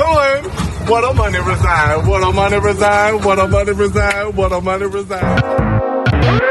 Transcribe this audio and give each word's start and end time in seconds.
All 0.00 0.16
right, 0.16 0.42
we 0.42 0.48
going. 0.48 0.88
What 0.88 1.04
a 1.04 1.14
money 1.14 1.38
reside. 1.38 2.06
What 2.06 2.22
a 2.22 2.32
money 2.32 2.58
reside. 2.58 3.24
What 3.24 3.38
a 3.38 3.46
money 3.46 3.72
reside. 3.72 4.34
What 4.34 4.52
a 4.52 4.60
money 4.60 4.86
reside. 4.86 6.48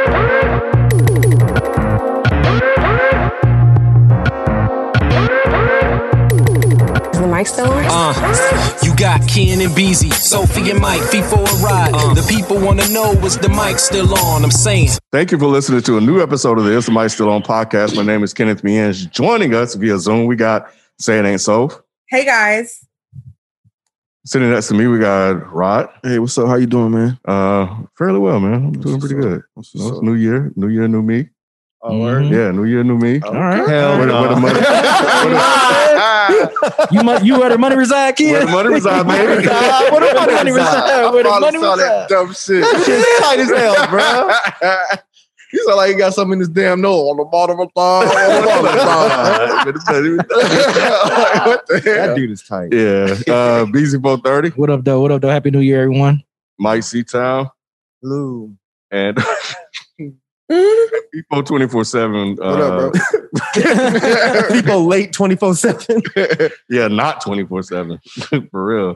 Is 7.10 7.22
the 7.22 7.28
mic 7.28 7.48
still 7.48 7.72
on? 7.72 7.86
Uh, 7.88 8.80
you 8.84 8.96
got 8.96 9.28
Ken 9.28 9.62
and 9.62 9.74
Beezy, 9.76 10.10
Sophie 10.12 10.70
and 10.70 10.80
Mike, 10.80 11.02
fee 11.04 11.22
for 11.22 11.40
a 11.40 11.56
ride. 11.64 11.94
the 12.16 12.26
people 12.30 12.60
wanna 12.60 12.88
know 12.90 13.14
is 13.26 13.38
the 13.38 13.50
mic 13.50 13.80
still 13.80 14.14
on? 14.20 14.44
I'm 14.44 14.52
saying. 14.52 14.90
Thank 15.12 15.32
you 15.32 15.40
for 15.40 15.48
listening 15.48 15.82
to 15.84 15.98
a 15.98 16.02
new 16.02 16.22
episode 16.22 16.60
of 16.60 16.66
the 16.66 16.78
Is 16.78 16.86
the 16.86 16.92
Mic 16.92 17.10
Still 17.10 17.30
On 17.30 17.42
podcast. 17.42 17.96
My 17.96 18.04
name 18.04 18.24
is 18.24 18.34
Kenneth 18.34 18.64
Means. 18.64 19.06
Joining 19.08 19.54
us 19.56 19.76
via 19.76 19.98
Zoom, 19.98 20.26
we 20.28 20.36
got 20.36 20.70
Say 21.00 21.18
It 21.20 21.26
Ain't 21.26 21.42
So. 21.42 21.72
Hey 22.10 22.26
guys. 22.26 22.87
Sitting 24.28 24.50
next 24.52 24.68
to 24.68 24.74
me, 24.74 24.88
we 24.88 25.00
got 25.00 25.54
Rod. 25.54 25.88
Hey, 26.04 26.20
what's 26.20 26.38
up? 26.38 26.48
How 26.48 26.56
you 26.56 26.66
doing, 26.66 26.92
man? 26.92 27.18
Uh, 27.24 27.84
fairly 27.98 28.20
well, 28.20 28.42
man. 28.42 28.54
I'm 28.56 28.72
doing 28.74 29.00
pretty 29.00 29.16
good. 29.16 29.42
What's 29.54 29.74
You 29.74 29.80
know, 29.80 29.88
it's 29.88 29.98
up? 30.00 30.04
new 30.04 30.16
year, 30.16 30.52
new 30.58 30.68
year, 30.68 30.86
new 30.90 31.02
me. 31.02 31.30
Oh, 31.82 31.98
word? 31.98 32.26
Yeah, 32.26 32.52
new 32.52 32.66
year, 32.66 32.84
new 32.84 32.98
me. 32.98 33.22
All 33.22 33.32
right. 33.34 33.66
Hell 33.70 33.98
Where 33.98 34.08
the, 34.08 34.14
where 34.14 34.28
the 34.28 34.36
no. 34.36 34.42
money, 34.42 34.60
where 34.60 34.74
you 36.92 37.04
mu- 37.04 37.20
you 37.26 37.40
where 37.40 37.50
the 37.52 37.58
money 37.58 37.78
reside, 37.78 38.18
kid? 38.18 38.34
Where 38.34 38.46
the 38.46 38.52
money 38.52 38.68
reside, 38.70 39.04
baby. 39.08 39.28
Where 39.28 39.38
the 39.38 39.40
money, 39.40 39.54
reside? 39.72 39.94
Where 39.94 40.14
the 40.14 40.20
money 40.36 40.52
reside? 40.60 41.14
Where 41.14 41.24
the 41.24 41.30
money 41.40 41.60
saw 41.60 41.76
that 41.78 41.84
reside? 41.84 42.10
dumb 42.10 42.34
shit. 42.34 42.64
That 42.64 42.84
shit's 42.86 43.20
tight 43.22 43.40
as 43.40 43.50
hell, 43.50 43.88
bro. 43.88 44.30
He 45.52 45.58
sound 45.60 45.78
like 45.78 45.90
he 45.90 45.96
got 45.96 46.14
something 46.14 46.34
in 46.34 46.40
his 46.40 46.50
damn 46.50 46.82
nose 46.82 47.10
on 47.10 47.18
the 47.18 47.26
bottom 47.26 47.60
of 47.60 47.68
the 47.68 47.72
thigh. 47.76 48.06
On 48.06 48.42
the 48.42 48.48
bottom 48.48 48.66
of 48.66 48.72
the 48.74 49.80
thigh. 49.80 49.98
Like, 50.08 51.48
what 51.48 51.68
the 51.68 51.80
hell? 51.84 52.08
That 52.08 52.16
dude 52.16 52.32
is 52.32 52.44
tight. 52.44 52.74
yeah, 52.74 53.34
uh, 53.34 53.66
BZ430, 53.66 54.58
What 54.58 54.70
up, 54.70 54.84
though? 54.84 55.00
What 55.02 55.12
up, 55.12 55.22
though? 55.22 55.30
Happy 55.30 55.52
New 55.52 55.60
Year, 55.60 55.84
everyone. 55.84 56.24
Mike 56.60 56.84
C 56.84 57.04
Town, 57.04 57.50
Lou. 58.02 58.56
and 58.92 59.18
People 61.14 61.44
24 61.44 61.84
7. 61.84 62.36
What 62.38 62.62
up, 62.62 62.94
Uh, 62.96 64.44
People 64.54 64.86
late 64.86 65.12
24 65.14 65.56
7. 65.56 66.02
yeah, 66.70 66.88
not 66.88 67.22
24 67.22 67.64
7 67.64 68.00
for 68.52 68.66
real. 68.66 68.96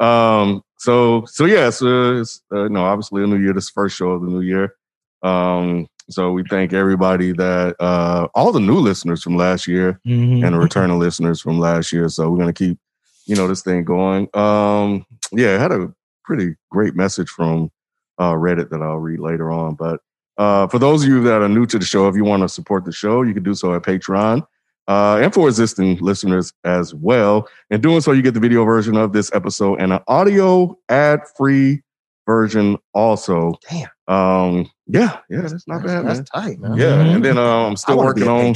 Um, 0.00 0.62
so, 0.78 1.24
so 1.26 1.44
yeah, 1.44 1.70
so 1.70 2.16
it's, 2.20 2.40
uh, 2.52 2.64
you 2.64 2.68
know, 2.70 2.84
obviously 2.84 3.22
a 3.24 3.26
new 3.26 3.36
year, 3.38 3.52
this 3.52 3.70
first 3.70 3.96
show 3.96 4.10
of 4.10 4.22
the 4.22 4.28
new 4.28 4.40
year. 4.40 4.74
Um, 5.22 5.86
so 6.08 6.30
we 6.32 6.44
thank 6.48 6.72
everybody 6.72 7.32
that, 7.32 7.74
uh, 7.80 8.28
all 8.34 8.52
the 8.52 8.60
new 8.60 8.78
listeners 8.78 9.22
from 9.22 9.36
last 9.36 9.66
year 9.66 9.98
Mhm. 10.06 10.44
and 10.44 10.54
the 10.54 10.58
returning 10.68 10.98
listeners 10.98 11.40
from 11.40 11.58
last 11.58 11.92
year. 11.92 12.08
So 12.08 12.30
we're 12.30 12.38
going 12.38 12.52
to 12.52 12.64
keep, 12.66 12.78
you 13.26 13.34
know, 13.34 13.48
this 13.48 13.62
thing 13.62 13.84
going. 13.84 14.28
Um, 14.34 15.04
yeah, 15.32 15.56
I 15.56 15.58
had 15.58 15.72
a 15.72 15.92
pretty 16.24 16.54
great 16.70 16.94
message 16.94 17.28
from 17.28 17.70
uh, 18.18 18.32
Reddit 18.32 18.70
that 18.70 18.82
I'll 18.82 18.96
read 18.98 19.18
later 19.20 19.50
on. 19.50 19.74
But 19.74 20.00
uh, 20.38 20.68
for 20.68 20.78
those 20.78 21.02
of 21.02 21.08
you 21.08 21.22
that 21.24 21.42
are 21.42 21.48
new 21.48 21.66
to 21.66 21.78
the 21.78 21.84
show, 21.84 22.08
if 22.08 22.14
you 22.16 22.24
want 22.24 22.42
to 22.42 22.48
support 22.48 22.84
the 22.84 22.92
show, 22.92 23.22
you 23.22 23.34
can 23.34 23.42
do 23.42 23.54
so 23.54 23.74
at 23.74 23.82
Patreon. 23.82 24.46
Uh, 24.88 25.18
and 25.20 25.34
for 25.34 25.48
existing 25.48 25.98
listeners 25.98 26.52
as 26.62 26.94
well. 26.94 27.48
And 27.70 27.82
doing 27.82 28.00
so, 28.00 28.12
you 28.12 28.22
get 28.22 28.34
the 28.34 28.40
video 28.40 28.64
version 28.64 28.96
of 28.96 29.12
this 29.12 29.30
episode 29.34 29.80
and 29.80 29.92
an 29.92 29.98
audio 30.06 30.78
ad-free 30.88 31.82
version 32.26 32.78
also. 32.94 33.54
Damn. 33.68 33.88
Um, 34.06 34.70
yeah, 34.86 35.18
yeah, 35.28 35.40
that's 35.42 35.66
not 35.66 35.82
bad, 35.82 36.04
man. 36.04 36.14
That's 36.14 36.30
tight, 36.30 36.58
man. 36.60 36.76
Yeah, 36.76 36.96
Mhm. 37.02 37.14
and 37.16 37.24
then 37.24 37.38
uh, 37.38 37.66
I'm 37.66 37.76
still 37.76 37.98
working 37.98 38.28
on 38.28 38.54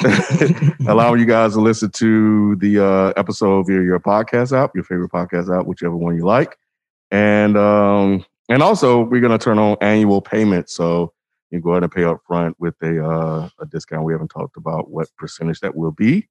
allowing 0.88 1.20
you 1.20 1.26
guys 1.26 1.54
to 1.54 1.60
listen 1.60 1.90
to 1.92 2.56
the 2.56 2.84
uh, 2.84 3.12
episode 3.16 3.66
via 3.66 3.82
your 3.82 4.00
podcast 4.00 4.56
app, 4.56 4.72
your 4.74 4.84
favorite 4.84 5.10
podcast 5.10 5.56
app, 5.56 5.66
whichever 5.66 5.96
one 5.96 6.16
you 6.16 6.24
like. 6.24 6.56
And 7.10 7.56
um, 7.56 8.24
and 8.48 8.62
also 8.62 9.02
we're 9.02 9.20
gonna 9.20 9.38
turn 9.38 9.58
on 9.58 9.76
annual 9.80 10.20
payments, 10.20 10.74
so 10.74 11.12
you 11.50 11.58
can 11.58 11.62
go 11.62 11.70
ahead 11.70 11.84
and 11.84 11.92
pay 11.92 12.04
up 12.04 12.20
front 12.26 12.56
with 12.58 12.74
a 12.82 13.04
uh, 13.04 13.48
a 13.60 13.66
discount. 13.66 14.04
We 14.04 14.12
haven't 14.12 14.28
talked 14.28 14.56
about 14.56 14.90
what 14.90 15.08
percentage 15.16 15.60
that 15.60 15.76
will 15.76 15.92
be, 15.92 16.28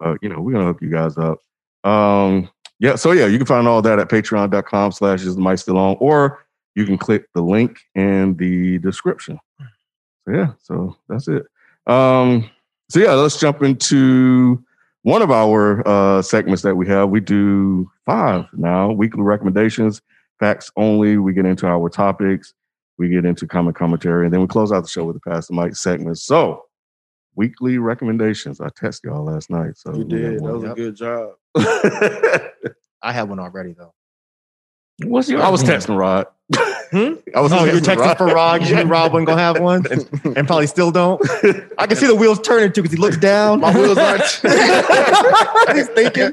but 0.00 0.18
you 0.22 0.28
know 0.28 0.40
we're 0.40 0.52
gonna 0.52 0.64
hook 0.64 0.80
you 0.80 0.90
guys 0.90 1.16
up. 1.18 1.38
Um, 1.84 2.48
yeah, 2.78 2.94
so 2.96 3.12
yeah, 3.12 3.26
you 3.26 3.36
can 3.38 3.46
find 3.46 3.68
all 3.68 3.80
that 3.82 3.98
at 3.98 4.08
patreon.com 4.08 4.92
slash 4.92 5.22
is 5.22 5.36
the 5.36 5.40
mic 5.42 5.58
still 5.58 5.78
on, 5.78 5.96
or 6.00 6.45
you 6.76 6.84
can 6.84 6.98
click 6.98 7.26
the 7.34 7.40
link 7.40 7.80
in 7.96 8.36
the 8.36 8.78
description. 8.78 9.40
So 9.58 10.32
yeah, 10.32 10.52
so 10.62 10.96
that's 11.08 11.26
it. 11.26 11.46
Um, 11.86 12.48
so 12.88 13.00
yeah, 13.00 13.12
let's 13.14 13.40
jump 13.40 13.62
into 13.62 14.62
one 15.02 15.22
of 15.22 15.30
our 15.30 15.86
uh, 15.88 16.22
segments 16.22 16.62
that 16.62 16.76
we 16.76 16.86
have. 16.88 17.08
We 17.08 17.20
do 17.20 17.90
five 18.04 18.44
now 18.52 18.92
weekly 18.92 19.22
recommendations, 19.22 20.02
facts 20.38 20.70
only. 20.76 21.16
We 21.16 21.32
get 21.32 21.46
into 21.46 21.66
our 21.66 21.88
topics, 21.88 22.52
we 22.98 23.08
get 23.08 23.24
into 23.24 23.46
comic 23.46 23.74
commentary, 23.74 24.26
and 24.26 24.32
then 24.32 24.42
we 24.42 24.46
close 24.46 24.70
out 24.70 24.82
the 24.82 24.88
show 24.88 25.04
with 25.04 25.16
the 25.16 25.30
Pass 25.30 25.48
the 25.48 25.54
Mic 25.54 25.74
segment. 25.76 26.18
So 26.18 26.64
weekly 27.36 27.78
recommendations. 27.78 28.60
I 28.60 28.68
tested 28.68 29.10
y'all 29.10 29.24
last 29.24 29.48
night, 29.48 29.76
so 29.76 29.94
You 29.94 30.04
did. 30.04 30.38
That 30.38 30.42
one. 30.42 30.52
was 30.52 30.64
a 30.64 30.74
good 30.74 30.96
job. 30.96 31.30
I 33.02 33.12
had 33.12 33.28
one 33.28 33.38
already, 33.38 33.72
though. 33.72 33.94
What's 35.04 35.28
your? 35.28 35.42
I 35.42 35.48
was 35.50 35.62
texting 35.62 35.96
Rod. 35.98 36.26
Hmm? 36.90 37.14
I 37.34 37.40
was 37.40 37.50
No, 37.50 37.64
you're 37.64 37.80
texting 37.80 37.96
Rod. 37.98 38.16
for 38.18 38.26
Rod. 38.26 38.66
You 38.66 38.76
knew 38.76 38.84
Rod 38.84 39.12
wasn't 39.12 39.26
going 39.26 39.36
to 39.38 39.42
have 39.42 39.60
one 39.60 39.84
and 40.36 40.46
probably 40.46 40.68
still 40.68 40.90
don't. 40.92 41.20
I 41.78 41.86
can 41.88 41.96
see 41.96 42.06
the 42.06 42.14
wheels 42.14 42.40
turning 42.40 42.72
too 42.72 42.82
because 42.82 42.94
he 42.96 43.00
looks 43.00 43.16
down. 43.16 43.60
My 43.60 43.74
wheels 43.74 43.98
aren't. 43.98 44.22
He's 45.76 45.88
thinking. 45.94 46.32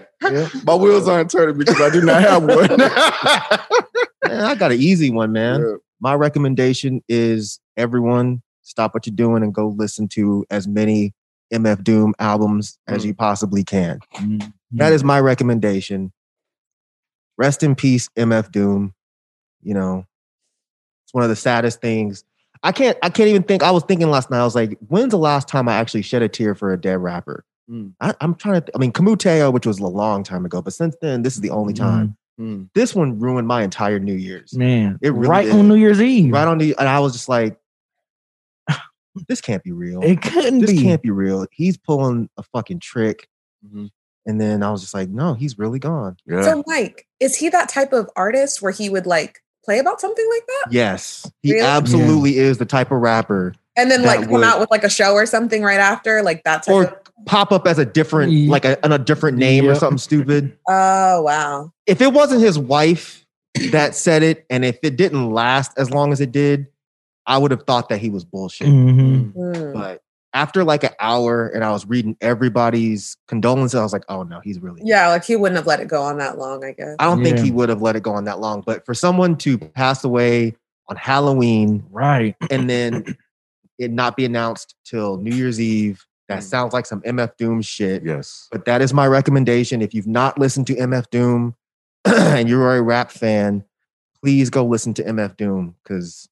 My 0.63 0.75
wheels 0.75 1.07
aren't 1.07 1.31
turning 1.31 1.57
because 1.57 1.81
I 1.81 1.89
do 1.89 2.01
not 2.01 2.21
have 2.21 2.43
one. 2.43 2.67
Man, 2.77 4.41
I 4.45 4.55
got 4.55 4.71
an 4.71 4.79
easy 4.79 5.09
one, 5.09 5.31
man. 5.31 5.61
Yeah. 5.61 5.75
My 5.99 6.13
recommendation 6.15 7.01
is 7.09 7.59
everyone 7.77 8.41
stop 8.61 8.93
what 8.93 9.05
you're 9.07 9.15
doing 9.15 9.43
and 9.43 9.53
go 9.53 9.69
listen 9.69 10.07
to 10.09 10.45
as 10.49 10.67
many 10.67 11.13
MF 11.51 11.83
Doom 11.83 12.13
albums 12.19 12.77
as 12.87 13.05
you 13.05 13.13
possibly 13.13 13.63
can. 13.63 13.99
Mhm. 14.15 14.53
That 14.73 14.93
is 14.93 15.03
my 15.03 15.19
recommendation. 15.19 16.11
Rest 17.37 17.63
in 17.63 17.75
peace, 17.75 18.09
MF 18.17 18.51
Doom. 18.51 18.93
You 19.61 19.73
know, 19.73 20.05
it's 21.05 21.13
one 21.13 21.23
of 21.23 21.29
the 21.29 21.35
saddest 21.35 21.81
things. 21.81 22.23
I 22.61 22.71
can't. 22.71 22.97
I 23.01 23.09
can't 23.09 23.29
even 23.29 23.43
think. 23.43 23.63
I 23.63 23.71
was 23.71 23.83
thinking 23.83 24.09
last 24.09 24.29
night. 24.29 24.39
I 24.39 24.43
was 24.43 24.55
like, 24.55 24.77
when's 24.87 25.11
the 25.11 25.17
last 25.17 25.47
time 25.47 25.67
I 25.67 25.73
actually 25.73 26.01
shed 26.03 26.21
a 26.21 26.29
tear 26.29 26.55
for 26.55 26.71
a 26.73 26.79
dead 26.79 26.97
rapper? 26.99 27.45
Mm. 27.69 27.93
I, 28.01 28.13
I'm 28.21 28.35
trying 28.35 28.55
to. 28.55 28.61
Th- 28.61 28.71
I 28.75 28.77
mean, 28.77 28.91
Kamuteo, 28.91 29.51
which 29.51 29.65
was 29.65 29.79
a 29.79 29.87
long 29.87 30.23
time 30.23 30.45
ago, 30.45 30.61
but 30.61 30.73
since 30.73 30.95
then, 31.01 31.23
this 31.23 31.35
is 31.35 31.41
the 31.41 31.49
only 31.49 31.73
time. 31.73 32.17
Mm. 32.39 32.69
This 32.73 32.95
one 32.95 33.19
ruined 33.19 33.47
my 33.47 33.63
entire 33.63 33.99
New 33.99 34.15
Year's. 34.15 34.55
man. 34.55 34.97
It 35.01 35.13
really 35.13 35.27
right 35.27 35.45
did. 35.45 35.55
on 35.55 35.67
New 35.67 35.75
Year's 35.75 36.01
Eve. 36.01 36.31
Right 36.33 36.47
on 36.47 36.57
the, 36.57 36.75
and 36.79 36.87
I 36.89 36.99
was 36.99 37.13
just 37.13 37.29
like, 37.29 37.57
this 39.27 39.39
can't 39.41 39.63
be 39.63 39.71
real. 39.71 40.01
It 40.01 40.21
couldn't 40.21 40.59
this 40.59 40.71
be. 40.71 40.81
can't 40.81 41.01
be 41.01 41.11
real. 41.11 41.45
He's 41.51 41.77
pulling 41.77 42.29
a 42.37 42.43
fucking 42.43 42.79
trick. 42.79 43.27
Mhm. 43.65 43.91
And 44.25 44.39
then 44.39 44.63
I 44.63 44.71
was 44.71 44.81
just 44.81 44.93
like, 44.93 45.09
no, 45.09 45.33
he's 45.33 45.57
really 45.59 45.79
gone. 45.79 46.17
Yeah. 46.25 46.43
So 46.43 46.63
Mike, 46.65 47.07
is 47.19 47.35
he 47.35 47.49
that 47.49 47.69
type 47.69 47.91
of 47.93 48.09
artist 48.15 48.61
where 48.61 48.71
he 48.71 48.89
would 48.89 49.05
like 49.05 49.41
play 49.65 49.79
about 49.79 49.99
something 49.99 50.27
like 50.29 50.45
that? 50.47 50.71
Yes, 50.73 51.29
he 51.41 51.53
Really? 51.53 51.65
absolutely 51.65 52.37
is 52.37 52.57
the 52.57 52.65
type 52.65 52.91
of 52.91 52.99
rapper 53.01 53.53
And 53.75 53.89
then 53.91 54.03
like 54.03 54.21
come 54.21 54.31
would- 54.31 54.43
out 54.43 54.59
with 54.59 54.71
like 54.71 54.83
a 54.83 54.89
show 54.89 55.13
or 55.13 55.25
something 55.25 55.61
right 55.63 55.79
after? 55.79 56.21
Like 56.23 56.43
that 56.43 56.63
type 56.63 56.73
or 56.73 56.83
of 56.85 56.95
pop 57.25 57.51
up 57.51 57.65
as 57.67 57.79
a 57.79 57.85
different, 57.85 58.31
like 58.49 58.65
a, 58.65 58.83
on 58.85 58.91
a 58.91 58.97
different 58.97 59.37
name 59.37 59.65
or 59.67 59.75
something 59.75 59.97
stupid. 59.97 60.57
Oh 60.69 61.21
wow. 61.23 61.71
If 61.85 62.01
it 62.01 62.13
wasn't 62.13 62.41
his 62.41 62.57
wife 62.59 63.25
that 63.71 63.95
said 63.95 64.23
it, 64.23 64.45
and 64.49 64.63
if 64.65 64.77
it 64.83 64.95
didn't 64.97 65.31
last 65.31 65.71
as 65.77 65.91
long 65.91 66.11
as 66.11 66.19
it 66.21 66.31
did, 66.31 66.67
I 67.25 67.37
would 67.37 67.51
have 67.51 67.63
thought 67.63 67.89
that 67.89 67.99
he 67.99 68.09
was 68.09 68.25
bullshit. 68.25 68.67
Mhm. 68.67 69.31
Hmm. 69.33 69.73
But 69.73 70.01
after 70.33 70.63
like 70.63 70.83
an 70.83 70.91
hour 70.99 71.47
and 71.49 71.63
I 71.63 71.71
was 71.71 71.85
reading 71.85 72.17
everybody's 72.21 73.17
condolences, 73.27 73.79
I 73.79 73.83
was 73.83 73.93
like, 73.93 74.05
oh 74.09 74.23
no, 74.23 74.39
he's 74.39 74.59
really 74.59 74.81
Yeah, 74.83 75.09
like 75.09 75.23
he 75.23 75.35
wouldn't 75.35 75.57
have 75.57 75.67
let 75.67 75.79
it 75.79 75.87
go 75.87 76.01
on 76.01 76.17
that 76.17 76.37
long, 76.37 76.63
I 76.63 76.71
guess. 76.71 76.95
I 76.99 77.05
don't 77.05 77.23
think 77.23 77.39
he 77.39 77.51
would 77.51 77.69
have 77.69 77.81
let 77.81 77.95
it 77.95 78.03
go 78.03 78.13
on 78.13 78.23
that 78.25 78.39
long. 78.39 78.61
But 78.65 78.85
for 78.85 78.93
someone 78.93 79.35
to 79.37 79.57
pass 79.57 80.03
away 80.03 80.55
on 80.89 80.95
Halloween 80.95 81.83
Right. 81.91 82.35
and 82.49 82.69
then 82.69 83.15
it 83.79 83.91
not 83.91 84.15
be 84.17 84.25
announced 84.25 84.75
till 84.85 85.17
New 85.17 85.35
Year's 85.35 85.59
Eve, 85.61 86.05
that 86.29 86.39
Mm. 86.39 86.43
sounds 86.43 86.73
like 86.73 86.85
some 86.85 87.01
MF 87.01 87.37
Doom 87.37 87.61
shit. 87.61 88.03
Yes. 88.03 88.47
But 88.51 88.65
that 88.65 88.81
is 88.81 88.93
my 88.93 89.05
recommendation. 89.07 89.81
If 89.81 89.93
you've 89.93 90.07
not 90.07 90.39
listened 90.39 90.67
to 90.67 90.75
MF 90.75 91.09
Doom 91.11 91.55
and 92.05 92.49
you're 92.49 92.75
a 92.75 92.81
rap 92.81 93.11
fan, 93.11 93.63
please 94.21 94.49
go 94.49 94.65
listen 94.65 94.93
to 94.95 95.03
MF 95.03 95.35
Doom 95.37 95.75
because 95.83 96.27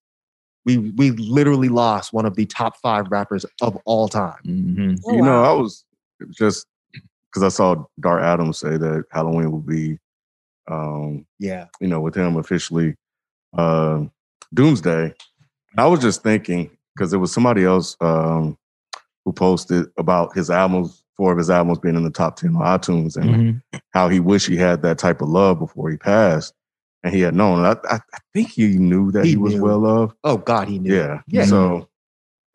we 0.66 0.78
we 0.78 1.12
literally 1.12 1.70
lost 1.70 2.14
one 2.14 2.26
of 2.26 2.36
the 2.36 2.46
top 2.46 2.78
five 2.78 3.08
rappers 3.12 3.46
of 3.62 3.78
all 3.86 4.08
time. 4.08 4.40
Mhm. 4.46 5.00
Oh, 5.08 5.16
you 5.16 5.22
know, 5.22 5.42
wow. 5.42 5.52
I 5.52 5.54
was 5.60 5.84
just 6.30 6.68
because 7.30 7.44
I 7.44 7.50
saw 7.50 7.84
Dart 8.00 8.24
Adams 8.24 8.60
say 8.60 8.78
that 8.78 9.06
Halloween 9.12 9.52
will 9.52 9.60
be, 9.62 9.98
um, 10.70 11.26
Yeah. 11.40 11.68
you 11.80 11.88
know, 11.88 12.00
with 12.02 12.16
him 12.16 12.36
officially 12.36 12.96
uh, 13.58 14.04
Doomsday. 14.54 15.14
I 15.78 15.88
was 15.88 16.02
just 16.02 16.24
thinking 16.24 16.70
because 16.96 17.10
there 17.12 17.20
was 17.20 17.34
somebody 17.34 17.64
else 17.66 17.96
um, 18.02 18.58
who 19.26 19.32
posted 19.34 19.88
about 19.98 20.36
his 20.36 20.50
albums, 20.50 21.04
four 21.18 21.32
of 21.32 21.38
his 21.38 21.50
albums 21.50 21.80
being 21.80 21.96
in 21.96 22.04
the 22.04 22.10
top 22.12 22.36
ten 22.36 22.56
on 22.56 22.80
iTunes, 22.80 23.16
and 23.18 23.62
Mhm. 23.74 23.82
how 23.92 24.10
he 24.10 24.20
wished 24.20 24.48
he 24.48 24.58
had 24.58 24.82
that 24.84 24.98
type 25.00 25.22
of 25.22 25.30
love 25.30 25.60
before 25.60 25.90
he 25.90 25.98
passed, 25.98 26.54
and 27.04 27.14
he 27.14 27.22
had 27.22 27.36
known. 27.36 27.66
I, 27.66 27.72
I, 27.90 27.96
I 28.14 28.18
think 28.34 28.50
he 28.50 28.78
knew 28.78 29.12
that 29.12 29.26
he, 29.26 29.32
He 29.32 29.38
was 29.38 29.56
well 29.56 29.80
loved. 29.80 30.16
Oh 30.24 30.38
God, 30.38 30.68
he 30.68 30.80
knew. 30.80 30.94
Yeah. 30.96 31.22
Yeah. 31.28 31.46
So 31.46 31.90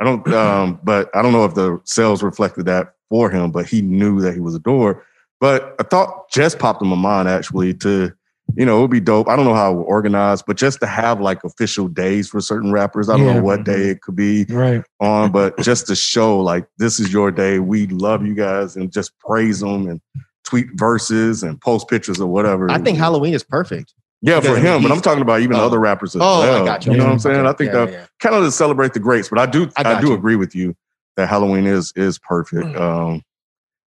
I 0.01 0.05
don't 0.05 0.27
um 0.33 0.81
but 0.83 1.11
I 1.15 1.23
don't 1.23 1.33
know 1.33 1.45
if 1.45 1.55
the 1.55 1.81
sales 1.85 2.23
reflected 2.23 2.67
that 2.67 2.95
for 3.09 3.31
him, 3.31 3.51
but 3.51 3.67
he 3.67 3.83
knew 3.83 4.21
that 4.21 4.35
he 4.35 4.41
was 4.41 4.55
adored. 4.55 5.01
But 5.41 5.75
a 5.79 5.85
thought 5.85 6.31
just 6.31 6.59
popped 6.59 6.83
in 6.83 6.89
my 6.89 6.97
mind 6.97 7.29
actually 7.29 7.75
to, 7.75 8.11
you 8.57 8.65
know, 8.65 8.79
it 8.79 8.81
would 8.83 8.91
be 8.91 9.01
dope. 9.01 9.29
I 9.29 9.37
don't 9.37 9.45
know 9.45 9.55
how 9.55 9.73
it 9.73 9.77
would 9.77 9.83
organize, 9.83 10.41
but 10.43 10.57
just 10.57 10.81
to 10.81 10.87
have 10.87 11.21
like 11.21 11.45
official 11.45 11.89
days 11.89 12.29
for 12.29 12.41
certain 12.41 12.73
rappers. 12.73 13.09
I 13.11 13.17
don't 13.17 13.27
Yeah. 13.27 13.35
know 13.35 13.43
what 13.43 13.65
day 13.65 13.91
it 13.91 14.01
could 14.01 14.17
be 14.17 14.47
Right. 14.49 14.83
on, 15.01 15.31
but 15.33 15.59
just 15.59 15.87
to 15.89 15.95
show 15.97 16.39
like 16.41 16.67
this 16.79 16.99
is 17.01 17.13
your 17.13 17.31
day. 17.31 17.59
We 17.59 17.87
love 17.89 18.25
you 18.25 18.35
guys 18.35 18.77
and 18.77 18.91
just 18.91 19.13
praise 19.19 19.61
them 19.61 19.89
and 19.89 20.01
tweet 20.45 20.69
verses 20.75 21.43
and 21.43 21.61
post 21.61 21.89
pictures 21.89 22.21
or 22.21 22.29
whatever. 22.29 22.71
I 22.71 22.79
think 22.79 22.97
Halloween 22.99 23.35
is 23.35 23.43
perfect. 23.43 23.93
Yeah, 24.23 24.41
for 24.41 24.57
him, 24.57 24.83
but 24.83 24.91
I'm 24.91 25.01
talking 25.01 25.23
about 25.23 25.41
even 25.41 25.57
Oh. 25.57 25.67
other 25.67 25.79
rappers 25.79 26.17
as 26.17 26.23
Oh, 26.23 26.41
well. 26.41 26.63
I 26.63 26.65
got 26.67 26.87
you. 26.87 26.93
You 26.93 26.99
know 26.99 27.05
what 27.05 27.13
I'm 27.13 27.19
saying? 27.19 27.47
I 27.47 27.53
think 27.53 27.73
Yeah, 27.73 27.85
that 27.85 27.93
yeah. 27.93 28.07
kind 28.21 28.35
of 28.35 28.45
to 28.45 28.51
celebrate 28.51 28.93
the 28.95 29.01
greats, 29.01 29.29
but 29.29 29.39
I 29.39 29.47
do 29.47 29.69
I 29.77 29.97
I, 29.97 30.01
do 30.01 30.09
you. 30.09 30.15
agree 30.15 30.37
with 30.37 30.55
you 30.55 30.75
that 31.17 31.29
Halloween 31.29 31.67
is 31.67 31.93
is 31.97 32.19
perfect. 32.19 32.65
Mm. 32.67 32.81
Um, 32.81 33.23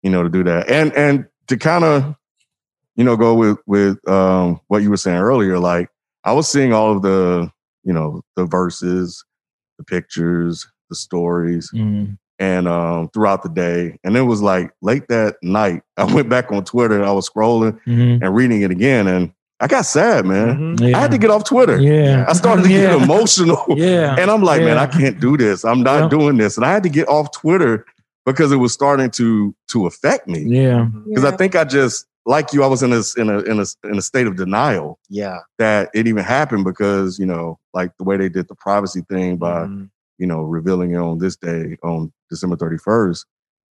you 0.02 0.10
know, 0.10 0.22
to 0.22 0.28
do 0.28 0.44
that. 0.44 0.68
And 0.70 0.92
and 0.94 1.26
to 1.48 1.56
kind 1.56 1.82
of, 1.84 2.14
you 2.94 3.04
know, 3.04 3.16
go 3.16 3.34
with 3.34 3.58
with 3.66 3.98
um 4.08 4.60
what 4.68 4.82
you 4.82 4.90
were 4.90 4.96
saying 4.98 5.18
earlier, 5.18 5.58
like 5.58 5.88
I 6.24 6.32
was 6.32 6.46
seeing 6.48 6.72
all 6.72 6.94
of 6.94 7.02
the, 7.02 7.50
you 7.84 7.92
know, 7.94 8.20
the 8.36 8.44
verses, 8.44 9.24
the 9.78 9.84
pictures, 9.84 10.66
the 10.90 10.94
stories, 10.94 11.70
Mhm. 11.74 12.18
and 12.38 12.68
um 12.68 13.08
throughout 13.14 13.42
the 13.42 13.48
day. 13.48 13.98
And 14.04 14.14
it 14.16 14.22
was 14.22 14.42
like 14.42 14.72
late 14.82 15.08
that 15.08 15.36
night, 15.42 15.82
I 15.96 16.04
went 16.04 16.28
back 16.28 16.52
on 16.52 16.64
Twitter 16.64 16.94
and 16.96 17.04
I 17.06 17.12
was 17.12 17.28
scrolling 17.28 17.78
Mhm. 17.86 18.22
and 18.22 18.34
reading 18.36 18.60
it 18.62 18.70
again, 18.70 19.06
and 19.08 19.32
I 19.60 19.66
got 19.66 19.86
sad, 19.86 20.24
man. 20.24 20.76
Mhm. 20.76 20.88
Yeah. 20.90 20.96
I 20.96 21.00
had 21.00 21.10
to 21.10 21.18
get 21.18 21.30
off 21.30 21.44
Twitter. 21.44 21.80
Yeah. 21.80 22.24
I 22.28 22.32
started 22.34 22.62
to 22.64 22.70
Yeah. 22.70 22.92
get 22.96 23.02
emotional. 23.02 23.64
Yeah. 23.76 24.14
And 24.18 24.30
I'm 24.30 24.42
like, 24.42 24.62
man, 24.62 24.78
I 24.78 24.86
can't 24.86 25.18
do 25.18 25.36
this. 25.36 25.64
I'm 25.64 25.82
not 25.82 26.02
Yeah. 26.04 26.08
doing 26.08 26.36
this. 26.36 26.56
And 26.56 26.64
I 26.64 26.72
had 26.72 26.82
to 26.84 26.88
get 26.88 27.08
off 27.08 27.32
Twitter 27.32 27.84
because 28.24 28.52
it 28.52 28.56
was 28.56 28.72
starting 28.72 29.10
to 29.12 29.54
to 29.68 29.86
affect 29.86 30.28
me. 30.28 30.40
Yeah. 30.42 30.86
Because 31.08 31.24
I 31.24 31.32
think 31.36 31.56
I 31.56 31.64
just 31.64 32.06
like 32.24 32.52
you, 32.52 32.62
I 32.62 32.66
was 32.68 32.82
in 32.82 32.92
a 32.92 33.00
in 33.16 33.30
a 33.30 33.38
in 33.40 33.58
a 33.58 33.64
in 33.90 33.98
a 33.98 34.02
state 34.02 34.26
of 34.28 34.36
denial 34.36 34.98
Yeah. 35.08 35.38
that 35.58 35.90
it 35.94 36.06
even 36.06 36.22
happened 36.24 36.64
because, 36.64 37.18
you 37.18 37.26
know, 37.26 37.58
like 37.74 37.90
the 37.98 38.04
way 38.04 38.16
they 38.16 38.28
did 38.28 38.46
the 38.48 38.54
privacy 38.54 39.02
thing 39.10 39.38
by, 39.38 39.62
Mhm. 39.64 39.88
you 40.18 40.26
know, 40.26 40.42
revealing 40.42 40.92
it 40.92 40.98
on 40.98 41.18
this 41.18 41.36
day 41.36 41.76
on 41.82 42.12
December 42.30 42.54
31st. 42.56 43.24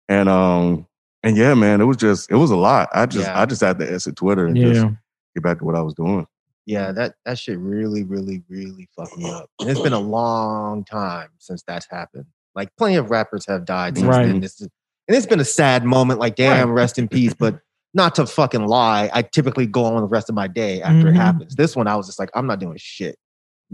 And 0.10 0.30
um 0.30 0.86
and 1.24 1.38
yeah, 1.38 1.54
man, 1.56 1.82
it 1.82 1.86
was 1.86 1.98
just 1.98 2.30
it 2.30 2.36
was 2.36 2.52
a 2.52 2.56
lot. 2.56 2.90
I 2.94 3.06
just 3.08 3.26
Yeah. 3.28 3.42
I 3.42 3.46
just 3.46 3.62
had 3.62 3.80
to 3.80 3.92
exit 3.92 4.16
Twitter 4.16 4.46
and 4.46 4.56
just 4.56 4.82
Yeah. 4.84 4.92
Get 5.36 5.44
back 5.44 5.60
to 5.60 5.66
what 5.66 5.76
I 5.76 5.82
was 5.82 5.94
doing. 5.94 6.28
Yeah, 6.66 6.92
that 6.92 7.16
that 7.26 7.40
shit 7.40 7.58
really, 7.58 8.04
really, 8.04 8.44
really 8.48 8.88
fucked 8.96 9.18
me 9.18 9.30
up. 9.30 9.50
And 9.60 9.70
it's 9.70 9.80
been 9.80 9.94
a 9.94 10.00
long 10.18 10.84
time 10.84 11.30
since 11.40 11.64
that's 11.64 11.88
happened. 11.90 12.26
Like 12.56 12.70
plenty 12.78 12.96
of 12.96 13.10
rappers 13.10 13.46
have 13.48 13.66
died 13.66 13.96
since 13.98 14.08
Right. 14.08 14.26
then. 14.26 14.42
This 14.42 14.62
is, 14.62 14.70
and 15.08 15.18
it's 15.18 15.26
been 15.26 15.40
a 15.40 15.46
sad 15.46 15.84
moment. 15.86 16.20
Like, 16.20 16.36
damn, 16.36 16.72
rest 16.72 17.00
in 17.00 17.08
peace. 17.08 17.34
But 17.34 17.60
not 17.94 18.16
to 18.16 18.26
fucking 18.26 18.66
lie, 18.68 19.10
I 19.14 19.22
typically 19.24 19.66
go 19.66 19.84
on 19.86 20.02
the 20.02 20.08
rest 20.08 20.30
of 20.30 20.36
my 20.36 20.48
day 20.48 20.82
after 20.82 21.08
it 21.10 21.14
Mhm. 21.14 21.18
happens. 21.18 21.56
This 21.56 21.76
one, 21.76 21.88
I 21.88 21.96
was 21.96 22.06
just 22.06 22.20
like, 22.20 22.30
I'm 22.36 22.48
not 22.48 22.60
doing 22.60 22.78
shit. 22.78 23.18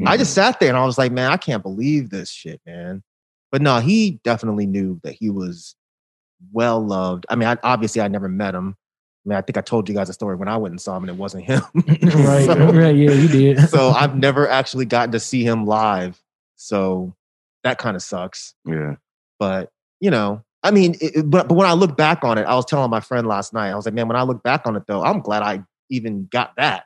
I 0.06 0.15
just 0.15 0.33
sat 0.36 0.59
there 0.59 0.69
and 0.69 0.77
I 0.77 0.86
was 0.86 1.00
like, 1.00 1.12
man, 1.12 1.31
I 1.31 1.38
can't 1.38 1.63
believe 1.63 2.12
this 2.12 2.30
shit, 2.30 2.62
man. 2.68 3.04
But 3.51 3.63
no, 3.63 3.80
he 3.80 4.19
definitely 4.24 4.68
knew 4.68 5.00
that 5.04 5.13
he 5.19 5.31
was 5.31 5.75
well 6.51 6.80
loved. 6.86 7.25
I 7.30 7.36
mean, 7.36 7.48
I, 7.50 7.57
obviously, 7.63 8.01
I 8.01 8.07
never 8.07 8.30
met 8.30 8.54
him. 8.54 8.75
I 9.28 9.30
mean, 9.30 9.38
I 9.38 9.42
think 9.42 9.58
I 9.58 9.62
told 9.62 9.90
you 9.90 9.96
guys 9.96 10.08
a 10.08 10.14
story 10.14 10.38
when 10.38 10.48
I 10.48 10.56
went 10.56 10.72
and 10.72 10.80
saw 10.80 10.96
him, 10.96 11.04
and 11.04 11.10
it 11.10 11.18
wasn't 11.18 11.44
him. 11.44 11.62
right. 11.76 12.46
So- 12.46 12.72
right. 12.72 12.96
Yeah, 12.96 13.12
you 13.12 13.28
did. 13.28 13.70
so 13.70 13.90
I've 13.90 14.16
never 14.16 14.48
actually 14.48 14.86
gotten 14.86 15.12
to 15.12 15.20
see 15.20 15.44
him 15.44 15.66
live. 15.66 16.22
So 16.56 17.14
that 17.64 17.78
kind 17.78 17.96
of 17.98 18.02
sucks. 18.02 18.54
yeah. 18.66 18.96
But 19.40 19.70
you 20.00 20.10
know, 20.12 20.44
I 20.64 20.72
mean, 20.72 20.94
it, 21.02 21.18
it- 21.18 21.30
but 21.30 21.50
but 21.50 21.56
when 21.56 21.68
I 21.68 21.74
look 21.74 21.98
back 21.98 22.24
on 22.24 22.38
it, 22.38 22.44
I 22.44 22.56
was 22.56 22.64
telling 22.66 22.90
my 22.90 23.02
friend 23.02 23.28
last 23.28 23.52
night. 23.54 23.70
I 23.72 23.76
was 23.76 23.84
like, 23.86 23.94
man, 23.94 24.08
when 24.08 24.16
I 24.18 24.24
look 24.24 24.42
back 24.44 24.66
on 24.66 24.76
it, 24.78 24.84
though, 24.88 25.04
I'm 25.04 25.20
glad 25.20 25.44
I 25.44 25.64
even 25.90 26.28
got 26.32 26.56
that. 26.56 26.86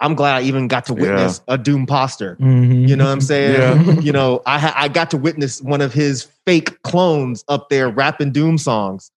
I'm 0.00 0.14
glad 0.14 0.36
I 0.36 0.42
even 0.42 0.66
got 0.68 0.84
to 0.86 0.94
Yeah. 0.94 1.00
witness 1.02 1.40
a 1.48 1.58
Doom 1.58 1.86
poster. 1.86 2.36
Mhm. 2.40 2.88
You 2.88 2.96
know 2.96 3.04
what 3.04 3.10
I'm 3.12 3.20
saying? 3.20 3.52
Yeah. 3.86 4.00
You 4.00 4.12
know, 4.12 4.42
I 4.46 4.72
I 4.76 4.88
got 4.88 5.10
to 5.10 5.16
witness 5.16 5.60
one 5.60 5.80
of 5.80 5.92
his 5.92 6.24
fake 6.46 6.80
clones 6.82 7.44
up 7.48 7.68
there 7.68 7.88
rapping 7.90 8.30
Doom 8.32 8.58
songs, 8.58 9.10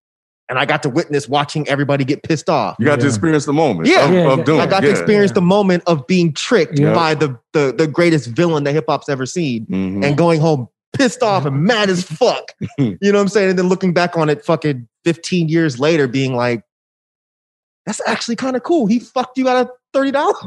and 0.50 0.60
I 0.60 0.66
got 0.66 0.84
to 0.84 0.90
witness 0.90 1.28
watching 1.28 1.68
everybody 1.68 2.04
get 2.04 2.22
pissed 2.24 2.50
off. 2.50 2.76
You 2.80 2.86
got 2.86 3.00
to 3.00 3.08
experience 3.08 3.46
the 3.46 3.54
moment 3.54 3.88
Yeah. 3.90 4.06
of, 4.08 4.14
Yeah, 4.14 4.32
of 4.34 4.46
doing 4.46 4.60
I 4.62 4.68
got 4.68 4.84
it. 4.84 4.88
to 4.88 4.94
Yeah. 4.94 5.00
experience 5.00 5.32
the 5.32 5.42
moment 5.42 5.84
of 5.88 6.06
being 6.08 6.34
tricked 6.34 6.78
Yeah. 6.80 6.94
by 6.94 7.16
the, 7.16 7.38
the 7.54 7.74
the 7.76 7.88
greatest 7.88 8.28
villain 8.30 8.64
that 8.66 8.74
hip 8.74 8.86
hop's 8.88 9.10
ever 9.10 9.26
seen, 9.26 9.66
Mhm. 9.68 10.06
and 10.06 10.18
going 10.18 10.40
home 10.40 10.68
pissed 10.94 11.24
off 11.24 11.46
and 11.46 11.64
mad 11.72 11.90
as 11.90 12.04
fuck. 12.04 12.52
you 12.78 12.98
know 13.02 13.14
what 13.14 13.22
I'm 13.22 13.28
saying? 13.28 13.50
And 13.52 13.60
then 13.60 13.70
looking 13.70 13.94
back 13.94 14.16
on 14.18 14.30
it, 14.30 14.46
fucking 14.46 14.88
15 15.04 15.50
years 15.50 15.80
later, 15.80 16.08
being 16.08 16.36
like, 16.36 16.64
"That's 17.86 18.02
actually 18.08 18.36
kind 18.36 18.56
of 18.56 18.64
cool." 18.64 18.86
He 18.88 19.00
fucked 19.00 19.38
you 19.38 19.50
out 19.50 19.58
of 19.66 19.70
thirty 19.94 20.12
dollars. 20.12 20.36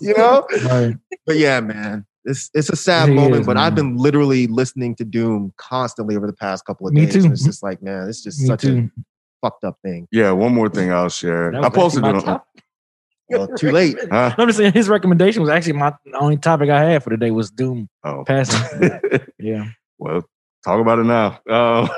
you 0.00 0.14
know? 0.16 0.46
Right. 0.64 0.96
But 1.26 1.36
yeah, 1.36 1.60
man. 1.60 2.04
It's 2.26 2.50
it's 2.54 2.70
a 2.70 2.76
sad 2.76 3.10
It 3.10 3.14
moment, 3.14 3.40
is, 3.42 3.46
but 3.46 3.56
I've 3.56 3.74
been 3.74 3.96
literally 3.96 4.46
listening 4.46 4.94
to 4.96 5.04
Doom 5.04 5.52
constantly 5.58 6.16
over 6.16 6.26
the 6.26 6.32
past 6.32 6.64
couple 6.64 6.86
of 6.88 6.94
Me 6.94 7.04
days. 7.04 7.14
too. 7.14 7.24
And 7.24 7.32
it's 7.32 7.44
just 7.44 7.62
like, 7.62 7.82
man, 7.82 8.08
it's 8.08 8.22
just 8.22 8.40
Me 8.40 8.46
such 8.46 8.62
too. 8.62 8.90
a 8.96 9.02
fucked 9.46 9.64
up 9.64 9.78
thing. 9.84 10.08
Yeah, 10.10 10.30
one 10.32 10.54
more 10.54 10.68
thing 10.70 10.90
I'll 10.92 11.08
share. 11.10 11.54
I 11.54 11.68
posted 11.68 12.04
it 12.04 12.14
on. 12.14 12.22
top- 12.22 12.46
Well, 13.28 13.48
too 13.58 13.70
late. 13.72 13.96
Huh? 14.10 14.34
I'm 14.38 14.48
just 14.48 14.58
saying 14.58 14.72
his 14.72 14.88
recommendation 14.88 15.42
was 15.42 15.50
actually 15.50 15.74
my 15.74 15.94
only 16.18 16.36
topic 16.38 16.70
I 16.70 16.82
had 16.82 17.02
for 17.02 17.10
the 17.10 17.16
day 17.18 17.30
was 17.30 17.50
Doom 17.50 17.88
Oh, 18.04 18.24
passing. 18.26 18.90
yeah. 19.38 19.66
well, 19.98 20.22
talk 20.64 20.80
about 20.80 20.98
it 20.98 21.04
now. 21.04 21.40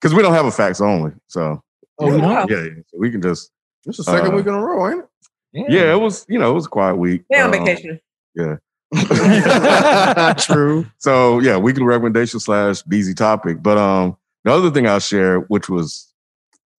Because 0.00 0.14
we 0.14 0.22
don't 0.22 0.32
have 0.34 0.46
a 0.46 0.52
facts 0.52 0.80
only, 0.80 1.10
so 1.26 1.60
Oh, 1.98 2.12
we 2.14 2.20
Wow. 2.20 2.46
yeah, 2.48 2.62
yeah. 2.62 2.70
So 2.86 2.98
we 2.98 3.10
can 3.10 3.20
just 3.20 3.50
It's 3.84 3.96
the 3.96 4.04
second 4.04 4.32
Uh, 4.32 4.36
week 4.36 4.46
in 4.46 4.54
a 4.54 4.60
row, 4.64 4.88
ain't 4.88 5.00
it? 5.00 5.66
yeah. 5.72 5.92
It 5.92 6.00
was 6.00 6.24
you 6.28 6.38
know 6.38 6.52
it 6.52 6.54
was 6.54 6.66
a 6.66 6.68
quiet 6.68 6.94
week. 6.96 7.24
Stay 7.32 7.40
on 7.40 7.46
Um, 7.52 7.64
vacation. 7.64 7.98
True. 10.38 10.86
So 10.98 11.40
yeah, 11.40 11.56
weekly 11.56 11.82
recommendation 11.84 12.40
slash 12.40 12.82
BZ 12.84 13.16
topic. 13.16 13.62
But 13.62 13.78
um, 13.78 14.16
the 14.44 14.52
other 14.52 14.70
thing 14.70 14.86
I'll 14.86 14.98
share, 15.00 15.40
which 15.40 15.68
was 15.68 16.12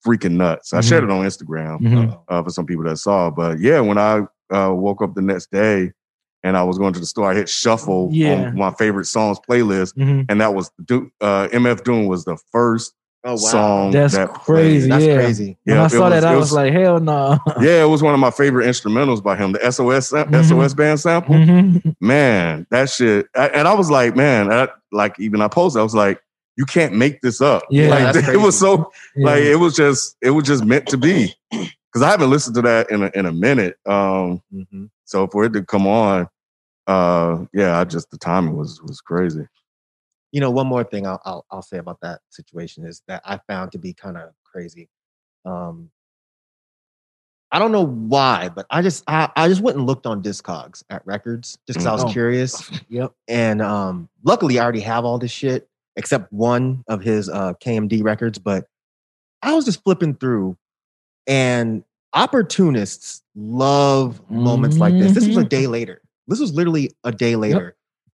freaking 0.06 0.32
nuts. 0.34 0.74
I 0.74 0.82
shared 0.82 1.04
it 1.04 1.10
on 1.12 1.26
Instagram 1.26 1.80
Mhm. 1.82 2.22
uh, 2.30 2.44
for 2.44 2.50
some 2.50 2.66
people 2.66 2.86
that 2.86 2.98
saw. 2.98 3.30
But 3.30 3.60
yeah, 3.60 3.80
when 3.82 3.98
I 3.98 4.22
uh, 4.54 4.74
woke 4.74 5.02
up 5.02 5.14
the 5.14 5.22
next 5.22 5.52
day 5.52 5.92
and 6.42 6.56
I 6.56 6.64
was 6.64 6.78
going 6.78 6.94
to 6.94 7.00
the 7.00 7.06
store, 7.06 7.30
I 7.30 7.36
hit 7.36 7.50
shuffle 7.50 8.10
Yeah. 8.12 8.48
on 8.48 8.56
my 8.58 8.72
favorite 8.72 9.06
songs 9.06 9.38
playlist, 9.48 9.94
Mhm. 9.98 10.26
and 10.30 10.40
that 10.42 10.54
was 10.56 10.72
Do- 10.86 11.12
uh, 11.20 11.50
MF 11.52 11.84
Doom 11.84 12.08
was 12.08 12.24
the 12.26 12.38
first 12.52 12.94
Oh 13.26 13.32
wow. 13.32 13.36
song 13.38 13.92
That's 13.92 14.16
that 14.16 14.30
crazy. 14.30 14.88
played. 14.88 14.92
That's 14.92 15.06
yeah. 15.06 15.16
crazy. 15.16 15.58
When 15.66 15.76
Yeah, 15.76 15.82
I 15.82 15.86
it 15.88 15.90
saw 15.90 16.10
that, 16.10 16.24
I 16.24 16.34
it 16.34 16.38
was, 16.38 16.54
like, 16.54 16.72
hell 16.72 17.00
no. 17.02 17.38
yeah, 17.62 17.84
it 17.84 17.88
was 17.90 18.02
one 18.02 18.14
of 18.14 18.20
my 18.20 18.32
favorite 18.32 18.66
instrumentals 18.66 19.22
by 19.22 19.36
him. 19.36 19.52
The 19.52 19.72
SOS 19.72 20.08
sam- 20.10 20.32
Mhm. 20.32 20.46
SOS 20.48 20.74
band 20.74 21.00
sample. 21.02 21.36
Mhm. 21.36 21.96
man, 22.02 22.66
that 22.72 22.90
shit. 22.90 23.28
I, 23.36 23.48
and 23.50 23.68
I 23.68 23.74
was 23.74 23.92
like, 23.92 24.16
man, 24.16 24.52
I, 24.52 24.70
like 24.94 25.20
even 25.20 25.42
I 25.42 25.50
posted, 25.50 25.82
I 25.82 25.84
was 25.84 25.96
like, 25.96 26.22
you 26.56 26.66
can't 26.66 26.94
make 26.94 27.22
this 27.22 27.42
up. 27.42 27.64
Yeah, 27.70 27.90
like, 27.90 28.14
that's 28.14 28.28
it 28.30 28.38
was 28.40 28.58
so 28.58 28.92
Yeah. 29.16 29.26
like 29.28 29.44
it 29.44 29.56
was 29.58 29.76
just 29.76 30.16
it 30.22 30.30
was 30.32 30.46
just 30.46 30.64
meant 30.64 30.88
to 30.88 30.98
be. 30.98 31.34
Because 31.92 32.04
I 32.04 32.12
haven't 32.12 32.30
listened 32.30 32.54
to 32.56 32.62
that 32.62 32.92
in 32.92 33.02
a, 33.02 33.10
in 33.16 33.26
a 33.26 33.32
minute. 33.32 33.76
Um, 33.88 34.44
Mhm. 34.54 34.92
so 35.06 35.26
for 35.26 35.44
it 35.46 35.54
to 35.54 35.64
come 35.66 35.88
on, 35.88 36.30
uh, 36.86 37.46
yeah, 37.52 37.80
I 37.80 37.84
just 37.84 38.12
the 38.12 38.18
timing 38.20 38.56
was 38.56 38.80
was 38.84 39.02
crazy. 39.02 39.48
You 40.32 40.42
know, 40.42 40.52
one 40.52 40.68
more 40.68 40.84
thing 40.84 41.08
I'll, 41.08 41.22
I'll 41.26 41.46
I'll 41.52 41.62
say 41.62 41.78
about 41.80 42.00
that 42.02 42.22
situation 42.30 42.86
is 42.86 43.02
that 43.08 43.22
I 43.26 43.40
found 43.48 43.72
to 43.74 43.80
be 43.80 43.94
kind 43.94 44.18
of 44.18 44.30
crazy. 44.44 44.90
Um, 45.46 45.90
I 47.52 47.58
don't 47.58 47.72
know 47.72 47.86
why, 47.86 48.50
but 48.50 48.68
I 48.70 48.82
just 48.84 49.04
I, 49.08 49.30
I 49.36 49.48
just 49.48 49.62
went 49.62 49.78
and 49.78 49.88
looked 49.88 50.06
on 50.06 50.22
Discogs 50.22 50.84
at 50.92 51.06
records 51.06 51.58
just 51.66 51.80
because 51.80 51.88
I 51.88 51.94
was 51.94 52.04
Oh. 52.04 52.12
curious. 52.12 52.72
Yep. 52.92 53.14
And 53.28 53.62
um, 53.62 54.10
luckily, 54.24 54.58
I 54.60 54.64
already 54.64 54.80
have 54.80 55.06
all 55.06 55.20
this 55.20 55.32
shit. 55.32 55.68
except 55.96 56.32
one 56.34 56.84
of 56.88 57.02
his 57.02 57.28
uh, 57.30 57.54
KMD 57.56 58.02
records. 58.04 58.40
But 58.40 58.66
I 59.44 59.54
was 59.54 59.66
just 59.66 59.84
flipping 59.84 60.16
through, 60.16 60.58
and 61.28 61.84
opportunists 62.14 63.22
love 63.36 64.22
moments 64.32 64.80
like 64.80 64.98
this. 64.98 65.14
This 65.14 65.28
was 65.28 65.38
a 65.38 65.44
Mhm. 65.46 65.50
day 65.50 65.68
later. 65.68 66.02
This 66.28 66.40
was 66.40 66.54
literally 66.54 66.92
a 67.04 67.12
day 67.12 67.36
later. 67.36 67.76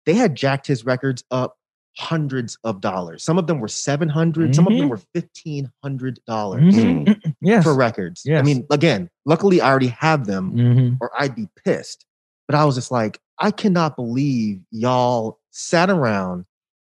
They 0.06 0.14
had 0.14 0.34
jacked 0.36 0.66
his 0.68 0.84
records 0.84 1.24
up 1.30 1.56
hundreds 1.98 2.56
of 2.64 2.80
dollars. 2.80 3.22
Some 3.24 3.38
of 3.38 3.46
them 3.46 3.60
were 3.60 3.68
seven 3.68 4.08
hundred. 4.08 4.54
Some 4.54 4.66
of 4.66 4.72
them 4.76 4.86
Mhm. 4.86 4.90
were 4.90 5.00
fifteen 5.14 5.70
hundred 5.82 6.20
dollars 6.26 6.74
Mhm. 6.74 7.34
Yes. 7.40 7.64
for 7.64 7.74
records. 7.74 8.26
I 8.30 8.42
mean, 8.42 8.66
again, 8.70 9.10
luckily 9.26 9.60
I 9.60 9.68
already 9.70 9.88
have 9.88 10.26
them, 10.26 10.52
Mhm. 10.54 10.98
or 11.00 11.10
I'd 11.18 11.34
be 11.34 11.48
pissed. 11.64 12.06
But 12.46 12.54
I 12.54 12.64
was 12.64 12.74
just 12.76 12.90
like, 12.90 13.20
I 13.38 13.50
cannot 13.50 13.96
believe 13.96 14.60
y'all 14.70 15.38
sat 15.50 15.90
around 15.90 16.44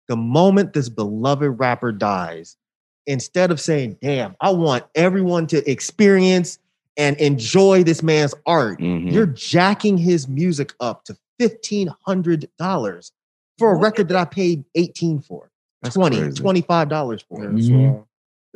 the 0.09 0.17
moment 0.17 0.73
this 0.73 0.89
beloved 0.89 1.59
rapper 1.61 1.93
dies. 1.93 2.57
Instead 3.07 3.51
of 3.51 3.61
saying, 3.61 3.97
damn, 4.03 4.35
I 4.41 4.51
want 4.51 4.85
everyone 4.95 5.47
to 5.49 5.71
experience 5.71 6.59
and 6.97 7.17
enjoy 7.19 7.83
this 7.85 8.03
man's 8.03 8.35
art, 8.47 8.79
Mhm. 8.81 9.11
you're 9.13 9.27
jacking 9.27 9.97
his 9.99 10.29
music 10.29 10.75
up 10.81 11.05
to 11.05 11.17
$1,500 11.39 13.13
for 13.61 13.71
a 13.73 13.77
record 13.77 14.09
that 14.09 14.17
I 14.17 14.25
paid 14.25 14.65
18 14.75 15.21
for, 15.21 15.51
That's 15.83 15.95
20 15.95 16.17
crazy. 16.19 16.43
$25 16.43 17.23
for. 17.29 17.45
Yeah, 17.45 17.51
Mhm. 17.51 17.67
so, 17.69 18.07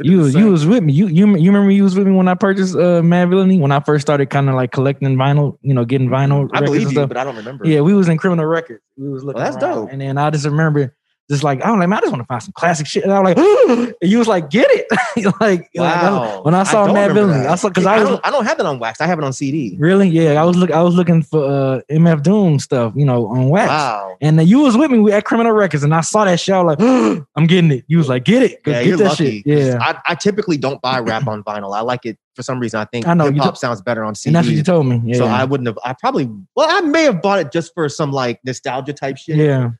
You 0.02 0.16
the 0.16 0.22
was 0.24 0.34
you 0.34 0.46
was 0.50 0.66
with 0.66 0.82
me. 0.82 0.92
You 0.92 1.06
you 1.06 1.26
you 1.36 1.50
remember 1.52 1.70
you 1.70 1.84
was 1.84 1.94
with 1.94 2.06
me 2.08 2.14
when 2.14 2.26
I 2.26 2.34
purchased 2.34 2.74
uh 2.74 3.00
Madvillainy 3.02 3.60
when 3.60 3.70
I 3.70 3.78
first 3.78 4.02
started 4.02 4.28
kind 4.28 4.48
of 4.48 4.56
like 4.56 4.72
collecting 4.72 5.14
vinyl, 5.16 5.56
you 5.62 5.72
know, 5.72 5.84
getting 5.84 6.08
vinyl. 6.08 6.48
I 6.52 6.58
records 6.58 6.62
believe 6.70 6.82
and 6.82 6.90
you, 6.90 6.96
stuff. 6.98 7.08
but 7.10 7.16
I 7.18 7.22
don't 7.24 7.36
remember. 7.36 7.64
Yeah, 7.66 7.80
we 7.82 7.94
was 7.94 8.08
in 8.08 8.18
Criminal 8.18 8.46
Records. 8.46 8.82
We 8.96 9.08
was 9.08 9.22
looking. 9.22 9.40
Well, 9.42 9.52
that's 9.52 9.62
around, 9.64 9.74
dope. 9.82 9.92
And 9.92 10.00
then 10.00 10.18
I 10.18 10.30
just 10.30 10.46
remember, 10.46 10.96
just 11.30 11.42
like 11.42 11.62
I 11.62 11.70
was 11.70 11.78
like, 11.78 11.88
man, 11.88 11.98
I 11.98 12.00
just 12.02 12.12
want 12.12 12.22
to 12.22 12.26
find 12.26 12.42
some 12.42 12.52
classic 12.52 12.86
shit. 12.86 13.02
And 13.04 13.12
I 13.12 13.20
was 13.20 13.34
like, 13.34 13.38
and 14.02 14.10
you 14.10 14.18
was 14.18 14.28
like, 14.28 14.50
get 14.50 14.66
it, 14.70 14.86
like, 15.40 15.40
like, 15.40 15.70
Wow. 15.74 16.42
when 16.42 16.54
I 16.54 16.64
saw 16.64 16.86
don't 16.86 16.94
Madvillainy. 16.96 17.46
I 17.46 17.54
saw 17.54 17.68
because 17.68 17.86
I 17.86 17.94
I, 17.96 18.00
was 18.00 18.08
don't, 18.10 18.26
I 18.26 18.30
don't 18.30 18.44
have 18.44 18.60
it 18.60 18.66
on 18.66 18.78
wax. 18.78 19.00
I 19.00 19.06
have 19.06 19.18
it 19.18 19.24
on 19.24 19.32
CD. 19.32 19.76
really, 19.78 20.08
yeah, 20.08 20.40
I 20.40 20.44
was 20.44 20.56
look, 20.56 20.70
I 20.70 20.82
was 20.82 20.94
looking 20.94 21.22
for 21.22 21.42
uh 21.44 21.80
MF 21.90 22.22
Doom 22.22 22.58
stuff, 22.58 22.92
you 22.96 23.04
know, 23.06 23.26
on 23.28 23.48
wax. 23.48 23.68
Wow. 23.70 24.16
And 24.20 24.38
then 24.38 24.46
you 24.46 24.60
was 24.60 24.76
with 24.76 24.90
me 24.90 25.10
at 25.12 25.24
Criminal 25.24 25.52
Records, 25.52 25.82
and 25.82 25.94
I 25.94 26.00
saw 26.02 26.24
that 26.24 26.38
show. 26.40 26.60
I 26.60 26.74
like, 26.74 26.80
I'm 27.36 27.46
getting 27.46 27.70
it. 27.72 27.84
You 27.88 27.98
was 27.98 28.08
like, 28.08 28.24
get 28.24 28.42
it, 28.42 28.60
Yeah, 28.66 28.82
get 28.82 28.86
you're 28.86 28.96
lucky. 28.98 29.42
shit. 29.42 29.46
Yeah, 29.46 29.78
I, 29.80 29.98
I 30.06 30.14
typically 30.14 30.56
don't 30.58 30.80
buy 30.82 30.98
rap 31.00 31.26
on 31.26 31.42
vinyl. 31.42 31.74
I 31.74 31.80
like 31.80 32.04
it 32.06 32.18
for 32.36 32.42
some 32.42 32.60
reason. 32.60 32.80
I 32.80 32.84
think 32.84 33.06
I 33.06 33.14
know, 33.14 33.26
hip 33.30 33.36
hop 33.42 33.56
sounds 33.56 33.80
better 33.80 34.04
on 34.04 34.14
CD. 34.14 34.30
and 34.30 34.36
that's 34.36 34.48
what 34.48 34.56
you 34.56 34.62
told 34.62 34.86
me. 34.86 35.00
Yeah, 35.04 35.16
So 35.18 35.26
I 35.26 35.44
wouldn't 35.44 35.66
have. 35.68 35.78
I 35.84 35.94
probably. 35.94 36.30
Well, 36.54 36.68
I 36.70 36.80
may 36.82 37.04
have 37.04 37.22
bought 37.22 37.38
it 37.40 37.50
just 37.52 37.72
for 37.74 37.88
some 37.88 38.12
like 38.12 38.40
nostalgia 38.44 38.92
type 38.92 39.16
shit. 39.16 39.36
yeah, 39.36 39.70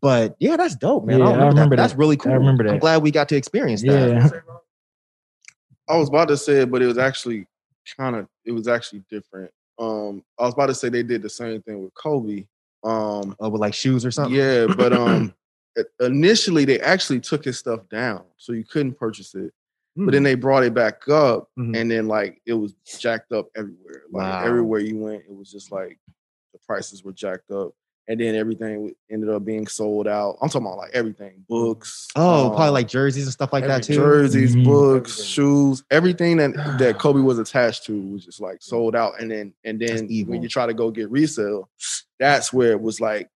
But 0.00 0.36
yeah, 0.40 0.56
that's 0.56 0.74
dope, 0.74 1.04
man. 1.04 1.18
Yeah, 1.20 1.26
I, 1.26 1.28
I 1.28 1.32
remember 1.32 1.48
remember 1.54 1.76
that. 1.76 1.82
That's 1.82 1.94
really 1.94 2.16
cool. 2.16 2.32
I 2.32 2.36
remember 2.36 2.64
that. 2.64 2.72
I'm 2.74 2.78
glad 2.78 3.02
we 3.02 3.10
got 3.10 3.28
to 3.30 3.36
experience 3.36 3.82
that. 3.82 3.88
yeah. 4.10 4.28
I 5.88 5.96
was 5.96 6.08
about 6.08 6.28
to 6.28 6.36
say 6.36 6.60
it, 6.62 6.70
but 6.70 6.80
it 6.82 6.86
was 6.86 6.98
actually 6.98 7.46
kind 7.96 8.16
of 8.16 8.26
it 8.44 8.52
was 8.52 8.68
actually 8.68 9.04
different. 9.10 9.50
Um, 9.78 10.24
I 10.38 10.44
was 10.44 10.54
about 10.54 10.66
to 10.66 10.74
say 10.74 10.88
they 10.88 11.02
did 11.02 11.22
the 11.22 11.30
same 11.30 11.60
thing 11.62 11.82
with 11.82 11.92
Kobe. 11.94 12.46
Um, 12.84 13.36
Oh, 13.38 13.48
with 13.48 13.60
like 13.60 13.74
shoes 13.74 14.04
or 14.04 14.10
something. 14.10 14.34
yeah, 14.34 14.66
but 14.76 14.92
um, 14.92 15.32
initially 16.00 16.64
they 16.64 16.80
actually 16.80 17.20
took 17.20 17.44
his 17.44 17.58
stuff 17.58 17.88
down, 17.88 18.24
so 18.38 18.52
you 18.52 18.64
couldn't 18.64 18.98
purchase 18.98 19.34
it. 19.34 19.52
Hmm. 19.96 20.06
But 20.06 20.12
then 20.12 20.22
they 20.24 20.34
brought 20.34 20.64
it 20.64 20.74
back 20.74 21.08
up, 21.08 21.48
Mhm. 21.58 21.76
and 21.76 21.90
then 21.90 22.08
like 22.08 22.40
it 22.46 22.54
was 22.54 22.74
jacked 22.98 23.32
up 23.32 23.48
everywhere. 23.56 24.02
Like 24.10 24.22
Wow. 24.32 24.44
everywhere 24.44 24.80
you 24.80 24.98
went, 24.98 25.22
it 25.28 25.34
was 25.36 25.50
just 25.52 25.70
like 25.70 25.98
the 26.52 26.58
prices 26.66 27.04
were 27.04 27.12
jacked 27.12 27.50
up, 27.50 27.72
and 28.08 28.18
then 28.20 28.34
everything 28.34 28.92
ended 29.10 29.28
up 29.30 29.44
being 29.44 29.66
sold 29.66 30.08
out. 30.08 30.36
I'm 30.42 30.48
talking 30.48 30.66
about 30.66 30.78
like 30.78 30.90
everything, 30.92 31.44
books. 31.48 32.08
Oh, 32.16 32.46
um, 32.48 32.50
probably 32.52 32.70
like 32.70 32.88
jerseys 32.88 33.24
and 33.24 33.32
stuff 33.32 33.52
like 33.52 33.64
that 33.66 33.82
too. 33.84 33.94
Jerseys, 33.94 34.56
Mhm. 34.56 34.64
books, 34.64 35.12
Everything. 35.12 35.26
shoes, 35.30 35.84
everything 35.90 36.36
that 36.38 36.78
that 36.78 36.98
Kobe 37.00 37.20
was 37.20 37.38
attached 37.38 37.84
to 37.86 38.00
was 38.00 38.24
just 38.24 38.40
like 38.40 38.58
sold 38.60 38.96
out. 38.96 39.20
And 39.20 39.30
then 39.30 39.54
and 39.64 39.80
then 39.80 40.08
when 40.26 40.42
you 40.42 40.48
try 40.48 40.66
to 40.66 40.74
go 40.74 40.90
get 40.90 41.10
resale, 41.10 41.70
that's 42.18 42.52
where 42.52 42.72
it 42.72 42.80
was 42.80 43.00
like 43.00 43.28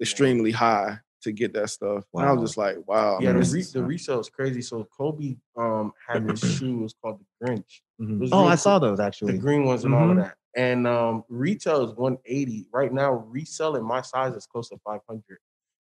extremely 0.00 0.50
high 0.50 0.98
to 1.22 1.32
get 1.32 1.54
that 1.54 1.70
stuff. 1.70 2.04
And 2.14 2.24
I 2.24 2.32
was 2.32 2.42
just 2.50 2.58
like, 2.58 2.76
wow. 2.86 3.18
Yeah, 3.18 3.32
man, 3.32 3.42
the, 3.42 3.50
re- 3.50 3.62
the 3.72 3.82
resale 3.82 4.20
is 4.20 4.28
crazy. 4.28 4.60
So 4.60 4.86
Kobe 4.96 5.36
um 5.56 5.92
had 6.08 6.26
this 6.28 6.40
shoe. 6.58 6.80
It 6.80 6.82
was 6.82 6.94
called 7.00 7.20
the 7.40 7.46
Grinch. 7.46 7.80
Mhm. 8.00 8.18
Was 8.20 8.32
Oh, 8.32 8.40
real 8.40 8.46
I 8.48 8.50
cool. 8.50 8.56
saw 8.58 8.78
those 8.78 9.00
actually. 9.00 9.32
The 9.32 9.38
green 9.38 9.64
ones 9.64 9.84
and 9.84 9.94
all 9.94 10.08
Mhm. 10.08 10.10
of 10.12 10.16
that. 10.18 10.34
And 10.56 10.86
um 10.86 11.24
retail 11.28 11.82
is 11.84 11.94
180. 11.94 12.68
Right 12.72 12.92
now, 12.92 13.12
Reselling 13.12 13.84
my 13.84 14.00
size 14.00 14.34
is 14.34 14.46
close 14.46 14.68
to 14.68 14.78
500. 14.84 15.22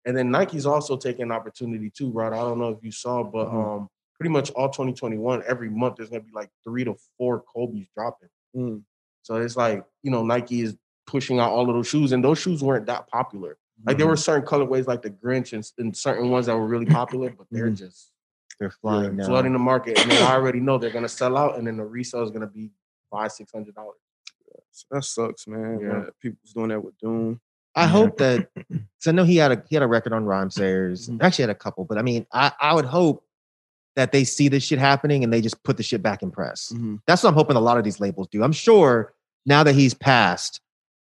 And 0.05 0.17
then 0.17 0.31
Nike's 0.31 0.65
also 0.65 0.97
taking 0.97 1.31
opportunity 1.31 1.89
too, 1.89 2.09
Rod. 2.11 2.33
I 2.33 2.37
don't 2.37 2.57
know 2.59 2.69
if 2.69 2.83
you 2.83 2.91
saw, 2.91 3.23
but 3.23 3.47
Mhm. 3.49 3.53
um 3.81 3.89
pretty 4.15 4.31
much 4.31 4.51
all 4.51 4.69
2021, 4.69 5.43
every 5.47 5.69
month 5.69 5.95
there's 5.97 6.09
gonna 6.09 6.21
be 6.21 6.31
like 6.31 6.49
three 6.63 6.83
to 6.83 6.95
four 7.17 7.41
Kobe's 7.41 7.87
dropping. 7.95 8.29
Mm. 8.55 8.83
So 9.23 9.35
it's 9.35 9.55
like, 9.57 9.83
you 10.03 10.11
know, 10.11 10.23
Nike 10.23 10.61
is 10.61 10.75
pushing 11.07 11.39
out 11.39 11.51
all 11.51 11.67
of 11.69 11.75
those 11.75 11.87
shoes, 11.87 12.11
and 12.11 12.23
those 12.23 12.39
shoes 12.39 12.63
weren't 12.63 12.85
that 12.85 13.07
popular. 13.07 13.49
Like 13.49 13.93
Mm-hmm. 13.95 13.97
there 13.97 14.07
were 14.07 14.15
certain 14.15 14.45
colorways 14.47 14.85
like 14.87 15.01
the 15.01 15.09
Grinch 15.09 15.53
and, 15.53 15.69
and 15.79 15.95
certain 15.97 16.29
ones 16.29 16.45
that 16.45 16.55
were 16.55 16.67
really 16.67 16.85
popular, 16.85 17.29
but 17.31 17.47
they're 17.51 17.69
Mhm. 17.71 17.77
just 17.77 18.11
They're 18.59 18.69
flying 18.69 19.19
flooding 19.19 19.53
the 19.53 19.59
market. 19.59 19.97
And 19.97 20.11
I 20.13 20.33
already 20.33 20.59
know 20.59 20.77
they're 20.77 20.91
gonna 20.91 21.09
sell 21.09 21.35
out, 21.35 21.57
and 21.57 21.65
then 21.65 21.77
the 21.77 21.85
resale 21.85 22.21
is 22.23 22.29
gonna 22.31 22.45
be 22.47 22.71
five, 23.09 23.31
six 23.31 23.51
hundred 23.51 23.73
dollars. 23.73 23.97
That 24.89 25.03
sucks, 25.03 25.47
man. 25.47 25.79
Yeah. 25.81 25.89
that 26.05 26.19
People's 26.19 26.53
doing 26.53 26.69
that 26.69 26.83
with 26.83 26.97
Doom. 27.00 27.39
I 27.75 27.88
hope 27.88 28.17
that. 28.17 28.50
So 29.00 29.09
I 29.09 29.13
know 29.15 29.23
he 29.23 29.38
had 29.38 29.51
a 29.51 29.63
he 29.67 29.75
had 29.75 29.81
a 29.81 29.88
record 29.88 30.13
on 30.13 30.25
Rhymesayers. 30.25 31.09
Mhm. 31.09 31.23
Actually, 31.23 31.43
had 31.43 31.50
a 31.50 31.55
couple, 31.55 31.85
but 31.85 31.97
I 31.97 32.03
mean, 32.03 32.27
I 32.31 32.51
I 32.61 32.73
would 32.75 32.85
hope 32.85 33.23
that 33.95 34.11
they 34.11 34.23
see 34.23 34.47
this 34.47 34.63
shit 34.63 34.77
happening 34.79 35.23
and 35.23 35.33
they 35.33 35.41
just 35.41 35.61
put 35.63 35.75
the 35.77 35.83
shit 35.83 36.01
back 36.03 36.21
in 36.21 36.29
press. 36.31 36.71
Mhm. 36.75 37.00
That's 37.07 37.23
what 37.23 37.29
I'm 37.29 37.35
hoping 37.35 37.55
a 37.57 37.59
lot 37.61 37.77
of 37.79 37.83
these 37.83 38.00
labels 38.00 38.27
do. 38.31 38.43
I'm 38.43 38.51
sure 38.51 39.13
now 39.45 39.63
that 39.63 39.73
he's 39.73 39.93
passed, 39.95 40.61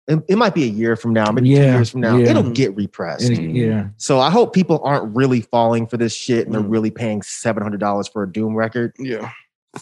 it, 0.08 0.18
it 0.28 0.36
might 0.36 0.54
be 0.54 0.64
a 0.64 0.68
year 0.68 0.96
from 0.96 1.12
now, 1.12 1.30
maybe 1.30 1.50
two 1.50 1.60
years 1.60 1.90
from 1.90 2.00
now, 2.00 2.16
yeah. 2.16 2.30
it'll 2.30 2.50
get 2.50 2.74
repressed. 2.74 3.28
And- 3.30 3.54
yeah. 3.56 3.88
So 3.98 4.18
I 4.18 4.30
hope 4.30 4.54
people 4.54 4.80
aren't 4.82 5.14
really 5.14 5.42
falling 5.42 5.86
for 5.86 5.98
this 5.98 6.14
shit 6.14 6.46
and 6.46 6.54
they're 6.54 6.62
Mhm. 6.62 6.70
really 6.70 6.90
paying 6.90 7.20
seven 7.22 7.62
hundred 7.62 7.80
dollars 7.80 8.08
for 8.08 8.22
a 8.22 8.30
Doom 8.32 8.54
record. 8.54 8.94
Yeah. 8.98 9.30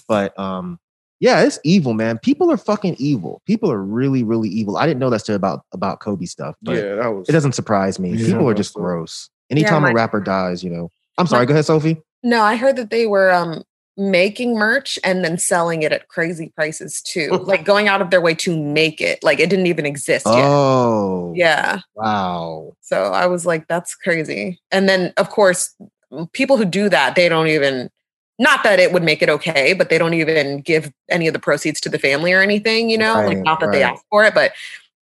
But 0.09 0.37
um, 0.39 0.81
yeah, 1.23 1.41
it's 1.45 1.61
evil, 1.63 1.95
man. 1.95 2.19
People 2.19 2.51
are 2.51 2.57
fucking 2.57 2.97
evil. 2.99 3.41
People 3.47 3.71
are 3.71 3.81
really, 3.81 4.25
really 4.25 4.49
evil. 4.49 4.77
I 4.77 4.87
didn't 4.89 4.99
know 4.99 5.09
that 5.11 5.25
shit 5.25 5.37
about 5.37 5.65
about 5.73 6.01
Kobe 6.01 6.27
stuff, 6.27 6.57
but 6.63 6.73
yeah, 6.75 6.97
that 6.97 7.09
was 7.15 7.29
it 7.29 7.33
doesn't 7.33 7.53
surprise 7.53 8.01
me. 8.01 8.11
Yeah. 8.11 8.27
People 8.27 8.49
are 8.49 8.55
just 8.55 8.73
So- 8.75 8.81
gross. 8.81 9.31
Anytime 9.51 9.85
a 9.85 9.89
my- 9.89 9.93
rapper 9.93 10.21
dies, 10.21 10.65
you 10.65 10.71
know. 10.71 10.91
I'm 11.19 11.27
sorry. 11.29 11.47
Go 11.47 11.53
ahead, 11.53 11.65
Sophie. 11.67 12.03
No, 12.25 12.43
I 12.43 12.57
heard 12.57 12.75
that 12.77 12.91
they 12.91 13.07
were 13.07 13.31
um 13.31 13.63
making 13.97 14.57
merch 14.57 14.99
and 15.05 15.23
then 15.25 15.37
selling 15.39 15.83
it 15.83 15.93
at 15.93 16.09
crazy 16.09 16.51
prices 16.57 17.03
too. 17.03 17.29
like 17.45 17.65
going 17.65 17.87
out 17.87 18.01
of 18.03 18.11
their 18.11 18.21
way 18.23 18.35
to 18.35 18.57
make 18.61 19.01
it. 19.01 19.23
Like 19.23 19.39
it 19.39 19.49
didn't 19.51 19.67
even 19.69 19.87
exist 19.87 20.27
yet. 20.27 20.35
Oh, 20.45 21.33
Yeah. 21.37 21.81
Wow. 21.95 22.73
So 22.81 23.13
I 23.13 23.27
was 23.27 23.45
like, 23.47 23.69
that's 23.69 23.95
crazy. 23.95 24.59
And 24.73 24.89
then, 24.89 25.13
of 25.19 25.29
course, 25.29 25.75
people 26.33 26.57
who 26.57 26.65
do 26.65 26.89
that, 26.89 27.15
they 27.15 27.29
don't 27.29 27.49
even, 27.49 27.91
not 28.39 28.65
that 28.65 28.79
it 28.81 28.93
would 28.93 29.03
make 29.03 29.23
it 29.23 29.29
okay, 29.29 29.73
but 29.75 29.89
they 29.91 29.99
don't 29.99 30.15
even 30.15 30.61
give 30.61 30.93
any 31.11 31.27
of 31.27 31.33
the 31.33 31.39
proceeds 31.39 31.81
to 31.83 31.89
the 31.89 31.99
family 31.99 32.33
or 32.33 32.41
anything, 32.41 32.91
you 32.91 32.99
know, 32.99 33.15
like 33.27 33.39
not 33.39 33.61
that 33.61 33.73
they 33.73 33.83
ask 33.83 34.03
for 34.11 34.25
it, 34.25 34.35
but 34.35 34.53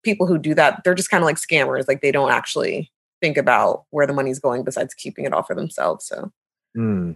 people 0.02 0.26
who 0.26 0.38
do 0.38 0.54
that, 0.54 0.82
they're 0.84 0.94
just 0.94 1.10
kind 1.10 1.22
of 1.22 1.26
like 1.26 1.36
scammers. 1.36 1.86
Like 1.86 2.00
they 2.00 2.10
don't 2.12 2.30
actually 2.30 2.90
think 3.20 3.36
about 3.36 3.84
where 3.90 4.06
the 4.06 4.12
money's 4.12 4.38
going 4.38 4.64
besides 4.64 4.94
keeping 4.94 5.24
it 5.24 5.32
all 5.32 5.42
for 5.42 5.54
themselves. 5.54 6.06
So 6.06 6.32
Hmm. 6.74 7.12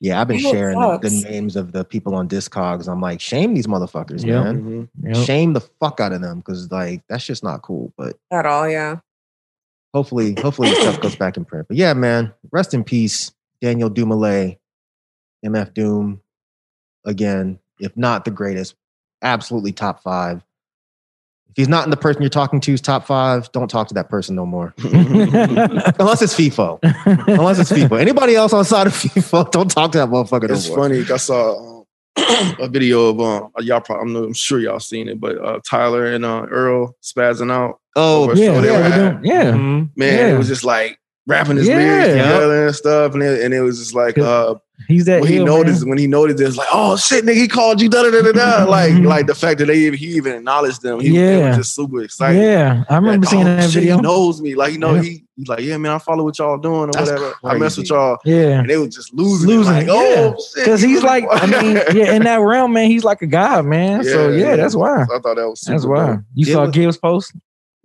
Yeah, 0.00 0.20
I've 0.20 0.28
been 0.28 0.36
People 0.38 0.52
sharing 0.52 0.78
the, 0.80 0.98
the 0.98 1.10
names 1.30 1.56
of 1.56 1.72
the 1.72 1.84
people 1.84 2.14
on 2.14 2.28
Discogs. 2.28 2.88
I'm 2.88 3.00
like, 3.00 3.20
shame 3.20 3.54
these 3.54 3.66
motherfuckers, 3.66 4.24
Yeah. 4.24 4.42
man. 4.42 4.62
Mhm. 5.02 5.14
Yep. 5.14 5.24
Shame 5.26 5.52
the 5.54 5.60
fuck 5.60 5.98
out 6.00 6.12
of 6.12 6.20
them 6.20 6.38
because 6.38 6.70
like 6.70 7.02
that's 7.08 7.24
just 7.24 7.42
not 7.42 7.62
cool. 7.62 7.92
But 7.96 8.16
at 8.30 8.44
all, 8.44 8.68
yeah. 8.68 8.96
hopefully, 9.94 10.34
hopefully 10.40 10.70
this 10.70 10.80
stuff 10.80 11.00
goes 11.00 11.16
back 11.16 11.36
in 11.36 11.44
print. 11.44 11.68
But 11.68 11.76
yeah, 11.76 11.94
man, 11.94 12.32
rest 12.50 12.74
in 12.74 12.84
peace, 12.84 13.32
Daniel 13.62 13.88
Dumile, 13.90 14.58
MF 15.44 15.74
Doom. 15.74 16.20
Again, 17.04 17.58
if 17.78 17.96
not 17.96 18.24
the 18.24 18.30
greatest, 18.30 18.74
absolutely 19.22 19.72
top 19.72 20.02
five. 20.02 20.42
If 21.48 21.54
he's 21.56 21.68
not 21.68 21.84
in 21.84 21.90
the 21.90 21.96
person 21.96 22.22
you're 22.22 22.30
talking 22.30 22.60
to's 22.60 22.80
top 22.80 23.06
five, 23.06 23.50
don't 23.52 23.68
talk 23.68 23.86
to 23.88 23.94
that 23.94 24.08
person 24.08 24.34
no 24.34 24.44
more. 24.46 24.74
Unless 24.82 26.22
it's 26.22 26.34
FIFO. 26.34 26.78
Unless 27.28 27.58
it's 27.60 27.70
FIFO. 27.72 28.00
Anybody 28.00 28.34
else 28.34 28.52
outside 28.52 28.86
of 28.86 28.92
FIFO, 28.94 29.50
don't 29.52 29.70
talk 29.70 29.92
to 29.92 29.98
that 29.98 30.08
motherfucker 30.08 30.48
no 30.48 30.54
It's 30.54 30.68
more. 30.68 31.14
I 31.14 31.16
saw 31.18 31.78
um, 31.80 31.84
a 32.60 32.68
video 32.68 33.08
of 33.08 33.20
um 33.20 33.50
y'all 33.60 33.80
probably 33.80 34.16
I'm, 34.16 34.24
I'm 34.24 34.32
sure 34.34 34.58
y'all 34.58 34.80
seen 34.80 35.08
it, 35.08 35.20
but 35.20 35.36
uh, 35.38 35.60
Tyler 35.68 36.06
and 36.06 36.24
uh, 36.24 36.46
Earl 36.50 36.96
spazzing 37.02 37.52
out. 37.52 37.80
Oh, 37.96 38.24
Over- 38.24 38.34
yeah, 38.36 38.44
yeah, 38.46 38.56
were 38.56 38.60
we 38.62 38.68
at- 38.68 38.98
don't- 39.12 39.24
yeah. 39.24 39.44
Mhm. 39.52 39.90
Man, 39.96 40.18
Yeah. 40.18 40.34
it 40.34 40.38
was 40.38 40.48
just 40.48 40.64
like 40.64 40.98
rapping 41.26 41.56
his 41.56 41.68
Yeah. 41.68 41.76
lyrics 41.78 42.08
Yep. 42.16 42.24
together 42.24 42.66
and 42.66 42.74
stuff, 42.74 43.14
and 43.14 43.22
it, 43.22 43.42
and 43.44 43.54
it 43.54 43.60
was 43.60 43.78
just 43.78 43.94
like 43.94 44.18
uh, 44.18 44.54
He's 44.88 45.04
that 45.06 45.20
when 45.22 45.30
he 45.32 45.38
noticed 45.42 45.86
when 45.88 45.98
he 45.98 46.06
noticed 46.06 46.40
it's 46.42 46.56
like 46.56 46.68
oh 46.72 46.96
shit, 46.96 47.24
nigga, 47.24 47.34
he 47.36 47.48
called 47.48 47.80
you 47.80 47.88
da 47.88 48.02
da 48.02 48.10
da 48.10 48.32
da. 48.32 48.64
Like 48.68 48.92
like 49.04 49.26
the 49.26 49.34
fact 49.34 49.58
that 49.60 49.66
they 49.66 49.78
even, 49.78 49.98
he 49.98 50.06
even 50.16 50.34
acknowledged 50.34 50.82
them, 50.82 51.00
he, 51.00 51.10
Yeah. 51.10 51.48
was 51.48 51.56
just 51.58 51.74
super 51.74 52.02
excited. 52.02 52.40
Yeah, 52.42 52.84
I 52.90 52.96
remember 52.96 53.24
Like, 53.24 53.30
seeing 53.30 53.42
oh, 53.48 53.56
that 53.56 53.70
shit, 53.70 53.74
video. 53.82 53.96
He 53.96 54.02
knows 54.02 54.42
me, 54.42 54.54
like 54.56 54.72
you 54.72 54.78
know 54.78 54.94
Yeah. 54.96 55.02
he 55.02 55.24
he's 55.36 55.48
like, 55.48 55.60
yeah, 55.60 55.76
man, 55.76 55.92
I 55.92 55.98
follow 55.98 56.24
what 56.24 56.38
y'all 56.38 56.58
doing 56.58 56.90
or 56.90 56.92
That's 56.92 57.10
whatever. 57.10 57.34
I 57.44 57.56
mess 57.56 57.76
with 57.78 57.88
y'all, 57.88 58.18
Yeah. 58.24 58.58
and 58.60 58.68
they 58.68 58.76
was 58.76 58.94
just 58.94 59.14
losing, 59.14 59.48
Losing. 59.48 59.72
Like, 59.72 59.86
oh 59.88 60.36
shit, 60.54 60.64
Because 60.64 60.82
he's 60.82 61.02
like, 61.04 61.24
I 61.30 61.46
mean, 61.46 61.76
yeah, 61.94 62.12
in 62.14 62.24
that 62.24 62.40
realm, 62.40 62.72
man, 62.72 62.90
he's 62.90 63.04
like 63.04 63.22
a 63.22 63.26
god, 63.26 63.64
man. 63.66 64.02
so 64.04 64.28
Yeah, 64.28 64.36
yeah, 64.36 64.46
yeah. 64.50 64.56
that's 64.56 64.74
why. 64.74 65.02
I 65.02 65.06
thought 65.06 65.36
that 65.36 65.48
was 65.48 65.60
That's 65.60 65.86
why. 65.86 66.18
You 66.34 66.46
saw 66.46 66.62
was- 66.66 66.70
Gibbs 66.72 66.96
post? 66.98 67.32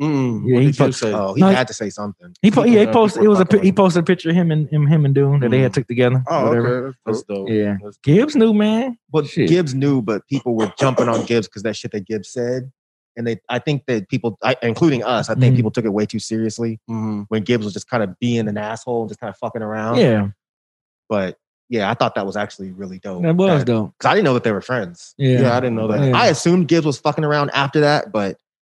Mm, 0.01 0.43
Yeah, 0.45 0.59
he 0.61 0.71
did 0.71 0.95
say? 0.95 1.11
Oh, 1.13 1.33
he 1.33 1.41
No, 1.41 1.49
had 1.49 1.67
to 1.67 1.73
say 1.73 1.89
something. 1.89 2.33
He 2.41 2.51
po- 2.51 2.63
yeah, 2.63 2.81
he 2.81 2.87
uh, 2.87 2.93
posted. 2.93 3.23
It 3.23 3.27
was 3.27 3.39
a 3.41 3.59
he 3.61 3.71
posted 3.71 4.01
a 4.03 4.05
picture 4.05 4.29
of 4.29 4.35
him 4.35 4.49
and 4.51 4.69
him, 4.69 4.87
him 4.87 5.03
and 5.05 5.13
Doom 5.13 5.39
that 5.41 5.51
they 5.51 5.59
had 5.59 5.73
took 5.73 5.87
together. 5.87 6.23
Oh, 6.29 6.47
whatever. 6.47 6.87
okay, 6.87 6.97
that's 7.05 7.23
dope. 7.23 7.49
Yeah, 7.49 7.75
That's. 7.83 7.97
Gibbs 7.97 8.35
knew, 8.35 8.53
man. 8.53 8.97
But 9.11 9.27
Shit. 9.27 9.49
Gibbs 9.49 9.73
knew, 9.75 10.01
but 10.01 10.25
people 10.27 10.55
were 10.55 10.71
jumping 10.79 11.09
on 11.09 11.25
Gibbs 11.25 11.47
because 11.47 11.63
that 11.63 11.75
shit 11.75 11.91
that 11.91 12.05
Gibbs 12.07 12.29
said. 12.31 12.71
And 13.17 13.27
they, 13.27 13.37
I 13.49 13.59
think 13.59 13.85
that 13.87 14.07
people, 14.07 14.37
I, 14.41 14.55
including 14.61 15.03
us, 15.03 15.29
I 15.29 15.35
think 15.35 15.53
Mhm. 15.53 15.57
people 15.57 15.71
took 15.71 15.83
it 15.83 15.89
way 15.89 16.05
too 16.05 16.19
seriously 16.19 16.79
Mhm. 16.89 17.25
when 17.27 17.43
Gibbs 17.43 17.65
was 17.65 17.73
just 17.73 17.89
kind 17.89 18.01
of 18.01 18.17
being 18.19 18.47
an 18.47 18.57
asshole, 18.57 19.01
and 19.01 19.09
just 19.09 19.19
kind 19.19 19.29
of 19.29 19.37
fucking 19.37 19.61
around. 19.61 19.97
Yeah, 19.97 20.29
But 21.09 21.37
yeah, 21.67 21.89
I 21.89 21.93
thought 21.95 22.15
that 22.15 22.25
was 22.25 22.37
actually 22.37 22.71
really 22.71 22.99
dope. 22.99 23.23
that 23.23 23.35
was 23.35 23.65
dope. 23.65 23.93
Because 23.97 24.11
I 24.11 24.13
didn't 24.15 24.25
know 24.25 24.33
that 24.35 24.43
they 24.45 24.53
were 24.53 24.61
friends. 24.61 25.15
Yeah, 25.17 25.41
Yeah, 25.41 25.57
I 25.57 25.59
didn't 25.59 25.75
know 25.75 25.87
that. 25.89 26.01
Yeah. 26.07 26.15
I 26.17 26.27
assumed 26.27 26.69
Gibbs 26.69 26.85
was 26.85 26.97
fucking 26.99 27.25
around 27.25 27.49
after 27.53 27.81
that, 27.81 28.13
but 28.13 28.37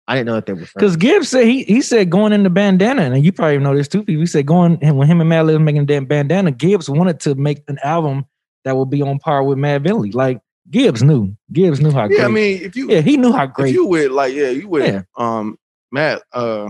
I 0.09 0.15
didn't 0.15 0.25
know 0.25 0.33
that 0.35 0.45
they 0.47 0.53
were. 0.53 0.61
Because 0.73 0.97
Gibbs 0.97 1.29
said 1.29 1.45
he 1.45 1.63
he 1.65 1.81
said 1.81 2.09
going 2.09 2.33
in 2.33 2.41
the 2.43 2.49
bandana, 2.49 3.03
and 3.03 3.23
you 3.23 3.31
probably 3.31 3.59
know 3.59 3.75
this 3.75 3.87
too. 3.87 4.03
People 4.03 4.21
he 4.21 4.25
said 4.25 4.45
going 4.47 4.79
and 4.81 4.97
when 4.97 5.07
him 5.07 5.21
and 5.21 5.29
Madlib 5.29 5.53
was 5.53 5.59
making 5.59 5.85
that 5.85 6.07
bandana, 6.07 6.51
Gibbs 6.51 6.89
wanted 6.89 7.19
to 7.21 7.35
make 7.35 7.61
an 7.67 7.77
album 7.83 8.25
that 8.65 8.75
would 8.75 8.89
be 8.89 9.01
on 9.03 9.19
par 9.19 9.43
with 9.43 9.57
Madvillainy. 9.59 10.13
Like 10.15 10.41
Gibbs 10.71 11.03
knew, 11.03 11.35
Gibbs 11.53 11.79
knew 11.79 11.91
how 11.91 12.07
great. 12.07 12.19
Yeah, 12.19 12.25
I 12.25 12.29
mean, 12.29 12.61
if 12.63 12.75
you 12.75 12.89
yeah, 12.89 13.01
he 13.01 13.17
knew 13.17 13.31
how 13.31 13.43
if 13.45 13.53
great. 13.53 13.73
you 13.73 13.85
with 13.85 14.11
like 14.11 14.33
yeah, 14.33 14.49
you 14.49 14.67
with 14.67 14.85
Yeah. 14.85 15.01
um 15.15 15.57
Matt 15.91 16.23
uh 16.33 16.69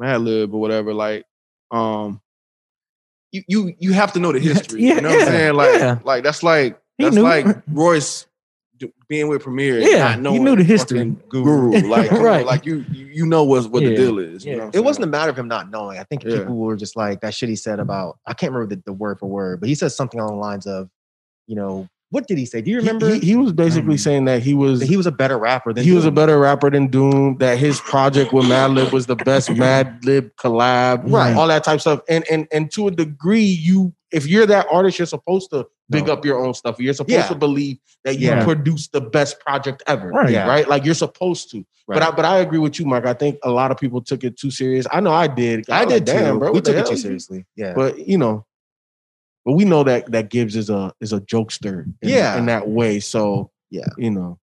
Madlib 0.00 0.52
or 0.52 0.60
whatever, 0.60 0.92
like 0.94 1.24
um 1.70 2.20
you 3.32 3.42
you 3.46 3.74
you 3.78 3.92
have 3.92 4.12
to 4.14 4.20
know 4.20 4.32
the 4.32 4.38
history. 4.40 4.82
Yeah, 4.82 4.94
you 4.96 5.00
know 5.02 5.08
what 5.10 5.18
yeah, 5.18 5.24
I'm 5.26 5.30
saying? 5.32 5.54
Like 5.54 5.74
yeah. 5.80 5.98
like 6.04 6.24
that's 6.24 6.42
like 6.42 6.78
He 6.98 7.04
that's 7.04 7.16
knew. 7.16 7.22
like 7.22 7.46
Royce 7.68 8.22
d- 8.24 8.28
being 9.08 9.28
with 9.28 9.42
Premier, 9.42 9.78
and 9.78 9.88
Yeah, 9.88 9.98
not 9.98 10.16
he 10.16 10.22
knowing 10.22 10.44
knew 10.44 10.56
the 10.56 10.64
history. 10.64 11.14
guru, 11.28 11.70
like 11.88 12.10
come 12.10 12.18
on, 12.18 12.24
Right. 12.24 12.46
like 12.46 12.66
you 12.66 12.84
you 12.90 13.06
you 13.06 13.26
know 13.26 13.44
what's 13.44 13.66
what 13.66 13.82
Yeah, 13.82 13.90
the 13.90 13.96
deal 13.96 14.18
is. 14.18 14.44
You 14.44 14.56
know 14.56 14.70
It 14.72 14.80
wasn't 14.80 15.04
a 15.04 15.08
matter 15.08 15.30
of 15.30 15.38
him 15.38 15.48
not 15.48 15.70
knowing. 15.70 15.98
I 15.98 16.04
think 16.04 16.24
Yeah. 16.24 16.38
people 16.38 16.56
were 16.56 16.76
just 16.76 16.96
like 16.96 17.20
that 17.20 17.34
shit 17.34 17.48
he 17.48 17.56
said 17.56 17.78
about 17.80 18.18
I 18.26 18.34
can't 18.34 18.52
remember 18.52 18.74
the, 18.76 18.82
the 18.86 18.92
word 18.92 19.18
for 19.18 19.26
word, 19.28 19.60
but 19.60 19.68
he 19.68 19.74
said 19.74 19.92
something 19.92 20.18
along 20.20 20.36
the 20.36 20.40
lines 20.40 20.66
of, 20.66 20.88
you 21.46 21.56
know, 21.56 21.88
what 22.10 22.28
did 22.28 22.38
he 22.38 22.46
say? 22.46 22.60
Do 22.60 22.70
you 22.70 22.76
remember? 22.76 23.08
He, 23.08 23.18
he 23.18 23.36
was 23.36 23.52
basically 23.52 23.96
Mm. 23.96 24.00
saying 24.00 24.24
that 24.26 24.42
he 24.42 24.54
was 24.54 24.80
that 24.80 24.86
he 24.86 24.96
was 24.96 25.06
a 25.06 25.12
better 25.12 25.36
rapper 25.38 25.72
than 25.72 25.82
he 25.84 25.90
was 25.92 26.04
a 26.06 26.12
better 26.12 26.38
rapper 26.38 26.70
than 26.70 26.86
Doom. 26.86 27.38
That 27.38 27.58
his 27.58 27.80
project 27.80 28.32
with 28.32 28.44
Madlib 28.46 28.92
was 28.92 29.06
the 29.06 29.16
best 29.16 29.48
Madlib 29.50 30.30
collab, 30.36 31.02
Right. 31.10 31.34
All 31.36 31.48
that 31.48 31.64
type 31.64 31.76
of 31.76 31.80
stuff, 31.80 32.00
and 32.08 32.24
and 32.30 32.46
and 32.52 32.70
to 32.72 32.86
a 32.88 32.90
degree, 32.92 33.42
you 33.42 33.92
if 34.14 34.26
you're 34.26 34.46
that 34.46 34.66
artist, 34.70 34.98
you're 34.98 35.06
supposed 35.06 35.50
to 35.50 35.66
big 35.90 36.06
No. 36.06 36.14
up 36.14 36.24
your 36.24 36.42
own 36.44 36.54
stuff. 36.54 36.78
You're 36.80 36.94
supposed 36.94 37.12
Yeah. 37.12 37.28
to 37.28 37.34
believe 37.34 37.78
that 38.04 38.18
you 38.18 38.28
Yeah. 38.28 38.44
produce 38.44 38.88
the 38.88 39.00
best 39.00 39.40
project 39.40 39.82
ever, 39.86 40.08
Right. 40.08 40.30
Yeah. 40.30 40.46
Right? 40.48 40.66
Like 40.68 40.84
you're 40.84 40.94
supposed 40.94 41.50
to. 41.50 41.64
But 41.86 42.02
I 42.02 42.10
but 42.12 42.24
I 42.24 42.38
agree 42.38 42.58
with 42.58 42.78
you, 42.80 42.86
Mike. 42.86 43.04
I 43.04 43.12
think 43.12 43.38
a 43.42 43.50
lot 43.50 43.70
of 43.70 43.76
people 43.76 44.00
took 44.00 44.24
it 44.24 44.38
too 44.38 44.50
serious. 44.50 44.86
I 44.90 45.00
know 45.00 45.12
I 45.12 45.26
did. 45.26 45.68
I 45.68 45.84
was 45.84 45.92
did 45.94 46.08
like, 46.08 46.16
too. 46.18 46.24
Damn, 46.24 46.38
bro. 46.38 46.52
we 46.52 46.60
took 46.62 46.76
it 46.76 46.86
too 46.86 46.96
seriously. 46.96 47.44
Yeah. 47.56 47.74
But 47.74 48.08
you 48.08 48.16
know, 48.16 48.46
but 49.44 49.52
we 49.52 49.64
know 49.66 49.84
that 49.84 50.10
that 50.12 50.30
Gibbs 50.30 50.56
is 50.56 50.70
a 50.70 50.94
is 51.00 51.12
a 51.12 51.20
jokester. 51.20 51.84
In, 52.00 52.08
Yeah. 52.08 52.38
in 52.38 52.46
that 52.46 52.68
way. 52.68 53.00
So 53.00 53.50
Yeah. 53.70 53.88
you 53.98 54.10
know. 54.12 54.38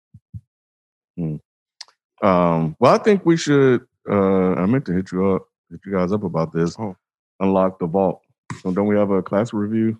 Um, 2.22 2.76
well, 2.78 2.94
I 2.94 2.98
think 2.98 3.24
we 3.24 3.36
should. 3.36 3.86
Uh, 4.08 4.52
I 4.54 4.66
meant 4.66 4.84
to 4.86 4.92
hit 4.92 5.12
you 5.12 5.26
up, 5.30 5.46
hit 5.70 5.80
you 5.86 5.92
guys 5.92 6.12
up 6.12 6.22
about 6.24 6.52
this. 6.52 6.76
Oh. 6.78 6.96
Unlock 7.40 7.78
the 7.78 7.86
vault. 7.86 8.20
So 8.62 8.72
don't 8.72 8.86
we 8.86 8.96
have 8.96 9.10
a 9.10 9.22
class 9.22 9.52
review? 9.52 9.98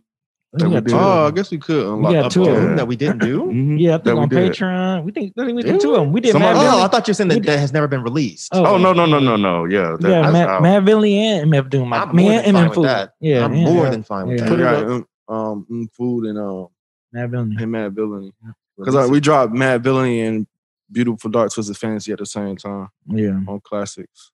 We 0.52 0.64
we 0.66 0.71
got 0.75 0.83
did? 0.85 0.90
two. 0.90 0.97
Oh, 0.97 1.26
I 1.28 1.30
guess 1.30 1.50
we 1.52 1.59
could 1.59 1.87
unlock 1.87 2.12
got 2.12 2.33
two 2.33 2.42
of 2.45 2.57
them. 2.57 2.75
That 2.76 2.88
we 2.88 2.97
didn't 2.97 3.19
do. 3.19 3.42
Mhm. 3.52 3.78
yeah, 3.80 3.95
I 3.95 3.99
think 3.99 4.16
we 4.16 4.23
on 4.23 4.28
did. 4.28 4.52
Patreon, 4.52 5.04
we 5.04 5.12
think 5.12 5.33
I 5.38 5.45
think 5.45 5.57
we 5.57 5.62
Did 5.62 5.73
did 5.75 5.80
two 5.80 5.95
of 5.95 6.00
them. 6.00 6.12
We 6.12 6.21
did 6.21 6.33
Somebody- 6.33 6.59
Mad 6.59 6.75
Oh, 6.75 6.83
I 6.83 6.88
thought 6.88 7.07
you 7.07 7.11
were 7.12 7.14
saying 7.14 7.29
that 7.29 7.42
that 7.44 7.59
has 7.61 7.72
never 7.72 7.87
been 7.87 8.03
released. 8.03 8.48
Oh, 8.53 8.75
Oh 8.75 8.77
no 8.79 8.92
no 8.92 9.07
no 9.07 9.20
no 9.20 9.37
no 9.37 9.64
yeah 9.66 9.96
that, 10.01 10.09
yeah, 10.11 10.22
that's 10.22 10.33
Mad, 10.33 10.48
out. 10.48 10.64
And 10.64 11.53
MF 11.53 11.70
Doom. 11.70 11.90
Like, 11.90 12.09
I'm 12.09 12.16
me 12.16 12.22
more 12.25 12.33
and 12.33 12.44
than 12.46 12.53
fine 12.55 12.64
MF 12.64 12.68
with 12.70 12.75
Food. 12.75 12.85
that. 12.87 13.14
Yeah, 13.20 13.44
I'm 13.44 13.55
yeah, 13.55 13.64
more 13.64 13.85
yeah. 13.85 13.90
than 13.90 14.03
fine 14.03 14.27
with 14.27 14.38
Yeah. 14.38 14.44
that. 14.44 14.51
Put 14.51 14.61
it 14.61 14.62
Yeah. 14.64 14.70
out 14.77 14.90
in, 14.90 15.05
um 15.29 15.66
in 15.70 15.88
food 15.96 16.25
and 16.27 16.38
um 16.38 16.66
Madvillainy. 17.14 17.62
and 17.62 17.72
Madvillainy. 17.72 18.33
Because 18.77 18.96
uh, 18.96 19.09
we 19.09 19.20
dropped 19.20 19.53
Madvillainy 19.53 20.27
and 20.27 20.46
Beautiful 20.90 21.31
Dark 21.31 21.53
Twisted 21.53 21.77
Fantasy 21.77 22.11
at 22.11 22.18
the 22.18 22.27
same 22.27 22.57
time 22.57 22.88
Yeah. 23.07 23.38
on 23.46 23.61
classics. 23.62 24.33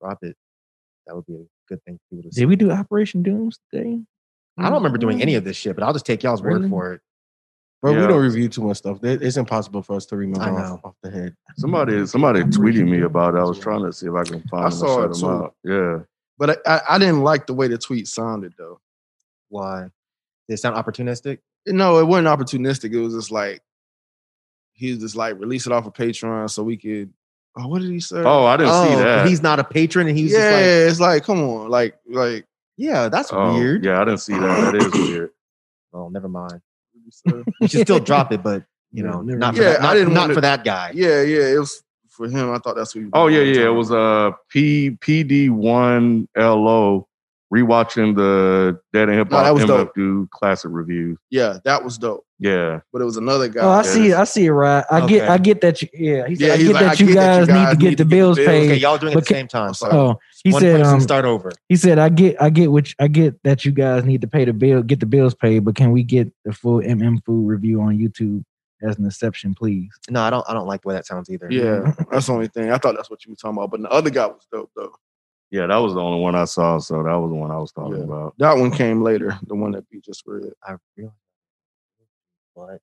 Drop 0.00 0.18
it. 0.22 0.36
That 1.08 1.16
would 1.16 1.26
be 1.26 1.34
a 1.34 1.38
good 1.68 1.82
thing 1.84 1.96
for 1.96 2.16
people 2.16 2.30
to 2.30 2.34
see. 2.34 2.40
Did 2.42 2.46
we 2.48 2.56
do 2.56 2.70
Operation 2.70 3.22
Doomsday? 3.22 4.00
I 4.58 4.62
don't 4.64 4.74
remember 4.74 4.98
doing 4.98 5.20
any 5.20 5.34
of 5.34 5.44
this 5.44 5.56
shit, 5.56 5.74
but 5.76 5.84
I'll 5.84 5.92
just 5.92 6.06
take 6.06 6.22
y'all's 6.22 6.42
word 6.42 6.68
for 6.70 6.94
it. 6.94 7.00
Bro, 7.82 7.92
Yeah. 7.92 8.00
we 8.02 8.06
don't 8.06 8.22
review 8.22 8.48
too 8.48 8.62
much 8.62 8.78
stuff. 8.78 8.98
It's 9.02 9.36
impossible 9.36 9.82
for 9.82 9.96
us 9.96 10.06
to 10.06 10.16
remember 10.16 10.58
off, 10.60 10.80
off 10.82 10.94
the 11.02 11.10
head. 11.10 11.36
somebody 11.58 12.06
somebody 12.06 12.40
tweeted 12.44 12.88
me 12.88 13.02
about 13.02 13.34
it. 13.34 13.38
I 13.38 13.44
was 13.44 13.58
trying 13.58 13.82
to 13.84 13.92
see 13.92 14.06
if 14.06 14.14
I 14.14 14.24
can 14.24 14.40
find 14.48 14.64
I 14.66 14.70
them 14.70 14.78
saw 14.78 15.02
it 15.04 15.14
too. 15.14 15.28
out. 15.28 15.54
Yeah. 15.62 15.98
But 16.38 16.66
I, 16.66 16.74
I, 16.76 16.80
I 16.90 16.98
didn't 16.98 17.22
like 17.22 17.46
the 17.46 17.54
way 17.54 17.68
the 17.68 17.76
tweet 17.78 18.08
sounded 18.08 18.54
though. 18.56 18.80
Why? 19.50 19.82
Did 20.48 20.54
it 20.54 20.56
sound 20.58 20.76
opportunistic? 20.76 21.38
No, 21.66 21.98
it 21.98 22.04
wasn't 22.06 22.28
opportunistic. 22.28 22.92
It 22.94 22.98
was 22.98 23.14
just 23.14 23.30
like 23.30 23.60
he 24.72 24.90
was 24.92 25.00
just 25.00 25.16
like 25.16 25.38
release 25.38 25.66
it 25.66 25.72
off 25.72 25.86
of 25.86 25.92
Patreon 25.92 26.48
so 26.50 26.62
we 26.62 26.76
could. 26.78 27.12
Oh, 27.58 27.68
what 27.68 27.80
did 27.80 27.90
he 27.90 28.00
say? 28.00 28.18
Oh, 28.22 28.44
I 28.44 28.56
didn't 28.58 28.72
see 28.72 28.94
Oh, 28.94 28.98
that. 28.98 29.26
He's 29.26 29.42
not 29.42 29.58
a 29.58 29.64
patron, 29.64 30.08
and 30.08 30.16
he's 30.18 30.32
yeah, 30.32 30.38
just 30.50 30.52
like, 30.52 30.90
it's 30.90 31.00
like 31.00 31.24
come 31.24 31.40
on, 31.42 31.70
like 31.70 31.96
like 32.08 32.44
yeah, 32.76 33.08
that's 33.08 33.30
Oh, 33.32 33.54
weird. 33.54 33.84
Yeah, 33.84 34.00
I 34.00 34.04
didn't 34.04 34.20
see 34.20 34.34
that. 34.34 34.72
That 34.72 34.74
is 34.74 34.92
weird. 34.92 35.30
Oh, 35.94 36.08
never 36.10 36.28
mind. 36.28 36.60
You 37.60 37.68
should 37.68 37.86
still 37.86 38.00
drop 38.00 38.30
it, 38.32 38.42
but 38.42 38.64
you 38.92 39.02
know, 39.02 39.22
never 39.22 39.38
not 39.38 39.54
for 39.56 39.62
mind. 39.62 39.74
that, 39.76 39.82
Yeah, 39.82 39.88
I 39.88 39.94
didn't 39.94 40.12
not 40.12 40.20
wanna- 40.22 40.34
for 40.34 40.40
that 40.42 40.64
guy. 40.64 40.90
yeah, 40.94 41.22
yeah. 41.22 41.54
It 41.54 41.58
was 41.58 41.82
for 42.10 42.28
him. 42.28 42.50
I 42.50 42.58
thought 42.58 42.76
that's 42.76 42.94
what. 42.94 43.00
He 43.00 43.04
was 43.06 43.10
Oh 43.14 43.26
yeah, 43.28 43.38
doing 43.44 43.48
all 43.48 43.54
the 43.54 43.58
yeah. 43.60 43.64
It 43.64 43.68
time. 43.68 43.76
was 43.76 43.92
uh 43.92 44.30
P 44.50 44.90
PD 45.00 45.50
one 45.50 46.28
LO 46.36 47.08
rewatching 47.54 48.16
the 48.16 48.78
Dead 48.92 49.08
and 49.08 49.18
Hip 49.18 49.30
No, 49.30 49.36
that 49.38 49.44
Hop 49.44 49.54
was 49.54 49.62
MF 49.64 49.66
dope. 49.68 49.94
do 49.94 50.28
classic 50.32 50.70
reviews. 50.72 51.16
yeah, 51.30 51.58
that 51.64 51.84
was 51.84 51.96
dope. 51.98 52.24
Yeah. 52.38 52.80
But 52.92 53.00
it 53.02 53.04
was 53.06 53.16
another 53.16 53.48
guy. 53.48 53.60
Oh, 53.62 53.70
I 53.70 53.76
Yeah, 53.78 53.82
see 53.82 54.08
it. 54.10 54.14
I 54.16 54.24
see 54.24 54.44
it. 54.46 54.50
Right. 54.50 54.84
I 54.90 55.06
get. 55.06 55.28
I 55.30 55.38
get 55.38 55.60
that. 55.62 55.80
You, 55.80 55.88
yeah. 55.94 56.26
He 56.26 56.36
said, 56.36 56.46
Yeah, 56.48 56.52
I 56.52 56.56
he's 56.58 56.66
get 56.66 56.74
like, 56.74 56.82
that 56.84 56.90
I 56.90 56.92
you 56.92 57.06
get 57.06 57.14
that 57.14 57.38
guys 57.38 57.48
need 57.48 57.54
guys 57.54 57.70
to 57.70 57.76
get 57.76 57.78
need 57.78 57.82
the 57.86 57.86
to 57.86 57.90
get 57.90 57.98
the 57.98 58.04
bills 58.04 58.36
bills. 58.36 58.48
paid. 58.48 58.70
Okay, 58.70 58.76
y'all 58.80 58.98
doing 58.98 59.12
it 59.12 59.16
at 59.16 59.24
the 59.24 59.34
same 59.34 59.48
time. 59.48 59.72
So 59.74 59.88
Oh, 59.90 60.18
he 60.44 60.52
one 60.52 60.60
said. 60.60 60.82
Um, 60.82 61.00
start 61.00 61.24
over. 61.24 61.50
he 61.68 61.76
said, 61.76 61.98
I 61.98 62.08
get. 62.10 62.42
I 62.42 62.50
get 62.50 62.70
which. 62.72 62.94
I 62.98 63.08
get 63.08 63.42
that 63.44 63.64
you 63.64 63.72
guys 63.72 64.04
need 64.04 64.20
to 64.20 64.26
pay 64.26 64.44
the 64.44 64.52
bill. 64.52 64.82
Get 64.82 65.00
the 65.00 65.06
bills 65.06 65.34
paid. 65.34 65.60
But 65.64 65.76
can 65.76 65.92
we 65.92 66.02
get 66.02 66.30
the 66.44 66.52
full 66.52 66.80
MM 66.82 67.24
food 67.24 67.46
review 67.46 67.80
on 67.80 67.96
YouTube 67.98 68.44
as 68.82 68.98
an 68.98 69.06
exception, 69.06 69.54
please? 69.54 69.88
No, 70.10 70.20
I 70.20 70.28
don't. 70.28 70.44
I 70.46 70.52
don't 70.52 70.66
like 70.66 70.82
the 70.82 70.88
way 70.88 70.94
that 70.94 71.06
sounds 71.06 71.30
either. 71.30 71.48
Yeah, 71.50 71.94
that's 72.10 72.26
the 72.26 72.32
only 72.34 72.48
thing. 72.48 72.70
I 72.70 72.76
thought 72.76 72.96
that's 72.96 73.08
what 73.08 73.24
you 73.24 73.32
were 73.32 73.36
talking 73.36 73.56
about. 73.56 73.70
But 73.70 73.80
the 73.80 73.90
other 73.90 74.10
guy 74.10 74.26
was 74.26 74.46
dope 74.52 74.70
though. 74.76 74.92
Yeah, 75.50 75.66
that 75.66 75.76
was 75.76 75.94
the 75.94 76.00
only 76.00 76.20
one 76.20 76.34
I 76.34 76.44
saw, 76.44 76.78
so 76.78 77.02
that 77.04 77.14
was 77.14 77.30
the 77.30 77.36
one 77.36 77.50
I 77.50 77.58
was 77.58 77.70
talking 77.72 77.98
Yeah. 77.98 78.04
about. 78.04 78.34
That 78.38 78.54
one 78.56 78.70
came 78.70 79.02
later. 79.02 79.38
The 79.46 79.54
one 79.54 79.70
that 79.72 79.84
we 79.92 80.00
just 80.00 80.22
read. 80.26 80.52
I 80.62 80.74
realize. 80.96 81.14
But 82.54 82.80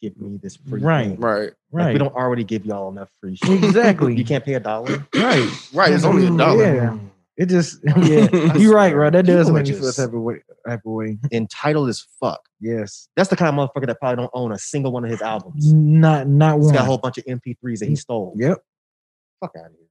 give 0.00 0.16
me 0.20 0.38
this 0.42 0.56
free 0.56 0.80
Right. 0.80 1.08
thing. 1.08 1.20
Right. 1.20 1.40
Like, 1.42 1.54
Right. 1.72 1.92
we 1.92 1.98
don't 1.98 2.14
already 2.14 2.44
give 2.44 2.64
y'all 2.64 2.90
enough 2.90 3.10
free 3.20 3.36
shit. 3.36 3.62
Exactly. 3.64 4.16
you 4.16 4.24
can't 4.24 4.44
pay 4.44 4.54
a 4.54 4.60
dollar. 4.60 5.04
Right. 5.14 5.48
Right. 5.74 5.92
It's 5.92 6.04
only 6.04 6.26
a 6.26 6.30
mm, 6.30 6.38
dollar. 6.38 6.64
Yeah. 6.74 6.98
It 7.36 7.46
just. 7.46 7.80
Oh, 7.96 8.02
yeah. 8.02 8.54
You're 8.56 8.74
right. 8.74 8.94
Right. 8.96 9.12
That 9.12 9.26
does 9.26 9.46
People 9.46 9.58
are 9.58 9.62
make 9.62 9.66
me 9.68 9.72
feel 9.74 9.82
just- 9.82 9.98
type 9.98 10.12
of 10.14 10.20
way. 10.22 10.42
Type 10.66 10.80
of 10.86 10.92
way. 10.92 11.18
Entitled 11.32 11.88
as 11.88 12.06
fuck. 12.20 12.40
Yes. 12.60 13.08
That's 13.16 13.28
the 13.28 13.36
kind 13.36 13.58
of 13.58 13.68
motherfucker 13.70 13.86
that 13.86 13.98
probably 14.00 14.16
don't 14.22 14.30
own 14.32 14.52
a 14.52 14.58
single 14.58 14.90
one 14.92 15.04
of 15.04 15.10
his 15.10 15.20
albums. 15.22 15.72
Not. 15.72 16.28
Not 16.28 16.56
He's 16.56 16.64
one. 16.66 16.74
got 16.74 16.82
a 16.82 16.86
whole 16.86 16.98
bunch 16.98 17.18
of 17.18 17.24
MP3s 17.24 17.80
that 17.80 17.88
he 17.88 17.96
stole. 17.96 18.32
Yep. 18.36 18.58
Fuck 19.40 19.52
out 19.58 19.66
of 19.66 19.72
here. 19.72 19.85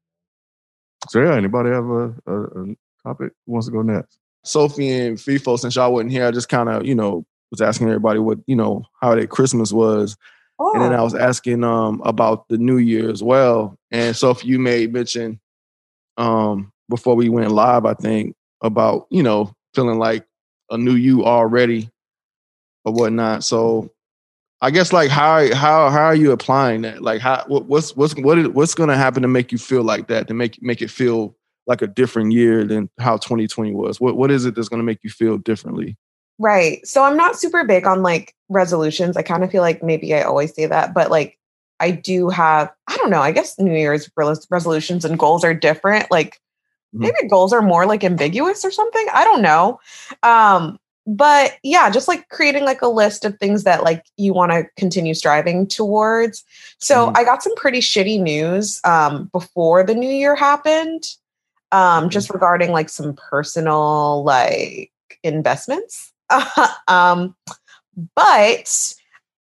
So 1.10 1.22
yeah, 1.22 1.36
anybody 1.36 1.70
have 1.70 1.86
a, 1.86 2.13
a, 2.26 2.41
a 2.44 2.76
topic 3.04 3.34
who 3.46 3.54
wants 3.54 3.68
to 3.68 3.74
go 3.74 3.82
next? 3.82 4.18
Sophie 4.44 4.91
and 4.91 5.18
FIFO, 5.18 5.58
since 5.58 5.76
y'all 5.76 5.91
wasn't 5.94 6.12
here, 6.12 6.28
I 6.28 6.32
just 6.32 6.50
kind 6.50 6.70
of, 6.70 6.86
you 6.86 6.96
know, 6.96 7.26
was 7.52 7.62
asking 7.62 7.88
everybody 7.88 8.20
what, 8.20 8.39
you 8.48 8.56
know, 8.56 8.84
how 9.02 9.15
their 9.15 9.28
Christmas 9.28 9.72
was. 9.72 10.18
And 10.60 10.82
then 10.82 10.94
I 10.94 11.02
was 11.02 11.15
asking 11.15 11.63
um 11.63 12.02
about 12.06 12.48
the 12.48 12.58
new 12.58 12.78
year 12.78 13.10
as 13.10 13.22
well. 13.22 13.78
And 13.91 14.15
Sophie, 14.15 14.48
you 14.48 14.60
made 14.60 14.94
mention 14.94 15.39
um 16.18 16.72
before 16.89 17.15
we 17.15 17.30
went 17.30 17.52
live, 17.52 17.86
I 17.86 17.94
think, 17.94 18.36
about, 18.62 19.08
you 19.10 19.24
know, 19.24 19.54
feeling 19.74 20.00
like 20.00 20.26
a 20.70 20.78
new 20.78 20.96
you 20.96 21.26
already 21.26 21.89
or 22.86 22.94
whatnot. 22.94 23.44
So 23.44 23.91
I 24.62 24.72
guess 24.72 24.94
like 24.94 25.10
how 25.10 25.54
how 25.54 25.89
how 25.89 26.06
are 26.06 26.15
you 26.15 26.32
applying 26.32 26.82
that? 26.82 27.02
Like 27.02 27.22
how 27.22 27.44
what, 27.48 27.65
what's 27.65 27.96
what's 27.96 28.15
what 28.15 28.38
is, 28.39 28.48
what's 28.50 28.74
going 28.74 28.89
to 28.89 28.98
happen 28.98 29.22
to 29.22 29.28
make 29.28 29.52
you 29.52 29.58
feel 29.58 29.84
like 29.84 30.08
that 30.08 30.28
to 30.28 30.34
make 30.34 30.62
make 30.62 30.82
it 30.82 30.89
feel 30.89 31.36
like 31.68 31.82
a 31.82 31.88
different 31.88 32.32
year 32.32 32.63
than 32.63 32.89
how 33.00 33.18
2020 33.18 33.74
was? 33.74 34.00
What 34.00 34.15
what 34.15 34.32
is 34.32 34.46
it 34.46 34.56
that's 34.56 34.70
going 34.70 34.80
to 34.80 34.86
make 34.86 35.00
you 35.04 35.10
feel 35.10 35.38
differently? 35.38 35.98
Right. 36.38 36.86
So 36.86 37.04
I'm 37.04 37.18
not 37.18 37.38
super 37.38 37.63
big 37.63 37.86
on 37.86 38.02
like 38.02 38.34
resolutions. 38.50 39.18
I 39.18 39.22
kind 39.22 39.44
of 39.44 39.52
feel 39.52 39.62
like 39.62 39.84
maybe 39.84 40.13
I 40.13 40.22
always 40.24 40.54
say 40.54 40.65
that, 40.65 40.94
but 40.94 41.10
like 41.10 41.38
I 41.80 41.91
do 41.91 42.30
have, 42.30 42.72
I 42.88 42.98
don't 42.98 43.10
know, 43.10 43.22
I 43.22 43.32
guess 43.32 43.58
New 43.60 43.72
Year's 43.72 44.10
resolutions 44.50 45.06
and 45.06 45.20
goals 45.20 45.44
are 45.44 45.54
different. 45.54 46.10
Like 46.12 46.39
maybe 46.94 47.28
goals 47.30 47.54
are 47.54 47.62
more 47.62 47.86
like 47.86 48.04
ambiguous 48.04 48.63
or 48.63 48.72
something. 48.72 49.06
I 49.13 49.24
don't 49.24 49.41
know. 49.41 49.80
Um, 50.24 50.78
but 51.08 51.58
yeah, 51.63 51.89
just 51.89 52.08
like 52.08 52.30
creating 52.30 52.65
like 52.65 52.82
a 52.82 52.88
list 52.88 53.26
of 53.26 53.38
things 53.38 53.63
that 53.63 53.84
like 53.84 54.06
you 54.18 54.34
want 54.34 54.52
to 54.52 54.65
continue 54.76 55.13
striving 55.13 55.68
towards. 55.68 56.44
So 56.80 57.08
Mhm. 57.08 57.18
I 57.18 57.24
got 57.24 57.44
some 57.44 57.54
pretty 57.56 57.80
shitty 57.80 58.20
news 58.20 58.82
um, 58.84 59.30
before 59.32 59.84
the 59.84 59.94
new 59.94 60.10
year 60.10 60.36
happened, 60.36 61.04
um, 61.72 62.10
just 62.10 62.32
regarding 62.32 62.72
like 62.72 62.89
some 62.89 63.13
personal 63.13 64.24
like 64.24 64.91
investments. 65.24 66.12
um, 66.88 67.36
but 68.15 68.94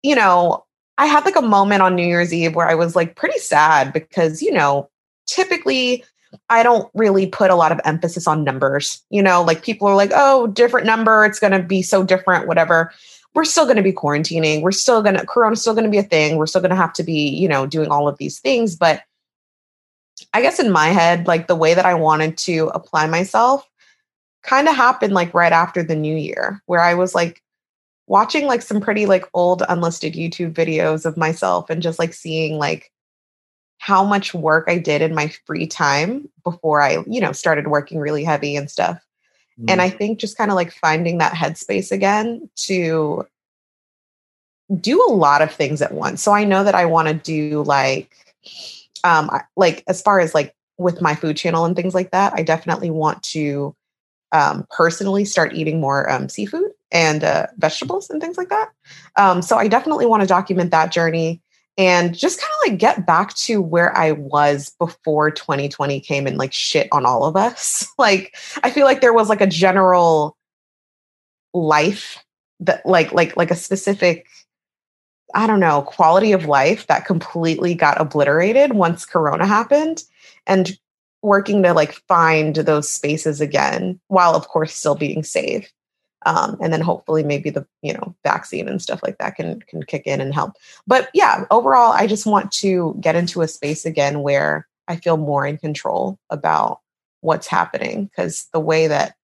you 0.02 0.14
know, 0.14 0.64
I 0.98 1.06
had 1.06 1.24
like 1.24 1.36
a 1.36 1.42
moment 1.42 1.82
on 1.82 1.96
New 1.96 2.06
Year's 2.06 2.32
Eve 2.32 2.54
where 2.54 2.68
I 2.68 2.74
was 2.74 2.94
like 2.94 3.16
pretty 3.16 3.38
sad 3.38 3.92
because 3.92 4.42
you 4.42 4.52
know, 4.52 4.90
typically 5.26 6.04
I 6.48 6.62
don't 6.62 6.90
really 6.94 7.26
put 7.26 7.50
a 7.50 7.54
lot 7.54 7.72
of 7.72 7.80
emphasis 7.84 8.26
on 8.26 8.44
numbers. 8.44 9.02
You 9.10 9.22
know, 9.22 9.42
like 9.42 9.62
people 9.62 9.88
are 9.88 9.96
like, 9.96 10.10
oh, 10.14 10.46
different 10.48 10.86
number, 10.86 11.24
it's 11.24 11.40
going 11.40 11.52
to 11.52 11.62
be 11.62 11.82
so 11.82 12.02
different, 12.02 12.46
whatever. 12.48 12.92
We're 13.34 13.44
still 13.44 13.64
going 13.64 13.76
to 13.76 13.82
be 13.82 13.92
quarantining. 13.92 14.62
We're 14.62 14.70
still 14.72 15.02
going 15.02 15.16
to, 15.16 15.26
Corona's 15.26 15.60
still 15.60 15.74
going 15.74 15.84
to 15.84 15.90
be 15.90 15.98
a 15.98 16.04
thing. 16.04 16.36
We're 16.36 16.46
still 16.46 16.60
going 16.60 16.70
to 16.70 16.76
have 16.76 16.92
to 16.94 17.02
be, 17.02 17.28
you 17.28 17.48
know, 17.48 17.66
doing 17.66 17.90
all 17.90 18.06
of 18.06 18.18
these 18.18 18.38
things. 18.38 18.76
But 18.76 19.02
I 20.32 20.40
guess 20.40 20.60
in 20.60 20.70
my 20.70 20.88
head, 20.88 21.26
like 21.26 21.48
the 21.48 21.56
way 21.56 21.74
that 21.74 21.86
I 21.86 21.94
wanted 21.94 22.38
to 22.38 22.70
apply 22.74 23.08
myself 23.08 23.68
kind 24.42 24.68
of 24.68 24.76
happened 24.76 25.14
like 25.14 25.34
right 25.34 25.52
after 25.52 25.82
the 25.82 25.96
new 25.96 26.16
year, 26.16 26.62
where 26.66 26.80
I 26.80 26.94
was 26.94 27.14
like 27.14 27.42
watching 28.06 28.46
like 28.46 28.62
some 28.62 28.80
pretty 28.80 29.06
like 29.06 29.24
old 29.34 29.62
unlisted 29.68 30.14
YouTube 30.14 30.52
videos 30.52 31.04
of 31.04 31.16
myself 31.16 31.70
and 31.70 31.82
just 31.82 31.98
like 31.98 32.14
seeing 32.14 32.58
like, 32.58 32.92
how 33.84 34.02
much 34.02 34.32
work 34.32 34.64
I 34.66 34.78
did 34.78 35.02
in 35.02 35.14
my 35.14 35.30
free 35.44 35.66
time 35.66 36.26
before 36.42 36.80
I, 36.80 37.04
you 37.06 37.20
know, 37.20 37.32
started 37.32 37.66
working 37.66 37.98
really 37.98 38.24
heavy 38.24 38.56
and 38.56 38.70
stuff. 38.70 38.98
And 39.68 39.82
I 39.82 39.90
think 39.90 40.18
just 40.18 40.38
kind 40.38 40.50
of 40.50 40.54
like 40.54 40.72
finding 40.72 41.18
that 41.18 41.34
headspace 41.34 41.92
again 41.92 42.48
to 42.66 43.26
do 44.80 45.04
a 45.06 45.12
lot 45.12 45.42
of 45.42 45.52
things 45.52 45.82
at 45.82 45.92
once. 45.92 46.22
So 46.22 46.32
I 46.32 46.44
know 46.44 46.64
that 46.64 46.74
I 46.74 46.86
want 46.86 47.08
to 47.08 47.14
do 47.14 47.62
like 47.64 48.10
um 49.04 49.30
like 49.54 49.84
as 49.86 50.00
far 50.00 50.18
as 50.18 50.32
like 50.32 50.54
with 50.78 51.02
my 51.02 51.14
food 51.14 51.36
channel 51.36 51.66
and 51.66 51.76
things 51.76 51.94
like 51.94 52.10
that, 52.12 52.32
I 52.34 52.42
definitely 52.42 52.88
want 52.88 53.22
to 53.34 53.76
um 54.32 54.66
personally 54.70 55.26
start 55.26 55.52
eating 55.52 55.78
more 55.78 56.10
um 56.10 56.30
seafood 56.30 56.70
and 56.90 57.22
uh 57.22 57.48
vegetables 57.58 58.08
and 58.08 58.18
things 58.18 58.38
like 58.38 58.48
that. 58.48 58.70
Um 59.16 59.42
so 59.42 59.58
I 59.58 59.68
definitely 59.68 60.06
want 60.06 60.22
to 60.22 60.26
document 60.26 60.70
that 60.70 60.90
journey 60.90 61.42
and 61.76 62.16
just 62.16 62.40
kind 62.40 62.50
of 62.50 62.70
like 62.70 62.78
get 62.78 63.06
back 63.06 63.34
to 63.34 63.60
where 63.60 63.96
I 63.96 64.12
was 64.12 64.74
before 64.78 65.30
2020 65.30 66.00
came 66.00 66.26
and 66.26 66.38
like 66.38 66.52
shit 66.52 66.88
on 66.92 67.04
all 67.04 67.24
of 67.24 67.36
us. 67.36 67.86
like 67.98 68.36
I 68.62 68.70
feel 68.70 68.84
like 68.84 69.00
there 69.00 69.12
was 69.12 69.28
like 69.28 69.40
a 69.40 69.46
general 69.46 70.36
life 71.52 72.24
that 72.60 72.84
like 72.86 73.12
like 73.12 73.36
like 73.36 73.50
a 73.50 73.56
specific 73.56 74.26
I 75.34 75.48
don't 75.48 75.58
know, 75.58 75.82
quality 75.82 76.30
of 76.30 76.44
life 76.44 76.86
that 76.86 77.06
completely 77.06 77.74
got 77.74 78.00
obliterated 78.00 78.74
once 78.74 79.04
corona 79.04 79.46
happened 79.46 80.04
and 80.46 80.78
working 81.22 81.64
to 81.64 81.72
like 81.72 81.94
find 82.06 82.54
those 82.54 82.88
spaces 82.88 83.40
again 83.40 83.98
while 84.06 84.36
of 84.36 84.46
course 84.46 84.74
still 84.74 84.94
being 84.94 85.24
safe. 85.24 85.72
Um, 86.26 86.56
and 86.60 86.72
then 86.72 86.80
hopefully 86.80 87.22
maybe 87.22 87.50
the 87.50 87.66
you 87.82 87.92
know 87.92 88.14
vaccine 88.22 88.68
and 88.68 88.80
stuff 88.80 89.02
like 89.02 89.18
that 89.18 89.36
can 89.36 89.60
can 89.62 89.82
kick 89.82 90.06
in 90.06 90.20
and 90.20 90.34
help. 90.34 90.52
But 90.86 91.10
yeah 91.14 91.44
overall 91.50 91.92
i 91.92 92.06
just 92.06 92.26
want 92.26 92.52
to 92.52 92.96
get 93.00 93.16
into 93.16 93.40
a 93.42 93.48
space 93.48 93.86
again 93.86 94.20
where 94.20 94.66
i 94.88 94.96
feel 94.96 95.16
more 95.16 95.46
in 95.46 95.56
control 95.56 96.18
about 96.30 96.80
what's 97.20 97.46
happening 97.46 98.06
because 98.06 98.46
the 98.52 98.60
way 98.60 98.86
that 98.86 99.14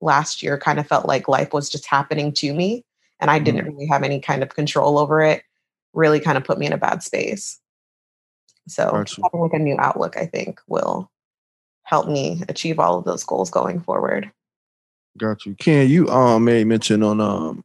last 0.00 0.42
year 0.42 0.56
kind 0.58 0.78
of 0.78 0.86
felt 0.86 1.06
like 1.06 1.26
life 1.26 1.52
was 1.52 1.68
just 1.68 1.86
happening 1.86 2.32
to 2.32 2.52
me 2.52 2.84
and 3.20 3.30
i 3.30 3.38
didn't 3.38 3.66
really 3.66 3.86
have 3.86 4.02
any 4.02 4.20
kind 4.20 4.42
of 4.42 4.54
control 4.54 4.98
over 4.98 5.20
it 5.20 5.42
really 5.94 6.20
kind 6.20 6.36
of 6.36 6.44
put 6.44 6.58
me 6.58 6.66
in 6.66 6.72
a 6.72 6.78
bad 6.78 7.02
space. 7.02 7.58
So 8.68 8.90
Gotcha. 8.90 9.22
having 9.24 9.40
like 9.40 9.54
a 9.54 9.58
new 9.58 9.76
outlook 9.78 10.16
i 10.16 10.26
think 10.26 10.60
will 10.68 11.10
help 11.82 12.06
me 12.06 12.42
achieve 12.48 12.78
all 12.78 12.98
of 12.98 13.04
those 13.04 13.24
goals 13.24 13.50
going 13.50 13.80
forward 13.80 14.30
Got 15.18 15.44
you. 15.46 15.54
Ken, 15.54 15.88
you 15.88 16.08
um 16.08 16.44
made 16.44 16.66
mention 16.66 17.02
on 17.02 17.20
um 17.20 17.64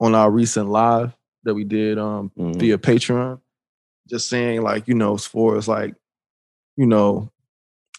on 0.00 0.14
our 0.14 0.30
recent 0.30 0.68
live 0.68 1.12
that 1.44 1.54
we 1.54 1.64
did 1.64 1.98
um 1.98 2.30
Mhm. 2.38 2.58
via 2.58 2.78
Patreon, 2.78 3.40
just 4.08 4.28
saying 4.28 4.62
like, 4.62 4.86
you 4.88 4.94
know, 4.94 5.14
as 5.14 5.26
far 5.26 5.56
as 5.56 5.66
like, 5.66 5.94
you 6.76 6.86
know, 6.86 7.30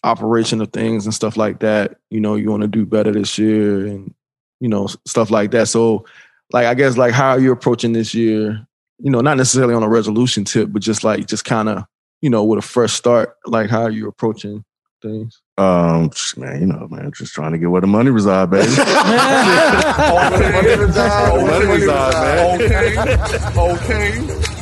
operation 0.03 0.61
of 0.61 0.71
things 0.71 1.05
and 1.05 1.13
stuff 1.13 1.37
like 1.37 1.59
that, 1.59 1.97
you 2.11 2.19
know, 2.21 2.35
you 2.35 2.51
want 2.51 2.61
to 2.61 2.67
do 2.67 2.85
better 2.85 3.11
this 3.11 3.37
year 3.37 3.85
and 3.87 4.13
you 4.59 4.67
know, 4.67 4.87
stuff 5.05 5.29
like 5.29 5.51
that. 5.51 5.67
So 5.67 6.05
like 6.51 6.65
I 6.65 6.73
guess 6.73 6.97
like 6.97 7.13
how 7.13 7.31
are 7.31 7.39
you 7.39 7.51
approaching 7.51 7.93
this 7.93 8.13
year? 8.13 8.65
You 8.99 9.11
know, 9.11 9.21
not 9.21 9.37
necessarily 9.37 9.75
on 9.75 9.83
a 9.83 9.89
resolution 9.89 10.43
tip, 10.45 10.71
but 10.71 10.81
just 10.81 11.03
like 11.03 11.27
just 11.27 11.45
kind 11.45 11.69
of, 11.69 11.83
you 12.21 12.29
know, 12.29 12.43
with 12.43 12.59
a 12.59 12.63
fresh 12.63 12.93
start, 12.93 13.37
like 13.45 13.69
how 13.69 13.83
are 13.83 13.91
you 13.91 14.07
approaching 14.07 14.63
things? 15.01 15.41
Um, 15.59 16.11
man, 16.37 16.59
you 16.61 16.67
know, 16.67 16.87
man, 16.89 17.11
just 17.13 17.33
trying 17.33 17.51
to 17.51 17.57
get 17.57 17.71
where 17.71 17.81
the 17.81 17.87
money 17.87 18.11
reside, 18.11 18.51
baby. 18.51 18.67
Money 18.77 20.75
reside, 20.75 21.33
Money 21.35 21.47
money 21.47 21.65
reside, 21.65 22.59
reside. 22.59 22.61
Okay, 22.61 24.21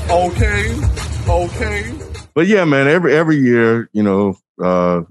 okay, 0.10 0.72
okay, 1.30 1.30
okay. 1.30 1.94
but 2.34 2.48
yeah, 2.48 2.64
man, 2.64 2.88
every 2.88 3.14
every 3.14 3.36
year, 3.38 3.90
you 3.92 4.04
know, 4.04 4.38
uh, 4.64 5.02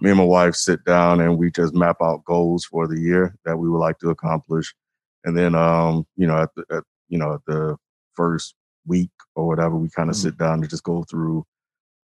me 0.00 0.10
and 0.10 0.18
my 0.18 0.24
wife 0.24 0.54
sit 0.54 0.84
down 0.84 1.20
and 1.22 1.38
we 1.38 1.50
just 1.50 1.72
map 1.74 1.96
out 2.02 2.22
goals 2.26 2.66
for 2.66 2.86
the 2.86 3.00
year 3.00 3.34
that 3.46 3.56
we 3.56 3.70
would 3.70 3.78
like 3.78 3.98
to 4.00 4.10
accomplish, 4.10 4.74
and 5.24 5.34
then, 5.36 5.54
um, 5.54 6.06
you 6.16 6.26
know, 6.26 6.36
at 6.42 6.50
the 6.56 6.64
at, 6.70 6.82
you 7.08 7.16
know 7.18 7.32
at 7.34 7.40
the 7.46 7.76
first 8.14 8.54
week 8.86 9.10
or 9.34 9.46
whatever, 9.46 9.76
we 9.76 9.88
kind 9.88 10.10
of 10.10 10.16
Mhm. 10.16 10.20
sit 10.22 10.36
down 10.36 10.60
and 10.60 10.68
just 10.68 10.84
go 10.84 11.04
through 11.04 11.44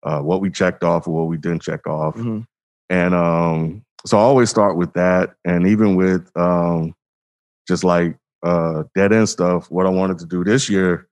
uh, 0.01 0.19
what 0.19 0.41
we 0.41 0.49
checked 0.49 0.83
off 0.83 1.07
or 1.07 1.13
what 1.13 1.27
we 1.29 1.37
didn't 1.37 1.61
check 1.61 1.85
off, 1.87 2.15
Mhm. 2.15 2.45
And 2.93 3.15
um, 3.15 3.83
so 4.05 4.17
I 4.17 4.21
always 4.21 4.49
start 4.51 4.77
with 4.77 4.93
that, 4.93 5.33
and 5.45 5.65
even 5.67 5.95
with 5.95 6.29
um, 6.37 6.93
just 7.67 7.83
like 7.83 8.15
uh, 8.43 8.83
dead 8.93 9.11
end 9.13 9.29
stuff, 9.29 9.71
what 9.71 9.85
I 9.87 9.89
wanted 9.89 10.19
to 10.19 10.25
do 10.27 10.43
this 10.43 10.69
year 10.69 11.07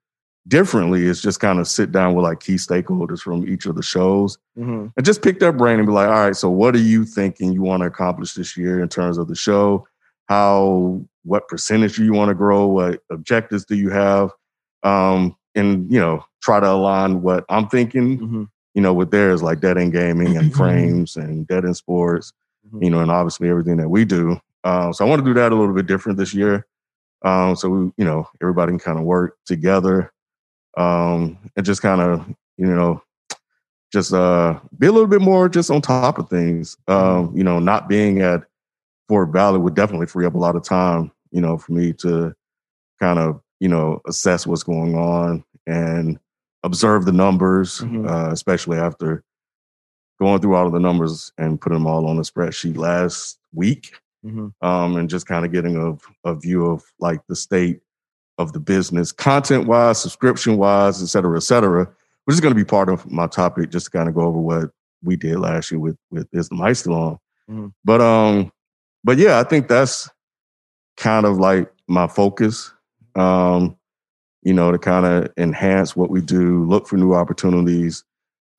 differently 0.47 1.05
is 1.05 1.21
just 1.21 1.39
kind 1.39 1.59
of 1.59 1.67
sit 1.67 1.91
down 1.91 2.13
with 2.13 2.23
like 2.23 2.39
key 2.39 2.55
stakeholders 2.55 3.19
from 3.19 3.47
each 3.47 3.65
of 3.67 3.75
the 3.75 3.83
shows 3.83 4.37
Mhm. 4.57 4.91
and 4.97 5.05
just 5.05 5.21
pick 5.21 5.39
their 5.39 5.51
brain 5.51 5.77
and 5.79 5.87
be 5.87 5.93
like, 5.93 6.07
all 6.07 6.25
right, 6.25 6.35
so 6.35 6.49
what 6.49 6.73
are 6.75 6.79
you 6.79 7.05
thinking 7.05 7.53
you 7.53 7.61
want 7.61 7.81
to 7.81 7.87
accomplish 7.87 8.33
this 8.33 8.57
year 8.57 8.81
in 8.81 8.89
terms 8.89 9.17
of 9.19 9.27
the 9.27 9.35
show? 9.35 9.87
How, 10.27 11.01
what 11.23 11.47
percentage 11.47 11.95
do 11.95 12.03
you 12.03 12.13
want 12.13 12.29
to 12.29 12.35
grow? 12.35 12.65
What 12.67 13.01
objectives 13.11 13.65
do 13.65 13.75
you 13.75 13.91
have? 13.91 14.31
Um, 14.83 15.35
and, 15.55 15.91
you 15.91 15.99
know, 15.99 16.23
try 16.41 16.59
to 16.59 16.69
align 16.71 17.21
what 17.21 17.45
I'm 17.47 17.67
thinking, 17.69 18.19
Mhm. 18.19 18.49
You 18.73 18.81
know, 18.81 18.93
with 18.93 19.11
theirs, 19.11 19.43
like 19.43 19.59
Dead 19.59 19.77
End 19.77 19.91
Gaming 19.91 20.37
and 20.37 20.53
Frames 20.53 21.15
and 21.15 21.47
Dead 21.47 21.65
End 21.65 21.75
Sports, 21.77 22.33
Mhm. 22.73 22.83
you 22.83 22.89
know, 22.89 22.99
and 22.99 23.11
obviously 23.11 23.49
everything 23.49 23.77
that 23.77 23.89
we 23.89 24.05
do. 24.05 24.39
Um, 24.63 24.93
so 24.93 25.05
I 25.05 25.09
want 25.09 25.19
to 25.19 25.25
do 25.25 25.33
that 25.33 25.51
a 25.51 25.55
little 25.55 25.73
bit 25.73 25.87
different 25.87 26.17
this 26.17 26.33
year. 26.33 26.65
Um, 27.23 27.55
so 27.55 27.69
we, 27.69 27.91
you 27.97 28.05
know, 28.05 28.27
everybody 28.41 28.71
can 28.71 28.79
kind 28.79 28.97
of 28.99 29.03
work 29.05 29.37
together 29.45 30.11
um, 30.77 31.37
and 31.55 31.65
just 31.65 31.81
kind 31.81 32.01
of, 32.01 32.25
you 32.57 32.67
know, 32.67 33.01
just 33.91 34.13
uh, 34.13 34.57
be 34.77 34.87
a 34.87 34.91
little 34.91 35.07
bit 35.07 35.21
more 35.21 35.49
just 35.49 35.69
on 35.69 35.81
top 35.81 36.17
of 36.17 36.29
things. 36.29 36.77
Um, 36.87 37.35
you 37.35 37.43
know, 37.43 37.59
not 37.59 37.89
being 37.89 38.21
at 38.21 38.43
Fort 39.09 39.29
Valley 39.29 39.59
would 39.59 39.75
definitely 39.75 40.07
free 40.07 40.25
up 40.25 40.35
a 40.35 40.37
lot 40.39 40.55
of 40.55 40.63
time, 40.63 41.11
you 41.31 41.41
know, 41.41 41.57
for 41.57 41.73
me 41.73 41.91
to 41.93 42.33
kind 43.01 43.19
of, 43.19 43.41
you 43.59 43.67
know, 43.67 43.99
assess 44.07 44.47
what's 44.47 44.63
going 44.63 44.95
on 44.95 45.43
and 45.67 46.17
observe 46.63 47.05
the 47.05 47.11
numbers, 47.11 47.79
Mhm. 47.79 48.07
uh, 48.09 48.31
especially 48.31 48.77
after 48.77 49.23
going 50.19 50.39
through 50.39 50.55
all 50.55 50.67
of 50.67 50.73
the 50.73 50.79
numbers 50.79 51.31
and 51.37 51.59
putting 51.59 51.77
them 51.79 51.87
all 51.87 52.07
on 52.07 52.17
a 52.17 52.21
spreadsheet 52.21 52.77
last 52.77 53.39
week 53.53 53.99
Mhm. 54.23 54.53
um, 54.61 54.95
and 54.95 55.09
just 55.09 55.25
kind 55.25 55.45
of 55.45 55.51
getting 55.51 55.75
a, 55.77 56.29
a 56.29 56.35
view 56.35 56.65
of 56.67 56.83
like 56.99 57.21
the 57.27 57.35
state 57.35 57.79
of 58.37 58.53
the 58.53 58.59
business, 58.59 59.11
content 59.11 59.67
wise, 59.67 59.99
subscription 59.99 60.57
wise, 60.57 61.01
et 61.01 61.07
cetera, 61.07 61.35
et 61.37 61.41
cetera, 61.43 61.87
which 62.25 62.35
is 62.35 62.39
going 62.39 62.53
to 62.53 62.59
be 62.59 62.63
part 62.65 62.89
of 62.89 63.09
my 63.11 63.25
topic, 63.27 63.71
just 63.71 63.85
to 63.87 63.91
kind 63.91 64.07
of 64.07 64.13
go 64.15 64.21
over 64.21 64.39
what 64.39 64.69
we 65.03 65.15
did 65.15 65.39
last 65.39 65.71
year 65.71 65.79
with 65.79 65.97
with 66.11 66.27
Is 66.33 66.49
the 66.49 66.55
Mic 66.55 66.75
Still 66.75 66.93
On? 66.93 67.17
Mhm. 67.49 67.73
But 67.83 68.01
um, 68.01 68.51
but 69.03 69.17
yeah, 69.17 69.39
I 69.39 69.43
think 69.43 69.67
that's 69.67 70.07
kind 70.97 71.25
of 71.25 71.37
like 71.39 71.71
my 71.87 72.05
focus. 72.07 72.71
Um, 73.15 73.75
you 74.43 74.53
know, 74.53 74.71
to 74.71 74.77
kind 74.77 75.05
of 75.05 75.31
enhance 75.37 75.95
what 75.95 76.09
we 76.09 76.21
do, 76.21 76.65
look 76.65 76.87
for 76.87 76.97
new 76.97 77.13
opportunities, 77.13 78.03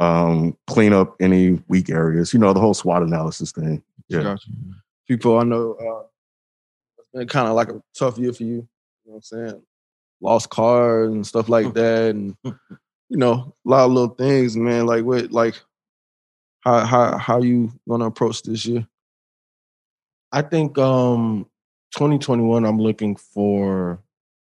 um, 0.01 0.57
clean 0.67 0.93
up 0.93 1.17
any 1.21 1.63
weak 1.69 1.91
areas. 1.91 2.33
You 2.33 2.39
know, 2.39 2.53
the 2.53 2.61
whole 2.61 2.75
SWOT 2.75 3.03
analysis 3.03 3.53
thing. 3.53 3.83
Yeah. 4.09 4.23
Gotcha. 4.23 4.51
People 5.09 5.39
I 5.39 5.45
know, 5.45 5.73
uh, 5.75 6.07
it's 6.99 7.09
been 7.13 7.29
kind 7.29 7.49
of 7.49 7.55
like 7.55 7.69
a 7.69 7.83
tough 7.99 8.19
year 8.19 8.33
for 8.33 8.45
you. 8.45 8.49
You 8.49 8.57
know 9.07 9.13
what 9.13 9.17
I'm 9.17 9.23
saying? 9.23 9.63
Lost 10.21 10.51
cars 10.51 11.13
and 11.13 11.27
stuff 11.27 11.49
like 11.49 11.75
that, 11.75 12.11
and 12.11 12.37
you 12.45 13.17
know, 13.17 13.55
a 13.67 13.69
lot 13.69 13.85
of 13.85 13.93
little 13.93 14.15
things, 14.15 14.57
man. 14.57 14.87
Like 14.87 15.05
what, 15.05 15.33
like 15.33 15.61
how 16.61 16.87
how 16.87 17.19
how 17.19 17.43
you 17.43 17.73
gonna 17.89 18.07
approach 18.07 18.43
this 18.43 18.65
year? 18.67 18.87
I 20.31 20.43
think 20.43 20.79
um 20.79 21.47
2021 21.95 22.65
I'm 22.65 22.79
looking 22.79 23.17
for 23.17 24.01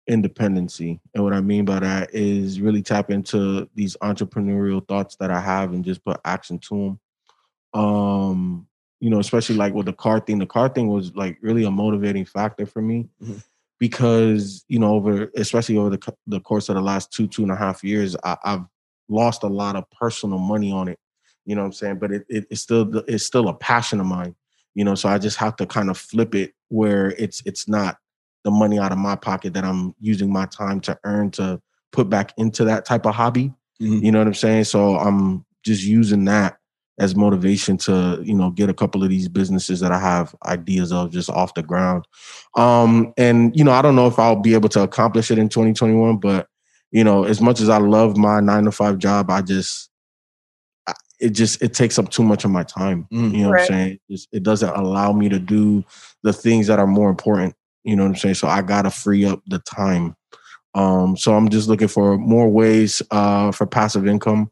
independency. 0.06 1.00
And 1.14 1.24
what 1.24 1.32
I 1.32 1.40
mean 1.40 1.64
by 1.64 1.80
that 1.80 2.14
is 2.14 2.60
really 2.60 2.82
tap 2.82 3.10
into 3.10 3.68
these 3.74 3.96
entrepreneurial 4.02 4.86
thoughts 4.86 5.16
that 5.20 5.30
I 5.30 5.40
have 5.40 5.72
and 5.72 5.84
just 5.84 6.04
put 6.04 6.20
action 6.24 6.58
to 6.68 6.98
them. 7.74 7.80
Um, 7.80 8.66
you 9.00 9.10
know, 9.10 9.18
especially 9.18 9.56
like 9.56 9.74
with 9.74 9.86
the 9.86 9.92
car 9.92 10.20
thing. 10.20 10.38
The 10.38 10.46
car 10.46 10.68
thing 10.68 10.88
was 10.88 11.14
like 11.16 11.38
really 11.42 11.64
a 11.64 11.70
motivating 11.70 12.24
factor 12.24 12.66
for 12.66 12.80
me 12.82 13.08
Mhm. 13.22 13.42
because 13.80 14.64
you 14.68 14.78
know, 14.78 14.94
over 14.94 15.30
especially 15.34 15.76
over 15.76 15.90
the 15.90 16.14
the 16.26 16.40
course 16.40 16.68
of 16.68 16.76
the 16.76 16.82
last 16.82 17.12
two 17.12 17.26
two 17.26 17.42
and 17.42 17.50
a 17.50 17.56
half 17.56 17.82
years, 17.82 18.16
I, 18.22 18.36
I've 18.44 18.64
lost 19.08 19.42
a 19.42 19.48
lot 19.48 19.76
of 19.76 19.90
personal 19.90 20.38
money 20.38 20.70
on 20.70 20.88
it. 20.88 20.98
You 21.44 21.56
know 21.56 21.62
what 21.62 21.66
I'm 21.66 21.72
saying? 21.72 21.98
But 21.98 22.12
it, 22.12 22.24
it 22.28 22.46
it's 22.50 22.60
still 22.60 22.98
it's 23.08 23.26
still 23.26 23.48
a 23.48 23.54
passion 23.54 23.98
of 23.98 24.06
mine. 24.06 24.36
You 24.74 24.84
know, 24.84 24.94
so 24.94 25.08
I 25.08 25.18
just 25.18 25.36
have 25.38 25.56
to 25.56 25.66
kind 25.66 25.90
of 25.90 25.98
flip 25.98 26.34
it 26.34 26.52
where 26.68 27.10
it's 27.18 27.42
it's 27.44 27.66
not 27.68 27.96
the 28.44 28.50
money 28.50 28.78
out 28.78 28.92
of 28.92 28.98
my 28.98 29.16
pocket 29.16 29.54
that 29.54 29.64
I'm 29.64 29.94
using 30.00 30.32
my 30.32 30.46
time 30.46 30.80
to 30.82 30.98
earn 31.04 31.30
to 31.32 31.60
put 31.92 32.08
back 32.08 32.32
into 32.36 32.64
that 32.64 32.84
type 32.84 33.06
of 33.06 33.14
hobby. 33.14 33.52
Mhm. 33.80 34.02
You 34.02 34.12
know 34.12 34.18
what 34.18 34.26
I'm 34.26 34.34
saying? 34.34 34.64
So 34.64 34.96
I'm 34.96 35.44
just 35.64 35.84
using 35.84 36.24
that 36.26 36.56
as 36.98 37.16
motivation 37.16 37.76
to, 37.78 38.20
you 38.22 38.34
know, 38.34 38.50
get 38.50 38.68
a 38.68 38.74
couple 38.74 39.02
of 39.02 39.08
these 39.08 39.28
businesses 39.28 39.80
that 39.80 39.92
I 39.92 39.98
have 39.98 40.34
ideas 40.44 40.92
of 40.92 41.10
just 41.10 41.30
off 41.30 41.54
the 41.54 41.62
ground. 41.62 42.06
Um, 42.56 43.12
and 43.16 43.56
you 43.56 43.64
know, 43.64 43.72
I 43.72 43.82
don't 43.82 43.96
know 43.96 44.06
if 44.06 44.18
I'll 44.18 44.36
be 44.36 44.54
able 44.54 44.68
to 44.70 44.82
accomplish 44.82 45.30
it 45.30 45.38
in 45.38 45.48
2021, 45.48 46.18
but 46.18 46.48
you 46.90 47.02
know, 47.02 47.24
as 47.24 47.40
much 47.40 47.60
as 47.60 47.68
I 47.68 47.78
love 47.78 48.16
my 48.16 48.40
nine 48.40 48.64
to 48.64 48.72
five 48.72 48.98
job, 48.98 49.30
I 49.30 49.40
just 49.40 49.90
it 51.22 51.30
just 51.30 51.62
it 51.62 51.72
takes 51.72 51.98
up 51.98 52.10
too 52.10 52.24
much 52.24 52.44
of 52.44 52.50
my 52.50 52.64
time. 52.64 53.06
Mm. 53.12 53.32
You 53.32 53.42
know 53.44 53.50
what 53.50 53.60
I'm 53.60 53.66
saying? 53.66 53.98
It's, 54.08 54.28
it 54.32 54.42
doesn't 54.42 54.68
allow 54.68 55.12
me 55.12 55.28
to 55.28 55.38
do 55.38 55.84
the 56.22 56.32
things 56.32 56.66
that 56.66 56.78
are 56.78 56.86
more 56.86 57.08
important. 57.08 57.54
You 57.84 57.96
know 57.96 58.02
what 58.04 58.10
I'm 58.10 58.16
saying? 58.16 58.34
So 58.36 58.48
I 58.48 58.62
gotta 58.62 58.90
free 58.90 59.24
up 59.24 59.42
the 59.46 59.58
time. 59.60 60.16
Um, 60.74 61.16
so 61.16 61.34
I'm 61.34 61.48
just 61.50 61.68
looking 61.68 61.88
for 61.88 62.16
more 62.16 62.48
ways 62.48 63.02
uh, 63.10 63.52
for 63.52 63.66
passive 63.66 64.06
income. 64.06 64.50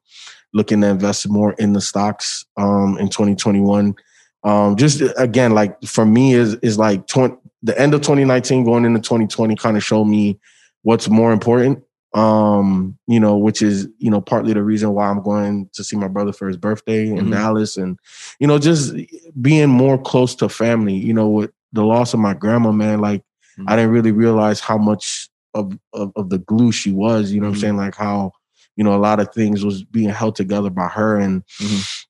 Looking 0.53 0.81
to 0.81 0.89
invest 0.89 1.29
more 1.29 1.53
in 1.55 1.73
the 1.75 1.81
stocks 1.81 2.45
um, 2.57 2.99
in 2.99 3.09
2021. 3.09 3.95
Um, 4.43 4.77
just 4.77 5.01
again, 5.17 5.53
like 5.55 5.81
for 5.85 6.05
me, 6.05 6.35
is 6.35 6.55
is 6.57 6.77
like 6.79 7.07
20, 7.07 7.37
the 7.63 7.79
end 7.81 7.95
of 7.95 8.01
2019 8.01 8.65
going 8.65 8.85
into 8.85 8.99
2020 9.01 9.55
kind 9.57 9.77
of 9.77 9.85
showed 9.85 10.07
me 10.07 10.41
what's 10.83 11.09
more 11.09 11.33
important. 11.33 11.85
Um, 12.15 12.99
you 13.07 13.21
know, 13.21 13.37
which 13.39 13.63
is 13.63 13.87
you 13.99 14.11
know 14.11 14.21
partly 14.21 14.53
the 14.53 14.63
reason 14.65 14.93
why 14.93 15.09
I'm 15.09 15.23
going 15.23 15.71
to 15.75 15.85
see 15.85 15.97
my 15.97 16.09
brother 16.09 16.33
for 16.33 16.49
his 16.49 16.57
birthday 16.57 17.07
in 17.09 17.27
Mhm. 17.27 17.31
Dallas, 17.31 17.77
and 17.77 17.97
you 18.41 18.49
know 18.49 18.59
just 18.59 18.93
being 19.41 19.69
more 19.69 19.97
close 19.97 20.35
to 20.37 20.49
family. 20.49 20.95
You 20.97 21.13
know, 21.13 21.29
with 21.29 21.53
the 21.73 21.85
loss 21.85 22.15
of 22.15 22.21
my 22.21 22.35
grandma, 22.35 22.73
man, 22.73 23.01
like 23.01 23.23
I 23.67 23.77
didn't 23.77 23.91
really 23.93 24.13
realize 24.13 24.61
how 24.61 24.79
much 24.79 25.29
of, 25.55 25.73
of 25.93 26.13
of 26.17 26.31
the 26.31 26.39
glue 26.39 26.73
she 26.73 26.93
was. 26.93 27.33
You 27.33 27.41
know 27.41 27.49
what 27.49 27.53
Mhm. 27.53 27.57
I'm 27.57 27.61
saying? 27.61 27.77
Like 27.77 27.95
how 27.97 28.33
you 28.77 28.85
know 28.85 28.95
a 28.95 28.99
lot 28.99 29.21
of 29.21 29.33
things 29.35 29.65
was 29.65 29.83
being 29.85 30.09
held 30.09 30.37
together 30.37 30.71
by 30.71 30.89
her, 30.89 31.17
and 31.19 31.43
Mhm. 31.61 32.05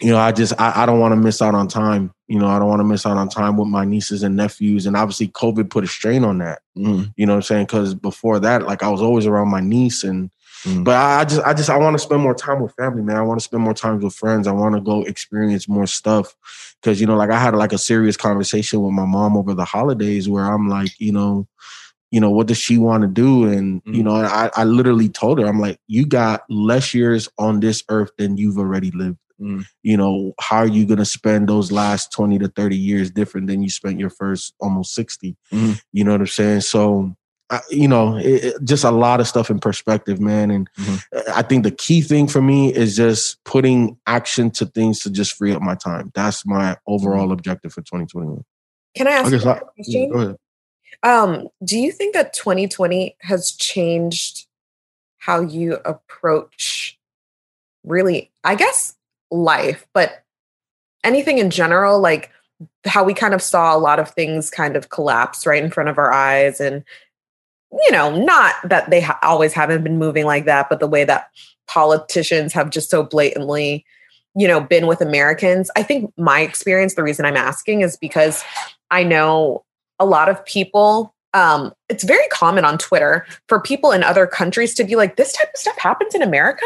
you 0.00 0.10
know 0.10 0.18
I 0.18 0.32
just 0.32 0.52
I, 0.58 0.82
I 0.82 0.86
don't 0.86 1.00
want 1.00 1.12
to 1.12 1.16
miss 1.20 1.42
out 1.42 1.54
on 1.54 1.68
time. 1.68 2.12
You 2.28 2.38
know 2.38 2.46
I 2.48 2.58
don't 2.58 2.68
want 2.68 2.80
to 2.80 2.84
miss 2.84 3.04
out 3.06 3.16
on 3.16 3.28
time 3.28 3.56
with 3.56 3.68
my 3.68 3.84
nieces 3.84 4.22
and 4.22 4.36
nephews, 4.36 4.86
and 4.86 4.96
obviously 4.96 5.28
COVID 5.28 5.68
put 5.70 5.84
a 5.84 5.88
strain 5.88 6.24
on 6.24 6.38
that. 6.38 6.60
Mhm. 6.78 7.12
You 7.16 7.26
know 7.26 7.32
what 7.32 7.36
I'm 7.38 7.42
saying? 7.42 7.66
Because 7.66 7.94
before 7.94 8.38
that, 8.40 8.66
like 8.66 8.82
I 8.82 8.88
was 8.88 9.02
always 9.02 9.26
around 9.26 9.48
my 9.50 9.60
niece 9.60 10.04
and. 10.04 10.30
Mm. 10.64 10.84
But 10.84 10.96
I 10.96 11.20
I 11.20 11.24
just, 11.24 11.40
I 11.42 11.54
just, 11.54 11.70
I 11.70 11.76
want 11.78 11.94
to 11.94 11.98
spend 11.98 12.22
more 12.22 12.34
time 12.34 12.60
with 12.62 12.74
family, 12.74 13.02
man. 13.02 13.16
I 13.16 13.22
want 13.22 13.40
to 13.40 13.44
spend 13.44 13.62
more 13.62 13.74
time 13.74 13.98
with 14.00 14.14
friends. 14.14 14.46
I 14.46 14.52
want 14.52 14.74
to 14.74 14.80
go 14.80 15.02
experience 15.04 15.68
more 15.68 15.86
stuff, 15.86 16.34
because 16.80 17.00
you 17.00 17.06
know, 17.06 17.16
like 17.16 17.30
I 17.30 17.38
had 17.38 17.54
like 17.54 17.72
a 17.72 17.78
serious 17.78 18.16
conversation 18.16 18.82
with 18.82 18.92
my 18.92 19.06
mom 19.06 19.36
over 19.36 19.54
the 19.54 19.64
holidays, 19.64 20.28
where 20.28 20.44
I'm 20.44 20.68
like, 20.68 20.92
you 20.98 21.12
know, 21.12 21.48
you 22.10 22.20
know, 22.20 22.30
what 22.30 22.46
does 22.48 22.58
she 22.58 22.76
want 22.76 23.02
to 23.02 23.08
do? 23.08 23.44
And 23.48 23.80
you 23.86 24.02
Mm. 24.02 24.04
know, 24.04 24.14
I, 24.16 24.50
I 24.56 24.64
literally 24.64 25.08
told 25.08 25.38
her, 25.38 25.46
I'm 25.46 25.60
like, 25.60 25.78
you 25.86 26.04
got 26.04 26.42
less 26.50 26.92
years 26.92 27.28
on 27.38 27.60
this 27.60 27.82
earth 27.88 28.10
than 28.18 28.36
you've 28.36 28.58
already 28.58 28.90
lived. 28.90 29.18
Mm. 29.40 29.64
You 29.82 29.96
know, 29.96 30.34
how 30.40 30.58
are 30.58 30.66
you 30.66 30.84
gonna 30.84 31.04
spend 31.06 31.48
those 31.48 31.72
last 31.72 32.12
20 32.12 32.38
to 32.40 32.48
30 32.48 32.76
years 32.76 33.10
different 33.10 33.46
than 33.46 33.62
you 33.62 33.70
spent 33.70 33.98
your 33.98 34.10
first 34.10 34.54
almost 34.60 34.92
60? 34.94 35.36
Mhm. 35.52 35.80
You 35.92 36.04
know 36.04 36.12
what 36.12 36.20
I'm 36.20 36.26
saying? 36.26 36.60
So 36.62 37.14
I, 37.50 37.60
you 37.70 37.88
know, 37.88 38.16
it, 38.16 38.44
it- 38.44 38.64
just 38.64 38.84
a 38.84 38.90
lot 38.90 39.20
of 39.20 39.26
stuff 39.26 39.50
in 39.50 39.58
perspective, 39.58 40.20
man. 40.20 40.50
And 40.50 40.70
Mhm. 40.78 41.02
I 41.34 41.42
think 41.42 41.64
the 41.64 41.70
key 41.70 42.00
thing 42.00 42.26
for 42.28 42.40
me 42.40 42.72
is 42.74 42.96
just 42.96 43.42
putting 43.44 43.96
action 44.06 44.50
to 44.52 44.66
things 44.66 45.00
to 45.00 45.10
just 45.10 45.32
free 45.34 45.52
up 45.52 45.60
my 45.62 45.74
time. 45.74 46.12
That's 46.14 46.46
my 46.46 46.76
overall 46.86 47.32
objective 47.32 47.72
for 47.72 47.82
2021. 47.82 48.44
Can 48.96 49.06
I 49.06 49.10
ask 49.12 49.26
I 49.26 49.30
you 49.30 49.38
guess 49.42 49.42
question? 49.42 50.02
yeah, 50.02 50.08
go 50.08 50.18
ahead. 50.18 50.36
Um, 51.02 51.48
do 51.64 51.78
you 51.78 51.92
think 51.92 52.14
that 52.14 52.32
2020 52.34 53.16
has 53.22 53.52
changed 53.52 54.46
how 55.18 55.40
you 55.40 55.74
approach 55.84 56.98
really, 57.84 58.30
I 58.44 58.54
guess, 58.54 58.96
life, 59.30 59.86
but 59.92 60.22
anything 61.04 61.38
in 61.38 61.50
general, 61.50 62.00
like 62.00 62.30
how 62.84 63.04
we 63.04 63.14
kind 63.14 63.32
of 63.32 63.40
saw 63.42 63.74
a 63.74 63.78
lot 63.78 63.98
of 63.98 64.10
things 64.10 64.50
kind 64.50 64.76
of 64.76 64.88
collapse 64.90 65.46
right 65.46 65.62
in 65.64 65.70
front 65.70 65.88
of 65.88 65.96
our 65.98 66.12
eyes 66.12 66.60
and 66.60 66.84
you 67.72 67.90
know, 67.92 68.16
not 68.16 68.54
that 68.64 68.90
they 68.90 69.00
ha- 69.00 69.18
always 69.22 69.52
haven't 69.52 69.84
been 69.84 69.98
moving 69.98 70.24
like 70.24 70.44
that, 70.44 70.68
but 70.68 70.80
the 70.80 70.86
way 70.86 71.04
that 71.04 71.30
politicians 71.68 72.52
have 72.52 72.70
just 72.70 72.90
so 72.90 73.02
blatantly, 73.02 73.84
you 74.34 74.48
know, 74.48 74.60
been 74.60 74.86
with 74.86 75.00
Americans. 75.00 75.70
I 75.76 75.82
think 75.82 76.12
my 76.16 76.40
experience, 76.40 76.94
the 76.94 77.02
reason 77.02 77.24
I'm 77.24 77.36
asking 77.36 77.82
is 77.82 77.96
because 77.96 78.42
I 78.90 79.04
know 79.04 79.64
a 79.98 80.06
lot 80.06 80.28
of 80.28 80.44
people. 80.44 81.14
Um, 81.32 81.72
it's 81.88 82.02
very 82.02 82.26
common 82.32 82.64
on 82.64 82.76
Twitter 82.76 83.24
for 83.46 83.60
people 83.60 83.92
in 83.92 84.02
other 84.02 84.26
countries 84.26 84.74
to 84.74 84.82
be 84.82 84.96
like, 84.96 85.14
this 85.14 85.32
type 85.32 85.48
of 85.54 85.60
stuff 85.60 85.78
happens 85.78 86.12
in 86.12 86.22
America. 86.22 86.64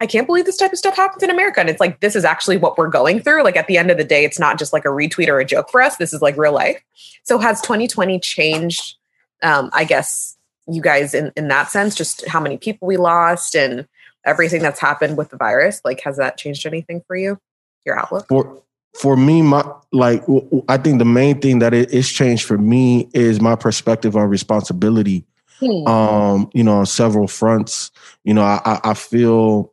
I 0.00 0.06
can't 0.06 0.26
believe 0.26 0.46
this 0.46 0.56
type 0.56 0.72
of 0.72 0.78
stuff 0.78 0.96
happens 0.96 1.22
in 1.22 1.28
America. 1.28 1.60
And 1.60 1.68
it's 1.68 1.80
like, 1.80 2.00
this 2.00 2.16
is 2.16 2.24
actually 2.24 2.56
what 2.56 2.78
we're 2.78 2.88
going 2.88 3.20
through. 3.20 3.44
Like 3.44 3.56
at 3.56 3.66
the 3.66 3.76
end 3.76 3.90
of 3.90 3.98
the 3.98 4.04
day, 4.04 4.24
it's 4.24 4.38
not 4.38 4.58
just 4.58 4.72
like 4.72 4.86
a 4.86 4.88
retweet 4.88 5.28
or 5.28 5.38
a 5.38 5.44
joke 5.44 5.68
for 5.70 5.82
us. 5.82 5.98
This 5.98 6.14
is 6.14 6.22
like 6.22 6.38
real 6.38 6.52
life. 6.52 6.82
So 7.24 7.36
has 7.36 7.60
2020 7.60 8.18
changed, 8.20 8.96
um, 9.42 9.68
I 9.74 9.84
guess, 9.84 10.35
you 10.68 10.82
guys 10.82 11.14
in, 11.14 11.32
in 11.36 11.48
that 11.48 11.70
sense, 11.70 11.94
just 11.94 12.26
how 12.26 12.40
many 12.40 12.56
people 12.56 12.86
we 12.88 12.96
lost 12.96 13.54
and 13.54 13.86
everything 14.24 14.62
that's 14.62 14.80
happened 14.80 15.16
with 15.16 15.30
the 15.30 15.36
virus? 15.36 15.80
Like, 15.84 16.00
has 16.02 16.16
that 16.16 16.36
changed 16.36 16.66
anything 16.66 17.02
for 17.06 17.16
you? 17.16 17.38
Your 17.84 17.98
outlook? 17.98 18.26
For 18.28 18.62
for 18.94 19.16
me, 19.16 19.42
my 19.42 19.64
like 19.92 20.24
I 20.68 20.76
think 20.78 20.98
the 20.98 21.04
main 21.04 21.40
thing 21.40 21.60
that 21.60 21.74
it, 21.74 21.92
it's 21.92 22.10
changed 22.10 22.44
for 22.44 22.58
me 22.58 23.08
is 23.14 23.40
my 23.40 23.54
perspective 23.54 24.16
on 24.16 24.28
responsibility. 24.28 25.24
Hmm. 25.58 25.86
um, 25.86 26.50
you 26.52 26.62
know, 26.62 26.78
on 26.80 26.86
several 26.86 27.26
fronts. 27.26 27.90
You 28.24 28.34
know, 28.34 28.42
I, 28.42 28.78
I- 28.84 28.92
feel, 28.92 29.72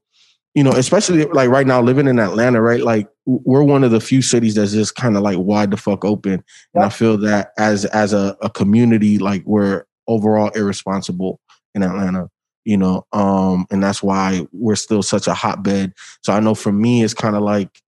you 0.55 0.63
know, 0.63 0.71
especially 0.71 1.25
like 1.25 1.49
right 1.49 1.67
now 1.67 1.81
living 1.81 2.07
in 2.07 2.19
Atlanta, 2.19 2.61
right? 2.61 2.81
Like 2.81 3.09
we're 3.25 3.63
one 3.63 3.83
of 3.83 3.91
the 3.91 3.99
few 3.99 4.21
cities 4.21 4.55
that's 4.55 4.71
just 4.71 4.95
kind 4.95 5.17
of 5.17 5.23
like 5.23 5.37
wide 5.39 5.71
the 5.71 5.77
fuck 5.77 6.05
open. 6.05 6.41
And 6.73 6.83
I 6.85 6.87
feel 6.89 7.17
that 7.17 7.51
as 7.57 7.83
as 7.85 8.13
a, 8.13 8.37
a 8.41 8.49
community, 8.49 9.17
like 9.17 9.43
we're 9.45 9.83
overall 10.07 10.49
irresponsible 10.49 11.39
in 11.75 11.83
Atlanta. 11.83 12.29
You 12.65 12.77
know, 12.77 13.05
um, 13.11 13.65
and 13.71 13.83
that's 13.83 14.01
why 14.01 14.47
we're 14.53 14.75
still 14.75 15.03
such 15.03 15.27
a 15.27 15.33
hotbed. 15.33 15.93
So 16.21 16.31
I 16.31 16.39
know 16.39 16.55
for 16.55 16.71
me, 16.71 17.03
it's 17.03 17.13
kind 17.13 17.35
of 17.35 17.41
like 17.41 17.81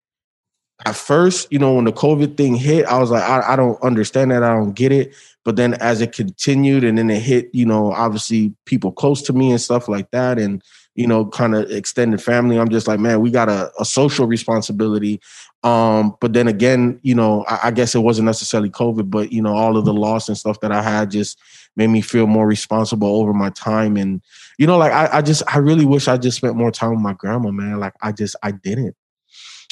at 0.84 0.95
first, 0.95 1.51
you 1.51 1.60
know, 1.60 1.75
when 1.75 1.86
the 1.86 1.93
COVID 1.93 2.36
thing 2.36 2.56
hit, 2.56 2.86
I 2.86 2.99
was 2.99 3.10
like, 3.10 3.23
I, 3.23 3.54
I 3.54 3.56
don't 3.56 3.82
understand 3.82 4.32
that. 4.32 4.43
I 4.43 4.54
don't 4.54 4.73
get 4.73 4.91
it. 4.91 5.15
But 5.45 5.56
then 5.56 5.75
as 5.75 6.01
it 6.01 6.12
continued 6.12 6.84
and 6.84 6.97
then 6.97 7.10
it 7.10 7.21
hit, 7.21 7.49
you 7.54 7.65
know, 7.65 7.93
obviously 7.93 8.54
people 8.65 8.91
close 8.91 9.21
to 9.23 9.34
me 9.34 9.51
and 9.51 9.62
stuff 9.62 9.88
like 9.88 10.12
that. 10.12 10.38
And, 10.38 10.62
you 10.95 11.08
know, 11.08 11.25
kind 11.25 11.56
of 11.56 11.69
extended 11.71 12.21
family. 12.21 12.60
I'm 12.60 12.69
just 12.69 12.88
like, 12.88 12.99
man, 12.99 13.21
we 13.21 13.32
got 13.32 13.47
a, 13.47 13.71
a 13.80 13.86
social 13.86 14.28
responsibility. 14.28 15.21
Um, 15.63 16.17
but 16.19 16.34
then 16.34 16.47
again, 16.47 16.99
you 17.04 17.15
know, 17.15 17.45
I, 17.47 17.60
I 17.65 17.71
guess 17.71 17.95
it 17.95 17.99
wasn't 17.99 18.25
necessarily 18.25 18.69
COVID, 18.69 19.10
but 19.10 19.32
you 19.32 19.41
know, 19.41 19.56
all 19.56 19.78
of 19.78 19.86
the 19.86 19.93
loss 19.93 20.28
and 20.28 20.38
stuff 20.38 20.60
that 20.60 20.71
I 20.71 20.82
had 20.82 21.12
just 21.12 21.39
made 21.76 21.88
me 21.88 22.02
feel 22.02 22.28
more 22.28 22.48
responsible 22.48 23.08
over 23.08 23.34
my 23.34 23.50
time. 23.52 23.98
And, 23.98 24.22
you 24.58 24.68
know, 24.68 24.78
like 24.78 24.92
I, 24.94 25.18
I 25.18 25.22
just 25.22 25.44
I 25.54 25.58
really 25.60 25.86
wish 25.86 26.08
I 26.08 26.18
just 26.18 26.38
spent 26.38 26.56
more 26.56 26.72
time 26.72 26.92
with 26.92 27.02
my 27.02 27.14
grandma, 27.14 27.52
man. 27.52 27.80
Like 27.80 27.94
I 28.02 28.12
just 28.12 28.36
I 28.44 28.52
didn't 28.52 28.96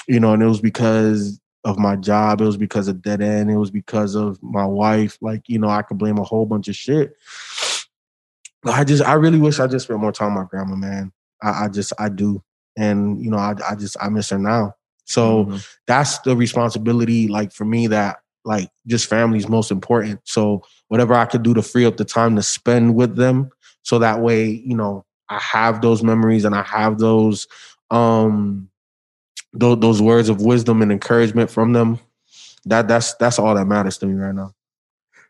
you 0.07 0.19
know, 0.19 0.33
and 0.33 0.43
it 0.43 0.47
was 0.47 0.61
because 0.61 1.39
of 1.63 1.79
my 1.79 1.95
job. 1.95 2.41
It 2.41 2.45
was 2.45 2.57
because 2.57 2.87
of 2.87 3.01
dead 3.01 3.21
end. 3.21 3.49
It 3.49 3.57
was 3.57 3.71
because 3.71 4.15
of 4.15 4.41
my 4.43 4.65
wife. 4.65 5.17
Like, 5.21 5.43
you 5.47 5.57
know, 5.57 5.69
I 5.69 5.81
could 5.81 5.97
blame 5.97 6.17
a 6.17 6.23
whole 6.23 6.45
bunch 6.45 6.67
of 6.67 6.75
shit. 6.75 7.15
But 8.63 8.73
I 8.73 8.83
just, 8.83 9.03
I 9.03 9.13
really 9.13 9.39
wish 9.39 9.59
I 9.59 9.67
just 9.67 9.85
spent 9.85 9.99
more 9.99 10.11
time 10.11 10.35
with 10.35 10.43
my 10.43 10.49
grandma, 10.49 10.75
man. 10.75 11.11
I, 11.41 11.65
I 11.65 11.67
just, 11.69 11.93
I 11.99 12.09
do. 12.09 12.43
And, 12.77 13.23
you 13.23 13.29
know, 13.29 13.37
I, 13.37 13.55
I 13.69 13.75
just, 13.75 13.97
I 14.01 14.09
miss 14.09 14.29
her 14.31 14.37
now. 14.37 14.75
So 15.05 15.45
Mhm. 15.45 15.67
that's 15.85 16.19
the 16.19 16.35
responsibility, 16.35 17.27
like 17.27 17.51
for 17.51 17.65
me, 17.65 17.87
that 17.87 18.17
like 18.45 18.69
just 18.87 19.07
family 19.07 19.37
is 19.37 19.47
most 19.47 19.71
important. 19.71 20.19
So 20.23 20.63
whatever 20.87 21.13
I 21.13 21.25
could 21.25 21.43
do 21.43 21.53
to 21.53 21.61
free 21.61 21.85
up 21.85 21.97
the 21.97 22.05
time 22.05 22.35
to 22.35 22.43
spend 22.43 22.95
with 22.95 23.15
them, 23.15 23.49
so 23.83 23.99
that 23.99 24.21
way, 24.21 24.45
you 24.45 24.75
know, 24.75 25.05
I 25.29 25.39
have 25.39 25.81
those 25.81 26.03
memories 26.03 26.45
and 26.45 26.55
I 26.55 26.63
have 26.63 26.99
those, 26.99 27.47
um, 27.91 28.69
those, 29.53 29.79
those 29.79 30.01
words 30.01 30.29
of 30.29 30.41
wisdom 30.41 30.81
and 30.81 30.91
encouragement 30.91 31.49
from 31.49 31.73
them. 31.73 31.99
that 32.65 32.87
that's 32.87 33.13
that's 33.15 33.39
all 33.39 33.55
that 33.55 33.65
matters 33.65 33.97
to 33.99 34.05
me 34.05 34.13
right 34.13 34.35
now. 34.35 34.53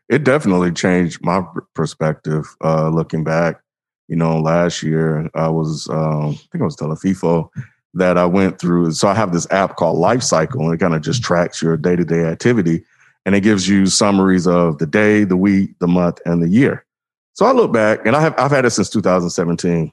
It 0.08 0.24
definitely 0.24 0.72
changed 0.72 1.24
my 1.24 1.44
perspective. 1.74 2.44
Uh, 2.62 2.90
looking 2.90 3.24
back, 3.24 3.60
you 4.08 4.16
know, 4.16 4.38
last 4.38 4.82
year 4.82 5.30
I 5.34 5.48
was, 5.48 5.88
um, 5.88 6.30
I 6.30 6.40
think 6.52 6.62
I 6.62 6.64
was 6.64 6.76
telling 6.76 6.96
FIFO 6.96 7.48
that 7.94 8.18
I 8.18 8.26
went 8.26 8.58
through. 8.58 8.92
So 8.92 9.08
I 9.08 9.14
have 9.14 9.32
this 9.32 9.50
app 9.50 9.76
called 9.76 9.98
Life 9.98 10.22
Cycle, 10.22 10.62
and 10.62 10.74
it 10.74 10.78
kind 10.78 10.94
of 10.94 11.02
just 11.02 11.22
tracks 11.22 11.62
your 11.62 11.76
day 11.76 11.96
to 11.96 12.04
day 12.04 12.24
activity, 12.24 12.84
and 13.24 13.34
it 13.34 13.40
gives 13.40 13.68
you 13.68 13.86
summaries 13.86 14.46
of 14.46 14.78
the 14.78 14.86
day, 14.86 15.24
the 15.24 15.36
week, 15.36 15.78
the 15.78 15.88
month, 15.88 16.20
and 16.26 16.42
the 16.42 16.48
year. 16.48 16.84
So 17.32 17.46
I 17.46 17.52
look 17.52 17.72
back, 17.72 18.06
and 18.06 18.14
I 18.14 18.20
have 18.20 18.34
I've 18.38 18.50
had 18.50 18.64
it 18.64 18.70
since 18.70 18.90
2017. 18.90 19.90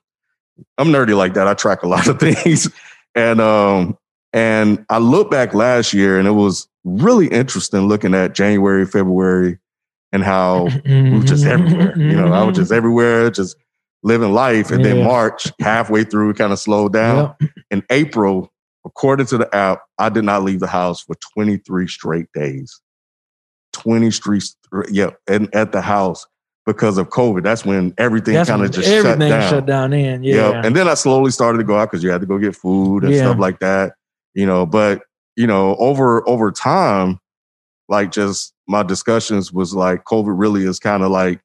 I'm 0.78 0.90
nerdy 0.90 1.16
like 1.16 1.34
that. 1.34 1.48
I 1.48 1.54
track 1.54 1.84
a 1.84 1.88
lot 1.90 2.08
of 2.08 2.20
things, 2.20 2.70
and 3.16 3.42
um, 3.42 3.98
and 4.34 4.86
I 4.90 5.00
look 5.00 5.32
back 5.32 5.54
last 5.54 5.94
year, 5.94 6.20
and 6.20 6.28
it 6.28 6.32
was 6.32 6.68
really 6.84 7.28
interesting 7.28 7.82
looking 7.82 8.14
at 8.14 8.34
January, 8.34 8.86
February, 8.86 9.60
and 10.12 10.24
how 10.24 10.66
we 10.86 11.12
were 11.12 11.24
just 11.24 11.46
everywhere. 11.46 11.98
You 11.98 12.16
know, 12.16 12.32
I 12.32 12.44
was 12.44 12.58
just 12.58 12.72
everywhere, 12.72 13.32
just 13.32 13.56
living 14.04 14.34
life. 14.34 14.72
And 14.72 14.84
then 14.84 15.04
March, 15.04 15.52
halfway 15.60 16.04
through, 16.04 16.34
kind 16.34 16.52
of 16.52 16.60
slowed 16.60 16.94
down. 16.94 17.36
Yep. 17.40 17.52
In 17.70 17.84
April, 17.90 18.52
according 18.86 19.28
to 19.28 19.38
the 19.38 19.56
app, 19.56 19.84
I 19.98 20.10
did 20.10 20.24
not 20.24 20.44
leave 20.44 20.60
the 20.60 20.68
house 20.68 21.02
for 21.02 21.16
23 21.36 21.88
straight 21.88 22.28
days. 22.34 22.82
20 23.74 24.12
streets, 24.12 24.56
yeah, 24.90 25.12
and 25.28 25.54
at 25.56 25.72
the 25.72 25.82
house 25.82 26.26
because 26.66 26.98
of 26.98 27.10
COVID. 27.10 27.44
That's 27.44 27.66
when 27.66 27.94
everything 27.98 28.36
kind 28.36 28.50
of 28.50 28.60
when 28.60 28.72
just 28.72 28.88
shut 28.88 29.06
everything 29.06 29.30
down. 29.32 29.50
shut 29.50 29.66
down 29.66 29.94
in. 29.94 30.24
Yeah. 30.24 30.52
Yep. 30.52 30.66
And 30.66 30.76
then 30.76 30.88
I 30.88 30.94
slowly 30.94 31.32
started 31.32 31.58
to 31.58 31.64
go 31.64 31.78
out 31.78 31.90
because 31.90 32.04
you 32.04 32.12
had 32.12 32.22
to 32.22 32.28
go 32.28 32.38
get 32.38 32.56
food 32.56 33.04
and 33.04 33.14
Yeah. 33.14 33.22
stuff 33.22 33.40
like 33.40 33.60
that. 33.60 33.94
You 34.34 34.46
know, 34.46 34.66
but 34.66 35.02
you 35.36 35.48
know, 35.48 35.76
over 35.78 36.28
over 36.30 36.52
time, 36.52 37.20
like 37.90 38.12
just 38.12 38.54
my 38.68 38.84
discussions 38.84 39.52
was 39.52 39.74
like 39.74 40.04
COVID 40.06 40.38
really 40.38 40.64
is 40.66 40.80
kind 40.80 41.04
of 41.04 41.12
like 41.12 41.42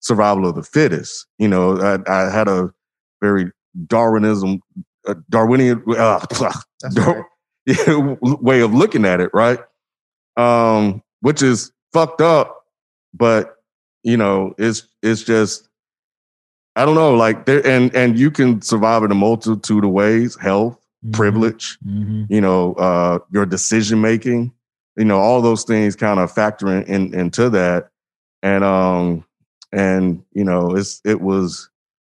survival 0.00 0.46
of 0.46 0.54
the 0.54 0.62
fittest. 0.62 1.26
You 1.38 1.48
know, 1.48 1.78
I, 1.78 1.98
I 2.10 2.30
had 2.30 2.48
a 2.48 2.70
very 3.20 3.50
Darwinism, 3.86 4.60
uh, 5.06 5.14
Darwinian 5.28 5.82
uh, 5.98 6.24
Dar- 6.94 7.26
right. 7.66 8.16
way 8.22 8.60
of 8.60 8.72
looking 8.72 9.04
at 9.04 9.20
it, 9.20 9.30
right? 9.34 9.58
Um, 10.36 11.02
which 11.20 11.42
is 11.42 11.72
fucked 11.92 12.20
up, 12.20 12.64
but 13.14 13.56
you 14.02 14.16
know, 14.16 14.54
it's 14.58 14.86
it's 15.02 15.22
just 15.22 15.68
I 16.76 16.84
don't 16.84 16.94
know, 16.94 17.14
like 17.14 17.46
there 17.46 17.66
and 17.66 17.94
and 17.94 18.18
you 18.18 18.30
can 18.30 18.62
survive 18.62 19.02
in 19.02 19.10
a 19.10 19.14
multitude 19.14 19.84
of 19.84 19.90
ways, 19.90 20.36
health, 20.40 20.78
Mhm. 21.04 21.12
privilege, 21.12 21.78
Mhm. 21.86 22.26
you 22.30 22.40
know, 22.40 22.74
uh 22.74 23.18
your 23.30 23.46
decision 23.46 24.00
making, 24.00 24.52
you 24.96 25.04
know, 25.04 25.18
all 25.18 25.42
those 25.42 25.64
things 25.64 25.96
kind 25.96 26.20
of 26.20 26.30
factor 26.30 26.68
in, 26.68 26.84
in 26.84 27.14
into 27.14 27.50
that. 27.50 27.90
And 28.42 28.64
um 28.64 29.24
and 29.72 30.22
you 30.32 30.44
know, 30.44 30.74
it's 30.76 31.00
it 31.04 31.20
was 31.20 31.68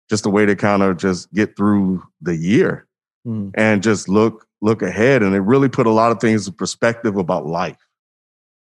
just 0.09 0.25
a 0.25 0.29
way 0.29 0.45
to 0.45 0.55
kind 0.55 0.83
of 0.83 0.97
just 0.97 1.31
get 1.33 1.55
through 1.55 2.03
the 2.21 2.35
year 2.35 2.85
Mm. 3.25 3.51
and 3.53 3.83
just 3.83 4.09
look 4.09 4.47
look 4.61 4.81
ahead 4.81 5.21
and 5.23 5.35
it 5.35 5.41
really 5.41 5.69
put 5.69 5.85
a 5.87 5.91
lot 5.91 6.11
of 6.11 6.19
things 6.19 6.47
in 6.47 6.53
perspective 6.53 7.17
about 7.17 7.45
life 7.45 7.77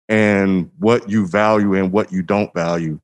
and 0.09 0.69
what 0.79 1.09
you 1.09 1.27
value 1.27 1.73
and 1.73 1.91
what 1.91 2.11
you 2.11 2.21
don't 2.21 2.53
value. 2.53 2.99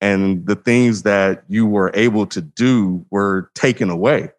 And 0.00 0.46
the 0.46 0.56
things 0.56 1.02
that 1.02 1.44
you 1.48 1.66
were 1.66 1.90
able 1.94 2.26
to 2.26 2.40
do 2.40 3.04
were 3.10 3.50
taken 3.54 3.90
away 3.90 4.30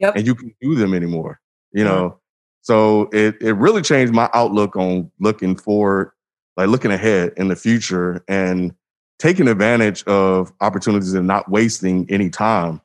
Yep. 0.00 0.16
and 0.16 0.26
you 0.26 0.34
can 0.34 0.54
do 0.60 0.74
them 0.74 0.94
anymore 0.94 1.40
you 1.72 1.84
know? 1.84 2.18
So 2.62 3.08
it 3.12 3.36
it 3.40 3.54
really 3.54 3.82
changed 3.82 4.12
my 4.12 4.28
outlook 4.34 4.76
on 4.76 5.10
looking 5.20 5.56
forward 5.56 6.12
like 6.56 6.68
looking 6.68 6.90
ahead 6.92 7.32
in 7.36 7.48
the 7.48 7.56
future 7.56 8.22
and 8.28 8.74
taking 9.18 9.48
advantage 9.48 10.04
of 10.04 10.52
opportunities 10.60 11.14
and 11.14 11.26
not 11.26 11.50
wasting 11.50 12.06
any 12.10 12.28
time 12.30 12.80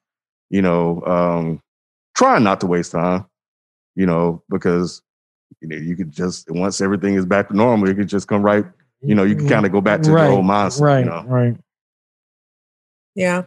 you 0.50 0.62
know 0.62 1.04
um 1.06 1.62
trying 2.18 2.44
not 2.44 2.60
to 2.62 2.66
waste 2.68 2.92
time, 2.94 3.26
you 3.96 4.06
know, 4.06 4.44
because 4.50 5.04
you 5.62 5.68
know 5.68 5.76
you 5.76 5.96
could 5.96 6.12
just 6.12 6.50
once 6.52 6.82
everything 6.82 7.16
is 7.16 7.26
back 7.26 7.50
to 7.50 7.56
normal, 7.56 7.88
you 7.90 7.96
could 7.96 8.08
just 8.08 8.28
come 8.28 8.42
right, 8.44 8.66
you 9.02 9.16
know, 9.16 9.24
you 9.24 9.36
can 9.36 9.48
kind 9.48 9.66
of 9.66 9.72
go 9.72 9.82
back 9.82 10.02
to 10.04 10.12
right. 10.12 10.28
the 10.28 10.34
old 10.34 10.46
mindset. 10.46 10.82
Right. 10.82 11.00
You 11.00 11.06
know, 11.06 11.24
Right. 11.26 11.56
Yeah. 13.16 13.44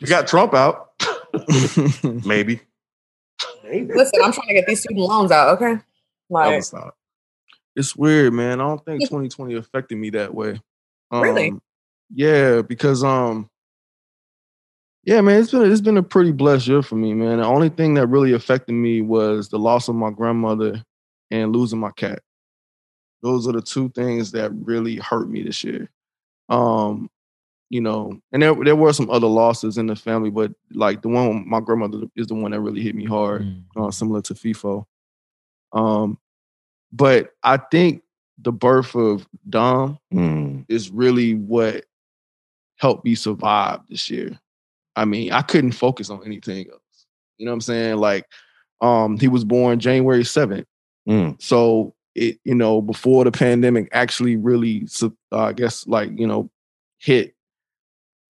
we 0.00 0.06
got 0.06 0.26
Trump 0.28 0.54
out, 0.54 0.90
maybe. 2.24 2.60
Maybe. 3.64 3.92
Listen, 3.94 4.20
I'm 4.22 4.32
trying 4.32 4.48
to 4.48 4.54
get 4.54 4.66
these 4.66 4.80
student 4.80 5.00
loans 5.06 5.30
out. 5.30 5.48
Okay. 5.56 5.74
That 5.74 5.82
Like, 6.28 6.56
was 6.56 6.72
not- 6.72 6.94
it's 7.76 7.94
weird, 7.96 8.32
man. 8.32 8.60
I 8.60 8.64
don't 8.64 8.84
think 8.84 9.00
2020 9.08 9.54
affected 9.54 9.96
me 9.96 10.10
that 10.10 10.34
way. 10.34 10.60
Really? 11.12 11.50
Um, 11.50 11.62
Yeah, 12.12 12.62
because 12.62 13.02
um, 13.04 13.48
yeah, 15.04 15.20
man, 15.20 15.40
it's 15.40 15.50
been 15.50 15.70
it's 15.70 15.80
been 15.80 15.96
a 15.96 16.02
pretty 16.02 16.32
blessed 16.32 16.66
year 16.68 16.82
for 16.82 16.96
me, 16.96 17.14
man. 17.14 17.38
The 17.38 17.44
only 17.46 17.68
thing 17.70 17.94
that 17.94 18.06
really 18.08 18.32
affected 18.32 18.72
me 18.72 19.00
was 19.00 19.48
the 19.48 19.58
loss 19.58 19.88
of 19.88 19.94
my 19.94 20.10
grandmother 20.10 20.84
and 21.30 21.54
losing 21.54 21.78
my 21.80 21.90
cat. 21.92 22.20
Those 23.22 23.46
are 23.46 23.52
the 23.52 23.62
two 23.62 23.90
things 23.90 24.32
that 24.32 24.50
really 24.52 24.96
hurt 24.96 25.28
me 25.28 25.42
this 25.42 25.62
year. 25.62 25.90
Um, 26.48 27.10
you 27.70 27.80
know, 27.80 28.20
and 28.32 28.42
there 28.42 28.54
there 28.54 28.76
were 28.76 28.92
some 28.92 29.10
other 29.10 29.26
losses 29.28 29.78
in 29.78 29.86
the 29.86 29.96
family, 29.96 30.30
but 30.30 30.52
like 30.72 31.02
the 31.02 31.08
one 31.08 31.48
my 31.48 31.60
grandmother 31.60 32.02
is 32.16 32.26
the 32.26 32.34
one 32.34 32.50
that 32.50 32.60
really 32.60 32.82
hit 32.82 32.94
me 32.94 33.04
hard 33.04 33.42
Mm. 33.42 33.62
uh, 33.76 33.90
similar 33.90 34.20
to 34.22 34.34
FIFO. 34.34 34.84
Um, 35.72 36.18
but 36.92 37.30
I 37.42 37.56
think 37.58 38.02
the 38.38 38.52
birth 38.52 38.94
of 38.96 39.28
Dom 39.48 39.98
Mm, 40.12 40.64
is 40.68 40.90
really 40.90 41.34
what 41.34 41.84
helped 42.76 43.04
me 43.04 43.14
survive 43.14 43.80
this 43.88 44.10
year. 44.10 44.38
I 45.00 45.06
mean, 45.06 45.32
I 45.32 45.40
couldn't 45.40 45.72
focus 45.72 46.10
on 46.10 46.20
anything 46.26 46.68
else. 46.70 47.06
You 47.38 47.46
know 47.46 47.52
what 47.52 47.54
I'm 47.54 47.60
saying? 47.62 47.96
Like, 47.96 48.26
um, 48.82 49.18
he 49.18 49.28
was 49.28 49.44
born 49.44 49.80
January 49.80 50.24
7th. 50.24 50.66
mm, 51.08 51.40
So 51.42 51.94
it, 52.14 52.38
you 52.44 52.54
know, 52.54 52.82
before 52.82 53.24
the 53.24 53.32
pandemic 53.32 53.88
actually 53.92 54.36
really, 54.36 54.86
uh, 55.02 55.08
I 55.32 55.54
guess, 55.54 55.86
like, 55.86 56.10
you 56.18 56.26
know, 56.26 56.50
hit, 56.98 57.34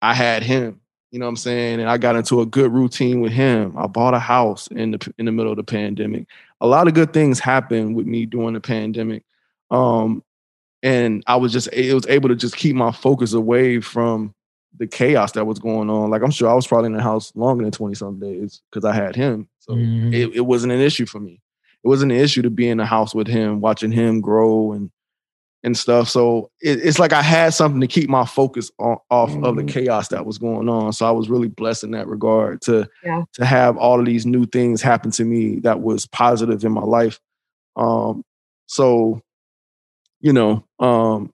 I 0.00 0.14
had 0.14 0.44
him. 0.44 0.80
You 1.10 1.18
know 1.18 1.26
what 1.26 1.30
I'm 1.30 1.36
saying? 1.38 1.80
And 1.80 1.90
I 1.90 1.98
got 1.98 2.14
into 2.14 2.40
a 2.40 2.46
good 2.46 2.72
routine 2.72 3.20
with 3.20 3.32
him. 3.32 3.76
I 3.76 3.88
bought 3.88 4.14
a 4.14 4.20
house 4.20 4.68
in 4.68 4.92
the 4.92 5.12
in 5.18 5.26
the 5.26 5.32
middle 5.32 5.50
of 5.50 5.56
the 5.56 5.64
pandemic. 5.64 6.26
A 6.60 6.68
lot 6.68 6.86
of 6.86 6.94
good 6.94 7.12
things 7.12 7.40
happened 7.40 7.96
with 7.96 8.06
me 8.06 8.26
during 8.26 8.54
the 8.54 8.60
pandemic. 8.60 9.24
Um, 9.72 10.22
and 10.84 11.24
I 11.26 11.34
was 11.34 11.52
just 11.52 11.68
it 11.72 11.92
was 11.94 12.06
able 12.06 12.28
to 12.28 12.36
just 12.36 12.56
keep 12.56 12.76
my 12.76 12.92
focus 12.92 13.32
away 13.32 13.80
from 13.80 14.36
the 14.78 14.86
chaos 14.86 15.32
that 15.32 15.46
was 15.46 15.58
going 15.58 15.90
on. 15.90 16.10
Like 16.10 16.22
I'm 16.22 16.30
sure 16.30 16.48
I 16.48 16.54
was 16.54 16.66
probably 16.66 16.86
in 16.86 16.92
the 16.94 17.02
house 17.02 17.32
longer 17.34 17.64
than 17.64 17.72
20 17.72 17.94
some 17.94 18.18
days 18.20 18.62
because 18.70 18.84
I 18.84 18.94
had 18.94 19.16
him. 19.16 19.48
So 19.58 19.74
Mhm. 19.74 20.12
it, 20.14 20.36
it 20.36 20.40
wasn't 20.46 20.72
an 20.72 20.80
issue 20.80 21.06
for 21.06 21.20
me. 21.20 21.40
It 21.82 21.88
wasn't 21.88 22.12
an 22.12 22.18
issue 22.18 22.42
to 22.42 22.50
be 22.50 22.68
in 22.68 22.78
the 22.78 22.86
house 22.86 23.14
with 23.14 23.26
him, 23.26 23.60
watching 23.60 23.90
him 23.92 24.20
grow 24.20 24.72
and 24.72 24.90
and 25.62 25.76
stuff. 25.76 26.08
So 26.08 26.50
it, 26.62 26.78
it's 26.82 26.98
like 26.98 27.12
I 27.12 27.20
had 27.20 27.52
something 27.52 27.82
to 27.82 27.86
keep 27.86 28.08
my 28.08 28.24
focus 28.24 28.70
on, 28.78 28.96
off 29.10 29.36
of 29.42 29.56
the 29.56 29.62
Mhm. 29.62 29.68
chaos 29.68 30.08
that 30.08 30.24
was 30.24 30.38
going 30.38 30.70
on. 30.70 30.94
So 30.94 31.04
I 31.06 31.10
was 31.10 31.28
really 31.28 31.48
blessed 31.48 31.84
in 31.84 31.90
that 31.90 32.06
regard 32.08 32.62
to 32.62 32.88
Yeah. 33.04 33.24
to 33.34 33.44
have 33.44 33.76
all 33.76 34.00
of 34.00 34.06
these 34.06 34.24
new 34.24 34.46
things 34.46 34.80
happen 34.80 35.10
to 35.12 35.24
me 35.24 35.58
that 35.60 35.82
was 35.82 36.06
positive 36.06 36.64
in 36.64 36.72
my 36.72 36.80
life. 36.84 37.20
Um, 37.76 38.24
so 38.66 39.20
you 40.22 40.32
know, 40.32 40.64
um, 40.78 41.32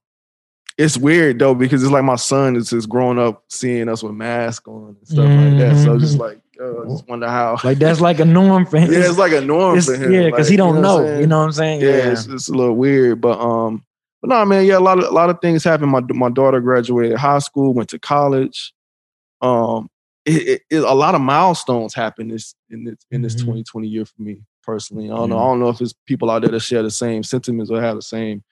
it's 0.78 0.96
weird 0.98 1.38
though 1.38 1.54
because 1.54 1.82
it's 1.82 1.92
like 1.92 2.04
my 2.04 2.16
son 2.16 2.54
is 2.56 2.70
just 2.70 2.88
growing 2.88 3.18
up 3.18 3.44
seeing 3.48 3.88
us 3.88 4.02
with 4.02 4.12
masks 4.14 4.66
on 4.68 4.96
and 4.98 5.08
stuff 5.08 5.24
like 5.24 5.58
that. 5.58 5.76
So 5.82 5.98
just 5.98 6.16
Mhm. 6.16 6.20
like, 6.20 6.40
uh, 6.60 6.82
I 6.82 6.88
just 6.88 7.08
wonder 7.08 7.28
how. 7.28 7.56
Like 7.64 7.78
that's 7.78 8.00
like 8.00 8.20
a 8.20 8.24
norm 8.24 8.66
for 8.66 8.78
him. 8.78 8.90
yeah, 8.92 9.08
it's 9.08 9.18
like 9.18 9.32
a 9.32 9.40
norm 9.40 9.78
It's- 9.78 9.86
for 9.86 9.96
him. 10.02 10.12
yeah, 10.12 10.24
because 10.26 10.46
like, 10.46 10.50
he 10.50 10.56
don't 10.56 10.74
what 10.76 10.80
know. 10.82 11.06
I'm? 11.06 11.20
You 11.20 11.26
know 11.26 11.38
what 11.38 11.44
I'm 11.46 11.52
saying? 11.52 11.80
yeah, 11.80 12.10
It's, 12.10 12.26
it's 12.26 12.48
a 12.48 12.52
little 12.52 12.74
weird, 12.76 13.20
but 13.20 13.40
um, 13.40 13.84
but 14.20 14.28
no, 14.30 14.44
man, 14.44 14.64
yeah, 14.66 14.76
a 14.76 14.80
lot 14.80 14.98
of 14.98 15.04
a 15.04 15.10
lot 15.10 15.30
of 15.30 15.40
things 15.40 15.64
happened. 15.64 15.90
My 15.92 16.00
my 16.10 16.28
daughter 16.30 16.60
graduated 16.60 17.16
high 17.18 17.38
school, 17.38 17.72
went 17.74 17.88
to 17.90 17.98
college. 17.98 18.72
Um, 19.42 19.88
it, 20.24 20.48
it, 20.48 20.62
it- 20.70 20.82
a 20.84 20.94
lot 20.94 21.14
of 21.14 21.20
milestones 21.20 21.94
happened 21.94 22.30
this 22.32 22.54
in 22.70 22.84
this 22.84 22.96
in 23.10 23.22
this 23.22 23.34
Mhm. 23.36 23.40
2020 23.40 23.88
year 23.88 24.04
for 24.04 24.20
me 24.20 24.42
personally. 24.62 25.06
I 25.10 25.16
don't 25.16 25.30
know. 25.30 25.38
I 25.38 25.44
don't 25.46 25.60
know 25.60 25.68
if 25.68 25.80
it's 25.80 25.94
people 26.06 26.30
out 26.30 26.42
there 26.42 26.50
that 26.50 26.60
share 26.60 26.82
the 26.82 26.90
same 26.90 27.22
sentiments 27.22 27.70
or 27.70 27.80
have 27.80 27.96
the 27.96 28.02
same 28.02 28.42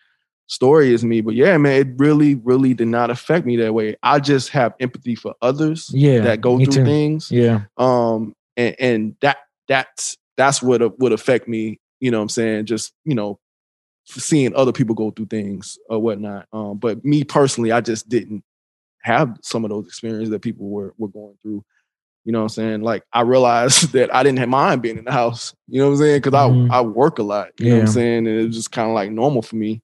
story 0.47 0.93
as 0.95 1.05
me, 1.05 1.21
but 1.21 1.35
yeah, 1.35 1.57
man, 1.57 1.81
it 1.81 1.89
really, 1.97 2.35
really 2.37 2.75
did 2.75 2.89
not 2.89 3.11
affect 3.11 3.47
me 3.47 3.57
that 3.57 3.73
way. 3.75 3.97
I 4.03 4.19
just 4.21 4.51
have 4.51 4.75
empathy 4.81 5.15
for 5.15 5.35
others 5.41 5.91
Yeah, 5.93 6.21
that 6.21 6.41
go 6.41 6.59
through 6.59 6.75
too. 6.75 6.85
things. 6.85 7.31
Yeah. 7.31 7.63
um 7.77 8.35
and, 8.57 8.77
and 8.79 9.17
that 9.21 9.39
that's 9.69 10.17
that's 10.37 10.63
what 10.63 10.83
uh, 10.83 10.91
would 10.99 11.13
affect 11.13 11.49
me 11.49 11.79
you 12.01 12.11
know 12.11 12.19
what 12.19 12.23
i'm 12.25 12.29
saying? 12.29 12.67
Just 12.67 12.93
you 13.05 13.15
know 13.15 13.39
seeing 14.07 14.55
other 14.55 14.73
people 14.73 14.95
go 14.95 15.11
through 15.11 15.27
things 15.27 15.79
or 15.89 15.99
whatnot. 15.99 16.47
Um 16.53 16.77
but 16.79 17.05
me 17.05 17.25
personally 17.25 17.73
i 17.73 17.81
just 17.81 18.09
didn't 18.09 18.45
have 19.01 19.37
some 19.43 19.65
of 19.65 19.71
those 19.71 19.87
experiences 19.87 20.31
that 20.31 20.41
people 20.41 20.69
were 20.69 20.95
were 20.99 21.09
going 21.09 21.37
through. 21.43 21.65
You 22.27 22.33
know 22.33 22.39
what 22.41 22.45
i'm 22.45 22.49
saying? 22.51 22.81
Like 22.83 23.03
i 23.13 23.23
realized 23.23 23.93
that 23.93 24.15
i 24.15 24.23
didn't 24.23 24.39
have 24.41 24.49
mind 24.51 24.83
being 24.83 24.99
in 24.99 25.05
the 25.05 25.13
house. 25.13 25.55
You 25.69 25.81
know 25.81 25.87
what 25.87 25.93
i'm 25.95 25.99
saying? 26.01 26.21
Because 26.21 26.33
Mhm. 26.35 26.71
i 26.71 26.79
i 26.79 26.81
work 26.83 27.19
a 27.19 27.23
lot. 27.23 27.49
You 27.59 27.71
know 27.71 27.77
what 27.77 27.81
i'm 27.81 27.87
saying? 27.95 28.27
And 28.27 28.41
it 28.41 28.47
was 28.47 28.57
just 28.57 28.71
kind 28.73 28.89
of 28.91 28.95
like 28.95 29.11
normal 29.11 29.41
for 29.43 29.57
me 29.57 29.81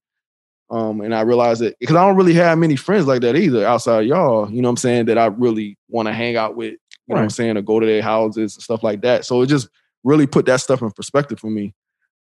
Um, 0.71 1.01
and 1.01 1.15
I 1.15 1.23
realized 1.23 1.61
that 1.63 1.77
because 1.81 1.97
I 1.97 2.07
don't 2.07 2.17
really 2.17 2.35
have 2.35 2.57
many 2.59 2.77
friends 2.77 3.07
like 3.07 3.23
that 3.23 3.37
either 3.37 3.67
outside 3.67 4.07
y'all, 4.07 4.49
you 4.51 4.63
know 4.63 4.69
what 4.69 4.73
I'm 4.73 4.77
saying, 4.77 5.07
that 5.07 5.19
I 5.19 5.27
really 5.27 5.77
want 5.89 6.07
to 6.07 6.13
hang 6.13 6.37
out 6.37 6.57
with, 6.57 6.73
you 6.73 6.79
know 7.09 7.17
what 7.17 7.23
I'm 7.23 7.31
saying, 7.31 7.57
or 7.57 7.63
go 7.63 7.81
to 7.81 7.87
their 7.87 8.03
houses 8.03 8.55
and 8.55 8.63
stuff 8.63 8.85
like 8.85 9.03
that. 9.03 9.25
So 9.25 9.43
it 9.43 9.49
just 9.49 9.69
really 10.05 10.29
put 10.29 10.47
that 10.47 10.61
stuff 10.61 10.81
in 10.81 10.91
perspective 10.93 11.41
for 11.41 11.51
me. 11.51 11.75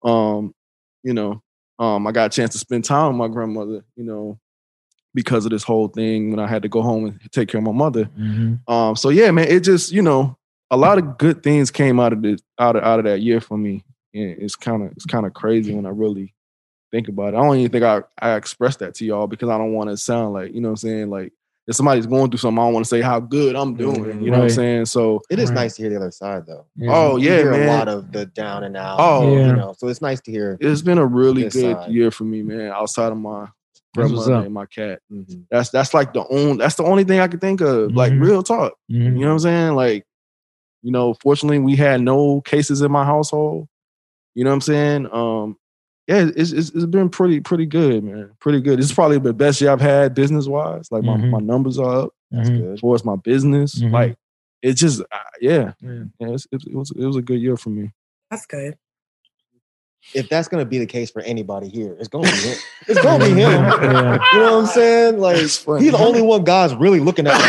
Um, 0.03 0.53
you 1.03 1.13
know, 1.13 1.41
um, 1.79 2.05
I 2.05 2.11
got 2.11 2.27
a 2.31 2.35
chance 2.35 2.51
to 2.51 2.59
spend 2.59 2.83
time 2.83 3.07
with 3.07 3.17
my 3.17 3.33
grandmother, 3.33 3.83
you 3.95 4.03
know, 4.03 4.39
because 5.15 5.45
of 5.45 5.51
this 5.51 5.63
whole 5.63 5.87
thing 5.87 6.29
when 6.29 6.39
I 6.39 6.47
had 6.47 6.61
to 6.61 6.69
go 6.69 6.83
home 6.83 7.05
and 7.05 7.19
take 7.31 7.49
care 7.49 7.57
of 7.57 7.65
my 7.65 7.71
mother. 7.71 8.05
Mhm. 8.19 8.59
Um, 8.69 8.95
so 8.95 9.09
yeah, 9.09 9.31
man, 9.31 9.47
it 9.47 9.61
just 9.61 9.91
you 9.91 10.03
know 10.03 10.37
a 10.69 10.77
lot 10.77 10.99
of 10.99 11.17
good 11.17 11.41
things 11.41 11.71
came 11.71 11.99
out 11.99 12.13
of 12.13 12.21
this 12.21 12.41
out 12.59 12.75
of 12.75 12.83
out 12.83 12.99
of 12.99 13.05
that 13.05 13.21
year 13.21 13.41
for 13.41 13.57
me. 13.57 13.83
And 14.13 14.35
it's 14.39 14.55
kind 14.55 14.83
of 14.83 14.91
it's 14.91 15.05
kind 15.05 15.25
of 15.25 15.33
crazy 15.33 15.73
when 15.73 15.87
I 15.87 15.89
really 15.89 16.34
think 16.95 17.09
about 17.09 17.33
it. 17.33 17.37
I 17.37 17.41
don't 17.41 17.57
even 17.57 17.71
think 17.71 17.83
I 17.83 18.01
I 18.19 18.35
expressed 18.35 18.79
that 18.79 18.95
to 18.95 19.05
y'all 19.05 19.27
because 19.27 19.49
I 19.49 19.57
don't 19.57 19.73
want 19.73 19.89
to 19.89 19.97
sound 19.97 20.33
like 20.33 20.53
you 20.53 20.61
know 20.61 20.69
what 20.69 20.83
I'm 20.83 20.89
saying 20.89 21.09
like 21.09 21.33
if 21.67 21.75
somebody's 21.75 22.05
going 22.05 22.29
through 22.29 22.37
something, 22.37 22.59
I 22.59 22.65
don't 22.67 22.73
want 22.75 22.85
to 22.85 22.89
say 22.89 23.01
how 23.01 23.19
good 23.19 23.55
I'm 23.55 23.73
doing. 23.75 24.21
You 24.23 24.29
know 24.29 24.37
what 24.37 24.43
I'm 24.43 24.49
saying? 24.51 24.85
So 24.85 25.19
It 25.31 25.39
is 25.39 25.49
Right. 25.49 25.55
nice 25.55 25.75
to 25.77 25.81
hear 25.81 25.89
the 25.89 25.95
other 25.97 26.11
side 26.11 26.43
though. 26.47 26.65
Yeah. 26.75 26.91
oh 26.93 27.15
You 27.17 27.29
yeah, 27.29 27.37
hear 27.37 27.51
man. 27.51 27.67
a 27.69 27.71
lot 27.77 27.87
of 27.87 28.11
the 28.11 28.27
down 28.27 28.63
and 28.65 28.77
out. 28.77 28.97
Oh, 28.99 29.35
Yeah. 29.35 29.47
you 29.47 29.55
know, 29.55 29.73
so 29.77 29.87
it's 29.87 30.01
nice 30.01 30.21
to 30.21 30.31
hear. 30.31 30.57
it's 30.61 30.83
been 30.83 30.99
a 30.99 31.05
really 31.05 31.41
good 31.49 31.53
side. 31.53 31.91
year 31.91 32.11
for 32.11 32.23
me, 32.23 32.43
man. 32.43 32.71
Outside 32.71 33.11
of 33.11 33.17
my 33.17 33.47
grandmother 33.95 34.33
and 34.45 34.53
my 34.53 34.67
cat, 34.67 34.99
Mhm. 35.11 35.45
that's 35.49 35.69
that's 35.71 35.93
like 35.93 36.13
the 36.13 36.23
only 36.29 36.57
that's 36.57 36.75
the 36.75 36.83
only 36.83 37.03
thing 37.03 37.19
I 37.19 37.27
can 37.27 37.39
think 37.39 37.61
of. 37.61 37.93
Like 37.95 38.13
Mhm. 38.13 38.21
real 38.21 38.43
talk. 38.43 38.73
You 38.87 39.09
know 39.09 39.27
what 39.27 39.33
I'm 39.33 39.39
saying? 39.39 39.73
Like, 39.75 40.05
you 40.83 40.91
know, 40.91 41.15
fortunately, 41.15 41.57
we 41.59 41.75
had 41.75 41.99
no 42.01 42.41
cases 42.41 42.81
in 42.83 42.91
my 42.91 43.05
household. 43.05 43.67
You 44.35 44.43
know 44.43 44.51
what 44.51 44.55
I'm 44.55 44.61
saying? 44.61 45.07
Um, 45.11 45.57
yeah, 46.07 46.29
it's 46.35 46.51
it's, 46.51 46.69
it's 46.71 46.85
been 46.85 47.09
pretty 47.09 47.39
pretty 47.39 47.65
good, 47.65 48.03
man. 48.03 48.31
Pretty 48.39 48.61
good. 48.61 48.79
It's 48.79 48.93
probably 48.93 49.19
the 49.19 49.33
best 49.33 49.59
year 49.61 49.71
I've 49.71 49.81
had 49.81 50.13
business 50.13 50.47
wise. 50.47 50.91
Like 50.91 51.03
my, 51.03 51.17
Mhm. 51.17 51.29
my 51.31 51.39
numbers 51.39 51.79
are 51.79 52.03
up 52.05 52.13
That's 52.31 52.49
Mhm. 52.49 52.57
good. 52.59 52.73
as 52.73 52.79
far 52.79 52.95
as 52.95 53.05
my 53.05 53.15
business. 53.15 53.75
Mhm. 53.81 53.91
Like 53.91 54.15
it's 54.61 54.79
just 54.81 55.01
uh, 55.01 55.05
yeah, 55.41 55.73
Yeah. 55.81 56.03
yeah. 56.19 56.29
It's, 56.29 56.47
it, 56.51 56.63
it 56.67 56.75
was 56.75 56.91
it 56.91 57.05
was 57.05 57.15
a 57.17 57.21
good 57.21 57.39
year 57.41 57.57
for 57.57 57.69
me. 57.69 57.91
That's 58.31 58.45
good. 58.45 58.77
If 60.13 60.29
that's 60.29 60.47
gonna 60.47 60.65
be 60.65 60.77
the 60.77 60.85
case 60.85 61.11
for 61.11 61.21
anybody 61.23 61.67
here, 61.67 61.95
it's 61.99 62.07
gonna 62.07 62.29
be 62.31 62.37
him. 62.37 62.57
It's 62.87 63.01
gonna 63.01 63.25
be 63.25 63.31
him. 63.31 63.37
Yeah. 63.37 64.19
You 64.33 64.39
know 64.39 64.57
what 64.57 64.59
I'm 64.61 64.65
saying? 64.67 65.17
Like 65.19 65.37
he's 65.37 65.63
the 65.65 65.97
only 65.97 66.21
one 66.21 66.43
God's 66.43 66.75
really 66.75 66.99
looking 66.99 67.25
at. 67.27 67.31
Like 67.33 67.41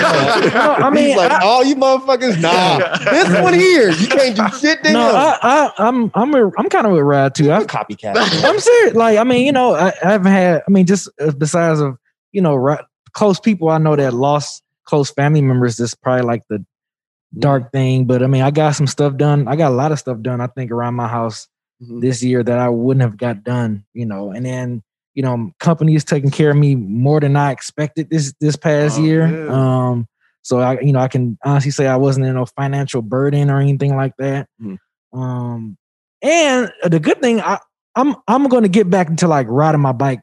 that. 0.53 0.55
No, 0.55 0.87
I 0.87 0.91
mean, 0.91 1.09
he's 1.09 1.17
like, 1.17 1.31
I- 1.31 1.41
oh, 1.43 1.63
you 1.63 1.77
motherfuckers, 1.77 2.41
nah. 2.41 2.79
this 3.11 3.43
one 3.43 3.53
here, 3.55 3.91
you 3.91 4.07
can't 4.09 4.35
do 4.35 4.49
shit 4.59 4.83
to 4.83 4.93
No, 4.93 5.11
him. 5.11 5.15
I, 5.17 5.39
I, 5.43 5.73
I'm, 5.87 6.11
I'm, 6.15 6.35
a, 6.35 6.51
I'm 6.59 6.69
kind 6.71 6.87
of 6.87 6.93
with 6.93 7.03
Rad 7.03 7.35
too. 7.35 7.51
I, 7.51 7.57
I'm 7.57 7.63
a 7.63 7.67
copycat. 7.67 8.17
I'm 8.45 8.59
serious. 8.59 8.95
Like, 8.95 9.19
I 9.19 9.25
mean, 9.25 9.45
you 9.45 9.53
know, 9.53 9.75
I, 9.75 9.89
I 10.03 10.13
haven't 10.13 10.33
had. 10.33 10.63
I 10.67 10.71
mean, 10.71 10.87
just 10.87 11.09
uh, 11.21 11.33
besides 11.33 11.81
of 11.81 11.99
you 12.33 12.41
know, 12.41 12.55
right, 12.55 12.83
close 13.13 13.39
people 13.39 13.69
I 13.69 13.79
know 13.79 13.95
that 13.97 14.15
lost 14.15 14.63
close 14.85 15.11
family 15.11 15.43
members. 15.43 15.77
This 15.77 15.91
is 15.91 15.95
probably 15.95 16.25
like 16.25 16.43
the 16.49 16.65
dark 17.39 17.73
thing. 17.73 18.07
But 18.07 18.23
I 18.23 18.27
mean, 18.27 18.43
I 18.43 18.51
got 18.51 18.75
some 18.75 18.87
stuff 18.87 19.17
done. 19.17 19.49
I 19.49 19.57
got 19.57 19.73
a 19.73 19.75
lot 19.75 19.93
of 19.93 19.99
stuff 19.99 20.21
done. 20.23 20.41
I 20.41 20.47
think 20.47 20.71
around 20.71 20.95
my 20.95 21.09
house 21.09 21.49
Mhm. 21.83 22.01
this 22.01 22.23
year 22.23 22.43
that 22.43 22.59
I 22.59 22.69
wouldn't 22.69 23.03
have 23.03 23.17
got 23.19 23.43
done. 23.45 23.85
You 23.93 24.07
know, 24.07 24.33
and 24.33 24.45
then 24.47 24.83
you 25.15 25.23
know, 25.23 25.51
companies 25.61 26.05
taking 26.05 26.31
care 26.31 26.51
of 26.51 26.57
me 26.59 26.75
more 26.75 27.21
than 27.21 27.37
I 27.37 27.51
expected 27.51 28.11
this 28.11 28.35
this 28.41 28.55
past 28.57 28.99
Oh, 28.99 29.03
year. 29.03 29.27
yeah. 29.27 29.49
Um, 29.89 30.07
so 30.43 30.59
I, 30.61 30.79
you 30.81 30.93
know, 30.93 31.01
I 31.01 31.09
can 31.09 31.39
honestly 31.43 31.71
say 31.71 31.87
I 31.87 31.97
wasn't 31.97 32.27
in 32.27 32.37
a 32.37 32.45
financial 32.47 33.01
burden 33.03 33.51
or 33.51 33.59
anything 33.59 33.97
like 33.97 34.13
that. 34.19 34.47
Mhm. 34.63 34.77
Um, 35.15 35.77
and 36.23 36.71
the 36.85 37.01
good 37.01 37.21
thing, 37.23 37.41
I, 37.41 37.59
I'm 37.95 38.15
I'm 38.29 38.47
going 38.49 38.63
to 38.65 38.69
get 38.69 38.91
back 38.91 39.09
into 39.09 39.27
like 39.27 39.47
riding 39.49 39.81
my 39.81 39.93
bike. 39.93 40.21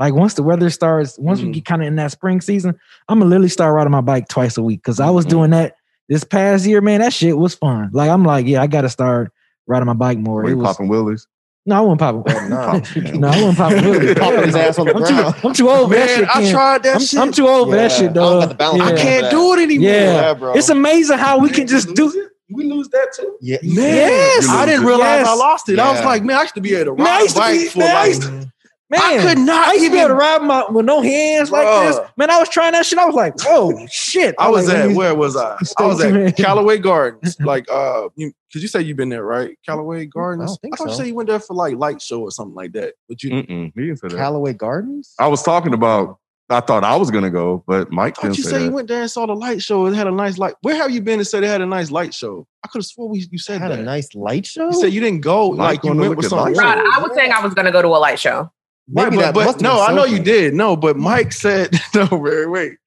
Like 0.00 0.14
once 0.14 0.34
the 0.34 0.42
weather 0.42 0.68
starts, 0.70 1.16
once 1.18 1.40
we 1.40 1.48
Mhm. 1.50 1.52
get 1.54 1.64
kind 1.64 1.82
of 1.82 1.86
in 1.88 1.96
that 1.96 2.10
spring 2.10 2.40
season, 2.40 2.74
I'm 3.08 3.20
gonna 3.20 3.28
literally 3.30 3.48
start 3.48 3.72
riding 3.74 3.92
my 3.92 4.00
bike 4.00 4.26
twice 4.28 4.56
a 4.58 4.62
week 4.64 4.80
because 4.82 4.98
I 4.98 5.10
was 5.10 5.24
Mhm. 5.26 5.30
doing 5.30 5.50
that 5.50 5.76
this 6.08 6.24
past 6.24 6.66
year. 6.66 6.80
Man, 6.80 7.00
that 7.00 7.12
shit 7.12 7.38
was 7.38 7.54
fun. 7.54 7.90
Like 7.92 8.10
I'm 8.10 8.24
like, 8.24 8.46
yeah, 8.46 8.60
I 8.62 8.66
got 8.66 8.80
to 8.82 8.88
start 8.88 9.30
riding 9.66 9.86
my 9.86 9.92
bike 9.94 10.18
more. 10.18 10.42
Were 10.42 10.50
you 10.50 10.56
was, 10.58 10.66
popping 10.66 10.88
willies? 10.88 11.26
no, 11.66 11.76
I 11.76 11.80
wasn't 11.80 12.00
popping. 12.00 12.22
Oh, 12.34 12.48
no. 12.48 13.18
no, 13.18 13.28
I 13.28 13.42
wasn't 13.42 13.56
popping. 13.58 13.84
Willies. 13.90 14.14
Popping 14.18 14.44
his 14.44 14.54
ass 14.56 14.78
on 14.78 14.86
the 14.86 14.94
I'm 14.94 15.02
ground. 15.02 15.34
too, 15.36 15.48
I'm 15.48 15.54
too 15.54 15.70
old 15.70 15.88
for 15.90 15.94
that 15.96 16.06
Man, 16.06 16.18
shit. 16.18 16.28
I 16.36 16.50
tried 16.50 16.82
that 16.82 16.94
I'm, 16.96 17.00
shit. 17.00 17.18
I'm 17.20 17.32
too 17.32 17.48
old 17.48 17.68
for 17.70 17.76
that 17.76 17.90
Yeah, 17.90 17.96
shit, 17.96 18.10
I 18.10 18.12
dog. 18.12 18.30
don't 18.32 18.40
got 18.40 18.48
the 18.50 18.54
balance 18.54 18.82
I 18.82 18.96
can't 18.96 19.30
do 19.30 19.54
it 19.54 19.62
anymore. 19.62 19.88
Yeah. 19.90 20.34
bro. 20.34 20.52
It's 20.54 20.68
amazing 20.68 21.18
how 21.18 21.38
we 21.38 21.48
can 21.50 21.66
just 21.66 21.94
do. 21.94 22.10
it 22.10 22.30
We 22.50 22.64
lose 22.64 22.88
that 22.90 23.12
too. 23.16 23.38
yeah, 23.40 23.56
Man, 23.62 23.74
Yes. 23.76 24.48
I 24.48 24.66
didn't 24.66 24.84
realize 24.86 25.20
Yes. 25.20 25.28
I 25.28 25.34
lost 25.34 25.68
it. 25.70 25.78
I 25.78 25.90
was 25.92 26.04
like, 26.04 26.22
man, 26.22 26.36
I 26.36 26.42
used 26.42 26.54
to 26.56 26.60
be 26.60 26.74
able 26.74 26.96
to 26.96 27.02
Man, 27.02 27.06
I 27.06 27.10
ride 27.16 27.22
used 27.22 27.34
to 27.36 27.40
bike 27.40 27.58
be- 27.60 27.68
for 27.68 27.78
man, 27.78 27.90
I 27.90 28.00
like. 28.00 28.08
used 28.08 28.22
mm-hmm. 28.22 28.42
Man, 28.90 29.00
I 29.02 29.16
could 29.22 29.38
not 29.38 29.68
I 29.68 29.72
used 29.72 29.84
to 29.86 29.90
be 29.90 29.96
even- 29.96 29.98
able 30.00 30.08
to 30.08 30.14
ride 30.14 30.42
my 30.42 30.66
with 30.70 30.84
no 30.84 31.00
hands 31.00 31.50
like 31.50 31.66
this. 31.86 31.98
Man, 32.18 32.30
I 32.30 32.38
was 32.38 32.48
trying 32.50 32.72
that 32.72 32.84
shit. 32.84 32.98
I 32.98 33.06
was 33.06 33.14
like, 33.14 33.32
whoa, 33.42 33.86
shit. 33.90 34.34
I 34.38 34.48
was 34.50 34.68
like, 34.68 34.76
at 34.76 34.90
where 34.94 35.14
was 35.14 35.36
I? 35.36 35.56
I 35.78 35.86
was 35.86 36.00
at 36.04 36.10
tuned. 36.12 36.36
Callaway 36.36 36.78
Gardens. 36.78 37.36
Like, 37.44 37.70
uh, 37.70 38.08
you 38.16 38.32
because 38.48 38.62
you 38.62 38.68
say 38.68 38.82
you've 38.82 38.96
been 38.98 39.08
there, 39.08 39.24
right? 39.24 39.56
Callaway 39.66 40.06
Gardens. 40.06 40.50
don't 40.50 40.60
think 40.60 40.76
thought 40.78 40.88
you 40.88 40.92
so. 40.92 40.98
said 40.98 41.06
you 41.08 41.14
went 41.14 41.28
there 41.28 41.40
for 41.40 41.54
like 41.54 41.76
light 41.76 42.00
show 42.02 42.20
or 42.20 42.30
something 42.30 42.54
like 42.54 42.72
that. 42.72 42.94
But 43.08 43.22
you, 43.22 43.30
Mm-mm, 43.30 43.72
he 43.74 43.80
didn't 43.80 43.96
say 43.98 44.08
that. 44.08 44.16
Callaway 44.16 44.52
Gardens. 44.52 45.14
I 45.18 45.28
was 45.28 45.42
talking 45.42 45.72
about. 45.74 46.18
I 46.50 46.60
thought 46.60 46.84
I 46.84 46.94
was 46.96 47.10
gonna 47.10 47.30
go, 47.30 47.64
but 47.66 47.90
Mike 47.90 48.16
didn't 48.20 48.36
you 48.36 48.44
say 48.44 48.50
said 48.50 48.62
you 48.64 48.70
went 48.70 48.86
there 48.86 49.00
and 49.00 49.10
saw 49.10 49.24
the 49.24 49.34
light 49.34 49.62
show. 49.62 49.86
It 49.86 49.94
had 49.94 50.06
a 50.06 50.10
nice 50.10 50.36
light. 50.36 50.54
Where 50.60 50.76
have 50.76 50.90
you 50.90 51.00
been 51.00 51.18
and 51.18 51.26
said 51.26 51.42
it 51.42 51.46
had 51.46 51.62
a 51.62 51.66
nice 51.66 51.90
light 51.90 52.12
show? 52.12 52.46
I 52.62 52.68
could 52.68 52.80
have 52.80 52.86
swore 52.86 53.08
we, 53.08 53.26
you 53.30 53.38
said 53.38 53.62
Had 53.62 53.70
that. 53.72 53.78
a 53.78 53.82
nice 53.82 54.14
light 54.14 54.44
show. 54.44 54.66
you 54.66 54.74
said 54.74 54.92
you 54.92 55.00
didn't 55.00 55.22
go. 55.22 55.52
Mike 55.52 55.58
like 55.58 55.84
you 55.84 55.88
wanna 55.90 56.00
went 56.02 56.16
with 56.16 56.26
at 56.26 56.30
some. 56.30 56.52
Rod, 56.52 56.58
I 56.78 57.00
was 57.02 57.12
saying 57.14 57.32
I 57.32 57.42
was 57.42 57.54
going 57.54 57.64
to 57.64 57.72
go 57.72 57.80
to 57.80 57.88
a 57.88 57.96
light 57.98 58.18
show. 58.18 58.52
Right, 58.92 59.04
Maybe 59.04 59.16
but, 59.16 59.34
that 59.34 59.34
but 59.34 59.60
no, 59.62 59.80
I 59.80 59.94
know 59.94 60.04
you 60.04 60.18
did. 60.18 60.52
No, 60.52 60.76
but 60.76 60.96
Mike 60.96 61.32
said 61.32 61.74
no. 61.94 62.06
Wait, 62.12 62.46
wait, 62.50 62.78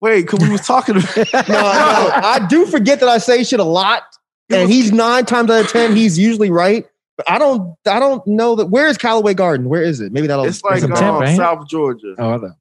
wait. 0.00 0.22
Because 0.22 0.40
we 0.40 0.50
was 0.50 0.66
talking. 0.66 0.94
no, 1.16 1.24
no, 1.24 1.24
I 1.48 2.46
do 2.48 2.64
forget 2.66 3.00
that 3.00 3.08
I 3.08 3.18
say 3.18 3.44
shit 3.44 3.60
a 3.60 3.64
lot, 3.64 4.04
and 4.50 4.70
he's 4.70 4.90
nine 4.90 5.26
times 5.26 5.50
out 5.50 5.64
of 5.64 5.70
ten 5.70 5.94
he's 5.94 6.18
usually 6.18 6.50
right. 6.50 6.86
But 7.16 7.30
I 7.30 7.38
don't, 7.38 7.76
I 7.86 8.00
don't 8.00 8.26
know 8.26 8.56
that. 8.56 8.66
Where 8.66 8.88
is 8.88 8.98
Callaway 8.98 9.34
Garden? 9.34 9.68
Where 9.68 9.82
is 9.82 10.00
it? 10.00 10.12
Maybe 10.12 10.26
that'll. 10.26 10.46
It's 10.46 10.64
like 10.64 10.82
in 10.82 10.90
um, 10.90 10.98
Tampa, 10.98 11.26
ain't? 11.26 11.36
South 11.36 11.68
Georgia. 11.68 12.14
Oh, 12.18 12.30
I 12.30 12.38
thought- 12.38 12.56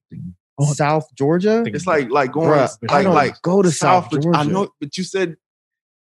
oh, 0.59 0.73
South 0.73 1.07
Georgia. 1.15 1.63
It's 1.65 1.87
like 1.87 2.09
like 2.09 2.33
going 2.33 2.49
Bruh, 2.49 2.91
like 2.91 3.07
like 3.07 3.41
go 3.41 3.61
to 3.61 3.71
South 3.71 4.11
Georgia. 4.11 4.23
Georgia. 4.23 4.39
I 4.39 4.43
know, 4.43 4.69
but 4.79 4.97
you 4.97 5.05
said, 5.05 5.37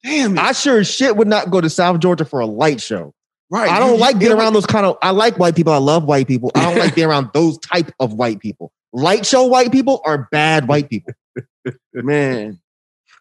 damn 0.04 0.36
it, 0.36 0.40
I 0.40 0.52
sure 0.52 0.78
as 0.78 0.88
shit 0.88 1.16
would 1.16 1.26
not 1.26 1.50
go 1.50 1.60
to 1.60 1.70
South 1.70 2.00
Georgia 2.00 2.24
for 2.24 2.40
a 2.40 2.46
light 2.46 2.80
show. 2.82 3.14
Right? 3.50 3.70
I 3.70 3.78
don't 3.78 3.94
you- 3.94 4.00
like 4.00 4.18
being 4.18 4.32
around 4.32 4.52
those 4.54 4.66
kind 4.66 4.86
of. 4.86 4.96
I 5.02 5.10
like 5.10 5.38
white 5.38 5.56
people. 5.56 5.72
I 5.72 5.78
love 5.78 6.04
white 6.04 6.26
people. 6.28 6.50
I 6.54 6.62
don't 6.64 6.78
like 6.78 6.94
being 6.94 7.06
around 7.08 7.30
those 7.34 7.58
type 7.58 7.92
of 8.00 8.14
white 8.14 8.40
people. 8.40 8.72
Light 8.92 9.26
show 9.26 9.44
white 9.44 9.72
people 9.72 10.00
are 10.04 10.28
bad 10.30 10.68
white 10.68 10.88
people. 10.88 11.12
Man, 11.92 12.60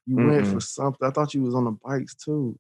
you 0.06 0.16
went 0.16 0.46
Mm-mm. 0.46 0.54
for 0.54 0.60
something. 0.60 1.06
I 1.08 1.12
thought 1.12 1.34
you 1.34 1.42
was 1.42 1.56
on 1.56 1.66
the 1.66 1.72
bikes 1.72 2.16
too. 2.16 2.58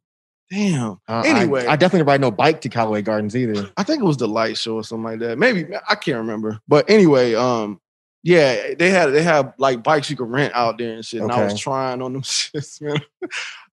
Damn. 0.51 0.99
Uh, 1.07 1.24
Anyway. 1.26 1.66
I, 1.66 1.76
definitely 1.76 2.03
ride 2.11 2.22
no 2.22 2.30
bike 2.30 2.61
to 2.61 2.70
Callaway 2.70 3.01
Gardens 3.01 3.36
either. 3.36 3.70
I 3.78 3.84
think 3.84 4.01
it 4.01 4.05
was 4.05 4.18
the 4.18 4.28
light 4.28 4.57
show 4.57 4.76
or 4.76 4.84
something 4.84 5.03
like 5.03 5.20
that. 5.20 5.38
Maybe 5.39 5.66
I 5.89 5.95
can't 5.95 6.18
remember. 6.20 6.59
But 6.68 6.88
anyway, 6.89 7.34
um, 7.34 7.80
yeah, 8.22 8.74
they 8.78 8.89
had 8.89 9.07
they 9.11 9.24
have 9.24 9.53
like 9.57 9.82
bikes 9.84 10.09
you 10.09 10.16
can 10.16 10.28
rent 10.28 10.53
out 10.55 10.78
there 10.78 10.93
and 10.95 11.05
shit. 11.05 11.22
And 11.22 11.32
I 11.32 11.43
was 11.45 11.59
trying 11.59 12.01
on 12.01 12.13
them 12.13 12.22
shits, 12.24 12.82
man. 12.82 12.99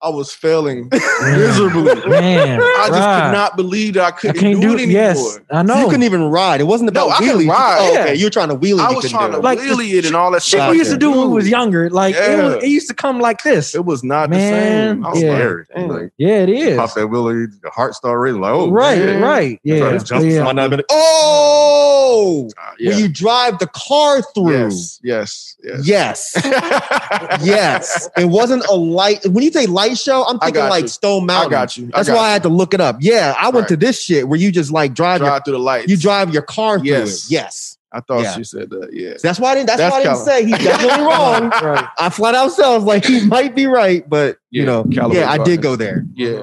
I 0.01 0.11
was 0.11 0.33
failing 0.33 0.89
miserably. 1.23 1.95
man, 2.09 2.61
I 2.61 2.87
just 2.87 2.93
Rod, 2.93 3.21
could 3.27 3.33
not 3.37 3.57
believe 3.57 3.95
that 3.95 4.03
I 4.05 4.07
I 4.07 4.11
couldn't 4.13 4.37
can't 4.41 4.61
do, 4.61 4.69
do 4.69 4.75
it 4.75 4.81
it. 4.81 4.83
anymore. 4.85 5.03
Yes, 5.03 5.41
I 5.51 5.63
know. 5.65 5.79
You 5.81 5.87
couldn't 5.87 6.05
even 6.05 6.23
ride. 6.23 6.61
It 6.61 6.65
wasn't 6.69 6.91
about 6.91 7.09
No, 7.09 7.15
I 7.15 7.19
could 7.19 7.47
ride. 7.49 7.79
Oh, 7.81 7.93
Yeah. 7.95 8.01
okay, 8.03 8.15
you 8.15 8.27
were 8.27 8.31
trying 8.31 8.49
to 8.51 8.55
wheelie. 8.55 8.79
I 8.79 8.91
you 8.91 8.97
was 8.97 9.11
trying 9.11 9.27
do 9.27 9.33
to 9.33 9.39
it. 9.39 9.43
Like, 9.43 9.59
wheelie 9.59 9.95
it 9.95 10.05
and 10.07 10.15
all 10.15 10.31
that 10.31 10.43
shit 10.43 10.61
stuff. 10.61 10.71
we 10.71 10.79
used 10.79 10.93
to 10.93 10.97
do 10.97 11.11
when 11.11 11.31
we 11.31 11.35
was 11.35 11.49
younger. 11.49 11.91
Like 11.91 12.15
it, 12.15 12.39
was, 12.41 12.63
it 12.63 12.69
used 12.69 12.87
to 12.89 12.95
come 12.95 13.19
like 13.19 13.43
this. 13.43 13.75
It 13.75 13.85
was 13.85 14.05
not 14.05 14.31
Man, 14.31 14.39
the 14.39 14.47
same. 14.95 15.05
I 15.07 15.11
was 15.11 15.21
yeah. 15.23 15.29
like, 15.31 15.39
Scary. 15.39 15.65
Like, 16.03 16.13
yeah, 16.17 16.29
it 16.43 16.49
is. 16.49 16.77
pop 16.79 16.95
that 16.95 17.09
willie, 17.09 17.47
the 17.63 17.71
heart 17.71 17.95
start 17.95 18.21
racing. 18.21 18.41
Like, 18.41 18.53
oh, 18.53 18.71
right, 18.71 18.99
man. 19.01 19.21
right. 19.21 19.61
Try 19.67 19.75
Yeah, 19.77 19.99
to 19.99 20.05
jump 20.05 20.25
yeah. 20.27 20.45
Might 20.45 20.55
not 20.55 20.71
been- 20.71 20.83
Oh, 20.91 22.49
Uh, 22.57 22.71
yeah. 22.79 22.91
when 22.91 22.99
you 23.01 23.09
drive 23.09 23.59
the 23.59 23.67
car 23.69 24.23
through. 24.35 24.53
yes, 24.53 25.01
yes, 25.03 25.57
yes. 25.65 25.87
Yes. 25.87 26.33
yes. 27.45 28.09
It 28.17 28.27
wasn't 28.27 28.65
a 28.67 28.75
light. 28.75 29.25
When 29.27 29.43
you 29.43 29.51
say 29.51 29.67
light 29.67 29.88
show, 29.97 30.25
I'm 30.27 30.39
thinking 30.39 30.63
like 30.63 30.83
you. 30.83 30.89
Stone 30.89 31.23
I 31.25 31.27
Mountain. 31.27 31.51
got 31.51 31.77
you. 31.77 31.87
I 31.95 31.99
That's 31.99 32.09
got 32.09 32.17
why 32.17 32.29
I 32.29 32.33
had 32.33 32.43
to 32.43 32.49
look 32.49 32.75
it 32.75 32.81
up. 32.81 32.97
Yeah, 33.01 33.35
I 33.39 33.45
went 33.51 33.63
Right. 33.65 33.69
to 33.69 33.77
this 33.77 34.01
shit 34.03 34.29
where 34.29 34.39
you 34.39 34.51
just 34.53 34.71
like 34.71 34.95
drive, 34.95 35.21
drive 35.21 35.43
through 35.45 35.55
the 35.55 35.59
lights. 35.61 35.89
you 35.91 35.97
drive 35.97 36.33
your 36.33 36.43
car 36.43 36.79
through 36.79 36.89
Yes. 36.89 37.27
it. 37.27 37.31
Yes. 37.33 37.75
I 37.91 38.01
thought 38.01 38.23
Yeah. 38.23 38.35
she 38.35 38.45
said 38.45 38.69
that. 38.71 38.91
Yeah. 38.93 39.15
That's 39.23 39.41
why 39.41 39.53
I 39.53 39.55
didn't. 39.55 39.69
That's, 39.69 39.79
That's 39.79 39.93
why 39.93 39.99
I 40.01 40.03
didn't 40.03 40.17
Cali- 40.17 40.27
say 40.27 40.45
he's 40.45 40.59
definitely 40.65 41.05
wrong. 41.05 41.49
right. 41.63 41.87
I 41.99 42.11
flat 42.11 42.35
out 42.35 42.49
said 42.53 42.83
like 42.83 43.05
he 43.05 43.25
might 43.27 43.55
be 43.55 43.67
right, 43.67 44.07
but 44.09 44.37
you 44.51 44.67
know, 44.67 44.85
Callaway 44.85 45.17
yeah, 45.21 45.31
I 45.31 45.39
did 45.39 45.63
go 45.63 45.75
there. 45.77 46.05
Yeah. 46.15 46.43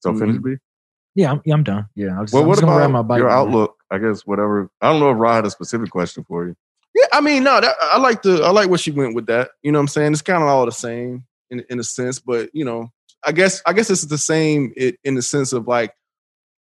So 0.00 0.12
Mhm. 0.12 0.18
finish 0.18 0.42
B. 0.42 0.54
Yeah, 1.14 1.32
I'm, 1.32 1.42
yeah, 1.44 1.54
I'm 1.54 1.62
done. 1.62 1.86
Yeah, 1.94 2.18
I'm 2.18 2.24
just, 2.24 2.32
Well, 2.34 2.42
I'm 2.42 2.48
what 2.48 2.54
just 2.56 2.64
gonna 2.64 2.76
ride 2.78 2.86
my 2.88 3.00
about 3.00 3.08
bike. 3.08 3.18
your 3.18 3.28
man. 3.28 3.38
outlook? 3.38 3.74
I 3.90 3.98
guess 3.98 4.22
whatever. 4.26 4.68
I 4.80 4.90
don't 4.90 5.00
know 5.00 5.10
if 5.10 5.16
Rod 5.18 5.34
had 5.36 5.46
a 5.46 5.50
specific 5.50 5.90
question 5.90 6.24
for 6.28 6.46
you. 6.46 6.54
Yeah. 6.94 7.06
I 7.12 7.20
mean, 7.20 7.42
no, 7.44 7.60
that, 7.60 7.74
I 7.80 7.98
like 7.98 8.22
the 8.22 8.42
I 8.42 8.50
like 8.50 8.68
where 8.70 8.78
she 8.78 8.90
went 8.90 9.14
with 9.14 9.26
that. 9.26 9.50
You 9.62 9.72
know 9.72 9.78
what 9.78 9.82
I'm 9.82 9.88
saying? 9.88 10.12
It's 10.12 10.22
kind 10.22 10.42
of 10.42 10.48
all 10.48 10.64
the 10.64 10.72
same 10.72 11.24
in 11.50 11.64
in 11.70 11.78
a 11.78 11.84
sense, 11.84 12.18
but 12.18 12.50
you 12.52 12.64
know, 12.64 12.90
I 13.24 13.32
guess 13.32 13.62
I 13.66 13.72
guess 13.72 13.90
it's 13.90 14.04
the 14.06 14.18
same 14.18 14.72
i- 14.80 14.96
in 15.04 15.14
the 15.14 15.22
sense 15.22 15.52
of 15.52 15.66
like 15.66 15.92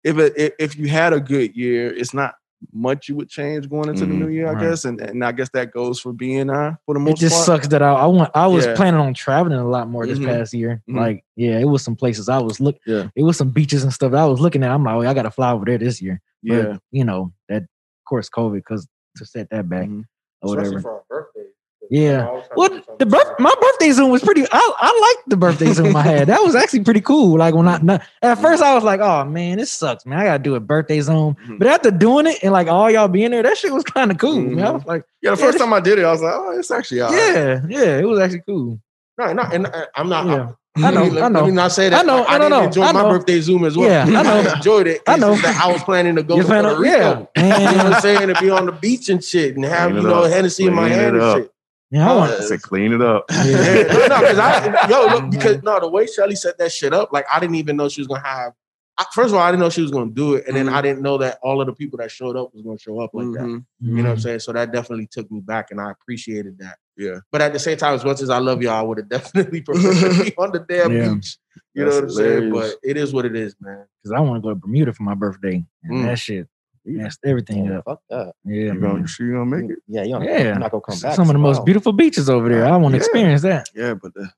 if 0.03 0.17
it 0.17 0.33
if- 0.37 0.53
if 0.59 0.75
you 0.77 0.87
had 0.89 1.13
a 1.13 1.19
good 1.19 1.55
year, 1.55 1.93
it's 1.93 2.13
not 2.13 2.35
much 2.71 3.09
you 3.09 3.15
would 3.17 3.27
change 3.27 3.69
going 3.69 3.89
into 3.89 4.05
the 4.05 4.13
Mhm. 4.13 4.19
new 4.19 4.27
year, 4.29 4.47
I 4.47 4.53
Right. 4.53 4.61
guess. 4.69 4.85
And 4.85 5.01
and 5.01 5.23
I 5.25 5.33
guess 5.33 5.49
that 5.53 5.71
goes 5.71 5.99
for 5.99 6.13
BNI 6.13 6.77
for 6.85 6.93
the 6.93 6.99
most. 7.01 7.09
Part. 7.09 7.17
It 7.17 7.21
just 7.21 7.35
part. 7.35 7.45
sucks 7.45 7.67
that 7.69 7.81
I 7.81 7.91
I 7.93 8.05
want 8.05 8.31
I 8.33 8.47
was 8.47 8.65
Yeah. 8.65 8.75
planning 8.75 9.01
on 9.01 9.13
traveling 9.13 9.59
a 9.59 9.67
lot 9.67 9.89
more 9.89 10.05
this 10.07 10.17
Mhm. 10.19 10.25
past 10.27 10.53
year. 10.53 10.81
Mhm. 10.89 10.95
Like, 10.95 11.25
yeah, 11.35 11.59
it 11.59 11.65
was 11.65 11.81
some 11.83 11.95
places 11.97 12.29
I 12.29 12.39
was 12.39 12.61
look. 12.61 12.77
Yeah. 12.85 13.09
it 13.15 13.23
was 13.23 13.35
some 13.37 13.49
beaches 13.49 13.83
and 13.83 13.91
stuff 13.93 14.11
that 14.13 14.19
I 14.19 14.25
was 14.25 14.39
looking 14.39 14.63
at. 14.63 14.71
I'm 14.71 14.83
like, 14.83 14.95
oh, 14.95 15.01
I 15.01 15.13
got 15.13 15.23
to 15.23 15.31
fly 15.31 15.51
over 15.51 15.65
there 15.65 15.77
this 15.77 16.01
year. 16.01 16.21
But, 16.41 16.55
Yeah. 16.55 16.77
you 16.91 17.03
know 17.03 17.33
that, 17.49 17.63
of 17.63 17.67
course, 18.07 18.29
COVID 18.29 18.55
because 18.55 18.87
to 19.17 19.25
set 19.25 19.49
that 19.49 19.67
back 19.67 19.87
Mhm. 19.89 20.05
or 20.41 20.55
whatever. 20.55 20.79
for 20.79 20.91
our 20.93 21.03
birthday. 21.09 21.49
Yeah. 21.89 22.41
Well, 22.55 22.69
the 22.97 23.05
birth, 23.05 23.39
my 23.39 23.53
birthday 23.61 23.91
Zoom 23.91 24.09
was 24.09 24.23
pretty. 24.23 24.43
I, 24.51 24.71
I 24.79 25.13
liked 25.15 25.29
the 25.29 25.37
birthday 25.37 25.71
Zoom 25.73 25.95
I 25.95 26.01
had. 26.01 26.27
That 26.27 26.41
was 26.41 26.55
actually 26.55 26.83
pretty 26.83 27.01
cool. 27.01 27.37
Like 27.37 27.53
when 27.53 27.67
I 27.67 27.77
not, 27.79 28.01
at 28.21 28.35
first 28.39 28.63
I 28.63 28.73
was 28.73 28.83
like, 28.83 28.99
oh 28.99 29.25
man, 29.25 29.57
this 29.57 29.71
sucks, 29.71 30.05
man. 30.05 30.19
I 30.19 30.23
gotta 30.23 30.41
do 30.43 30.55
a 30.55 30.59
birthday 30.59 31.01
Zoom. 31.01 31.35
Mhm. 31.45 31.59
But 31.59 31.67
after 31.67 31.91
doing 31.91 32.25
it 32.27 32.39
and 32.41 32.51
like 32.53 32.67
all 32.67 32.89
y'all 32.89 33.07
being 33.07 33.31
there, 33.31 33.43
that 33.43 33.57
shit 33.57 33.73
was 33.73 33.83
kind 33.83 34.11
of 34.11 34.17
cool. 34.17 34.41
Man. 34.41 34.59
I 34.65 34.69
Mhm. 34.69 34.73
was 34.75 34.85
like, 34.85 35.03
Yeah, 35.21 35.31
the 35.31 35.37
Yeah, 35.37 35.45
first 35.45 35.57
this- 35.57 35.61
time 35.61 35.73
I 35.73 35.79
did 35.81 35.99
it, 35.99 36.05
I 36.05 36.11
was 36.11 36.21
like, 36.21 36.33
oh, 36.35 36.57
it's 36.57 36.71
actually 36.71 37.01
all 37.01 37.11
right. 37.11 37.17
yeah, 37.35 37.61
yeah, 37.67 37.97
it 37.99 38.07
was 38.07 38.19
actually 38.19 38.43
cool. 38.47 38.79
No, 39.17 39.33
no, 39.33 39.43
and 39.43 39.67
uh, 39.67 39.85
I'm 39.95 40.09
not. 40.09 40.25
Yeah. 40.25 40.49
I 40.75 40.87
I 40.87 40.91
know, 40.91 41.03
Let, 41.03 41.23
I 41.25 41.27
know. 41.27 41.39
Let 41.41 41.45
me 41.49 41.51
not 41.53 41.71
say 41.71 41.89
that. 41.89 41.99
I 41.99 42.01
know, 42.01 42.21
Like, 42.21 42.29
I 42.29 42.45
I 42.45 42.49
know, 42.49 42.63
enjoy 42.63 42.81
I 42.81 42.91
my 42.93 43.03
birthday 43.03 43.39
Zoom 43.41 43.63
as 43.63 43.77
well. 43.77 43.87
Yeah, 43.87 44.05
I 44.19 44.23
know. 44.23 44.51
enjoyed 44.55 44.87
it. 44.87 45.01
I 45.05 45.17
know. 45.17 45.37
I 45.45 45.71
was 45.71 45.83
planning 45.83 46.15
to 46.15 46.23
go 46.23 46.37
You 46.37 46.41
to 46.41 46.47
Puerto 46.47 46.79
Rico. 46.79 47.29
yeah. 47.37 47.69
You 47.69 47.77
know 47.77 47.83
what 47.83 47.93
I'm 47.93 48.01
saying? 48.01 48.33
To 48.33 48.41
be 48.41 48.49
on 48.49 48.65
the 48.65 48.71
beach 48.71 49.07
and 49.09 49.23
shit 49.23 49.55
and 49.55 49.63
have, 49.65 49.93
you 49.93 50.01
know. 50.01 50.23
Hennessy 50.23 50.65
in 50.65 50.73
my 50.73 50.87
hand 50.89 51.15
and 51.17 51.43
shit. 51.43 51.51
Yeah, 51.93 52.11
I 52.11 52.15
want. 52.15 52.31
I 52.31 52.39
said 52.41 52.61
clean 52.69 52.91
it 52.93 53.01
up. 53.01 53.25
Yeah, 53.31 53.45
Yeah. 53.45 54.07
no, 54.07 54.19
because 54.19 54.39
I 54.39 54.89
yo 54.89 55.05
look 55.07 55.31
because 55.35 55.63
no, 55.63 55.79
the 55.79 55.87
way 55.87 56.07
Shelly 56.07 56.35
set 56.35 56.57
that 56.57 56.71
shit 56.71 56.93
up, 56.93 57.13
like 57.13 57.25
I 57.31 57.39
didn't 57.39 57.55
even 57.55 57.77
know 57.77 57.87
she 57.89 58.01
was 58.01 58.07
gonna 58.07 58.25
have. 58.27 58.53
I, 58.97 59.05
first 59.13 59.29
of 59.29 59.35
all, 59.35 59.41
I 59.41 59.49
didn't 59.51 59.61
know 59.61 59.69
she 59.71 59.81
was 59.81 59.89
gonna 59.91 60.11
do 60.11 60.35
it, 60.35 60.45
and 60.47 60.55
then 60.55 60.67
Mhm. 60.67 60.73
I 60.73 60.81
didn't 60.81 61.01
know 61.01 61.17
that 61.19 61.39
all 61.41 61.61
of 61.61 61.67
the 61.67 61.73
people 61.73 61.97
that 61.97 62.11
showed 62.11 62.35
up 62.35 62.53
was 62.53 62.61
gonna 62.63 62.77
show 62.77 62.99
up 62.99 63.11
like 63.13 63.25
that. 63.33 63.41
Mhm. 63.41 63.65
You 63.81 63.95
know 63.97 64.03
what 64.03 64.09
I'm 64.11 64.19
saying? 64.19 64.39
So 64.39 64.51
that 64.53 64.71
definitely 64.71 65.07
took 65.11 65.31
me 65.31 65.39
back, 65.39 65.71
and 65.71 65.79
I 65.81 65.91
appreciated 65.91 66.57
that. 66.59 66.77
Yeah. 66.97 67.19
But 67.31 67.41
at 67.41 67.53
the 67.53 67.59
same 67.59 67.77
time, 67.77 67.95
as 67.95 68.05
much 68.05 68.21
as 68.21 68.29
I 68.29 68.37
love 68.37 68.61
y'all, 68.61 68.73
I 68.73 68.81
would 68.83 68.97
have 68.99 69.09
definitely 69.09 69.61
preferred 69.61 70.15
to 70.15 70.23
be 70.25 70.35
on 70.37 70.51
the 70.51 70.59
damn 70.59 70.91
Yeah. 70.91 71.13
beach. 71.15 71.37
You 71.73 71.85
know 71.85 71.89
what 71.95 72.03
I'm 72.03 72.09
saying? 72.11 72.51
But 72.51 72.75
it 72.83 72.97
is 72.97 73.13
what 73.13 73.25
it 73.25 73.35
is, 73.35 73.55
man. 73.59 73.85
because 74.03 74.15
I 74.15 74.19
want 74.19 74.35
to 74.37 74.41
go 74.41 74.49
to 74.49 74.55
Bermuda 74.55 74.93
for 74.93 75.01
my 75.03 75.15
birthday. 75.15 75.65
And 75.83 75.93
Mm. 75.93 76.03
that 76.05 76.19
shit 76.19 76.47
messed 76.85 77.19
everything 77.25 77.65
Yeah, 77.65 77.77
up. 77.79 77.85
fuck 77.85 77.99
that. 78.09 78.33
Yeah, 78.45 78.73
You 78.73 78.79
gonna, 78.79 78.99
you 79.01 79.07
sure 79.07 79.25
you 79.27 79.33
gonna 79.33 79.45
make 79.45 79.71
it? 79.71 79.79
Yeah, 79.87 80.03
you 80.03 80.21
Yeah. 80.23 80.43
you're 80.43 80.55
not 80.59 80.71
gonna 80.71 80.81
come 80.81 80.99
back. 80.99 81.15
Some 81.15 81.29
of 81.29 81.33
the 81.33 81.39
most 81.39 81.65
beautiful 81.65 81.93
beaches 81.93 82.29
over 82.29 82.49
there. 82.49 82.65
I 82.65 82.75
want 82.77 82.93
to 82.93 82.97
Yeah. 82.97 83.03
experience 83.05 83.41
that. 83.43 83.69
Yeah, 83.75 83.93
but 83.93 84.13
the, 84.13 84.29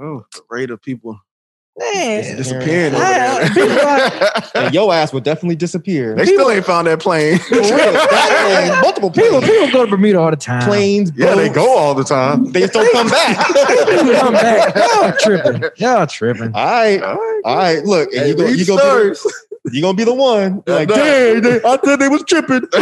oh, 0.00 0.24
the 0.34 0.42
rate 0.50 0.70
of 0.70 0.80
people 0.82 1.18
Man, 1.94 2.36
disappearing 2.36 2.92
over 2.94 3.04
Yeah, 3.04 3.48
people 3.48 3.68
there. 3.68 4.32
And 4.56 4.74
your 4.74 4.92
ass 4.92 5.12
would 5.12 5.22
definitely 5.22 5.54
disappear. 5.54 6.16
they 6.16 6.26
still 6.26 6.50
ain't 6.50 6.64
found 6.64 6.88
that 6.88 6.98
plane. 6.98 7.38
That 7.50 8.78
multiple 8.82 9.10
people, 9.12 9.38
planes. 9.40 9.44
people 9.52 9.68
go 9.70 9.84
to 9.84 9.90
Bermuda 9.90 10.18
all 10.18 10.30
the 10.30 10.36
time. 10.36 10.62
planes, 10.68 11.12
Yeah, 11.14 11.36
they 11.36 11.48
go 11.48 11.76
all 11.78 11.94
the 11.94 12.02
time. 12.02 12.50
They 12.50 12.62
just 12.62 12.72
don't 12.72 12.90
come 12.92 13.08
back. 13.08 13.46
Come 13.46 14.32
back. 14.32 14.74
Y'all 14.74 15.12
tripping. 15.20 15.62
Y'all 15.76 16.06
tripping. 16.06 16.52
all 16.54 16.66
right, 16.66 17.00
All 17.02 17.14
right. 17.14 17.40
all 17.44 17.56
right. 17.56 17.84
Look, 17.84 18.12
and 18.12 18.22
Hey, 18.22 18.28
you 18.30 18.34
go, 18.34 18.46
you 18.48 18.64
gonna 18.66 18.82
be, 18.82 19.14
stories. 19.14 19.22
the- 19.22 19.47
you 19.72 19.82
gonna 19.82 19.96
be 19.96 20.04
the 20.04 20.14
one. 20.14 20.62
Yeah, 20.66 20.74
Like, 20.74 20.88
dang, 20.88 21.40
they- 21.42 21.62
I 21.62 21.78
said 21.84 21.96
they 21.96 22.08
was 22.08 22.22
tripping. 22.24 22.62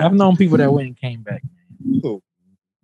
I've 0.00 0.12
known 0.14 0.36
people 0.36 0.56
that 0.58 0.72
went 0.72 0.88
and 0.88 0.96
came 0.96 1.22
back. 1.22 1.42
Who? 2.02 2.22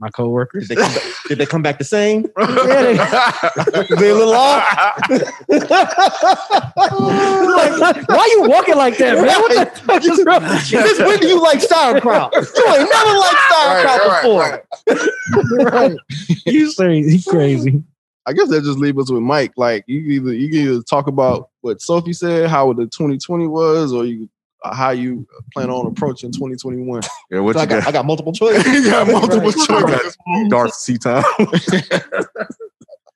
My 0.01 0.11
coworkers. 0.11 0.69
Did 0.69 0.77
they, 0.79 0.83
come 0.83 0.93
back, 0.95 1.03
did 1.29 1.39
they 1.39 1.47
come 1.47 1.63
back 1.63 1.79
the 1.79 1.85
same? 1.85 2.27
Yeah, 2.39 2.53
they- 3.65 3.97
they 3.97 4.11
a 4.11 4.15
little 4.15 4.35
off? 4.35 4.69
like, 6.77 8.09
why 8.09 8.29
you 8.33 8.43
walking 8.49 8.77
like 8.77 8.99
that, 8.99 9.15
man? 9.17 9.27
What 9.27 9.75
the 9.75 9.81
fuck 9.81 10.05
is 10.05 10.23
wrong 10.25 10.43
with 10.43 10.73
you? 10.73 10.81
Since 10.87 10.99
when 10.99 11.19
do 11.21 11.29
you 11.29 11.41
like 11.43 11.61
sauerkraut? 11.61 12.33
You 12.35 12.41
ain't 12.41 12.91
never 12.91 13.19
liked 13.19 13.43
sauerkraut 13.51 14.01
Right, 14.01 14.07
right, 14.07 14.23
before. 14.23 15.71
Right. 15.71 15.97
You 16.47 16.71
say 16.73 17.03
he 17.03 17.23
crazy. 17.23 17.83
I 18.27 18.33
guess 18.33 18.49
that 18.49 18.63
just 18.65 18.79
leave 18.79 18.99
us 18.99 19.11
with 19.11 19.23
Mike. 19.23 19.53
Like 19.57 19.85
you 19.87 19.99
either 20.01 20.33
you 20.33 20.49
can 20.49 20.59
either 20.61 20.83
talk 20.83 21.07
about 21.09 21.51
what 21.61 21.81
Sophie 21.83 22.13
said, 22.15 22.49
how 22.49 22.73
the 22.73 22.85
2020 22.87 23.47
was, 23.47 23.93
or 23.93 24.05
you 24.07 24.29
uh, 24.65 24.75
how 24.75 24.91
you 24.91 25.27
plan 25.53 25.69
on 25.71 25.87
approaching 25.87 26.33
2021. 26.33 27.03
Yeah, 27.31 27.41
what 27.41 27.55
So 27.57 27.61
I 27.61 27.67
got, 27.67 27.81
got? 27.83 27.89
I 27.89 27.93
got 27.93 28.07
multiple 28.07 28.33
choices. 28.33 28.65
you 28.85 28.91
got 28.91 29.07
multiple 29.09 29.41
Right. 29.69 30.01
choices. 30.01 30.17
Dark 30.49 30.73
sea 30.75 30.97
time. 30.99 31.25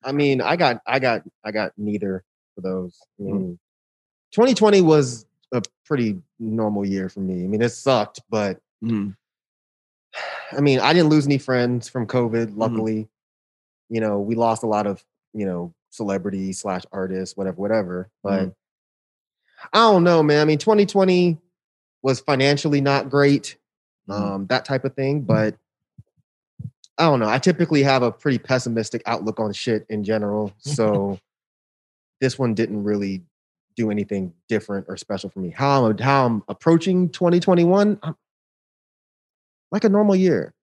I 0.05 0.13
mean, 0.13 0.41
I 0.41 0.57
got, 0.57 0.81
I 0.87 0.99
got, 0.99 1.23
I 1.45 1.51
got 1.53 1.73
neither 1.77 2.25
for 2.55 2.61
those. 2.63 2.99
I 3.21 3.25
mean, 3.25 3.59
2020 4.33 4.81
was 4.83 5.27
a 5.53 5.63
pretty 5.85 6.21
normal 6.39 6.85
year 6.87 7.09
for 7.09 7.21
me. 7.21 7.45
I 7.45 7.47
mean, 7.47 7.63
it 7.63 7.71
sucked, 7.71 8.21
but 8.31 8.61
Mhm. 8.83 9.15
I 10.57 10.61
mean, 10.61 10.81
I 10.81 10.93
didn't 10.93 11.11
lose 11.11 11.27
any 11.27 11.39
friends 11.39 11.89
from 11.89 12.07
COVID. 12.07 12.47
Mm-hmm. 12.49 12.59
Luckily, 12.61 13.09
you 13.89 14.01
know, 14.01 14.19
we 14.21 14.35
lost 14.35 14.63
a 14.63 14.67
lot 14.67 14.87
of, 14.87 15.03
you 15.33 15.47
know, 15.47 15.73
celebrities 15.91 16.59
slash 16.61 16.83
artists, 16.93 17.37
whatever, 17.37 17.57
whatever. 17.61 18.11
But 18.23 18.41
Mm-hmm. 18.43 18.49
I 19.73 19.79
don't 19.79 20.05
know, 20.05 20.23
man. 20.23 20.41
I 20.41 20.45
mean, 20.45 20.59
2020 20.59 21.37
was 22.03 22.21
financially 22.21 22.81
not 22.81 23.11
great, 23.11 23.57
Mm-hmm. 24.09 24.23
um, 24.23 24.47
that 24.47 24.65
type 24.65 24.85
of 24.85 24.95
thing. 24.95 25.23
But 25.23 25.57
I 26.97 27.05
don't 27.05 27.21
know. 27.21 27.29
I 27.29 27.39
typically 27.39 27.83
have 27.83 28.03
a 28.03 28.11
pretty 28.11 28.39
pessimistic 28.39 29.03
outlook 29.07 29.39
on 29.41 29.53
shit 29.53 29.85
in 29.89 30.05
general. 30.05 30.53
So 30.61 31.19
this 32.21 32.39
one 32.39 32.55
didn't 32.55 32.83
really 32.85 33.23
do 33.77 33.91
anything 33.93 34.33
different 34.49 34.87
or 34.89 34.97
special 34.97 35.31
for 35.31 35.39
me. 35.41 35.51
How 35.51 35.87
I'm 35.87 35.99
how 35.99 36.27
I'm 36.27 36.43
approaching 36.49 37.09
2021, 37.11 37.99
I'm- 38.03 38.17
like 39.71 39.85
a 39.85 39.89
normal 39.89 40.17
year. 40.17 40.55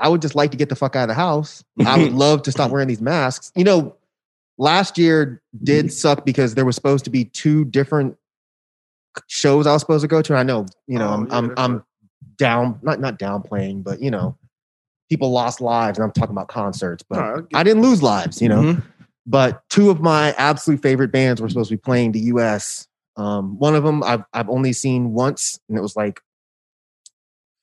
I 0.00 0.08
would 0.08 0.22
just 0.22 0.34
like 0.34 0.50
to 0.52 0.56
get 0.56 0.68
the 0.68 0.76
fuck 0.76 0.96
out 0.96 1.04
of 1.04 1.08
the 1.08 1.14
house. 1.14 1.62
I 1.86 1.98
would 1.98 2.12
love 2.26 2.42
to 2.44 2.52
stop 2.52 2.70
wearing 2.70 2.88
these 2.88 3.00
masks. 3.00 3.52
You 3.54 3.64
know, 3.64 3.96
last 4.58 4.98
year 4.98 5.42
did 5.62 5.92
suck 5.92 6.24
because 6.24 6.54
there 6.54 6.64
was 6.64 6.74
supposed 6.74 7.04
to 7.04 7.10
be 7.10 7.26
two 7.26 7.64
different 7.66 8.16
shows 9.28 9.66
I 9.66 9.72
was 9.72 9.82
supposed 9.82 10.02
to 10.02 10.08
go 10.08 10.22
to. 10.22 10.34
I 10.34 10.42
know, 10.42 10.66
you 10.86 10.98
know, 10.98 11.08
Oh, 11.08 11.12
I'm 11.12 11.26
yeah, 11.28 11.36
I'm, 11.36 11.54
I'm 11.58 11.84
down 12.36 12.78
not 12.82 13.00
not 13.00 13.18
downplaying, 13.18 13.84
but 13.84 14.00
you 14.00 14.10
know, 14.10 14.36
people 15.10 15.30
lost 15.30 15.60
lives, 15.60 15.98
and 15.98 16.04
I'm 16.04 16.12
talking 16.12 16.34
about 16.34 16.48
concerts, 16.48 17.02
but 17.08 17.18
No, 17.18 17.46
I 17.54 17.62
didn't 17.62 17.82
lose 17.82 18.02
lives, 18.02 18.40
you 18.40 18.48
know. 18.48 18.62
Mhm. 18.62 18.82
But 19.26 19.62
two 19.68 19.90
of 19.90 20.00
my 20.00 20.32
absolute 20.38 20.80
favorite 20.80 21.12
bands 21.12 21.40
were 21.42 21.48
supposed 21.48 21.68
to 21.68 21.76
be 21.76 21.80
playing 21.80 22.12
the 22.12 22.20
U.S. 22.20 22.88
Um, 23.16 23.58
one 23.58 23.74
of 23.76 23.84
them 23.84 24.02
I've 24.02 24.24
I've 24.32 24.48
only 24.48 24.72
seen 24.72 25.12
once, 25.12 25.60
and 25.68 25.76
it 25.76 25.82
was 25.82 25.94
like 25.94 26.20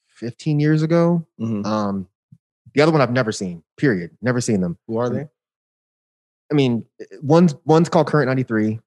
15 0.09 0.59
years 0.59 0.81
ago. 0.83 1.25
Mhm. 1.39 1.65
Um, 1.65 2.07
the 2.77 2.83
other 2.83 2.91
one 2.91 3.01
I've 3.01 3.11
never 3.11 3.31
seen. 3.31 3.63
Period. 3.75 4.11
Never 4.21 4.39
seen 4.39 4.61
them. 4.61 4.77
Who 4.87 4.97
are 4.97 5.09
they? 5.09 5.27
I 6.51 6.53
mean, 6.53 6.85
one's 7.23 7.55
one's 7.65 7.89
called 7.89 8.05
Current 8.05 8.27
93. 8.27 8.79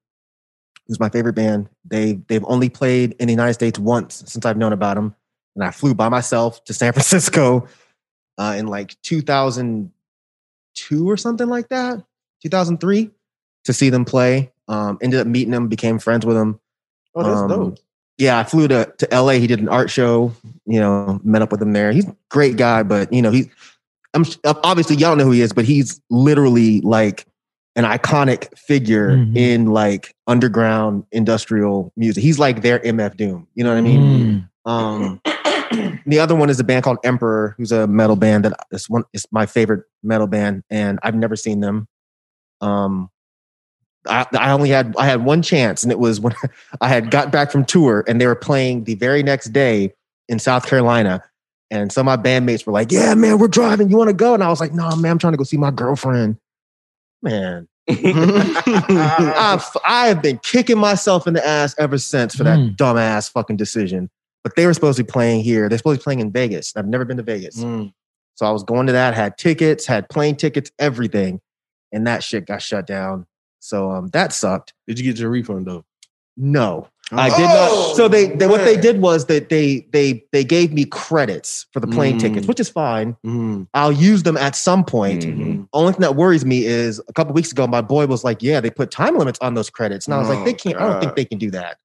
Who's 0.87 0.99
my 0.99 1.09
favorite 1.09 1.33
band. 1.33 1.67
They 1.83 2.13
they've 2.29 2.45
only 2.47 2.69
played 2.69 3.15
in 3.19 3.27
the 3.27 3.33
United 3.33 3.53
States 3.53 3.77
once 3.77 4.23
since 4.25 4.45
I've 4.45 4.55
known 4.55 4.71
about 4.71 4.95
them, 4.95 5.13
and 5.55 5.65
I 5.65 5.71
flew 5.71 5.93
by 5.93 6.07
myself 6.07 6.63
to 6.63 6.73
San 6.73 6.93
Francisco 6.93 7.67
uh, 8.37 8.55
in 8.57 8.67
like 8.67 8.95
2002 9.01 11.09
or 11.09 11.17
something 11.17 11.49
like 11.49 11.67
that, 11.67 12.01
2003, 12.43 13.11
to 13.65 13.73
see 13.73 13.89
them 13.89 14.05
play. 14.05 14.53
Um, 14.69 14.99
ended 15.01 15.19
up 15.19 15.27
meeting 15.27 15.51
them, 15.51 15.67
became 15.67 15.99
friends 15.99 16.25
with 16.25 16.37
them. 16.37 16.61
Oh, 17.13 17.23
that's 17.23 17.41
Um, 17.41 17.49
dope. 17.49 17.77
Yeah, 18.17 18.39
I 18.39 18.45
flew 18.45 18.69
to 18.69 18.93
to 18.99 19.07
LA. 19.11 19.33
He 19.33 19.47
did 19.47 19.59
an 19.59 19.67
art 19.67 19.89
show. 19.89 20.31
You 20.65 20.79
know, 20.79 21.19
met 21.25 21.41
up 21.41 21.51
with 21.51 21.61
him 21.61 21.73
there. 21.73 21.91
He's 21.91 22.07
a 22.07 22.15
great 22.29 22.55
guy, 22.55 22.83
but 22.83 23.11
you 23.11 23.21
know, 23.21 23.31
he. 23.31 23.51
I'm 24.13 24.25
obviously 24.45 24.95
y'all 24.97 25.15
know 25.15 25.25
who 25.25 25.31
he 25.31 25.41
is, 25.41 25.53
but 25.53 25.65
he's 25.65 26.01
literally 26.09 26.81
like 26.81 27.25
an 27.75 27.85
iconic 27.85 28.55
figure 28.57 29.11
Mhm. 29.11 29.37
in 29.37 29.65
like 29.67 30.13
underground 30.27 31.05
industrial 31.13 31.93
music. 31.95 32.21
He's 32.21 32.37
like 32.37 32.61
their 32.61 32.79
MF 32.79 33.15
Doom. 33.15 33.47
You 33.55 33.63
know 33.63 33.69
what 33.71 33.77
I 33.77 33.81
mean? 33.81 34.47
Mm. 34.67 34.69
Um, 34.69 35.21
the 36.05 36.19
other 36.19 36.35
one 36.35 36.49
is 36.49 36.59
a 36.59 36.63
band 36.65 36.83
called 36.83 36.97
Emperor, 37.05 37.55
who's 37.57 37.71
a 37.71 37.87
metal 37.87 38.17
band 38.17 38.43
that 38.45 38.53
is 38.71 38.89
one 38.89 39.05
is 39.13 39.25
my 39.31 39.45
favorite 39.45 39.83
metal 40.03 40.27
band, 40.27 40.63
and 40.69 40.99
I've 41.03 41.15
never 41.15 41.37
seen 41.37 41.61
them. 41.61 41.87
Um, 42.59 43.09
I, 44.07 44.25
I 44.33 44.51
only 44.51 44.69
had 44.69 44.93
I 44.97 45.05
had 45.05 45.23
one 45.23 45.41
chance, 45.41 45.83
and 45.83 45.91
it 45.91 45.99
was 45.99 46.19
when 46.19 46.33
I 46.81 46.89
had 46.89 47.09
got 47.11 47.31
back 47.31 47.51
from 47.51 47.63
tour, 47.63 48.03
and 48.07 48.19
they 48.19 48.27
were 48.27 48.35
playing 48.35 48.83
the 48.83 48.95
very 48.95 49.23
next 49.23 49.53
day 49.53 49.93
in 50.27 50.39
South 50.39 50.65
Carolina. 50.67 51.23
And 51.71 51.91
some 51.91 52.07
of 52.07 52.19
my 52.19 52.21
bandmates 52.23 52.67
were 52.67 52.73
like, 52.73 52.91
"Yeah, 52.91 53.15
man, 53.15 53.39
we're 53.39 53.47
driving. 53.47 53.89
You 53.89 53.97
want 53.97 54.09
to 54.09 54.13
go?" 54.13 54.33
And 54.35 54.43
I 54.43 54.49
was 54.49 54.59
like, 54.59 54.73
"No, 54.73 54.93
man, 54.97 55.13
I'm 55.13 55.17
trying 55.17 55.33
to 55.33 55.37
go 55.37 55.43
see 55.45 55.57
my 55.57 55.71
girlfriend." 55.71 56.37
Man, 57.23 57.67
I've 57.89 59.65
I 59.85 60.07
have 60.07 60.21
been 60.21 60.37
kicking 60.39 60.77
myself 60.77 61.27
in 61.27 61.33
the 61.33 61.45
ass 61.47 61.75
ever 61.77 61.97
since 61.97 62.35
for 62.35 62.43
that 62.43 62.59
Mm. 62.59 62.75
dumbass 62.75 63.31
fucking 63.31 63.57
decision. 63.57 64.09
But 64.43 64.55
they 64.55 64.65
were 64.65 64.73
supposed 64.73 64.97
to 64.97 65.03
be 65.03 65.11
playing 65.11 65.43
here. 65.43 65.69
They're 65.69 65.77
supposed 65.77 65.99
to 65.99 66.01
be 66.01 66.03
playing 66.03 66.19
in 66.19 66.31
Vegas. 66.31 66.73
I've 66.75 66.87
never 66.87 67.05
been 67.05 67.17
to 67.17 67.23
Vegas. 67.23 67.57
Mm. 67.59 67.93
So 68.35 68.45
I 68.45 68.51
was 68.51 68.63
going 68.63 68.87
to 68.87 68.93
that, 68.93 69.13
had 69.13 69.37
tickets, 69.37 69.85
had 69.85 70.09
plane 70.09 70.35
tickets, 70.35 70.71
everything. 70.79 71.41
And 71.91 72.07
that 72.07 72.23
shit 72.23 72.47
got 72.47 72.61
shut 72.61 72.87
down. 72.87 73.27
So 73.59 73.91
um 73.91 74.07
that 74.09 74.33
sucked. 74.33 74.73
Did 74.87 74.99
you 74.99 75.05
get 75.05 75.19
your 75.19 75.29
refund 75.29 75.67
though? 75.67 75.85
No. 76.35 76.87
I 77.13 77.29
did 77.29 77.43
not. 77.45 77.95
So 77.95 78.07
they, 78.07 78.27
they 78.27 78.47
what 78.47 78.63
they 78.63 78.77
did 78.77 79.01
was 79.01 79.25
that 79.25 79.49
they 79.49 79.85
they 79.91 80.23
they 80.31 80.43
gave 80.43 80.71
me 80.71 80.85
credits 80.85 81.65
for 81.73 81.79
the 81.79 81.87
plane 81.87 82.17
Mm. 82.17 82.21
tickets, 82.21 82.47
which 82.47 82.59
is 82.59 82.69
fine. 82.69 83.17
Mm. 83.25 83.67
I'll 83.73 83.91
use 83.91 84.23
them 84.23 84.37
at 84.37 84.55
some 84.55 84.83
point. 84.85 85.23
Mhm. 85.23 85.67
Only 85.73 85.93
thing 85.93 86.01
that 86.01 86.15
worries 86.15 86.45
me 86.45 86.65
is 86.65 87.01
a 87.09 87.13
couple 87.13 87.33
weeks 87.33 87.51
ago, 87.51 87.67
my 87.67 87.81
boy 87.81 88.07
was 88.07 88.23
like, 88.23 88.41
"Yeah, 88.41 88.61
they 88.61 88.69
put 88.69 88.91
time 88.91 89.17
limits 89.17 89.39
on 89.41 89.53
those 89.55 89.69
credits," 89.69 90.07
and 90.07 90.13
I 90.13 90.19
was 90.19 90.29
like, 90.29 90.39
Oh, 90.39 90.43
"They 90.45 90.53
can't. 90.53 90.77
I 90.77 90.87
don't 90.89 91.01
think 91.01 91.15
they 91.15 91.25
can 91.25 91.37
do 91.37 91.51
that 91.51 91.77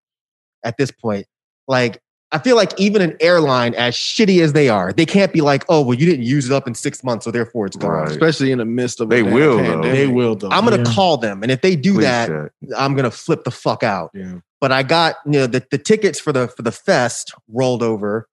at 0.63 0.77
this 0.77 0.91
point." 0.91 1.27
Like, 1.67 2.01
I 2.33 2.39
feel 2.39 2.57
like 2.57 2.77
even 2.77 3.01
an 3.01 3.15
airline, 3.21 3.73
as 3.75 3.95
shitty 3.95 4.41
as 4.41 4.51
they 4.51 4.67
are, 4.67 4.91
they 4.91 5.05
can't 5.05 5.31
be 5.31 5.39
like, 5.39 5.63
"Oh, 5.69 5.81
well, 5.81 5.93
you 5.97 6.05
didn't 6.05 6.25
use 6.25 6.45
it 6.49 6.51
up 6.51 6.67
in 6.67 6.75
six 6.75 7.01
months, 7.03 7.23
so 7.23 7.31
therefore 7.31 7.67
it's 7.67 7.77
gone." 7.77 7.91
Right. 7.91 8.11
Especially 8.11 8.51
in 8.51 8.57
the 8.57 8.65
midst 8.65 8.99
of 8.99 9.09
They 9.09 9.21
damn 9.23 9.31
will, 9.33 9.57
though. 9.57 9.63
pandemic. 9.63 9.91
They 9.93 10.07
will 10.07 10.35
though. 10.35 10.49
I'm 10.49 10.65
gonna 10.65 10.77
Yeah. 10.83 10.93
call 10.93 11.17
them, 11.17 11.41
and 11.41 11.51
if 11.51 11.61
they 11.61 11.75
do 11.77 11.93
Please 11.93 12.01
that, 12.03 12.27
check. 12.27 12.51
I'm 12.77 12.95
gonna 12.95 13.11
flip 13.11 13.45
the 13.45 13.51
fuck 13.51 13.81
out. 13.81 14.11
Yeah. 14.13 14.39
But 14.59 14.71
I 14.73 14.83
got 14.83 15.15
you 15.25 15.31
know 15.33 15.47
the, 15.47 15.63
the 15.71 15.77
tickets 15.77 16.19
for 16.19 16.33
the 16.33 16.49
for 16.49 16.63
the 16.63 16.71
fest 16.71 17.33
rolled 17.47 17.81
over 17.81 18.27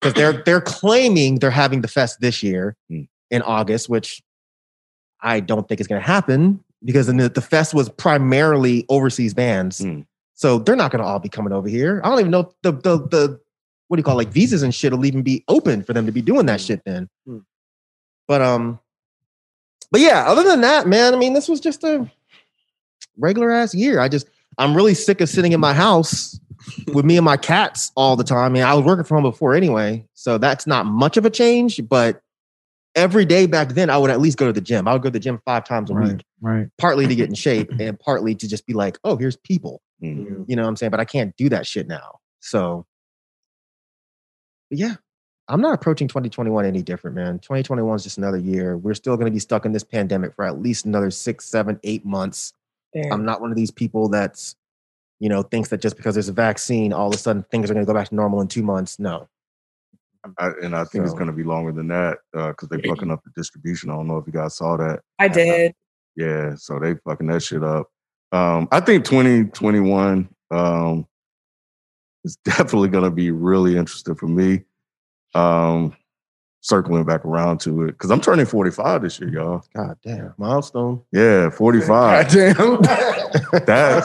because 0.00 0.14
they're 0.14 0.42
they're 0.46 0.60
claiming 0.60 1.40
they're 1.40 1.50
having 1.50 1.80
the 1.80 1.88
fest 1.88 2.18
this 2.20 2.42
year 2.44 2.76
Hmm. 2.88 3.02
in 3.30 3.42
August, 3.42 3.88
which 3.88 4.22
I 5.20 5.40
don't 5.40 5.66
think 5.68 5.80
is 5.80 5.86
gonna 5.88 6.00
happen 6.00 6.62
because 6.84 7.08
the, 7.08 7.28
the 7.28 7.42
fest 7.42 7.74
was 7.74 7.88
primarily 7.88 8.86
overseas 8.88 9.34
bands, 9.34 9.80
Hmm. 9.80 10.00
So 10.40 10.58
they're 10.58 10.74
not 10.74 10.90
gonna 10.90 11.04
all 11.04 11.18
be 11.18 11.28
coming 11.28 11.52
over 11.52 11.68
here. 11.68 12.00
I 12.02 12.08
don't 12.08 12.18
even 12.20 12.30
know 12.30 12.50
the 12.62 12.72
the 12.72 12.96
the 12.96 13.40
what 13.88 13.98
do 13.98 14.00
you 14.00 14.04
call 14.04 14.14
it, 14.14 14.24
like 14.24 14.32
visas 14.32 14.62
and 14.62 14.74
shit 14.74 14.90
will 14.90 15.04
even 15.04 15.20
be 15.20 15.44
open 15.48 15.82
for 15.82 15.92
them 15.92 16.06
to 16.06 16.12
be 16.12 16.22
doing 16.22 16.46
that 16.46 16.62
shit 16.62 16.80
then. 16.86 17.10
Hmm. 17.26 17.40
But 18.26 18.40
um, 18.40 18.80
but 19.90 20.00
yeah, 20.00 20.24
other 20.26 20.42
than 20.42 20.62
that, 20.62 20.86
man, 20.86 21.12
I 21.12 21.18
mean, 21.18 21.34
this 21.34 21.46
was 21.46 21.60
just 21.60 21.84
a 21.84 22.10
regular 23.18 23.50
ass 23.50 23.74
year. 23.74 24.00
I 24.00 24.08
just 24.08 24.28
I'm 24.56 24.74
really 24.74 24.94
sick 24.94 25.20
of 25.20 25.28
sitting 25.28 25.52
in 25.52 25.60
my 25.60 25.74
house 25.74 26.40
with 26.94 27.04
me 27.04 27.18
and 27.18 27.24
my 27.24 27.36
cats 27.36 27.92
all 27.94 28.16
the 28.16 28.24
time. 28.24 28.38
I 28.38 28.48
mean, 28.48 28.62
I 28.62 28.72
was 28.72 28.86
working 28.86 29.04
from 29.04 29.16
home 29.16 29.30
before 29.30 29.52
anyway, 29.52 30.06
so 30.14 30.38
that's 30.38 30.66
not 30.66 30.86
much 30.86 31.18
of 31.18 31.26
a 31.26 31.30
change. 31.30 31.86
But 31.86 32.22
every 32.94 33.24
day 33.24 33.46
back 33.46 33.70
then, 33.70 33.90
I 33.90 33.98
would 33.98 34.10
at 34.10 34.20
least 34.20 34.36
go 34.38 34.46
to 34.46 34.52
the 34.52 34.60
gym. 34.60 34.86
I 34.88 34.92
would 34.92 35.02
go 35.02 35.08
to 35.08 35.12
the 35.12 35.20
gym 35.20 35.40
five 35.44 35.64
times 35.64 35.90
a 35.90 35.94
Right, 35.94 36.12
week, 36.14 36.24
right. 36.40 36.68
partly 36.78 37.06
to 37.06 37.14
get 37.14 37.28
in 37.28 37.34
shape 37.46 37.70
and 37.78 37.98
partly 37.98 38.34
to 38.34 38.48
just 38.48 38.66
be 38.66 38.72
like, 38.74 38.98
oh, 39.04 39.16
here's 39.16 39.36
people. 39.36 39.80
Mhm. 40.02 40.44
You 40.48 40.56
know 40.56 40.62
what 40.62 40.68
I'm 40.68 40.76
saying? 40.76 40.90
But 40.90 41.00
I 41.00 41.04
can't 41.04 41.36
do 41.36 41.48
that 41.50 41.66
shit 41.66 41.86
now. 41.86 42.18
So, 42.40 42.86
but 44.70 44.78
yeah, 44.78 44.94
I'm 45.48 45.60
not 45.60 45.74
approaching 45.74 46.08
2021 46.08 46.64
any 46.64 46.82
different, 46.82 47.16
man. 47.16 47.38
2021 47.40 47.96
is 47.96 48.02
just 48.04 48.18
another 48.18 48.38
year. 48.38 48.76
We're 48.76 48.94
still 48.94 49.16
going 49.16 49.26
to 49.26 49.32
be 49.32 49.40
stuck 49.40 49.64
in 49.66 49.72
this 49.72 49.84
pandemic 49.84 50.34
for 50.34 50.44
at 50.44 50.60
least 50.60 50.84
another 50.86 51.10
six, 51.10 51.44
seven, 51.46 51.78
eight 51.84 52.04
months. 52.04 52.52
Damn. 52.94 53.12
I'm 53.12 53.24
not 53.24 53.40
one 53.40 53.50
of 53.50 53.56
these 53.56 53.70
people 53.70 54.08
that's, 54.08 54.56
you 55.18 55.28
know, 55.28 55.42
thinks 55.42 55.68
that 55.68 55.80
just 55.82 55.96
because 55.96 56.14
there's 56.14 56.28
a 56.28 56.32
vaccine, 56.32 56.92
all 56.92 57.08
of 57.08 57.14
a 57.14 57.18
sudden 57.18 57.44
things 57.50 57.70
are 57.70 57.74
going 57.74 57.84
to 57.84 57.90
go 57.90 57.94
back 57.96 58.08
to 58.08 58.14
normal 58.14 58.40
in 58.40 58.48
two 58.48 58.62
months. 58.62 58.98
No. 58.98 59.28
I, 60.38 60.50
and 60.62 60.76
I 60.76 60.84
think 60.84 61.04
it's 61.04 61.14
going 61.14 61.28
to 61.28 61.32
be 61.32 61.44
longer 61.44 61.72
than 61.72 61.88
that 61.88 62.18
because 62.32 62.68
they're 62.68 62.80
fucking 62.86 63.10
up 63.10 63.22
the 63.24 63.30
distribution. 63.36 63.90
I 63.90 63.94
don't 63.94 64.06
know 64.06 64.18
if 64.18 64.26
you 64.26 64.32
guys 64.32 64.56
saw 64.56 64.76
that. 64.76 65.00
I 65.18 65.28
did. 65.28 65.74
Yeah, 66.16 66.54
so 66.56 66.78
they 66.78 66.94
fucking 67.04 67.26
that 67.28 67.42
shit 67.42 67.64
up. 67.64 67.88
Um, 68.32 68.68
I 68.70 68.80
think 68.80 69.04
2021 69.04 70.28
um, 70.50 71.06
is 72.24 72.36
definitely 72.44 72.88
going 72.88 73.04
to 73.04 73.10
be 73.10 73.30
really 73.30 73.76
interesting 73.76 74.14
for 74.14 74.28
me. 74.28 74.62
Um, 75.34 75.96
circling 76.62 77.04
back 77.04 77.24
around 77.24 77.58
to 77.58 77.84
it 77.84 77.92
because 77.92 78.10
I'm 78.10 78.20
turning 78.20 78.44
45 78.44 79.02
this 79.02 79.18
year, 79.18 79.30
y'all. 79.30 79.62
God 79.74 79.96
damn. 80.04 80.34
Milestone. 80.36 81.02
Yeah, 81.12 81.48
45. 81.50 82.28
Damn. 82.30 82.54
that, 82.54 84.04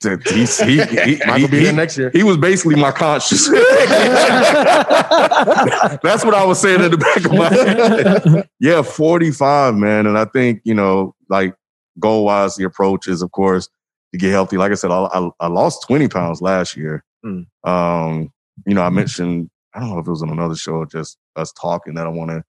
that- 0.00 0.22
he's- 0.28 0.58
he, 0.60 0.82
he, 0.82 1.20
Might 1.26 1.40
he, 1.40 1.46
be 1.46 1.58
he- 1.58 1.64
there 1.64 1.72
next 1.72 1.96
year. 1.98 2.10
he 2.12 2.22
was 2.22 2.36
basically 2.36 2.74
my 2.76 2.90
conscience. 2.90 3.48
That's 6.02 6.24
what 6.24 6.34
I 6.34 6.44
was 6.44 6.60
saying 6.60 6.82
in 6.82 6.90
the 6.90 6.98
back 6.98 7.24
of 7.24 7.32
my 7.32 7.48
head. 7.52 8.48
Yeah, 8.60 8.82
45, 8.82 9.74
man. 9.76 10.06
And 10.06 10.18
I 10.18 10.24
think, 10.26 10.60
you 10.64 10.74
know, 10.74 11.14
like 11.28 11.54
goal 11.98 12.24
wise, 12.24 12.56
the 12.56 12.64
approach 12.64 13.08
is, 13.08 13.22
of 13.22 13.30
course, 13.32 13.68
to 14.12 14.18
get 14.18 14.30
healthy. 14.30 14.56
Like 14.56 14.72
I 14.72 14.74
said, 14.74 14.90
I, 14.90 15.04
I, 15.04 15.30
I 15.40 15.46
lost 15.48 15.86
20 15.86 16.08
pounds 16.08 16.40
last 16.42 16.76
year. 16.76 17.04
Mm. 17.24 17.46
Um, 17.64 18.32
you 18.66 18.74
know, 18.74 18.82
I 18.82 18.90
mentioned, 18.90 19.50
I 19.74 19.80
don't 19.80 19.90
know 19.90 19.98
if 19.98 20.06
it 20.06 20.10
was 20.10 20.22
on 20.22 20.30
another 20.30 20.54
show, 20.54 20.84
just 20.84 21.18
us 21.36 21.52
talking 21.52 21.94
that 21.94 22.06
I 22.06 22.10
want 22.10 22.30
to, 22.30 22.44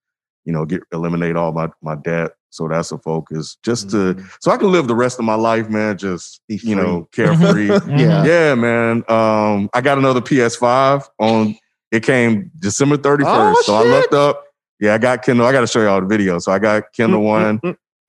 you 0.45 0.53
know, 0.53 0.65
get 0.65 0.81
eliminate 0.91 1.35
all 1.35 1.51
my, 1.51 1.69
my 1.81 1.95
debt. 1.95 2.31
So 2.49 2.67
that's 2.69 2.91
a 2.91 2.97
focus 2.97 3.57
just 3.63 3.89
to, 3.91 4.23
so 4.39 4.51
I 4.51 4.57
can 4.57 4.71
live 4.71 4.87
the 4.87 4.95
rest 4.95 5.19
of 5.19 5.25
my 5.25 5.35
life, 5.35 5.69
man, 5.69 5.97
just, 5.97 6.39
Be 6.47 6.59
you 6.63 6.75
know, 6.75 7.07
carefree. 7.13 7.67
Yeah. 7.67 8.23
Yeah, 8.23 8.55
man. 8.55 9.03
Um, 9.09 9.69
I 9.73 9.81
got 9.81 9.97
another 9.97 10.21
PS5 10.21 11.03
on. 11.19 11.55
It 11.91 12.03
came 12.03 12.51
December 12.59 12.97
31st. 12.97 13.23
Oh, 13.25 13.61
so 13.63 13.75
I 13.75 13.83
looked 13.83 14.13
up. 14.13 14.43
Yeah, 14.79 14.93
I 14.93 14.97
got 14.97 15.23
Kindle. 15.23 15.45
I 15.45 15.51
got 15.51 15.61
to 15.61 15.67
show 15.67 15.81
y'all 15.81 16.01
the 16.01 16.07
video. 16.07 16.39
So 16.39 16.51
I 16.51 16.59
got 16.59 16.91
Kindle 16.93 17.21
one. 17.21 17.59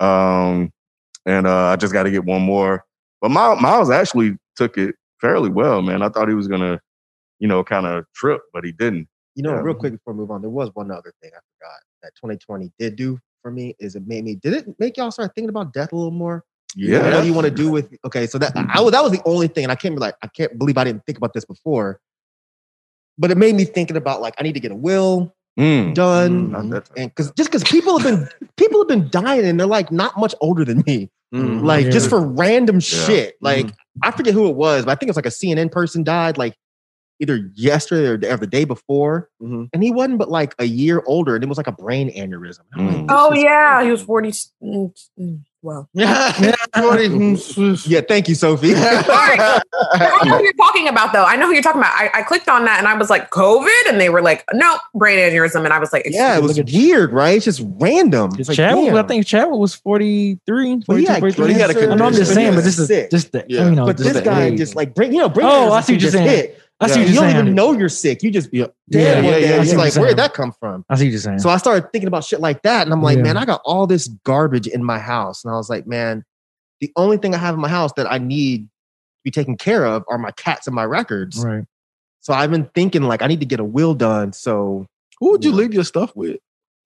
Um, 0.01 0.73
and 1.25 1.47
uh, 1.47 1.67
I 1.67 1.77
just 1.77 1.93
got 1.93 2.05
to 2.05 2.11
get 2.11 2.25
one 2.25 2.43
more. 2.43 2.85
But 3.21 3.31
Miles, 3.31 3.61
Miles 3.61 3.91
actually 3.91 4.37
took 4.57 4.79
it 4.79 4.95
fairly 5.21 5.51
well, 5.51 5.83
man. 5.83 6.03
I 6.03 6.09
thought 6.09 6.29
he 6.29 6.35
was 6.35 6.49
gonna, 6.49 6.81
you 7.39 7.49
know, 7.49 7.63
kind 7.65 7.87
of 7.87 8.05
trip, 8.15 8.43
but 8.53 8.65
he 8.65 8.73
didn't. 8.73 9.09
You 9.35 9.43
know, 9.43 9.51
Yeah. 9.55 9.61
real 9.61 9.75
quick 9.75 9.93
before 9.93 10.15
we 10.15 10.21
move 10.21 10.31
on, 10.31 10.41
there 10.41 10.51
was 10.51 10.71
one 10.75 10.91
other 10.91 11.13
thing 11.23 11.31
I 11.35 11.41
forgot 11.59 11.81
that 12.03 12.13
2020 12.17 12.73
did 12.79 12.97
do 12.97 13.19
for 13.43 13.51
me 13.51 13.75
is 13.79 13.95
it 13.97 14.07
made 14.07 14.25
me, 14.25 14.35
did 14.37 14.55
it 14.55 14.67
make 14.79 14.97
y'all 14.97 15.11
start 15.11 15.33
thinking 15.35 15.51
about 15.51 15.73
death 15.73 15.93
a 15.93 15.97
little 15.97 16.11
more? 16.11 16.45
Yeah. 16.75 17.15
what 17.15 17.23
do 17.23 17.27
you 17.29 17.33
want 17.33 17.47
to 17.47 17.51
do 17.51 17.71
with 17.71 17.95
okay 18.05 18.27
so 18.27 18.37
that 18.39 18.53
I, 18.55 18.83
was 18.83 18.93
that 18.93 19.03
was 19.03 19.11
the 19.13 19.23
only 19.25 19.49
thing 19.49 19.65
and 19.65 19.73
i 19.73 19.77
can't 19.77 19.95
be 19.95 20.01
like 20.01 20.15
i 20.21 20.27
can't 20.27 20.59
believe 20.59 20.77
i 20.77 20.85
didn't 20.85 21.07
think 21.07 21.17
about 21.17 21.33
this 21.33 21.45
before 21.47 22.01
but 23.17 23.31
it 23.31 23.39
made 23.39 23.55
me 23.55 23.65
thinking 23.65 23.97
about 23.97 24.21
like 24.21 24.35
i 24.39 24.43
need 24.43 24.53
to 24.55 24.61
get 24.61 24.73
a 24.73 24.77
will 24.77 25.33
Mm. 25.59 25.95
done 25.95 26.51
Not 26.51 26.69
that 26.69 26.91
and 26.99 27.09
because 27.11 27.31
just 27.31 27.51
because 27.51 27.65
people 27.65 27.99
have 27.99 28.07
been 28.07 28.29
people 28.59 28.79
have 28.81 28.89
been 28.89 29.09
dying 29.09 29.47
and 29.47 29.59
they're 29.59 29.67
like 29.67 29.91
not 29.91 30.19
much 30.19 30.35
older 30.43 30.67
than 30.67 30.83
me 30.87 31.09
Mhm. 31.35 31.63
like 31.65 31.87
Yeah. 31.87 31.93
just 31.93 32.11
for 32.11 32.21
random 32.21 32.75
Yeah. 32.77 32.81
shit 33.07 33.37
like 33.41 33.71
i 34.03 34.11
forget 34.11 34.35
who 34.35 34.51
it 34.51 34.55
was 34.57 34.85
but 34.85 34.91
i 34.91 34.95
think 34.97 35.09
it 35.09 35.11
was 35.13 35.17
like 35.17 35.25
a 35.25 35.31
cnn 35.31 35.73
person 35.73 36.05
died 36.05 36.37
like 36.37 36.55
either 37.21 37.51
yesterday 37.55 38.09
or 38.09 38.17
the, 38.17 38.33
or 38.33 38.37
the 38.37 38.47
day 38.47 38.65
before 38.65 39.29
Mhm. 39.43 39.69
and 39.73 39.83
he 39.83 39.91
wasn't 39.91 40.19
but 40.19 40.31
like 40.31 40.55
a 40.59 40.65
year 40.67 41.03
older 41.07 41.35
and 41.35 41.45
it 41.45 41.49
was 41.49 41.59
like 41.59 41.67
a 41.67 41.73
brain 41.73 42.11
aneurysm 42.15 42.61
I'm 42.75 42.87
like, 42.87 42.97
Mm. 42.97 43.07
Oh 43.11 43.31
this 43.31 43.39
is 43.39 43.45
yeah, 43.45 43.83
he 43.85 43.91
was 43.91 44.03
forty. 44.03 44.31
mm, 44.31 44.93
mm, 45.19 45.41
Well, 45.63 45.89
yeah 45.95 46.33
thank 48.09 48.29
you 48.29 48.35
sophie 48.35 48.73
I 48.77 49.61
don't 49.99 50.27
know 50.29 50.39
who 50.39 50.45
you're 50.45 50.53
talking 50.55 50.89
about, 50.89 51.13
though. 51.13 51.25
I 51.25 51.37
know 51.37 51.47
who 51.47 51.53
you're 51.53 51.63
talking 51.63 51.81
about. 51.81 51.93
I, 51.95 52.11
I 52.15 52.23
clicked 52.23 52.49
on 52.49 52.65
that 52.65 52.79
and 52.79 52.89
I 52.89 52.95
was 52.97 53.11
like, 53.11 53.31
COVID, 53.31 53.89
and 53.89 54.01
they 54.01 54.09
were 54.09 54.23
like, 54.23 54.45
no, 54.55 54.79
brain 54.95 55.19
aneurysm, 55.19 55.65
and 55.65 55.73
I 55.73 55.79
was 55.79 55.93
like, 55.93 56.07
Yeah, 56.09 56.37
it 56.37 56.43
was 56.43 56.57
Look 56.57 56.67
at- 56.69 56.73
weird, 56.75 57.13
right? 57.13 57.37
It's 57.37 57.45
just 57.45 57.63
random. 57.65 58.31
It's 58.39 58.49
like, 58.49 58.57
Chadwick, 58.57 58.93
I 58.95 59.03
think 59.03 59.27
Chadwick 59.27 59.59
was 59.59 59.75
43, 59.75 60.77
But 60.87 60.97
he 60.99 61.07
42, 61.07 61.13
had 61.13 61.21
43. 61.21 61.53
he 61.55 61.61
had 61.61 61.71
a 61.77 61.93
I 61.93 61.95
know 61.95 62.07
I'm 62.07 62.13
just 62.15 62.35
saying, 62.35 62.55
but 62.55 62.65
this 62.65 62.79
is 62.79 62.89
just 63.11 63.33
the, 63.33 63.45
Yeah. 63.49 63.69
you 63.69 63.75
know, 63.75 63.87
But 63.87 63.97
just 63.99 64.09
this 64.09 64.17
the 64.19 64.23
guy 64.23 64.45
age. 64.47 64.59
just 64.59 64.77
like 64.77 64.95
bring, 64.95 65.13
you 65.13 65.19
know, 65.19 65.29
bring. 65.29 65.47
Oh, 65.47 65.73
I 65.73 65.81
see 65.83 65.95
what 65.95 66.03
you're 66.03 66.11
saying. 66.11 66.29
Hit. 66.29 66.63
I 66.81 66.89
see 66.89 66.95
Yeah, 67.01 67.07
you 67.07 67.13
you're 67.13 67.23
don't 67.23 67.31
saying. 67.31 67.41
even 67.43 67.55
know 67.55 67.73
you're 67.73 67.89
sick. 67.89 68.23
You 68.23 68.31
just 68.31 68.53
Yeah. 68.53 68.67
dead 68.91 69.01
Yeah, 69.01 69.15
one 69.23 69.25
yeah, 69.35 69.41
day. 69.41 69.49
yeah, 69.57 69.61
It's 69.63 69.71
yeah. 69.73 69.77
like, 69.79 69.87
I 69.87 69.91
see 69.91 69.99
what 69.99 70.03
where 70.05 70.11
did 70.11 70.19
that 70.19 70.35
come 70.35 70.53
from? 70.53 70.85
I 70.91 70.97
see 70.97 71.05
what 71.07 71.11
you're 71.13 71.21
saying. 71.21 71.39
So 71.39 71.49
I 71.49 71.57
started 71.57 71.91
thinking 71.93 72.09
about 72.09 72.25
shit 72.25 72.41
like 72.41 72.63
that, 72.63 72.87
and 72.87 72.93
I'm 72.93 73.03
like, 73.03 73.17
Yeah. 73.17 73.23
man, 73.25 73.37
I 73.39 73.45
got 73.47 73.63
all 73.65 73.87
this 73.87 74.09
garbage 74.25 74.67
in 74.67 74.85
my 74.85 74.99
house, 74.99 75.45
and 75.45 75.53
I 75.53 75.57
was 75.57 75.71
like, 75.71 75.87
man, 75.87 76.25
the 76.81 76.93
only 76.97 77.17
thing 77.17 77.35
I 77.35 77.39
have 77.39 77.55
in 77.55 77.61
my 77.61 77.69
house 77.69 77.93
that 77.97 78.11
I 78.13 78.19
need 78.19 78.65
to 78.65 78.69
be 79.25 79.31
taken 79.31 79.57
care 79.57 79.87
of 79.87 80.05
are 80.09 80.19
my 80.19 80.31
cats 80.33 80.67
and 80.67 80.77
my 80.77 80.85
records. 80.85 81.43
right. 81.45 81.65
So 82.21 82.35
I've 82.35 82.51
been 82.51 82.69
thinking 82.75 83.03
like 83.05 83.23
I 83.23 83.29
need 83.29 83.41
to 83.41 83.47
get 83.47 83.61
a 83.61 83.65
will 83.65 83.95
done. 83.95 84.33
So 84.33 84.87
Who 85.21 85.31
would 85.31 85.45
you 85.45 85.51
Yeah. 85.53 85.57
leave 85.57 85.73
your 85.75 85.85
stuff 85.85 86.15
with? 86.15 86.37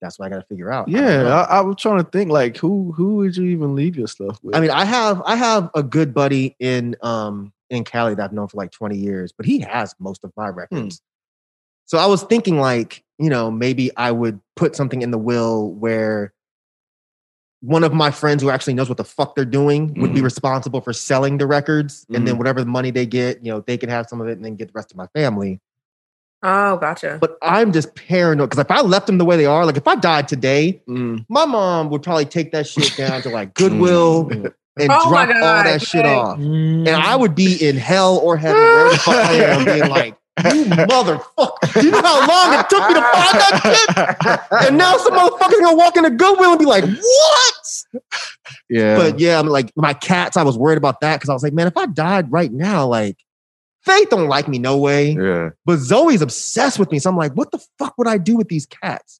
that's 0.01 0.17
what 0.17 0.25
I 0.25 0.29
got 0.29 0.37
to 0.37 0.45
figure 0.47 0.71
out. 0.71 0.87
Yeah, 0.87 1.21
know. 1.21 1.29
I, 1.29 1.57
I 1.57 1.61
was 1.61 1.75
trying 1.75 2.03
to 2.03 2.09
think 2.09 2.31
like 2.31 2.57
who 2.57 2.91
who 2.93 3.17
would 3.17 3.37
you 3.37 3.45
even 3.45 3.75
leave 3.75 3.95
your 3.95 4.07
stuff 4.07 4.39
with? 4.41 4.55
I 4.55 4.59
mean, 4.61 4.71
I 4.71 4.83
have 4.85 5.21
I 5.25 5.35
have 5.35 5.69
a 5.75 5.83
good 5.83 6.11
buddy 6.13 6.55
in 6.59 6.95
um 7.01 7.53
in 7.71 7.83
Cali 7.83 8.13
that 8.15 8.23
I've 8.23 8.33
known 8.33 8.47
for 8.47 8.57
like 8.57 8.71
20 8.71 8.97
years, 8.97 9.31
but 9.35 9.45
he 9.45 9.59
has 9.61 9.95
most 9.99 10.23
of 10.23 10.31
my 10.35 10.49
records. 10.49 11.01
So 11.85 11.97
I 11.97 12.05
was 12.05 12.23
thinking 12.23 12.59
like, 12.59 13.03
you 13.17 13.29
know, 13.29 13.49
maybe 13.49 13.89
I 13.97 14.11
would 14.11 14.39
put 14.55 14.75
something 14.75 15.01
in 15.01 15.11
the 15.11 15.17
will 15.17 15.71
where 15.71 16.33
one 17.61 17.83
of 17.83 17.93
my 17.93 18.09
friends 18.11 18.41
who 18.41 18.49
actually 18.49 18.73
knows 18.73 18.89
what 18.89 18.97
the 18.97 19.03
fuck 19.03 19.35
they're 19.35 19.45
doing 19.45 19.93
would 19.99 20.13
be 20.13 20.19
Mhm. 20.19 20.23
responsible 20.23 20.81
for 20.81 20.93
selling 20.93 21.37
the 21.37 21.45
records 21.45 22.05
and 22.13 22.27
then 22.27 22.37
whatever 22.37 22.59
the 22.59 22.65
money 22.65 22.91
they 22.91 23.05
get, 23.05 23.43
you 23.45 23.51
know, 23.51 23.61
they 23.61 23.77
can 23.77 23.89
have 23.89 24.07
some 24.09 24.19
of 24.19 24.27
it 24.27 24.33
and 24.33 24.43
then 24.43 24.55
get 24.55 24.67
the 24.69 24.73
rest 24.75 24.91
of 24.91 24.97
my 24.97 25.07
family. 25.07 25.59
oh, 26.43 26.75
gotcha. 26.77 27.19
But 27.21 27.37
I'm 27.43 27.71
just 27.71 27.93
paranoid 27.93 28.49
because 28.49 28.59
if 28.65 28.71
I 28.71 28.81
left 28.81 29.05
them 29.05 29.19
the 29.19 29.25
way 29.25 29.37
they 29.37 29.45
are, 29.45 29.63
like 29.63 29.77
if 29.77 29.87
I 29.87 29.93
died 29.95 30.27
today, 30.27 30.81
Mm. 30.89 31.23
my 31.29 31.45
mom 31.45 31.91
would 31.91 32.01
probably 32.01 32.25
take 32.25 32.51
that 32.53 32.65
shit 32.65 32.95
down 32.97 33.21
to 33.21 33.29
like 33.29 33.53
Goodwill 33.53 34.25
Mm. 34.25 34.53
and 34.79 34.91
Oh 34.91 35.09
my 35.11 35.25
drop 35.25 35.35
all 35.35 35.41
God, 35.41 35.65
that 35.65 35.81
shit 35.81 36.05
okay. 36.05 36.13
off. 36.13 36.37
Mm. 36.39 36.87
And 36.87 36.89
I 36.89 37.15
would 37.15 37.35
be 37.35 37.55
in 37.67 37.77
hell 37.77 38.17
or 38.17 38.37
heaven, 38.37 38.61
wherever 38.61 38.89
the 38.91 38.97
fuck 38.97 39.15
I 39.15 39.33
am, 39.33 39.65
being 39.65 39.89
like, 39.89 40.15
You 40.53 40.65
motherfucker. 40.65 41.73
Do 41.73 41.85
you 41.85 41.91
know 41.91 42.01
how 42.01 42.27
long 42.27 42.59
it 42.59 42.69
took 42.69 42.87
me 42.87 42.93
to 42.95 43.01
find 43.01 43.37
that 43.39 43.61
shit? 43.63 44.39
And 44.67 44.77
now 44.77 44.97
some 44.97 45.13
motherfucker's 45.13 45.59
gonna 45.59 45.75
walk 45.75 45.97
into 45.97 46.09
Goodwill 46.11 46.51
and 46.51 46.59
be 46.59 46.65
like, 46.65 46.83
what? 46.85 48.01
Yeah. 48.69 48.95
But 48.95 49.19
yeah, 49.19 49.39
I'm 49.39 49.47
like 49.47 49.71
my 49.75 49.93
cats, 49.93 50.37
I 50.37 50.43
was 50.43 50.57
worried 50.57 50.77
about 50.77 51.01
that 51.01 51.17
because 51.17 51.29
I 51.29 51.33
was 51.33 51.43
like, 51.43 51.53
man, 51.53 51.67
if 51.67 51.75
I 51.77 51.85
died 51.87 52.31
right 52.31 52.51
now, 52.51 52.87
like 52.87 53.17
Faith 53.83 54.09
don't 54.11 54.27
like 54.27 54.47
me 54.47 54.59
no 54.59 54.77
way. 54.77 55.11
yeah. 55.13 55.49
But 55.65 55.79
Zoe's 55.79 56.21
obsessed 56.21 56.77
with 56.77 56.91
me. 56.91 56.99
So 56.99 57.09
I'm 57.09 57.17
like, 57.17 57.33
what 57.33 57.51
the 57.51 57.59
fuck 57.79 57.97
would 57.97 58.07
I 58.07 58.17
do 58.19 58.37
with 58.37 58.47
these 58.47 58.67
cats? 58.67 59.19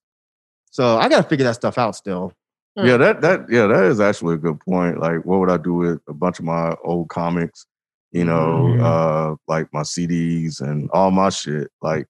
So 0.70 0.98
I 0.98 1.10
gotta 1.10 1.28
figure 1.28 1.46
that 1.46 1.56
stuff 1.56 1.78
out 1.78 1.96
still. 1.96 2.32
Hmm. 2.78 2.88
Yeah, 2.88 2.98
that 2.98 3.22
that 3.22 3.50
yeah, 3.50 3.68
that 3.68 3.84
is 3.86 4.00
actually 4.00 4.36
a 4.36 4.38
good 4.38 4.60
point. 4.60 5.00
Like, 5.00 5.26
what 5.26 5.40
would 5.40 5.50
I 5.52 5.58
do 5.58 5.74
with 5.74 6.00
a 6.08 6.14
bunch 6.14 6.40
of 6.40 6.46
my 6.46 6.76
old 6.84 7.10
comics? 7.10 7.66
You 8.12 8.26
know, 8.26 8.76
Mhm. 8.78 8.82
uh, 8.82 9.36
like 9.48 9.68
my 9.74 9.84
CDs 9.84 10.60
and 10.62 10.90
all 10.92 11.12
my 11.12 11.30
shit. 11.30 11.70
Like, 11.82 12.08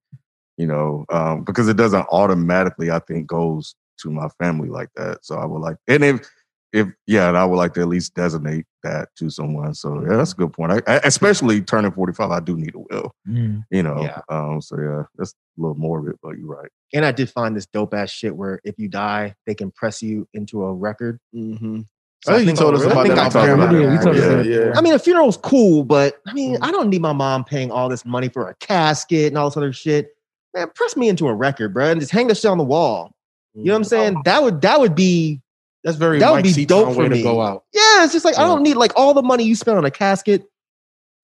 you 0.58 0.68
know, 0.68 1.06
um, 1.10 1.44
because 1.44 1.68
it 1.68 1.78
doesn't 1.78 2.08
automatically, 2.12 2.92
I 2.92 3.00
think, 3.00 3.28
goes 3.28 3.76
to 4.02 4.10
my 4.12 4.28
family 4.40 4.70
like 4.70 4.90
that. 4.96 5.20
So 5.24 5.36
I 5.38 5.46
would 5.46 5.60
like, 5.60 5.78
and 5.88 6.04
if 6.04 6.28
if 6.74 6.88
yeah, 7.08 7.28
and 7.28 7.38
I 7.38 7.44
would 7.46 7.58
like 7.58 7.74
to 7.74 7.82
at 7.82 7.88
least 7.88 8.14
designate 8.16 8.66
that 8.84 9.10
to 9.18 9.30
someone. 9.30 9.74
So 9.74 10.02
yeah, 10.02 10.16
that's 10.18 10.32
a 10.34 10.36
good 10.36 10.54
point. 10.54 10.72
I, 10.72 10.82
I- 10.96 11.02
especially 11.04 11.62
turning 11.62 11.92
forty 11.92 12.14
five, 12.14 12.32
I 12.32 12.40
do 12.40 12.56
need 12.58 12.74
a 12.76 12.80
will. 12.80 13.14
Mm. 13.28 13.64
You 13.72 13.84
know, 13.84 14.02
Yeah. 14.02 14.22
um, 14.30 14.62
so 14.62 14.80
yeah, 14.80 15.04
that's 15.18 15.32
a 15.32 15.62
little 15.62 15.76
morbid, 15.76 16.16
but 16.24 16.38
you're 16.38 16.48
right. 16.48 16.70
And 16.94 17.06
I 17.06 17.12
did 17.12 17.30
find 17.30 17.56
this 17.56 17.66
dope 17.66 17.94
ass 17.94 18.10
shit 18.12 18.36
where 18.36 18.60
if 18.64 18.76
you 18.78 18.88
die, 18.88 19.36
they 19.46 19.56
can 19.56 19.72
press 19.72 20.02
you 20.02 20.28
into 20.34 20.64
a 20.64 20.74
record. 20.74 21.20
Mm-hmm. 21.36 21.82
So 22.24 22.34
I 22.34 22.38
think 22.38 22.50
you 22.52 22.56
told 22.56 22.76
us 22.76 22.84
I 22.84 22.92
about 22.92 23.04
think 23.04 23.16
that. 23.16 23.22
I 23.22 23.26
on 23.26 23.32
talked 23.32 23.50
about 23.50 23.70
camera. 23.72 23.94
You 23.96 24.02
told 24.04 24.16
yeah, 24.16 24.28
that. 24.28 24.46
yeah. 24.46 24.72
I 24.76 24.82
mean, 24.82 24.94
a 24.94 25.00
funeral's 25.00 25.38
cool, 25.38 25.84
but 25.84 26.20
I 26.28 26.34
mean, 26.34 26.54
Mm-hmm. 26.56 26.64
I 26.64 26.72
don't 26.72 26.90
need 26.90 27.02
my 27.02 27.14
mom 27.14 27.44
paying 27.44 27.72
all 27.72 27.90
this 27.90 28.06
money 28.06 28.30
for 28.30 28.48
a 28.50 28.56
casket 28.56 29.28
and 29.28 29.38
all 29.38 29.50
this 29.50 29.58
other 29.58 29.74
shit. 29.74 30.10
Man, 30.54 30.70
press 30.76 30.96
me 30.96 31.10
into 31.10 31.28
a 31.28 31.34
record, 31.34 31.74
bro, 31.74 31.88
and 31.90 32.00
just 32.00 32.12
hang 32.12 32.28
the 32.28 32.36
shit 32.36 32.52
on 32.52 32.58
the 32.58 32.64
wall. 32.64 33.12
You 33.56 33.66
know 33.66 33.74
what 33.74 33.78
I'm 33.78 33.84
saying? 33.86 34.22
That 34.26 34.44
would 34.44 34.62
that 34.62 34.80
would 34.80 34.96
be 34.96 35.42
That's 35.84 35.98
very 35.98 36.20
That 36.20 36.30
would 36.32 36.38
Mike 36.38 36.44
be 36.44 36.52
C. 36.54 36.66
dope 36.66 36.94
for 36.94 37.02
way 37.02 37.10
me. 37.10 37.18
to 37.18 37.24
go 37.24 37.42
out. 37.42 37.64
yeah. 37.74 38.04
It's 38.04 38.14
just 38.14 38.26
like 38.26 38.38
I 38.38 38.44
don't 38.44 38.62
need 38.64 38.76
like 38.76 38.92
all 38.96 39.14
the 39.14 39.24
money 39.24 39.44
you 39.44 39.56
spent 39.56 39.78
on 39.78 39.86
a 39.86 39.92
casket 39.92 40.44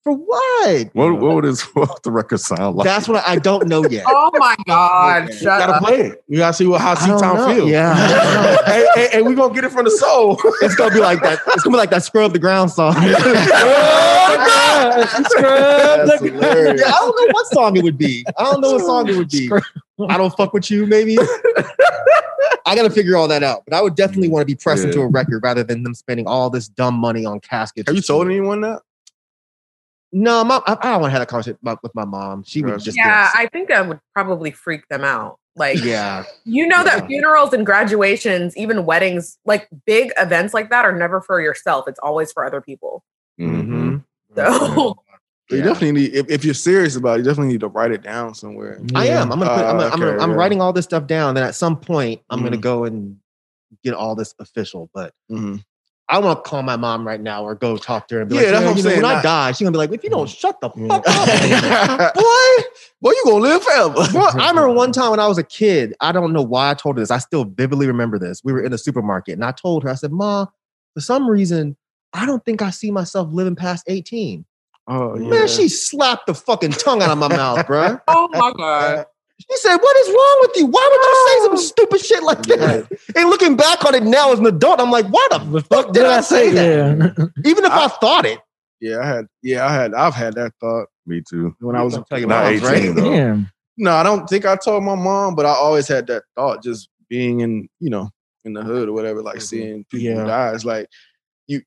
for 0.07 0.15
what? 0.15 0.89
What 0.93 1.19
what 1.19 1.35
would 1.35 1.43
this 1.43 1.61
what 1.75 2.01
the 2.03 2.11
record 2.11 2.39
sound 2.39 2.77
like? 2.77 2.85
That's 2.85 3.07
what 3.09 3.23
I, 3.27 3.33
I 3.33 3.35
don't 3.37 3.67
know 3.67 3.85
yet. 3.87 4.05
Oh 4.19 4.31
my 4.35 4.55
God. 4.65 5.27
You 5.29 5.33
Shut 5.35 5.59
gotta 5.59 5.73
up. 5.73 5.83
play 5.83 6.01
it. 6.01 6.23
You 6.27 6.37
gotta 6.37 6.53
see 6.53 6.65
what 6.67 6.79
how 6.81 6.91
I 6.91 6.95
C 6.95 7.07
don't 7.07 7.19
Town 7.19 7.55
feels. 7.55 7.69
Yeah. 7.69 7.95
hey, 8.65 8.87
hey, 8.95 9.07
hey, 9.11 9.21
we 9.21 9.35
gonna 9.35 9.53
get 9.53 9.63
it 9.65 9.71
from 9.71 9.85
the 9.85 9.91
soul. 9.91 10.39
it's 10.61 10.75
gonna 10.75 10.93
be 10.93 10.99
like 11.01 11.21
that. 11.23 11.39
It's 11.47 11.63
gonna 11.63 11.75
be 11.75 11.77
like 11.77 11.89
that 11.89 12.03
scrub 12.03 12.31
the 12.33 12.39
ground 12.39 12.71
song. 12.71 12.95
Oh 12.97 13.03
That's 16.05 16.21
hilarious. 16.23 16.81
Yeah, 16.81 16.87
I 16.93 16.99
don't 16.99 17.15
know 17.27 17.27
what 17.33 17.47
song 17.47 17.75
it 17.77 17.83
would 17.83 17.97
be. 17.97 18.25
I 18.37 18.43
don't 18.43 18.61
know 18.61 18.73
what 18.73 18.85
song 18.85 19.09
it 19.09 19.15
would 19.17 19.29
be. 19.29 19.49
I 20.09 20.17
don't 20.17 20.35
fuck 20.35 20.53
with 20.53 20.69
you, 20.71 20.85
maybe. 20.85 21.17
I 22.65 22.75
gotta 22.75 22.89
figure 22.89 23.15
all 23.15 23.27
that 23.29 23.43
out. 23.43 23.63
But 23.65 23.75
I 23.75 23.81
would 23.81 23.95
definitely 23.95 24.29
want 24.29 24.41
to 24.41 24.45
be 24.45 24.55
pressed 24.55 24.83
Yeah. 24.83 24.89
into 24.89 25.01
a 25.01 25.07
record 25.07 25.41
rather 25.43 25.63
than 25.63 25.83
them 25.83 25.93
spending 25.95 26.27
all 26.27 26.49
this 26.49 26.67
dumb 26.67 26.95
money 26.95 27.25
on 27.25 27.39
caskets. 27.39 27.87
Have 27.87 27.95
you 27.95 27.99
and 27.99 28.05
told 28.05 28.27
anyone 28.27 28.61
that? 28.61 28.81
No, 30.11 30.43
my, 30.43 30.61
I, 30.65 30.73
I 30.81 30.91
don't 30.91 31.01
want 31.01 31.11
to 31.11 31.11
have 31.11 31.19
that 31.21 31.27
conversation 31.27 31.57
with 31.61 31.95
my 31.95 32.05
mom. 32.05 32.43
She 32.43 32.61
would 32.61 32.71
Gotcha. 32.71 32.85
just 32.85 32.97
Yeah, 32.97 33.29
I 33.33 33.47
think 33.47 33.67
that 33.69 33.87
would 33.87 33.99
probably 34.13 34.51
freak 34.51 34.87
them 34.87 35.03
out. 35.03 35.37
Like, 35.55 35.83
yeah. 35.83 36.23
you 36.45 36.67
know 36.67 36.77
Yeah. 36.77 36.99
that 36.99 37.07
funerals 37.07 37.51
and 37.51 37.65
graduations, 37.65 38.55
even 38.55 38.85
weddings, 38.85 39.37
like 39.45 39.67
big 39.85 40.11
events 40.17 40.53
like 40.53 40.69
that, 40.69 40.85
are 40.85 40.95
never 40.97 41.19
for 41.19 41.41
yourself. 41.41 41.87
It's 41.87 41.99
always 41.99 42.31
for 42.31 42.45
other 42.45 42.61
people. 42.61 43.03
Mhm. 43.39 44.03
So, 44.35 44.95
You 45.49 45.57
Yeah. 45.59 45.63
definitely 45.63 45.93
need 45.93 46.13
if, 46.13 46.29
if 46.29 46.43
you're 46.45 46.53
serious 46.53 46.95
about 46.97 47.15
it, 47.15 47.19
you 47.19 47.23
definitely 47.25 47.53
need 47.53 47.61
to 47.61 47.69
write 47.69 47.91
it 47.91 48.03
down 48.03 48.33
somewhere. 48.35 48.79
I 48.95 49.07
am. 49.07 49.31
I'm 49.31 49.39
gonna. 49.39 49.49
Put, 49.55 49.65
I'm, 49.65 49.77
Uh, 49.77 49.79
gonna, 49.79 49.83
I'm, 49.93 49.99
gonna, 49.99 50.11
okay, 50.11 50.23
I'm 50.23 50.29
yeah. 50.31 50.35
writing 50.35 50.61
all 50.61 50.73
this 50.73 50.83
stuff 50.85 51.07
down. 51.07 51.35
Then 51.35 51.43
at 51.45 51.55
some 51.55 51.77
point, 51.77 52.21
I'm 52.29 52.43
gonna 52.43 52.57
Mhm. 52.57 52.61
go 52.61 52.83
and 52.83 53.17
get 53.83 53.93
all 53.93 54.13
this 54.13 54.35
official. 54.39 54.89
But 54.93 55.13
Mhm. 55.31 55.63
I 56.09 56.19
want 56.19 56.43
to 56.43 56.49
call 56.49 56.63
my 56.63 56.77
mom 56.77 57.05
right 57.05 57.19
now 57.19 57.43
or 57.43 57.53
go 57.53 57.75
talk 57.75 58.07
to 58.07 58.15
her 58.15 58.21
and 58.21 58.29
be 58.29 58.35
Yeah, 58.35 58.41
like, 58.43 58.51
that's 58.51 58.63
what 58.63 58.71
I'm 58.71 58.77
you 58.77 58.83
know, 58.83 58.89
saying, 58.89 59.01
When 59.01 59.11
I 59.11 59.13
not- 59.15 59.23
die, 59.23 59.51
she's 59.51 59.59
gonna 59.65 59.71
be 59.71 59.77
like, 59.77 59.91
if 59.91 60.03
you 60.03 60.09
don't 60.09 60.29
shut 60.29 60.61
the 60.61 60.69
mm. 60.69 60.87
fuck 60.87 61.03
up, 61.05 62.13
boy, 62.15 62.63
boy, 63.01 63.11
you 63.11 63.21
gonna 63.25 63.43
live 63.43 63.63
forever. 63.63 64.11
Bro, 64.11 64.27
I 64.41 64.49
remember 64.49 64.69
one 64.71 64.93
time 64.93 65.11
when 65.11 65.19
I 65.19 65.27
was 65.27 65.37
a 65.37 65.43
kid, 65.43 65.95
I 65.99 66.13
don't 66.13 66.31
know 66.31 66.41
why 66.41 66.71
I 66.71 66.75
told 66.75 66.95
her 66.95 67.01
this. 67.01 67.11
I 67.11 67.17
still 67.17 67.43
vividly 67.43 67.87
remember 67.87 68.17
this. 68.17 68.41
We 68.43 68.53
were 68.53 68.63
in 68.63 68.71
a 68.71 68.77
supermarket 68.77 69.33
and 69.33 69.43
I 69.43 69.51
told 69.51 69.83
her, 69.83 69.89
I 69.89 69.95
said, 69.95 70.13
Ma, 70.13 70.45
for 70.93 71.01
some 71.01 71.29
reason, 71.29 71.75
I 72.13 72.25
don't 72.25 72.43
think 72.45 72.61
I 72.61 72.69
see 72.69 72.89
myself 72.89 73.27
living 73.33 73.55
past 73.55 73.83
18. 73.87 74.45
Oh 74.87 75.15
Man, 75.15 75.49
she 75.49 75.67
slapped 75.67 76.27
the 76.27 76.33
fucking 76.33 76.71
tongue 76.71 77.01
out 77.01 77.09
of 77.11 77.17
my 77.17 77.27
mouth, 77.27 77.67
bro. 77.67 77.99
oh 78.07 78.29
my 78.31 78.53
God. 78.57 79.05
She 79.39 79.57
said, 79.57 79.77
What 79.77 79.97
is 79.97 80.07
wrong 80.09 80.37
with 80.41 80.51
you? 80.57 80.65
Why 80.65 80.89
would 80.91 81.01
you 81.05 81.27
say 81.27 81.45
some 81.45 81.57
stupid 81.57 82.01
shit 82.01 82.23
like 82.23 82.41
that? 82.43 82.87
And 83.15 83.29
looking 83.29 83.55
back 83.55 83.85
on 83.85 83.93
it 83.95 84.03
now 84.03 84.31
as 84.33 84.39
an 84.39 84.45
adult, 84.47 84.79
I'm 84.81 84.91
like, 84.91 85.05
why 85.07 85.25
the 85.31 85.37
The 85.39 85.61
fuck 85.61 85.93
did 85.93 86.05
I 86.05 86.21
say 86.21 86.51
that? 86.51 87.15
Yeah. 87.17 87.25
Even 87.45 87.63
if 87.65 87.71
I, 87.71 87.87
thought 87.87 88.25
it. 88.25 88.39
yeah, 88.81 88.99
I 88.99 89.05
had 89.05 89.27
yeah, 89.43 89.65
I 89.65 89.71
had 89.73 89.93
I've 89.93 90.13
had 90.15 90.33
that 90.35 90.53
thought 90.59 90.87
Me 91.05 91.21
too. 91.27 91.55
when 91.59 91.75
I 91.75 91.83
was 91.83 91.95
I'll 91.95 92.03
tell 92.03 92.19
you 92.19 92.29
I 92.29 92.51
was 92.53 92.63
18 92.63 92.87
right. 92.87 92.95
though. 92.95 93.13
yeah. 93.13 93.37
no, 93.77 93.91
I 93.93 94.03
don't 94.03 94.27
think 94.27 94.45
I 94.45 94.55
told 94.55 94.83
my 94.83 94.95
mom, 94.95 95.35
but 95.35 95.45
I 95.45 95.49
always 95.53 95.87
had 95.87 96.07
that 96.07 96.23
thought 96.35 96.63
just 96.63 96.89
being 97.09 97.39
in, 97.41 97.69
you 97.79 97.89
know, 97.89 98.09
in 98.43 98.53
the 98.53 98.63
hood 98.63 98.89
or 98.89 98.93
whatever, 98.93 99.21
like 99.21 99.37
mm-hmm. 99.37 99.43
seeing 99.43 99.85
people 99.85 100.17
Yeah. 100.17 100.23
die. 100.25 100.53
It's 100.53 100.65
like 100.65 100.87
you 101.47 101.61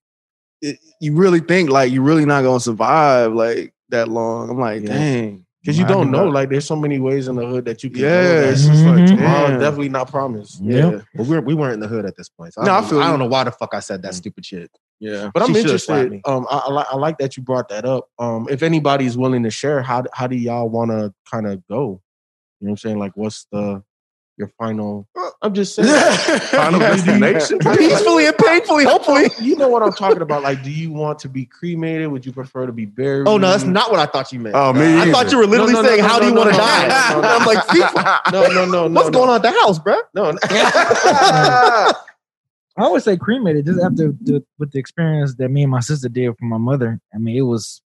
it, 0.60 0.78
you 1.00 1.14
really 1.14 1.40
think 1.40 1.70
like 1.70 1.92
you're 1.92 2.02
really 2.02 2.26
not 2.26 2.42
gonna 2.42 2.60
survive 2.60 3.32
like 3.32 3.72
that 3.90 4.08
long. 4.08 4.50
I'm 4.50 4.58
like, 4.58 4.82
Yeah. 4.82 4.88
dang. 4.94 5.46
Because 5.62 5.78
you 5.78 5.86
don't 5.86 6.10
know. 6.10 6.26
Like 6.26 6.48
there's 6.48 6.66
so 6.66 6.74
many 6.76 6.98
ways 7.00 7.28
in 7.28 7.36
the 7.36 7.46
hood 7.46 7.66
that 7.66 7.84
you 7.84 7.90
can 7.90 8.00
Yeah, 8.00 8.22
go. 8.22 8.48
it's 8.48 8.62
That 8.66 8.72
just 8.72 8.84
like 8.86 8.94
Mhm. 9.00 9.06
tomorrow 9.08 9.48
damn. 9.48 9.60
definitely 9.60 9.88
not 9.90 10.10
promised. 10.10 10.62
Yeah. 10.62 10.76
Yeah. 10.76 11.00
Well, 11.14 11.26
we, 11.26 11.36
were, 11.36 11.40
we 11.42 11.54
weren't 11.54 11.74
in 11.74 11.80
the 11.80 11.88
hood 11.88 12.06
at 12.06 12.16
this 12.16 12.30
point. 12.30 12.54
So 12.54 12.62
I, 12.62 12.64
No, 12.64 12.72
I 12.72 12.80
don't, 12.80 12.88
feel 12.90 13.00
I 13.00 13.08
don't 13.10 13.18
know 13.18 13.26
why 13.26 13.44
the 13.44 13.50
fuck 13.52 13.74
I 13.74 13.80
said 13.80 14.00
that 14.02 14.14
stupid 14.14 14.46
shit. 14.46 14.70
Yeah. 15.00 15.30
But 15.34 15.42
I'm 15.42 15.52
She 15.52 15.60
interested. 15.60 16.20
Um, 16.24 16.46
I, 16.50 16.58
I 16.66 16.70
like 16.70 16.86
I 16.90 16.96
like 16.96 17.18
that 17.18 17.36
you 17.36 17.42
brought 17.42 17.68
that 17.68 17.84
up. 17.84 18.08
Um, 18.18 18.46
if 18.50 18.62
anybody's 18.62 19.18
willing 19.18 19.42
to 19.42 19.50
share, 19.50 19.82
how 19.82 20.04
how 20.14 20.26
do 20.26 20.36
y'all 20.36 20.68
want 20.68 20.90
to 20.92 21.12
kind 21.30 21.46
of 21.46 21.66
go? 21.68 22.00
You 22.60 22.66
know 22.66 22.68
what 22.68 22.70
I'm 22.70 22.76
saying? 22.78 22.98
Like, 22.98 23.12
what's 23.14 23.46
the 23.52 23.82
your 24.40 24.48
final? 24.58 25.06
I'm 25.42 25.54
just 25.54 25.74
saying. 25.76 25.88
Final 26.48 26.80
destination. 26.80 27.58
Peacefully 27.76 28.26
and 28.26 28.36
painfully, 28.36 28.84
hopefully. 28.84 29.30
You 29.40 29.54
know 29.56 29.68
what 29.68 29.82
I'm 29.82 29.92
talking 29.92 30.22
about? 30.22 30.42
Like, 30.42 30.64
do 30.64 30.70
you 30.70 30.90
want 30.90 31.18
to 31.20 31.28
be 31.28 31.44
cremated? 31.46 32.08
Would 32.08 32.26
you 32.26 32.32
prefer 32.32 32.66
to 32.66 32.72
be 32.72 32.86
buried? 32.86 33.28
Oh, 33.28 33.36
no, 33.36 33.50
that's 33.50 33.64
not 33.64 33.90
what 33.92 34.00
I 34.00 34.06
thought 34.06 34.32
you 34.32 34.40
meant. 34.40 34.56
Oh, 34.56 34.72
me 34.72 34.80
I 34.80 35.02
either. 35.02 35.12
thought 35.12 35.30
you 35.30 35.38
were 35.38 35.46
literally 35.46 35.74
No, 35.74 35.82
no, 35.82 35.88
no, 35.88 35.88
saying, 35.90 36.02
no, 36.02 36.08
How 36.08 36.14
no, 36.16 36.20
do 36.22 36.26
you 36.28 36.34
no, 36.34 36.40
want 36.40 36.52
to 36.52 36.58
no, 36.58 36.64
die? 36.64 36.88
no, 36.88 37.14
no, 37.14 37.20
no. 37.20 37.36
I'm 37.36 37.46
like, 37.46 37.66
FIFA, 37.66 38.20
No, 38.32 38.42
no, 38.48 38.64
no, 38.64 38.88
no. 38.88 39.00
what's 39.00 39.10
going 39.10 39.30
on 39.30 39.36
at 39.36 39.42
the 39.42 39.50
house, 39.52 39.78
bro? 39.78 39.94
on? 39.94 40.02
No, 40.14 41.92
I 42.76 42.88
would 42.88 43.02
say 43.02 43.16
cremated 43.16 43.66
just 43.66 43.80
after 43.82 44.12
the 44.22 44.42
with 44.58 44.72
the 44.72 44.78
experience 44.78 45.34
that 45.36 45.50
me 45.50 45.62
and 45.62 45.70
my 45.70 45.80
sister 45.80 46.08
did 46.08 46.36
for 46.38 46.46
my 46.46 46.56
mother. 46.56 46.98
I 47.14 47.18
mean, 47.18 47.36
it 47.36 47.42
was 47.42 47.82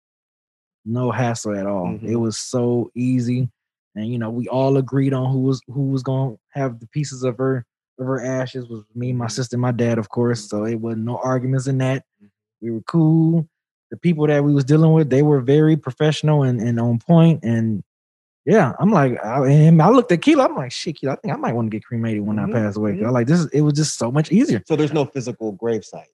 no 0.84 1.10
hassle 1.10 1.56
at 1.56 1.66
all. 1.66 1.86
Mhm. 1.86 2.02
It 2.04 2.16
was 2.16 2.36
so 2.38 2.90
easy, 2.94 3.48
and 3.94 4.08
you 4.08 4.18
know, 4.18 4.30
we 4.30 4.48
all 4.48 4.76
agreed 4.76 5.12
on 5.12 5.30
who 5.32 5.40
was 5.40 5.60
who 5.66 5.82
was 5.88 6.02
gonna 6.02 6.36
have 6.50 6.80
the 6.80 6.86
pieces 6.88 7.22
of 7.24 7.36
her 7.38 7.64
of 7.98 8.06
her 8.06 8.24
ashes. 8.24 8.68
Was 8.68 8.84
me, 8.94 9.12
my 9.12 9.26
sister, 9.28 9.58
my 9.58 9.72
dad, 9.72 9.98
of 9.98 10.08
course. 10.08 10.48
So 10.48 10.64
it 10.64 10.76
wasn't 10.76 11.04
no 11.04 11.18
arguments 11.18 11.66
in 11.66 11.78
that. 11.78 12.04
We 12.60 12.70
were 12.70 12.82
cool. 12.82 13.48
The 13.90 13.96
people 13.98 14.26
that 14.26 14.42
we 14.42 14.54
was 14.54 14.64
dealing 14.64 14.92
with, 14.92 15.10
they 15.10 15.22
were 15.22 15.40
very 15.40 15.76
professional 15.76 16.42
and, 16.44 16.60
and 16.60 16.80
on 16.80 16.98
point. 16.98 17.44
And 17.44 17.82
yeah, 18.46 18.72
I'm 18.80 18.90
like, 18.90 19.22
I, 19.22 19.46
and 19.46 19.82
I 19.82 19.90
looked 19.90 20.10
at 20.12 20.22
Keela. 20.22 20.46
I'm 20.46 20.56
like, 20.56 20.72
shit, 20.72 20.96
Keela, 20.96 21.12
I 21.12 21.16
think 21.16 21.34
I 21.34 21.36
might 21.36 21.52
want 21.54 21.70
to 21.70 21.76
get 21.76 21.84
cremated 21.84 22.22
when 22.26 22.38
Mhm, 22.38 22.48
I 22.48 22.52
pass 22.52 22.76
away. 22.76 22.92
'Cause 22.92 23.02
mhm. 23.02 23.06
I 23.06 23.10
like 23.10 23.26
this. 23.26 23.40
Is, 23.40 23.46
it 23.48 23.60
was 23.60 23.74
just 23.74 23.98
so 23.98 24.10
much 24.10 24.32
easier. 24.32 24.62
So 24.66 24.74
there's 24.76 24.92
no 24.92 25.04
physical 25.04 25.54
gravesite. 25.54 26.06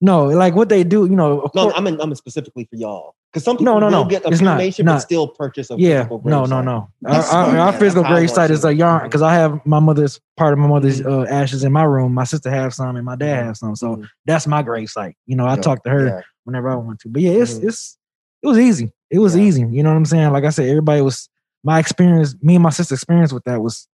No, 0.00 0.26
like 0.26 0.54
what 0.54 0.68
they 0.68 0.84
do, 0.84 1.06
you 1.06 1.16
know. 1.16 1.40
No, 1.54 1.62
course, 1.64 1.74
I'm 1.76 1.86
in, 1.86 2.00
I'm 2.00 2.10
in 2.10 2.16
specifically 2.16 2.66
for 2.70 2.76
y'all. 2.76 3.14
Because 3.32 3.44
some 3.44 3.58
people 3.58 3.74
No, 3.74 3.78
no, 3.78 3.90
no, 3.90 4.04
get 4.08 4.24
a 4.24 4.28
it's 4.28 4.38
cremation 4.38 4.86
not. 4.86 4.94
but 4.94 4.98
still 5.00 5.28
purchase 5.28 5.70
a 5.70 5.76
yeah, 5.78 5.98
physical 6.04 6.22
no, 6.24 6.46
no, 6.46 6.56
gravesite. 6.62 6.64
no. 6.64 6.88
Our, 7.06 7.22
our, 7.22 7.58
our 7.58 7.72
physical 7.74 8.02
That's 8.02 8.08
how 8.08 8.14
I 8.14 8.18
grave 8.20 8.30
site 8.30 8.50
is 8.50 8.64
a 8.64 8.74
yarn 8.74 9.04
because 9.04 9.20
I 9.20 9.34
have 9.34 9.60
my 9.66 9.78
mother's 9.80 10.18
part 10.38 10.54
of 10.54 10.58
my 10.58 10.66
mother's 10.66 11.02
Mhm. 11.02 11.26
uh, 11.26 11.26
ashes 11.30 11.62
in 11.62 11.72
my 11.72 11.82
room. 11.84 12.14
My 12.14 12.24
sister 12.24 12.50
have 12.50 12.72
some, 12.72 12.96
and 12.96 13.04
my 13.04 13.16
dad 13.16 13.44
have 13.44 13.56
some. 13.58 13.76
So 13.76 13.96
Mhm. 13.96 14.08
that's 14.24 14.46
my 14.46 14.62
grave 14.62 14.88
site. 14.88 15.14
You 15.26 15.36
know, 15.36 15.46
I 15.46 15.56
Yeah, 15.56 15.60
talk 15.60 15.82
to 15.84 15.90
her 15.90 16.06
yeah. 16.06 16.20
whenever 16.44 16.70
I 16.70 16.76
want 16.76 17.00
to. 17.00 17.08
But 17.10 17.20
yeah, 17.20 17.32
it's 17.32 17.58
Mhm. 17.58 17.68
it's 17.68 17.98
it 18.42 18.46
was 18.46 18.58
easy. 18.58 18.92
It 19.10 19.18
was 19.18 19.36
Yeah. 19.36 19.42
easy. 19.42 19.60
You 19.60 19.82
know 19.82 19.90
what 19.90 19.96
I'm 19.96 20.06
saying? 20.06 20.32
Like 20.32 20.44
I 20.44 20.50
said, 20.50 20.68
everybody 20.68 21.02
was 21.02 21.28
my 21.62 21.78
experience. 21.78 22.34
Me 22.40 22.54
and 22.54 22.62
my 22.62 22.70
sister 22.70 22.94
experience 22.94 23.32
with 23.32 23.44
that 23.44 23.60
was 23.60 23.86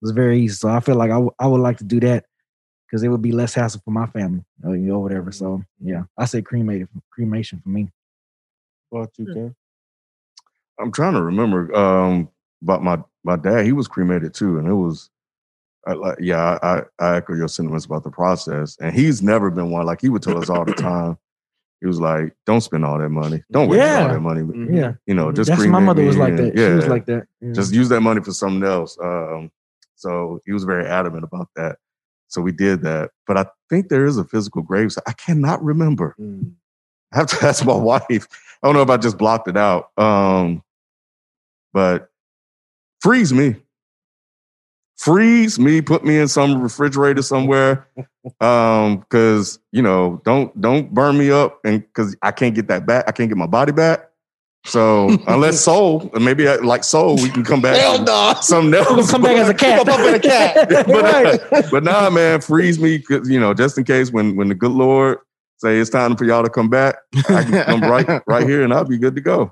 was 0.00 0.10
very 0.10 0.40
easy. 0.40 0.56
So 0.56 0.68
I 0.68 0.80
feel 0.80 0.96
like 0.96 1.10
I, 1.10 1.14
w- 1.14 1.30
I 1.38 1.46
would 1.46 1.60
like 1.60 1.76
to 1.78 1.84
do 1.84 2.00
that 2.00 2.24
because 2.86 3.04
it 3.04 3.08
would 3.08 3.22
be 3.22 3.30
less 3.30 3.54
hassle 3.54 3.80
for 3.84 3.92
my 3.92 4.06
family 4.06 4.42
or, 4.64 4.74
you 4.74 4.88
know, 4.88 4.98
whatever. 4.98 5.30
So 5.30 5.62
yeah, 5.80 6.02
I 6.18 6.24
say 6.24 6.42
cremated 6.42 6.88
cremation 7.12 7.60
for 7.60 7.68
me. 7.68 7.88
What 8.92 9.08
you 9.18 9.24
can? 9.24 9.54
I'm 10.78 10.92
trying 10.92 11.14
to 11.14 11.22
remember 11.22 11.74
um, 11.74 12.28
about 12.62 12.82
my 12.82 12.98
my 13.24 13.36
dad. 13.36 13.64
He 13.64 13.72
was 13.72 13.88
cremated 13.88 14.34
too, 14.34 14.58
and 14.58 14.68
it 14.68 14.74
was 14.74 15.08
I, 15.86 15.94
like 15.94 16.18
yeah. 16.20 16.58
I, 16.62 16.82
I 16.98 17.16
echo 17.16 17.34
your 17.34 17.48
sentiments 17.48 17.86
about 17.86 18.04
the 18.04 18.10
process, 18.10 18.76
and 18.80 18.94
he's 18.94 19.22
never 19.22 19.50
been 19.50 19.70
one 19.70 19.86
like 19.86 20.02
he 20.02 20.10
would 20.10 20.22
tell 20.22 20.36
us 20.36 20.50
all 20.50 20.64
the 20.66 20.74
time. 20.74 21.16
he 21.80 21.86
was 21.86 22.00
like, 22.00 22.34
"Don't 22.44 22.60
spend 22.60 22.84
all 22.84 22.98
that 22.98 23.08
money. 23.08 23.42
Don't 23.50 23.68
waste 23.68 23.80
Yeah. 23.82 24.02
all 24.02 24.12
that 24.12 24.20
money. 24.20 24.42
Yeah, 24.70 24.92
You 25.06 25.14
know, 25.14 25.32
just 25.32 25.48
that's 25.48 25.64
my 25.66 25.80
mother 25.80 26.04
was 26.04 26.16
like 26.18 26.36
that. 26.36 26.54
Yeah, 26.54 26.68
She 26.68 26.74
was 26.74 26.86
like 26.88 27.06
that. 27.06 27.26
Yeah. 27.40 27.52
just 27.52 27.72
use 27.72 27.88
that 27.88 28.02
money 28.02 28.20
for 28.22 28.32
something 28.32 28.62
else. 28.68 28.98
Um, 29.02 29.50
so 29.96 30.40
he 30.44 30.52
was 30.52 30.64
very 30.64 30.86
adamant 30.86 31.24
about 31.24 31.48
that. 31.56 31.76
So 32.28 32.40
we 32.42 32.52
did 32.52 32.82
that. 32.82 33.10
But 33.26 33.36
I 33.38 33.46
think 33.70 33.88
there 33.88 34.04
is 34.04 34.18
a 34.18 34.24
physical 34.24 34.62
grave. 34.62 34.92
site. 34.92 35.04
I 35.06 35.12
cannot 35.12 35.62
remember. 35.64 36.14
Mm. 36.20 36.52
I 37.12 37.18
have 37.18 37.26
to 37.28 37.46
ask 37.46 37.64
my 37.64 37.74
wife. 37.74 38.28
I 38.62 38.66
don't 38.68 38.74
know 38.74 38.82
if 38.82 38.90
I 38.90 38.96
just 38.96 39.18
blocked 39.18 39.48
it 39.48 39.56
out. 39.56 39.90
Um, 39.98 40.62
but 41.72 42.10
freeze 43.00 43.32
me. 43.32 43.56
Freeze 44.98 45.58
me, 45.58 45.80
put 45.80 46.04
me 46.04 46.16
in 46.18 46.28
some 46.28 46.62
refrigerator 46.62 47.22
somewhere. 47.22 47.88
Um, 48.40 48.98
because 48.98 49.58
you 49.72 49.82
know, 49.82 50.20
don't 50.24 50.58
don't 50.60 50.94
burn 50.94 51.18
me 51.18 51.30
up 51.30 51.58
and 51.64 51.80
because 51.80 52.14
I 52.22 52.30
can't 52.30 52.54
get 52.54 52.68
that 52.68 52.86
back, 52.86 53.04
I 53.08 53.12
can't 53.12 53.28
get 53.28 53.36
my 53.36 53.46
body 53.48 53.72
back. 53.72 54.08
So 54.64 55.08
unless 55.26 55.58
soul, 55.64 56.08
and 56.14 56.24
maybe 56.24 56.46
I, 56.46 56.54
like 56.56 56.84
soul, 56.84 57.16
we 57.16 57.30
can 57.30 57.42
come 57.42 57.60
back. 57.60 57.76
Hell 57.80 58.00
no. 58.04 58.34
Something 58.42 58.74
else. 58.74 58.90
We're 58.90 58.96
gonna 58.96 59.10
come 59.10 59.22
back 59.22 59.36
as 59.38 59.48
a 59.48 59.54
cat. 59.54 59.86
Come 59.86 59.88
up 59.88 60.14
a 60.14 60.18
cat. 60.20 60.68
but, 60.86 61.04
uh, 61.52 61.62
but 61.72 61.82
nah, 61.82 62.08
man, 62.10 62.40
freeze 62.40 62.78
me, 62.78 63.00
'cause, 63.00 63.28
you 63.28 63.40
know, 63.40 63.54
just 63.54 63.76
in 63.76 63.82
case 63.82 64.12
when 64.12 64.36
when 64.36 64.48
the 64.48 64.54
good 64.54 64.70
Lord 64.70 65.18
say 65.62 65.78
it's 65.78 65.90
time 65.90 66.16
for 66.16 66.24
y'all 66.24 66.42
to 66.42 66.50
come 66.50 66.68
back, 66.68 66.96
I 67.28 67.44
can 67.44 67.64
come 67.64 67.80
right 67.82 68.20
right 68.26 68.46
here 68.46 68.64
and 68.64 68.72
I'll 68.74 68.84
be 68.84 68.98
good 68.98 69.14
to 69.14 69.20
go. 69.20 69.50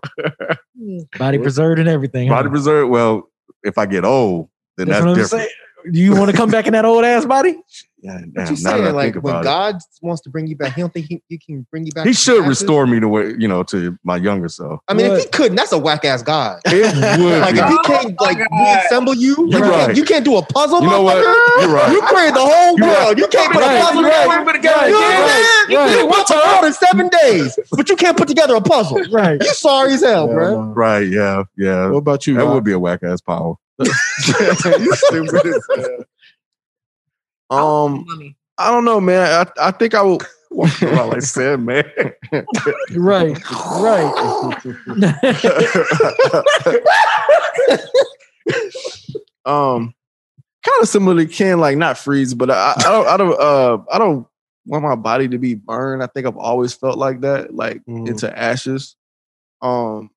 Hmm. 0.79 0.99
Body 1.19 1.39
preserved 1.39 1.79
and 1.79 1.89
everything. 1.89 2.29
huh? 2.29 2.35
Body 2.37 2.49
reserve. 2.49 2.89
Well, 2.89 3.31
if 3.63 3.79
I 3.79 3.87
get 3.87 4.05
old, 4.05 4.49
then 4.77 4.89
That's 4.89 4.99
that's, 4.99 5.05
what 5.05 5.11
I'm 5.11 5.17
different. 5.17 5.43
saying. 5.85 5.93
Do 5.95 6.01
you 6.01 6.15
want 6.15 6.31
to 6.31 6.37
come 6.37 6.51
back 6.51 6.67
in 6.67 6.73
that 6.75 6.85
old 6.85 7.05
ass 7.05 7.25
body? 7.25 7.57
Yeah, 8.03 8.15
What 8.15 8.35
damn, 8.35 8.55
you 8.57 8.63
now 8.63 8.71
that 8.79 8.81
I 8.81 8.85
saying? 8.85 8.95
Like 8.95 9.15
when 9.17 9.35
about 9.35 9.41
it. 9.43 9.45
God 9.45 9.77
wants 10.01 10.23
to 10.23 10.31
bring 10.31 10.47
you 10.47 10.57
back, 10.57 10.75
he 10.75 10.81
don't 10.81 10.93
think 10.93 11.07
he, 11.07 11.23
he 11.29 11.37
can 11.39 11.67
bring 11.71 11.85
you 11.85 11.93
back. 11.93 12.07
He 12.07 12.13
should 12.15 12.41
ashes? 12.45 12.49
restore 12.61 12.87
me 12.87 12.99
to 13.01 13.09
where 13.09 13.39
you 13.39 13.47
know 13.47 13.63
to 13.65 13.99
my 14.05 14.17
younger 14.17 14.49
self. 14.49 14.81
I 14.89 14.95
mean, 14.95 15.07
if 15.07 15.19
he 15.23 15.29
couldn't, 15.29 15.57
that's 15.57 15.73
a 15.73 15.79
whack 15.79 16.05
ass 16.07 16.23
God. 16.23 16.61
It 16.67 17.19
would 17.21 17.41
Like 17.43 17.55
be. 17.55 17.61
if 17.61 17.69
he 17.69 17.79
can't 17.85 18.21
like 18.21 18.39
oh 18.53 18.75
reassemble 18.75 19.15
you, 19.15 19.37
you, 19.39 19.49
You're 19.51 19.61
can't, 19.61 19.87
right. 19.89 19.97
you 19.97 20.05
can't 20.05 20.25
do 20.25 20.37
a 20.39 20.43
puzzle. 20.43 20.81
You 20.83 20.89
know 20.89 21.03
what? 21.03 21.17
You're 21.61 21.69
right. 21.75 21.93
You 21.93 22.01
created 22.03 22.35
the 22.37 22.41
whole 22.41 22.79
You're 22.79 22.89
world. 22.89 23.19
You 23.19 23.29
can't 23.29 23.53
put 23.53 23.61
Right, 23.63 23.77
a 23.77 23.85
puzzle 23.85 24.03
right, 24.03 24.55
together. 24.55 24.79
right, 24.81 24.87
You 24.89 24.93
know 24.93 25.01
what 25.01 25.15
I'm 25.15 25.21
right, 25.21 25.67
saying? 25.69 25.79
right. 25.79 26.01
You 26.01 26.09
built 26.09 26.29
the 26.29 26.43
world 26.47 26.65
in 26.65 26.73
seven 26.73 27.09
days, 27.23 27.59
but 27.73 27.89
you 27.91 27.97
can't 27.97 28.17
put 28.17 28.29
together 28.29 28.55
a 28.55 28.61
puzzle. 28.63 29.01
Right. 29.13 29.43
You 29.43 29.53
sorry 29.53 29.93
as 29.93 30.03
hell, 30.03 30.27
bro. 30.27 30.61
Right? 30.75 31.07
Yeah, 31.07 31.43
yeah. 31.59 31.89
What 31.91 31.99
about 31.99 32.27
you? 32.27 32.35
That 32.37 32.47
would 32.47 32.65
be 32.65 32.73
a 32.73 32.79
whack 32.79 33.03
ass 33.03 33.21
power. 33.21 33.55
you 33.79 34.95
stupid 34.95 35.47
as 35.47 35.67
hell. 35.77 36.05
Um, 37.51 38.05
Money. 38.07 38.37
I 38.59 38.71
don't 38.71 38.85
know, 38.85 39.01
man. 39.01 39.47
I, 39.59 39.69
I 39.69 39.71
think 39.71 39.95
I 39.95 40.03
will. 40.03 40.21
well, 40.51 41.15
I 41.15 41.21
said, 41.21 41.61
man. 41.61 41.85
Right. 42.93 43.39
Right. 43.81 44.13
um 49.47 49.95
kind 50.63 50.83
of 50.83 50.89
similar 50.89 51.25
to 51.25 51.27
Ken, 51.33 51.59
like 51.61 51.77
not 51.79 51.97
freeze, 51.99 52.35
but 52.35 52.51
I, 52.51 52.75
I 52.77 52.83
don't 52.91 53.07
I 53.09 53.17
don't 53.17 53.41
uh 53.41 53.79
I 53.93 53.99
don't 53.99 54.27
want 54.67 54.85
my 54.85 54.95
body 54.97 55.29
to 55.29 55.39
be 55.39 55.55
burned. 55.55 56.03
I 56.03 56.07
think 56.07 56.27
I've 56.27 56.37
always 56.37 56.75
felt 56.75 56.99
like 56.99 57.23
that, 57.23 57.55
like 57.55 57.83
Mhm. 57.87 58.09
into 58.09 58.37
ashes. 58.39 58.97
Um, 59.63 60.11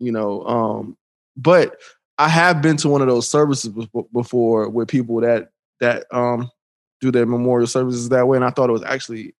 you 0.00 0.10
know, 0.12 0.44
um, 0.46 0.96
but 1.36 1.76
I 2.18 2.28
have 2.28 2.60
been 2.62 2.76
to 2.78 2.88
one 2.88 3.02
of 3.02 3.06
those 3.08 3.28
services 3.28 3.72
before 4.12 4.68
with 4.68 4.88
people 4.88 5.20
that 5.20 5.50
that 5.82 6.06
um 6.10 6.50
do 7.02 7.10
their 7.10 7.26
memorial 7.26 7.66
services 7.66 8.08
that 8.08 8.26
way, 8.26 8.36
and 8.36 8.44
I 8.44 8.50
thought 8.50 8.70
it 8.70 8.72
was 8.72 8.84
actually 8.84 9.34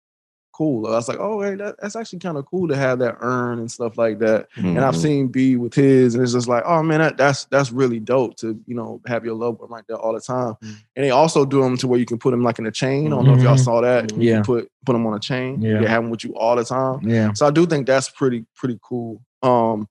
cool. 0.55 0.87
I 0.87 0.91
was 0.91 1.09
like, 1.09 1.17
oh, 1.19 1.41
hey, 1.41 1.55
that, 1.55 1.77
that's 1.81 1.97
actually 1.97 2.19
kind 2.19 2.37
of 2.37 2.45
cool 2.45 2.69
to 2.69 2.77
have 2.77 2.99
that 2.99 3.17
urn 3.21 3.59
and 3.59 3.71
stuff 3.73 3.97
like 3.97 4.19
that 4.19 4.49
and 4.57 4.81
I've 4.81 4.95
Mhm. 4.95 5.01
seen 5.01 5.29
B 5.29 5.57
with 5.57 5.73
his, 5.73 6.15
and 6.15 6.23
it's 6.23 6.35
just 6.35 6.47
like, 6.47 6.63
oh 6.67 6.83
man, 6.83 7.01
that, 7.01 7.17
that's 7.17 7.45
that's 7.47 7.73
really 7.73 7.99
dope 8.01 8.37
to 8.39 8.61
you 8.67 8.75
know 8.75 9.01
have 9.07 9.25
your 9.25 9.35
loved 9.35 9.61
one 9.61 9.71
right 9.71 9.85
there 9.89 9.97
all 9.97 10.13
the 10.13 10.21
time. 10.21 10.55
Mm. 10.63 10.75
And 10.97 11.05
they 11.07 11.11
also 11.11 11.47
do 11.47 11.63
them 11.63 11.79
to 11.79 11.89
where 11.89 11.99
you 11.99 12.05
can 12.05 12.19
put 12.19 12.33
them 12.33 12.43
like 12.43 12.59
in 12.59 12.67
a 12.67 12.71
chain. 12.71 13.07
I 13.07 13.11
don't 13.17 13.25
know 13.27 13.35
if 13.35 13.43
y'all 13.43 13.55
Mhm. 13.55 13.65
saw 13.65 13.81
that. 13.81 14.15
You 14.15 14.29
Yeah. 14.31 14.43
put 14.43 14.69
put 14.85 14.93
them 14.93 15.07
on 15.07 15.15
a 15.15 15.21
chain. 15.21 15.63
Yeah. 15.63 15.81
you 15.81 15.87
have 15.87 16.03
them 16.03 16.11
with 16.11 16.23
you 16.25 16.35
all 16.35 16.57
the 16.57 16.65
time. 16.65 17.01
yeah. 17.09 17.33
So 17.33 17.47
I 17.47 17.51
do 17.51 17.65
think 17.65 17.87
that's 17.87 18.11
pretty 18.11 18.45
pretty 18.55 18.79
cool. 18.83 19.23
Um, 19.43 19.89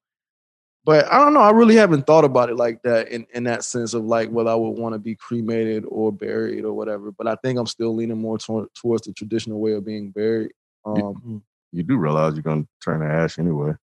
but 0.85 1.05
I 1.11 1.19
don't 1.19 1.33
know. 1.33 1.39
I 1.41 1.51
really 1.51 1.75
haven't 1.75 2.07
thought 2.07 2.25
about 2.25 2.49
it 2.49 2.55
like 2.55 2.81
that 2.83 3.09
in 3.09 3.25
in 3.33 3.43
that 3.45 3.63
sense 3.63 3.93
of 3.93 4.03
like 4.05 4.29
whether 4.29 4.49
I 4.49 4.55
would 4.55 4.71
want 4.71 4.93
to 4.93 4.99
be 4.99 5.15
cremated 5.15 5.85
or 5.87 6.11
buried 6.11 6.65
or 6.65 6.73
whatever. 6.73 7.11
But 7.11 7.27
I 7.27 7.35
think 7.43 7.59
I'm 7.59 7.67
still 7.67 7.95
leaning 7.95 8.17
more 8.19 8.37
toward, 8.37 8.67
towards 8.73 9.05
the 9.07 9.13
traditional 9.13 9.59
way 9.59 9.73
of 9.73 9.85
being 9.85 10.11
buried. 10.11 10.51
Um, 10.85 11.43
You 11.71 11.83
do 11.83 11.97
realize 11.97 12.33
you're 12.33 12.43
gonna 12.43 12.65
turn 12.83 13.01
to 13.01 13.05
ash 13.05 13.37
anyway. 13.39 13.73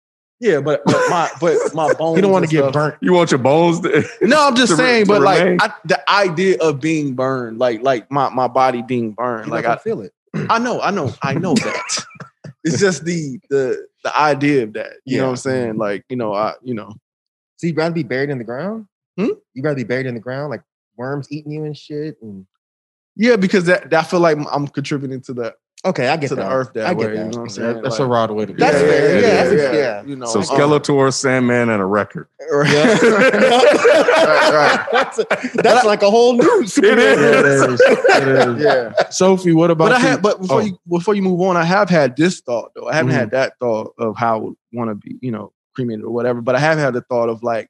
yeah, 0.40 0.61
but, 0.61 0.82
but 0.84 0.96
my 1.11 1.30
but 1.40 1.57
my 1.74 1.92
bones. 1.94 2.16
You 2.16 2.22
don't 2.22 2.32
want 2.32 2.44
to 2.44 2.51
get 2.51 2.59
stuff- 2.64 2.72
burnt. 2.74 2.94
You 3.01 3.12
want 3.12 3.30
your 3.30 3.38
bones? 3.38 3.80
To, 3.80 4.05
No, 4.22 4.46
I'm 4.49 4.57
just 4.57 4.76
to 4.76 4.82
re- 4.82 4.84
saying, 4.88 5.05
to 5.07 5.12
but 5.12 5.22
like? 5.22 5.62
I, 5.62 5.72
the 5.84 6.11
idea 6.11 6.59
of 6.61 6.80
being 6.80 7.14
burned, 7.14 7.59
like 7.59 7.82
like 7.82 8.11
my 8.11 8.28
my 8.30 8.49
body 8.49 8.82
being 8.82 9.12
burned, 9.12 9.46
You're 9.46 9.55
like 9.57 9.64
I, 9.64 9.76
feel 9.76 10.01
it. 10.03 10.12
I 10.34 10.59
know, 10.59 10.80
I 10.80 10.90
know, 10.90 11.12
I 11.22 11.34
know 11.34 11.55
that. 11.55 12.05
it's 12.73 12.81
just 12.81 13.05
the 13.05 13.39
the 13.51 13.87
the 14.05 14.16
idea 14.19 14.62
of 14.64 14.73
that. 14.75 14.93
You 15.05 15.19
know 15.19 15.25
what 15.25 15.31
I'm 15.31 15.37
saying? 15.37 15.77
Like 15.77 16.05
you 16.09 16.16
know, 16.16 16.33
I 16.35 16.55
you 16.62 16.75
know, 16.75 16.91
So 17.57 17.66
you'd 17.66 17.77
rather 17.77 17.95
be 17.95 18.03
buried 18.03 18.31
in 18.31 18.39
the 18.39 18.45
ground? 18.45 18.87
Hmm? 19.19 19.31
You'd 19.55 19.64
rather 19.64 19.77
be 19.77 19.85
buried 19.85 20.07
in 20.07 20.14
the 20.14 20.21
ground, 20.21 20.51
like 20.51 20.62
worms 20.97 21.29
eating 21.31 21.53
you 21.53 21.64
and 21.64 21.77
shit. 21.77 22.16
And 22.23 22.47
yeah, 23.16 23.37
because 23.37 23.64
that, 23.64 23.91
that 23.91 24.05
I 24.05 24.07
feel 24.07 24.21
like 24.21 24.39
I'm 24.53 24.69
contributing 24.69 25.21
to 25.23 25.33
the 25.35 25.55
okay, 25.85 26.09
I 26.09 26.16
get 26.16 26.29
to 26.29 26.35
that. 26.37 26.43
the 26.49 26.51
earth 26.53 26.73
that 26.75 26.87
I 26.87 26.95
get 26.95 26.99
way. 26.99 27.07
that. 27.07 27.12
You 27.16 27.19
know 27.19 27.27
what 27.29 27.39
I'm 27.39 27.49
saying? 27.49 27.83
That's 27.83 27.99
Like- 27.99 28.07
a 28.09 28.11
rod 28.11 28.31
way 28.31 28.47
to 28.47 28.53
do 28.53 28.59
That's 28.59 28.77
it. 28.77 28.89
fair. 28.89 29.14
Yeah, 29.14 29.21
yeah, 29.27 29.45
that's- 29.45 29.51
yeah. 29.89 30.03
You 30.05 30.16
know, 30.16 30.26
so 30.26 30.41
um, 30.41 30.45
Skeletor, 30.47 31.12
Sandman, 31.12 31.68
and 31.70 31.82
a 31.82 31.84
record. 31.84 32.28
right, 32.51 32.66
that's 34.93 35.20
that's 35.55 35.84
like 35.84 36.03
a 36.03 36.11
whole 36.11 36.34
new 36.34 36.43
It 36.62 36.66
superhero. 36.66 37.72
is. 37.74 37.80
It 37.80 38.28
is. 38.28 38.62
yeah. 38.62 38.93
Sophie, 39.11 39.53
what 39.53 39.70
about 39.70 39.91
But 39.91 39.93
I 39.93 39.99
you? 40.01 40.07
had, 40.09 40.22
but 40.22 40.41
before 40.41 40.61
Oh. 40.61 40.64
you 40.64 40.78
before 40.89 41.14
you 41.14 41.22
move 41.22 41.41
on, 41.41 41.57
I 41.57 41.64
have 41.64 41.89
had 41.89 42.16
this 42.16 42.41
thought 42.41 42.72
though. 42.74 42.89
I 42.89 42.95
haven't 42.95 43.12
Mhm. 43.12 43.16
had 43.16 43.30
that 43.32 43.55
thought 43.61 43.95
of 43.99 44.16
how 44.16 44.36
I 44.36 44.41
would 44.41 44.55
want 44.72 44.91
to 44.91 44.95
be, 44.95 45.16
you 45.20 45.30
know, 45.32 45.53
cremated 45.74 46.05
or 46.05 46.11
whatever. 46.11 46.41
But 46.41 46.55
I 46.55 46.59
have 46.61 46.78
had 46.78 46.95
the 46.95 47.03
thought 47.03 47.28
of 47.28 47.43
like 47.43 47.68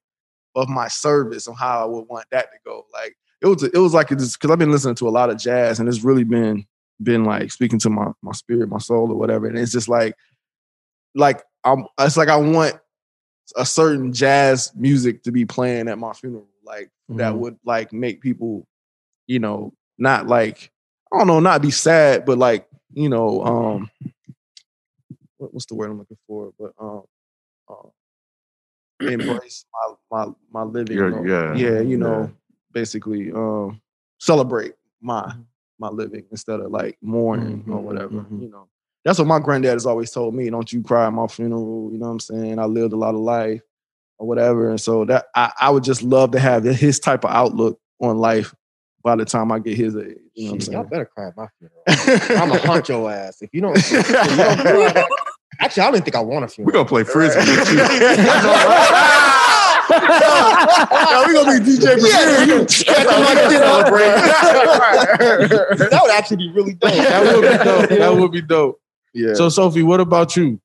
of 0.54 0.68
my 0.68 0.88
service 0.88 1.46
and 1.46 1.56
how 1.56 1.82
I 1.82 1.84
would 1.84 2.06
want 2.08 2.26
that 2.32 2.50
to 2.52 2.58
go. 2.64 2.84
Like 2.92 3.16
it 3.40 3.46
was, 3.46 3.62
it 3.62 3.76
was 3.78 3.94
like 3.94 4.10
it's 4.10 4.36
because 4.36 4.50
I've 4.50 4.58
been 4.58 4.72
listening 4.72 4.96
to 4.96 5.08
a 5.08 5.10
lot 5.10 5.30
of 5.30 5.38
jazz 5.38 5.78
and 5.80 5.88
it's 5.88 6.02
really 6.02 6.24
been 6.24 6.64
been 7.00 7.24
like 7.24 7.52
speaking 7.52 7.78
to 7.80 7.90
my 7.90 8.10
my 8.22 8.32
spirit, 8.32 8.68
my 8.68 8.78
soul, 8.78 9.10
or 9.12 9.16
whatever. 9.16 9.46
And 9.46 9.58
it's 9.58 9.72
just 9.72 9.88
like, 9.88 10.14
like 11.14 11.42
I'm. 11.64 11.86
It's 11.98 12.16
like 12.16 12.28
I 12.28 12.36
want 12.36 12.74
a 13.56 13.64
certain 13.64 14.12
jazz 14.12 14.72
music 14.74 15.22
to 15.24 15.32
be 15.32 15.44
playing 15.44 15.88
at 15.88 15.98
my 15.98 16.12
funeral, 16.12 16.48
like 16.64 16.90
that 17.16 17.34
Mhm. 17.34 17.38
would 17.38 17.58
like 17.64 17.92
make 17.92 18.20
people, 18.20 18.66
you 19.26 19.38
know, 19.38 19.72
not 19.98 20.26
like 20.26 20.70
I 21.12 21.18
don't 21.18 21.26
know, 21.26 21.40
not 21.40 21.62
be 21.62 21.70
sad, 21.70 22.24
but 22.24 22.38
like 22.38 22.68
you 22.94 23.08
know, 23.08 23.42
um, 23.44 23.90
what, 25.38 25.52
what's 25.52 25.66
the 25.66 25.74
word 25.74 25.90
I'm 25.90 25.98
looking 25.98 26.18
for? 26.26 26.52
But 26.58 26.72
um, 26.78 27.02
uh, 27.68 27.88
embrace 29.06 29.64
my 29.72 29.94
my 30.26 30.32
my 30.52 30.62
living. 30.62 30.96
Your- 30.96 31.26
yeah, 31.26 31.54
yeah, 31.56 31.80
you 31.80 31.96
yeah. 31.96 31.96
know, 31.96 32.32
basically 32.72 33.32
um, 33.32 33.80
celebrate 34.18 34.74
my 35.00 35.32
my 35.78 35.88
living 35.88 36.24
instead 36.30 36.60
of 36.60 36.70
like 36.70 36.96
mourning 37.02 37.64
or 37.68 37.80
Mhm, 37.80 37.82
whatever. 37.82 38.10
mhm. 38.10 38.40
You 38.42 38.48
know, 38.50 38.68
that's 39.08 39.18
what 39.18 39.26
my 39.26 39.38
granddad 39.38 39.72
has 39.72 39.86
always 39.86 40.10
told 40.10 40.34
me. 40.34 40.50
Don't 40.50 40.70
you 40.70 40.82
cry 40.82 41.06
at 41.06 41.14
my 41.14 41.26
funeral. 41.28 41.88
You 41.90 41.98
know 41.98 42.08
what 42.08 42.12
I'm 42.12 42.20
saying? 42.20 42.58
I 42.58 42.66
lived 42.66 42.92
a 42.92 42.96
lot 42.96 43.14
of 43.14 43.22
life 43.22 43.62
or 44.18 44.28
whatever, 44.28 44.68
and 44.68 44.78
so 44.78 45.06
that 45.06 45.28
I, 45.34 45.50
I 45.58 45.70
would 45.70 45.82
just 45.82 46.02
love 46.02 46.32
to 46.32 46.38
have 46.38 46.62
his 46.64 47.00
type 47.00 47.24
of 47.24 47.30
outlook 47.30 47.80
on 48.00 48.18
life 48.18 48.54
by 49.02 49.16
the 49.16 49.24
time 49.24 49.50
I 49.50 49.60
get 49.60 49.78
his 49.78 49.96
age. 49.96 50.18
You 50.34 50.48
know 50.48 50.52
what 50.52 50.62
Shit, 50.62 50.68
I'm 50.68 50.74
y'all 50.74 50.84
better 50.90 51.06
cry 51.06 51.28
at 51.28 51.36
my 51.38 51.46
funeral. 51.58 52.42
I'm 52.42 52.48
gonna 52.50 52.66
hunt 52.66 52.86
your 52.90 53.10
ass 53.10 53.40
if 53.40 53.48
you 53.54 53.62
don't. 53.62 53.78
if 53.78 53.90
you 53.90 54.02
don't 54.02 54.92
cry. 54.92 55.06
Actually, 55.58 55.82
I 55.84 55.90
didn't 55.92 56.04
think 56.04 56.14
I 56.16 56.20
want 56.20 56.44
a 56.44 56.48
funeral. 56.54 56.66
We're 56.66 56.72
gonna 56.72 56.88
play 56.90 57.04
frisbee. 57.04 57.38
with 57.40 57.72
you. 57.72 57.78
Yo, 59.88 61.24
we 61.26 61.32
gonna 61.32 61.60
be 61.60 61.64
DJ 61.64 61.96
Yeah, 61.96 62.36
Premier. 62.36 62.58
you 62.58 62.68
scratching 62.68 63.06
my 63.06 63.32
shit 63.48 63.62
up, 63.62 63.86
that 65.90 66.00
would 66.02 66.10
actually 66.10 66.36
be 66.36 66.50
really 66.52 66.74
dope. 66.74 66.92
that 66.92 67.24
would 67.24 67.40
be 67.40 67.64
dope. 67.64 67.88
That 67.88 68.14
would 68.14 68.32
be 68.32 68.42
dope. 68.42 68.80
Yeah. 69.14 69.34
So, 69.34 69.48
Sophie, 69.48 69.82
what 69.82 70.00
about 70.00 70.36
you? 70.36 70.60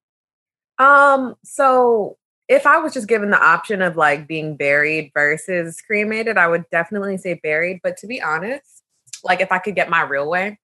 Um, 0.80 1.36
so 1.44 2.18
if 2.48 2.66
I 2.66 2.78
was 2.78 2.94
just 2.94 3.08
given 3.08 3.30
the 3.30 3.42
option 3.42 3.82
of 3.82 3.96
like 3.96 4.28
being 4.28 4.56
buried 4.56 5.12
versus 5.14 5.82
cremated, 5.82 6.38
I 6.38 6.48
would 6.48 6.66
definitely 6.72 7.18
say 7.18 7.36
buried. 7.36 7.80
But 7.84 7.98
to 7.98 8.08
be 8.08 8.22
honest, 8.22 8.84
like 9.24 9.42
if 9.42 9.52
I 9.52 9.60
could 9.60 9.76
get 9.76 9.90
my 9.90 10.02
real 10.02 10.30
way, 10.30 10.60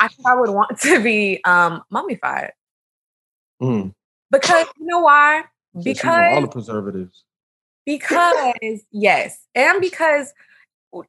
I 0.00 0.08
think 0.08 0.26
I 0.26 0.34
would 0.34 0.50
want 0.50 0.78
to 0.82 1.02
be 1.02 1.42
um 1.44 1.82
mummified. 1.90 2.52
Mm. 3.60 3.92
Because 4.30 4.66
you 4.78 4.86
know 4.86 5.00
why? 5.00 5.44
Because 5.82 6.34
all 6.34 6.40
the 6.40 6.48
preservatives. 6.48 7.24
because 7.84 8.54
yes, 8.90 9.46
and 9.54 9.80
because 9.80 10.32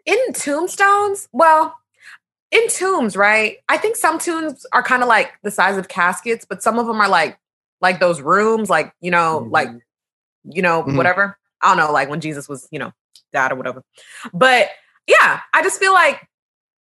in 0.05 0.33
tombstones, 0.33 1.27
well, 1.31 1.78
in 2.51 2.67
tombs, 2.69 3.15
right? 3.15 3.57
I 3.69 3.77
think 3.77 3.95
some 3.95 4.17
tombs 4.19 4.65
are 4.73 4.83
kind 4.83 5.03
of 5.03 5.09
like 5.09 5.33
the 5.43 5.51
size 5.51 5.77
of 5.77 5.87
caskets, 5.87 6.45
but 6.45 6.63
some 6.63 6.79
of 6.79 6.87
them 6.87 6.99
are 7.01 7.09
like 7.09 7.37
like 7.81 7.99
those 7.99 8.19
rooms, 8.21 8.69
like 8.69 8.93
you 9.01 9.11
know, 9.11 9.41
Mhm. 9.47 9.51
like 9.51 9.69
you 10.43 10.61
know, 10.61 10.83
Mhm. 10.83 10.95
whatever. 10.97 11.37
I 11.61 11.67
don't 11.69 11.77
know, 11.77 11.91
like 11.91 12.09
when 12.09 12.21
Jesus 12.21 12.47
was, 12.49 12.67
you 12.71 12.79
know, 12.79 12.91
dad 13.33 13.51
or 13.51 13.55
whatever. 13.55 13.83
But 14.33 14.69
yeah, 15.07 15.41
I 15.53 15.61
just 15.63 15.79
feel 15.79 15.93
like 15.93 16.27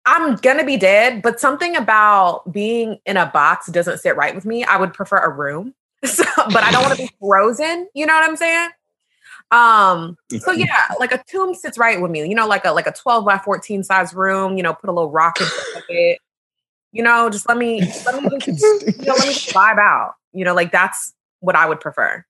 I'm 0.05 0.35
gonna 0.37 0.65
be 0.65 0.77
dead, 0.77 1.21
but 1.21 1.39
something 1.39 1.75
about 1.77 2.51
being 2.51 2.99
in 3.05 3.15
a 3.17 3.25
box 3.27 3.67
doesn't 3.67 3.99
sit 3.99 4.15
right 4.17 4.35
with 4.35 4.45
me. 4.45 4.63
I 4.65 4.77
would 4.77 4.93
prefer 4.93 5.17
a 5.17 5.29
room, 5.29 5.73
so, 6.05 6.25
but 6.51 6.63
I 6.63 6.71
don't 6.71 6.81
want 6.83 6.97
to 6.97 7.03
be 7.03 7.09
frozen. 7.21 7.87
You 7.93 8.05
know 8.05 8.13
what 8.13 8.23
I'm 8.29 8.35
saying? 8.35 8.69
Um. 9.53 10.17
So 10.39 10.51
yeah, 10.51 10.87
like 10.99 11.11
a 11.11 11.23
tomb 11.29 11.53
sits 11.53 11.77
right 11.77 12.01
with 12.01 12.09
me. 12.11 12.27
You 12.27 12.35
know, 12.35 12.47
like 12.47 12.65
a 12.65 12.71
like 12.71 12.87
a 12.87 12.91
12 12.91 13.25
by 13.25 13.37
14 13.37 13.83
size 13.83 14.13
room. 14.13 14.57
You 14.57 14.63
know, 14.63 14.73
put 14.73 14.89
a 14.89 14.93
little 14.93 15.11
rock 15.11 15.39
in 15.41 15.47
it. 15.89 16.19
You 16.91 17.03
know, 17.03 17.29
just 17.29 17.47
let 17.47 17.57
me 17.57 17.81
let 18.05 18.23
me 18.23 18.29
just, 18.39 18.61
you 18.61 19.05
know 19.05 19.13
let 19.13 19.27
me 19.27 19.33
just 19.33 19.49
vibe 19.53 19.79
out. 19.79 20.13
You 20.31 20.45
know, 20.45 20.53
like 20.53 20.71
that's 20.71 21.13
what 21.39 21.55
I 21.55 21.67
would 21.67 21.79
prefer. 21.79 22.25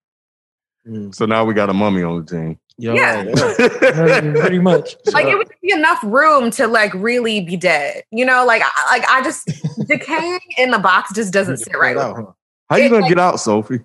So 1.11 1.25
now 1.25 1.45
we 1.45 1.53
got 1.53 1.69
a 1.69 1.73
mummy 1.73 2.03
on 2.03 2.25
the 2.25 2.29
team. 2.29 2.59
Yo, 2.77 2.93
Yeah. 2.93 3.23
Pretty 4.41 4.59
much. 4.59 4.95
like 5.13 5.27
it 5.27 5.37
would 5.37 5.47
be 5.61 5.71
enough 5.71 5.99
room 6.03 6.51
to 6.51 6.67
like 6.67 6.93
really 6.95 7.39
be 7.39 7.55
dead. 7.55 8.03
You 8.11 8.25
know, 8.25 8.43
like 8.45 8.61
I, 8.65 8.97
like 8.97 9.07
I 9.09 9.21
just 9.23 9.49
decaying 9.87 10.39
in 10.57 10.71
the 10.71 10.79
box 10.79 11.13
just 11.13 11.31
doesn't 11.31 11.57
sit 11.57 11.73
right. 11.77 11.95
with 11.95 12.17
me. 12.17 12.23
How 12.69 12.75
you 12.77 12.85
It, 12.85 12.89
gonna 12.89 13.01
like- 13.03 13.09
get 13.09 13.19
out, 13.19 13.39
Sophie? 13.39 13.79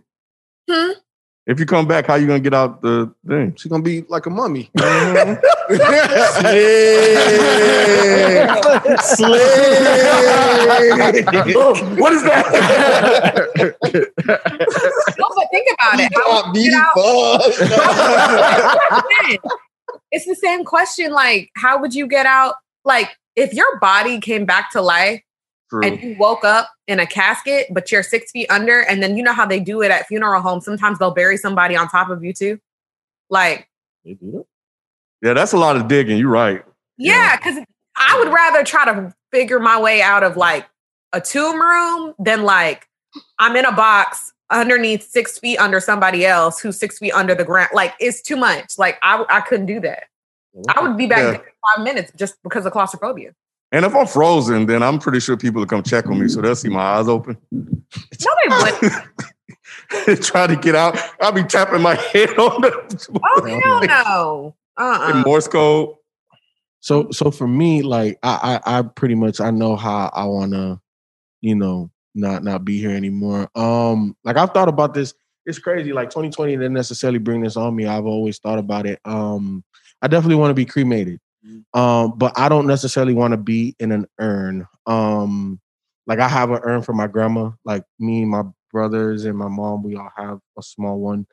Hmm? 0.69 0.91
If 1.49 1.59
you 1.59 1.65
come 1.65 1.89
back, 1.89 2.07
how 2.07 2.17
you 2.17 2.27
gonna 2.27 2.41
get 2.41 2.53
out 2.53 2.83
the 2.83 3.11
thing? 3.27 3.55
She's 3.57 3.71
gonna 3.71 3.83
be 3.83 4.03
like 4.03 4.27
a 4.27 4.31
mummy. 4.31 4.69
what 4.75 4.85
is 12.13 12.23
that? 12.23 12.45
No, 15.19 15.27
but 15.35 15.47
think 15.51 15.67
about 15.73 15.99
it. 16.01 16.13
How 16.15 16.47
would 16.47 16.57
you 16.57 16.71
get 16.71 16.85
it's 20.13 20.27
the 20.27 20.35
same 20.35 20.65
question. 20.65 21.13
Like, 21.13 21.51
how 21.57 21.81
would 21.81 21.95
you 21.95 22.07
get 22.07 22.27
out? 22.27 22.57
Like, 22.85 23.09
if 23.37 23.55
your 23.55 23.79
body 23.81 24.21
came 24.21 24.45
back 24.45 24.71
to 24.73 24.83
life 24.83 25.23
and 25.73 26.03
you 26.03 26.17
woke 26.19 26.45
up 26.45 26.71
in 26.87 26.99
a 27.01 27.07
casket, 27.07 27.67
but 27.71 27.91
you're 27.93 28.03
six 28.03 28.31
feet 28.31 28.47
under, 28.51 28.81
and 28.81 29.03
then 29.03 29.17
you 29.17 29.23
know 29.23 29.33
how 29.33 29.45
they 29.47 29.61
do 29.61 29.83
it 29.83 29.91
at 29.91 30.07
funeral 30.07 30.41
homes. 30.41 30.65
Sometimes 30.65 30.99
they'll 30.99 31.11
bury 31.11 31.37
somebody 31.37 31.77
on 31.77 31.89
top 31.89 32.09
of 32.11 32.25
you 32.25 32.33
too. 32.33 32.59
Like, 33.31 33.69
Yeah, 34.05 35.35
that's 35.35 35.53
a 35.53 35.59
lot 35.59 35.77
of 35.77 35.89
digging. 35.89 36.19
You're 36.19 36.31
right. 36.31 36.65
yeah, 36.97 37.37
because 37.37 37.59
I 37.97 38.19
would 38.19 38.33
rather 38.33 38.65
try 38.65 38.85
to 38.87 39.15
figure 39.33 39.59
my 39.61 39.81
way 39.81 40.01
out 40.01 40.23
of 40.23 40.37
like 40.37 40.67
a 41.13 41.21
tomb 41.21 41.61
room 41.61 42.15
than 42.19 42.45
like 42.45 42.87
I'm 43.39 43.57
in 43.57 43.65
a 43.65 43.73
box 43.73 44.33
underneath 44.51 45.11
six 45.11 45.39
feet 45.39 45.59
under 45.59 45.81
somebody 45.81 46.25
else 46.25 46.61
who's 46.61 46.79
six 46.79 46.99
feet 46.99 47.13
under 47.13 47.35
the 47.35 47.45
ground. 47.45 47.71
Like, 47.75 47.95
it's 48.01 48.23
too 48.23 48.37
much. 48.37 48.79
Like, 48.79 48.99
I 49.03 49.25
I 49.29 49.41
couldn't 49.43 49.67
do 49.67 49.81
that. 49.81 50.05
I 50.75 50.81
would 50.81 50.97
be 50.97 51.07
back 51.07 51.19
Yeah. 51.19 51.33
in 51.35 51.41
five 51.77 51.85
minutes 51.85 52.11
just 52.17 52.37
because 52.43 52.65
of 52.65 52.73
claustrophobia. 52.73 53.33
And 53.71 53.85
if 53.85 53.95
I'm 53.95 54.07
frozen, 54.07 54.67
then 54.67 54.83
I'm 54.83 54.99
pretty 54.99 55.21
sure 55.21 55.37
people 55.37 55.61
will 55.61 55.67
come 55.67 55.83
check 55.83 56.07
on 56.07 56.19
me, 56.19 56.29
so 56.29 56.41
they'll 56.41 56.57
see 56.57 56.71
my 56.71 56.81
eyes 56.81 57.09
open. 57.09 57.37
No, 57.51 57.69
they 58.21 58.73
wouldn't. 58.81 60.23
Try 60.23 60.47
to 60.47 60.57
get 60.57 60.75
out. 60.75 60.99
I'll 61.21 61.33
be 61.33 61.43
tapping 61.43 61.83
my 61.83 61.95
head 61.95 62.31
on 62.39 62.61
the 62.63 63.19
Oh 63.25 63.45
hell 63.45 63.87
no. 63.87 64.55
Uh 64.77 65.13
in 65.17 65.23
Morse 65.23 65.49
code. 65.49 65.95
So 66.81 67.09
so 67.11 67.31
for 67.31 67.49
me, 67.49 67.83
like 67.83 68.19
I 68.23 68.61
I, 68.65 68.79
I 68.79 68.83
pretty 68.83 69.15
much 69.15 69.41
I 69.41 69.51
know 69.51 69.77
how 69.77 70.11
I 70.15 70.25
wanna, 70.25 70.81
you 71.41 71.55
know, 71.55 71.91
not 72.15 72.45
not 72.45 72.65
be 72.65 72.79
here 72.79 72.91
anymore. 72.91 73.51
Um, 73.55 74.17
like 74.25 74.37
I've 74.37 74.51
thought 74.51 74.69
about 74.69 74.95
this. 74.95 75.15
It's 75.47 75.59
crazy. 75.59 75.93
Like 75.93 76.11
2020 76.11 76.53
didn't 76.53 76.75
necessarily 76.75 77.19
bring 77.19 77.43
this 77.43 77.57
on 77.57 77.75
me. 77.75 77.87
I've 77.87 78.05
always 78.07 78.39
thought 78.39 78.59
about 78.59 78.87
it. 78.87 79.01
Um, 79.05 79.65
I 80.03 80.09
definitely 80.09 80.37
want 80.37 80.51
to 80.51 80.55
be 80.55 80.67
cremated. 80.67 81.21
Um, 81.75 82.15
but 82.17 82.39
I 82.39 82.49
don't 82.49 82.67
necessarily 82.67 83.15
want 83.15 83.33
to 83.33 83.37
be 83.37 83.77
in 83.79 83.93
an 83.93 84.07
urn. 84.19 84.67
Um, 84.87 85.61
like 86.07 86.19
I 86.19 86.29
have 86.29 86.51
an 86.51 86.61
urn 86.63 86.83
for 86.83 86.93
my 86.93 87.07
grandma. 87.07 87.51
Like 87.65 87.85
me, 87.99 88.25
my 88.25 88.43
brothers, 88.73 89.25
and 89.25 89.37
my 89.37 89.49
mom, 89.49 89.83
we 89.83 89.97
all 89.97 90.11
have 90.17 90.41
a 90.59 90.63
small 90.63 90.99
one. 90.99 91.27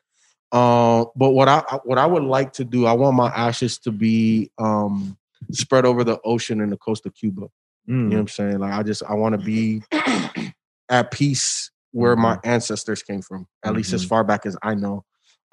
Um, 0.52 1.08
but 1.16 1.32
what 1.32 1.48
I 1.48 1.62
what 1.84 1.98
I 1.98 2.06
would 2.06 2.24
like 2.24 2.54
to 2.54 2.66
do, 2.66 2.86
I 2.86 2.94
want 2.94 3.16
my 3.16 3.28
ashes 3.30 3.78
to 3.80 3.92
be 3.92 4.52
um 4.58 5.18
spread 5.52 5.86
over 5.86 6.04
the 6.04 6.20
ocean 6.24 6.62
in 6.62 6.70
the 6.70 6.78
coast 6.78 7.06
of 7.06 7.16
Cuba. 7.16 7.48
You 7.88 7.94
know 8.12 8.16
what 8.16 8.22
I'm 8.22 8.28
saying? 8.28 8.60
Like 8.60 8.74
I 8.74 8.84
just 8.84 9.04
I 9.04 9.14
want 9.16 9.40
to 9.40 9.46
be 9.46 9.82
at 10.90 11.12
peace 11.12 11.72
where 11.92 12.16
my 12.16 12.38
ancestors 12.44 13.02
came 13.04 13.22
from, 13.22 13.48
at 13.64 13.74
least 13.74 13.94
as 13.94 14.04
far 14.04 14.24
back 14.24 14.46
as 14.46 14.58
I 14.62 14.76
know. 14.76 15.04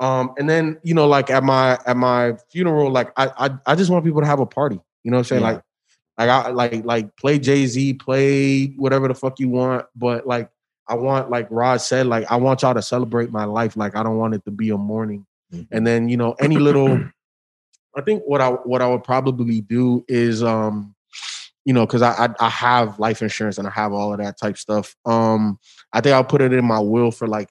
Um, 0.03 0.35
and 0.37 0.51
then 0.51 0.81
you 0.83 0.95
know, 0.95 1.07
like 1.07 1.31
at 1.31 1.45
my 1.45 1.79
at 1.87 1.97
my 1.97 2.35
funeral, 2.51 2.91
like 2.91 3.13
I 3.17 3.31
I, 3.39 3.51
I 3.67 3.75
just 3.77 3.89
want 3.89 4.05
people 4.05 4.21
to 4.21 4.27
have 4.27 4.41
a 4.41 4.47
party. 4.47 4.81
You 5.05 5.11
know 5.13 5.19
what 5.19 5.21
I'm 5.21 5.25
saying? 5.25 5.43
Yeah. 5.43 5.51
Like 5.53 5.63
like 6.19 6.29
I 6.29 6.49
like 6.51 6.85
like 6.85 7.17
play 7.17 7.39
Jay 7.39 7.67
Z, 7.67 7.95
play 7.95 8.67
whatever 8.77 9.07
the 9.07 9.15
fuck 9.15 9.39
you 9.39 9.49
want, 9.49 9.87
but 9.95 10.27
like 10.27 10.51
I 10.89 10.97
want 10.97 11.31
like 11.31 11.47
Rod 11.51 11.81
said, 11.81 12.09
like 12.09 12.29
I 12.31 12.37
want 12.37 12.63
y'all 12.63 12.75
to 12.75 12.83
celebrate 12.83 13.31
my 13.31 13.45
life. 13.45 13.77
Like 13.77 13.95
I 13.95 14.03
don't 14.03 14.19
want 14.19 14.35
it 14.35 14.45
to 14.45 14.51
be 14.51 14.71
a 14.71 14.77
mourning. 14.77 15.25
And 15.71 15.87
then 15.87 16.09
you 16.09 16.17
know 16.17 16.35
any 16.41 16.57
little, 16.57 16.99
I 17.95 18.01
think 18.01 18.25
what 18.25 18.41
I 18.41 18.49
what 18.49 18.83
I 18.83 18.89
would 18.89 19.05
probably 19.05 19.61
do 19.61 20.05
is 20.09 20.43
um 20.43 20.97
you 21.65 21.73
know, 21.73 21.87
because 21.87 22.03
I, 22.03 22.25
I 22.25 22.29
I 22.41 22.49
have 22.49 22.99
life 22.99 23.23
insurance 23.23 23.59
and 23.59 23.69
I 23.69 23.71
have 23.71 23.93
all 23.93 24.13
of 24.13 24.19
that 24.19 24.37
type 24.37 24.59
stuff. 24.59 24.97
Um, 25.05 25.61
I 25.93 26.01
think 26.01 26.15
I'll 26.15 26.25
put 26.25 26.43
it 26.43 26.53
in 26.53 26.65
my 26.65 26.81
will 26.81 27.13
for 27.13 27.29
like 27.29 27.51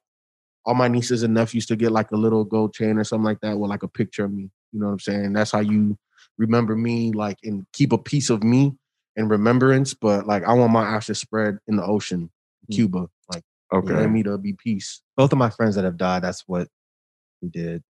all 0.66 0.76
my 0.76 0.88
nieces 0.88 1.24
and 1.24 1.34
nephews 1.34 1.66
to 1.68 1.76
get 1.76 1.91
like 1.91 2.12
a 2.12 2.18
little 2.18 2.43
gold 2.43 2.74
chain 2.74 2.97
or 2.97 3.03
something 3.03 3.26
like 3.26 3.39
that 3.41 3.57
with 3.57 3.70
like 3.70 3.84
a 3.84 3.88
picture 3.88 4.26
of 4.26 4.32
me. 4.34 4.49
You 4.72 4.80
know 4.80 4.88
what 4.88 4.93
I'm 4.93 4.99
saying? 4.99 5.34
That's 5.34 5.51
how 5.51 5.59
you 5.59 5.97
remember 6.38 6.76
me, 6.76 7.12
like 7.12 7.38
and 7.43 7.66
keep 7.74 7.91
a 7.91 7.97
piece 7.97 8.30
of 8.30 8.43
me 8.43 8.76
in 9.16 9.28
remembrance. 9.28 9.93
But 9.93 10.28
like 10.28 10.43
I 10.43 10.53
want 10.53 10.72
my 10.72 10.84
ashes 10.84 11.20
spread 11.20 11.57
in 11.68 11.76
the 11.78 11.86
ocean, 11.86 12.32
Cuba. 12.72 13.07
Like 13.30 13.43
Okay. 13.74 13.93
let 13.95 14.09
me 14.09 14.24
to 14.24 14.38
be 14.38 14.53
peace. 14.53 15.01
Both 15.16 15.32
of 15.32 15.38
my 15.38 15.49
friends 15.49 15.76
that 15.76 15.86
have 15.86 15.97
died, 15.97 16.24
that's 16.24 16.43
what 16.47 16.68
we 17.41 17.49
did. 17.49 17.84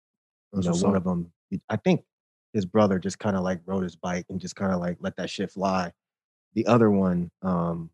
You 0.52 0.62
know, 0.62 0.74
one 0.86 0.96
of 0.96 1.04
them, 1.04 1.32
I 1.68 1.76
think 1.76 2.02
his 2.52 2.66
brother 2.66 2.98
just 2.98 3.18
kind 3.18 3.36
of 3.36 3.42
like 3.42 3.60
rode 3.66 3.82
his 3.84 3.96
bike 3.96 4.26
and 4.28 4.40
just 4.40 4.56
kind 4.56 4.72
of 4.72 4.80
like 4.80 4.96
let 5.00 5.16
that 5.16 5.30
shit 5.30 5.50
fly. 5.52 5.92
The 6.54 6.66
other 6.66 6.90
one, 6.90 7.30
um, 7.42 7.90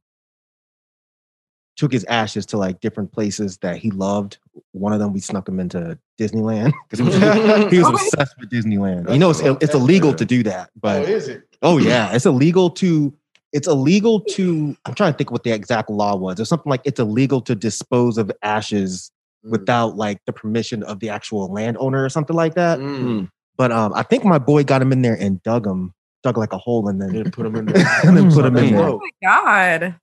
took 1.77 1.93
his 1.93 2.05
ashes 2.05 2.47
to 2.47 2.57
like 2.57 2.81
different 2.81 3.12
places 3.12 3.59
that 3.59 3.77
he 3.79 3.91
loved. 3.91 4.39
One 4.72 4.93
of 4.93 5.01
them, 5.01 5.12
we 5.12 5.20
snuck 5.20 5.49
him 5.49 5.59
into 5.59 5.99
Disneyland 6.18 6.72
because 6.89 6.99
he 6.99 7.05
was, 7.05 7.16
he 7.72 7.79
was 7.79 7.89
obsessed 7.89 8.35
with 8.39 8.51
Disneyland. 8.51 9.12
You 9.12 9.18
know, 9.18 9.31
it's, 9.31 9.41
it's 9.41 9.75
illegal 9.75 10.14
to 10.14 10.25
do 10.25 10.43
that, 10.45 10.70
but 10.81 11.09
is 11.09 11.29
it? 11.29 11.43
Oh 11.62 11.79
yeah, 11.79 12.12
it's 12.14 12.27
illegal 12.27 12.70
to. 12.70 13.12
It's 13.53 13.68
illegal 13.68 14.20
to. 14.20 14.77
I'm 14.85 14.95
trying 14.95 15.12
to 15.12 15.16
think 15.16 15.31
what 15.31 15.45
the 15.45 15.53
exact 15.53 15.89
law 15.89 16.16
was. 16.16 16.37
There's 16.37 16.49
something 16.49 16.68
like 16.70 16.81
it's 16.85 16.99
illegal 16.99 17.41
to 17.43 17.55
dispose 17.55 18.18
of 18.18 18.31
ashes 18.43 19.11
Mm. 19.45 19.51
without 19.51 19.97
like 19.97 20.25
the 20.25 20.33
permission 20.33 20.83
of 20.85 21.01
the 21.01 21.11
actual 21.11 21.53
landowner 21.53 22.03
or 22.03 22.09
something 22.09 22.35
like 22.35 22.55
that. 22.55 22.79
Mm. 22.79 23.29
But 23.59 23.72
um, 23.72 23.93
I 23.95 24.03
think 24.03 24.25
my 24.25 24.39
boy 24.39 24.64
got 24.64 24.81
him 24.81 24.91
in 24.91 25.03
there 25.03 25.14
and 25.20 25.43
dug 25.43 25.66
him, 25.66 25.93
dug 26.22 26.39
like 26.39 26.53
a 26.55 26.59
hole, 26.59 26.89
and 26.89 27.01
then 27.01 27.12
Then 27.12 27.31
put 27.31 27.45
him 27.47 27.57
in 27.57 27.66
there. 27.66 27.87
and 28.05 28.16
then 28.16 28.33
put 28.33 28.47
him 28.47 28.57
in 28.57 28.72
That's 28.72 28.72
there. 28.72 28.89
Oh 28.89 29.01
my 29.01 29.11
god. 29.22 29.97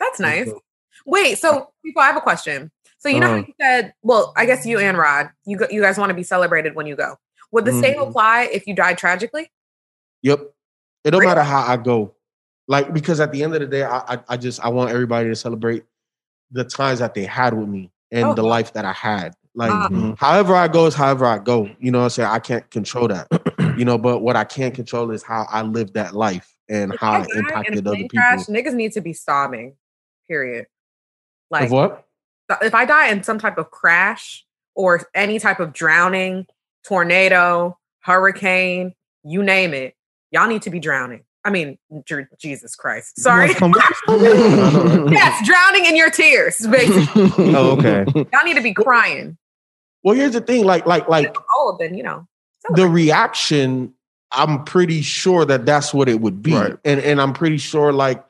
That's 0.00 0.18
nice. 0.20 0.50
Wait, 1.08 1.38
so 1.38 1.70
people, 1.84 2.02
I 2.02 2.06
have 2.06 2.16
a 2.16 2.20
question. 2.20 2.70
So 2.98 3.08
you 3.08 3.18
know 3.20 3.28
how 3.28 3.34
Uh-huh. 3.36 3.44
you 3.48 3.54
said, 3.60 3.94
well, 4.02 4.32
I 4.36 4.44
guess 4.44 4.66
you 4.66 4.78
and 4.78 4.98
Rod, 4.98 5.30
you 5.46 5.56
go, 5.56 5.66
you 5.70 5.80
guys 5.80 5.96
want 5.96 6.10
to 6.10 6.14
be 6.14 6.22
celebrated 6.22 6.74
when 6.74 6.86
you 6.86 6.96
go. 6.96 7.16
Would 7.52 7.64
the 7.64 7.72
same 7.72 7.98
Mhm. 7.98 8.08
apply 8.08 8.42
if 8.52 8.66
you 8.66 8.74
died 8.74 8.98
tragically? 8.98 9.50
Yep. 10.22 10.40
It 11.04 11.10
don't 11.12 11.20
Really? 11.20 11.30
matter 11.30 11.42
how 11.42 11.62
I 11.62 11.76
go. 11.78 12.14
Like 12.66 12.92
because 12.92 13.20
at 13.20 13.32
the 13.32 13.42
end 13.42 13.54
of 13.54 13.60
the 13.60 13.66
day, 13.66 13.84
I 13.84 13.98
I, 14.14 14.18
I 14.28 14.36
just 14.36 14.62
I 14.62 14.68
want 14.68 14.90
everybody 14.90 15.28
to 15.30 15.36
celebrate 15.36 15.84
the 16.50 16.64
times 16.64 16.98
that 16.98 17.14
they 17.14 17.24
had 17.24 17.54
with 17.54 17.68
me 17.68 17.90
and 18.10 18.26
Oh. 18.26 18.34
the 18.34 18.42
life 18.42 18.74
that 18.74 18.84
I 18.84 18.92
had. 18.92 19.34
Like 19.54 19.72
Uh, 19.72 20.14
however 20.18 20.54
I 20.54 20.68
go 20.68 20.84
is 20.86 20.94
however 20.94 21.24
I 21.24 21.38
go. 21.38 21.70
You 21.78 21.90
know 21.90 21.98
what 22.00 22.04
I'm 22.04 22.10
saying? 22.10 22.28
I 22.30 22.38
can't 22.40 22.70
control 22.70 23.08
that. 23.08 23.28
you 23.78 23.86
know, 23.86 23.96
but 23.96 24.18
what 24.18 24.36
I 24.36 24.44
can't 24.44 24.74
control 24.74 25.10
is 25.12 25.22
how 25.22 25.46
I 25.48 25.62
live 25.62 25.94
that 25.94 26.14
life 26.14 26.54
and 26.68 26.92
if 26.92 27.00
how 27.00 27.12
I 27.12 27.18
it 27.20 27.28
die 27.28 27.28
in 27.32 27.38
a 27.38 27.48
impacted 27.48 27.86
other 27.86 27.96
plane 27.96 28.08
people. 28.08 28.18
crash, 28.18 28.46
niggas 28.46 28.74
need 28.74 28.92
to 28.92 29.00
be 29.00 29.14
sobbing. 29.14 29.76
Period. 30.28 30.66
Like 31.50 31.64
of 31.66 31.70
what? 31.72 32.06
Uh, 32.50 32.56
if 32.62 32.74
I 32.74 32.84
die 32.84 33.08
in 33.08 33.22
some 33.22 33.38
type 33.38 33.58
of 33.58 33.70
crash 33.70 34.44
or 34.74 35.06
any 35.14 35.38
type 35.38 35.60
of 35.60 35.72
drowning, 35.72 36.46
tornado, 36.86 37.78
hurricane, 38.00 38.94
you 39.24 39.42
name 39.42 39.74
it, 39.74 39.94
y'all 40.30 40.48
need 40.48 40.62
to 40.62 40.70
be 40.70 40.80
drowning. 40.80 41.24
I 41.44 41.50
mean, 41.50 41.78
Jer- 42.04 42.28
Jesus 42.38 42.74
Christ. 42.74 43.18
Sorry. 43.20 43.50
Yes, 44.08 45.46
drowning 45.46 45.86
in 45.86 45.96
your 45.96 46.10
tears, 46.10 46.66
basically. 46.66 47.30
oh, 47.54 47.76
okay. 47.78 48.04
y'all 48.14 48.44
need 48.44 48.54
to 48.56 48.62
be 48.62 48.74
crying. 48.74 49.36
Well, 50.02 50.14
here's 50.14 50.32
the 50.32 50.40
thing, 50.40 50.64
like, 50.64 50.86
like, 50.86 51.08
like 51.08 51.34
Oh, 51.54 51.76
then 51.78 51.94
you 51.94 52.02
know. 52.02 52.26
the 52.74 52.86
reaction 52.88 53.94
i'm 54.32 54.62
pretty 54.64 55.00
sure 55.00 55.46
that 55.46 55.64
that's 55.64 55.94
what 55.94 56.06
it 56.06 56.20
would 56.20 56.42
be 56.42 56.52
Right. 56.52 56.76
and 56.84 57.00
and 57.00 57.18
i'm 57.18 57.32
pretty 57.32 57.56
sure 57.56 57.94
like 57.94 58.22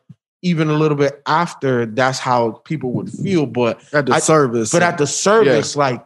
even 0.42 0.68
a 0.68 0.74
little 0.74 0.96
bit 0.96 1.20
after 1.26 1.84
that's 1.86 2.18
how 2.18 2.52
people 2.64 2.92
would 2.92 3.10
feel. 3.10 3.46
But 3.46 3.82
At 3.92 4.06
the 4.06 4.14
I- 4.14 4.18
service. 4.20 4.70
but 4.72 4.82
at 4.82 4.98
the 4.98 5.06
service, 5.06 5.76
like, 5.76 6.04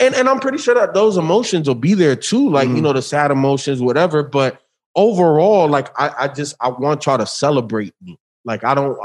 and, 0.00 0.14
and 0.14 0.28
I'm 0.28 0.40
pretty 0.40 0.58
sure 0.58 0.74
that 0.74 0.92
those 0.94 1.16
emotions 1.16 1.66
will 1.68 1.74
be 1.74 1.94
there 1.94 2.14
too, 2.16 2.50
like 2.50 2.68
you 2.68 2.74
Mhm. 2.76 2.82
know 2.82 2.92
the 2.92 3.02
sad 3.02 3.30
emotions, 3.30 3.80
whatever. 3.80 4.22
But 4.22 4.60
overall, 4.96 5.68
like 5.68 5.88
I, 5.98 6.24
I 6.24 6.28
just 6.28 6.54
I 6.60 6.68
want 6.68 7.06
y'all 7.06 7.18
to 7.18 7.26
celebrate 7.26 7.94
me. 8.02 8.18
Like 8.44 8.64
I 8.64 8.74
don't 8.74 8.98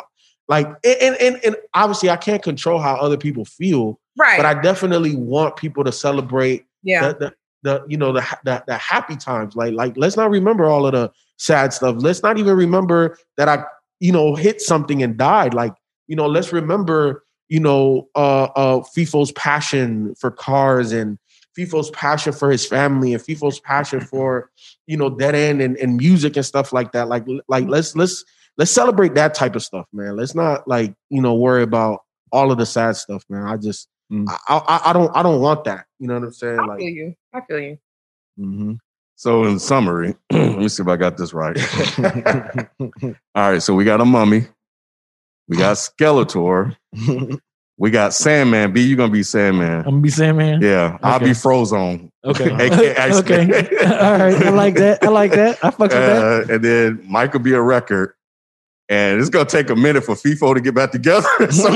like, 0.48 0.68
and 0.84 0.98
and 1.02 1.16
and, 1.22 1.40
and 1.46 1.56
obviously 1.74 2.10
I 2.10 2.18
can't 2.18 2.42
control 2.44 2.80
how 2.80 2.96
other 2.96 3.18
people 3.18 3.46
feel, 3.46 4.00
Right. 4.18 4.38
but 4.38 4.46
I 4.46 4.60
definitely 4.62 5.16
want 5.16 5.56
people 5.56 5.84
to 5.84 5.92
celebrate 5.92 6.66
yeah. 6.84 7.14
the, 7.14 7.14
the, 7.14 7.34
the 7.64 7.86
you 7.88 7.98
know 7.98 8.12
the, 8.12 8.22
the 8.44 8.64
the 8.68 8.78
happy 8.78 9.16
times. 9.16 9.56
Like 9.56 9.74
like 9.74 9.94
let's 9.96 10.18
not 10.18 10.30
remember 10.30 10.66
all 10.66 10.86
of 10.86 10.92
the 10.94 11.12
sad 11.38 11.74
stuff. 11.74 11.96
Let's 12.00 12.22
not 12.24 12.38
even 12.38 12.56
remember 12.58 13.18
that 13.38 13.48
I 13.48 13.64
you 14.00 14.12
know 14.12 14.36
hit 14.36 14.62
something 14.62 15.02
and 15.04 15.18
died. 15.18 15.54
Like 15.54 15.74
you 16.08 16.16
know 16.16 16.28
let's 16.28 16.52
remember 16.54 17.24
you 17.50 17.60
know 17.60 18.08
uh 18.16 18.46
uh 18.56 18.80
FIFO's 18.96 19.32
passion 19.34 20.16
for 20.16 20.32
cars 20.32 20.92
and 20.92 21.18
FIFO's 21.58 21.90
passion 21.92 22.34
for 22.34 22.52
his 22.52 22.66
family 22.66 23.14
and 23.14 23.22
FIFO's 23.24 23.60
passion 23.60 24.02
for 24.12 24.50
you 24.88 24.98
know 24.98 25.10
dead 25.10 25.36
end 25.36 25.62
and, 25.62 25.78
and 25.78 25.98
music 25.98 26.36
and 26.36 26.46
stuff 26.46 26.74
like 26.74 26.92
that. 26.94 27.08
Like 27.08 27.26
like 27.48 27.68
let's 27.68 27.96
let's 27.96 28.24
let's 28.58 28.72
celebrate 28.72 29.16
that 29.16 29.34
type 29.34 29.56
of 29.56 29.64
stuff, 29.64 29.88
man. 29.94 30.16
Let's 30.16 30.36
not 30.36 30.68
like 30.68 30.94
you 31.10 31.22
know 31.22 31.36
worry 31.36 31.64
about 31.64 32.02
all 32.32 32.52
of 32.52 32.58
the 32.58 32.66
sad 32.66 32.96
stuff, 32.96 33.24
man. 33.30 33.48
I 33.48 33.58
just 33.58 33.88
Mm. 34.12 34.26
I, 34.30 34.38
I 34.58 34.90
I 34.90 34.94
don't 34.94 35.16
I 35.16 35.24
don't 35.24 35.42
want 35.42 35.64
that. 35.64 35.88
You 35.98 36.08
know 36.08 36.14
what 36.16 36.24
I'm 36.24 36.32
saying? 36.34 36.60
I 36.60 36.66
Like 36.68 36.80
feel 36.80 36.90
you. 36.90 37.16
I 37.34 37.42
feel 37.42 37.60
you. 37.60 37.78
hmm 38.38 38.74
So 39.16 39.46
in 39.46 39.60
summary, 39.60 40.16
let 40.32 40.58
me 40.60 40.68
see 40.68 40.84
if 40.84 40.90
I 40.90 40.98
got 40.98 41.18
this 41.18 41.34
right. 41.34 41.58
All 42.80 43.52
right, 43.52 43.62
so 43.62 43.74
we 43.74 43.86
got 43.86 44.02
a 44.02 44.06
mummy, 44.06 44.46
we 45.48 45.58
got 45.58 45.78
Skeletor, 45.78 46.76
we 47.78 47.92
got 47.92 48.14
Sandman. 48.14 48.74
B, 48.74 48.82
you 48.82 48.96
gonna 48.96 49.12
be 49.12 49.24
Sandman? 49.24 49.80
I'm 49.80 49.84
gonna 49.84 50.02
be 50.02 50.10
Sandman. 50.10 50.60
man. 50.60 50.62
Yeah, 50.62 50.98
I'll 51.02 51.20
be 51.20 51.28
Frozone. 51.28 52.10
Okay. 52.24 52.52
Okay. 53.16 53.52
All 53.86 54.18
right. 54.18 54.36
I 54.36 54.50
like 54.50 54.76
that. 54.76 55.04
I 55.04 55.08
like 55.10 55.32
that. 55.32 55.64
I 55.64 55.70
fucks 55.70 55.80
with 55.80 55.92
that. 55.92 56.50
Uh, 56.50 56.54
and 56.54 56.64
then 56.64 57.04
Mike 57.08 57.34
will 57.34 57.40
be 57.42 57.54
a 57.54 57.62
record. 57.62 58.14
And 58.90 59.20
it's 59.20 59.30
gonna 59.30 59.46
take 59.46 59.70
a 59.70 59.76
minute 59.76 60.04
for 60.04 60.16
FIFO 60.16 60.56
to 60.56 60.62
get 60.62 60.76
back 60.76 60.92
together. 60.92 61.28
so, 61.52 61.72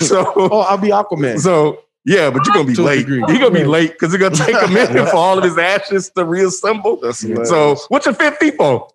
so, 0.00 0.32
oh, 0.36 0.60
I'll 0.68 0.78
be 0.78 0.88
Aquaman. 0.88 1.38
so 1.40 1.80
yeah, 2.04 2.30
but 2.30 2.44
you're 2.46 2.54
gonna 2.54 2.66
be 2.66 2.74
To 2.74 2.82
late. 2.82 2.98
degree. 3.00 3.18
You're 3.28 3.38
gonna 3.38 3.50
be 3.50 3.60
Right. 3.60 3.68
late 3.68 3.92
because 3.92 4.12
it's 4.14 4.22
gonna 4.22 4.34
take 4.34 4.56
a 4.60 4.68
minute 4.72 5.08
for 5.10 5.16
all 5.16 5.38
of 5.38 5.44
his 5.44 5.56
ashes 5.58 6.10
to 6.16 6.24
reassemble. 6.24 6.96
That's 7.00 7.20
So, 7.48 7.76
what's 7.88 8.06
your 8.06 8.14
fifth 8.14 8.38
FIFO? 8.40 8.88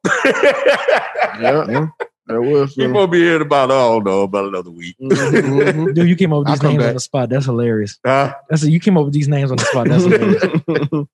yeah, 1.40 1.88
that 2.28 2.42
was 2.42 2.76
FIFO 2.76 3.10
be 3.10 3.20
here 3.20 3.38
in 3.38 3.42
about, 3.42 3.72
I 3.72 3.76
don't 3.76 4.04
know, 4.04 4.22
about 4.24 4.46
another 4.46 4.72
week. 4.72 4.96
Mhm. 5.02 5.94
Dude, 5.96 6.08
you 6.10 6.16
came 6.16 6.34
up 6.34 6.40
with 6.40 6.48
these 6.50 6.64
names 6.64 6.80
back. 6.80 6.88
on 6.90 6.94
the 6.96 7.00
spot. 7.00 7.30
That's 7.30 7.46
hilarious. 7.46 7.98
Huh? 8.06 8.34
That's 8.50 8.64
a, 8.64 8.70
you 8.70 8.80
came 8.80 8.98
up 8.98 9.06
with 9.06 9.14
these 9.14 9.28
names 9.30 9.52
on 9.52 9.58
the 9.58 9.64
spot. 9.66 9.88
That's 9.88 10.04
hilarious. 10.04 10.44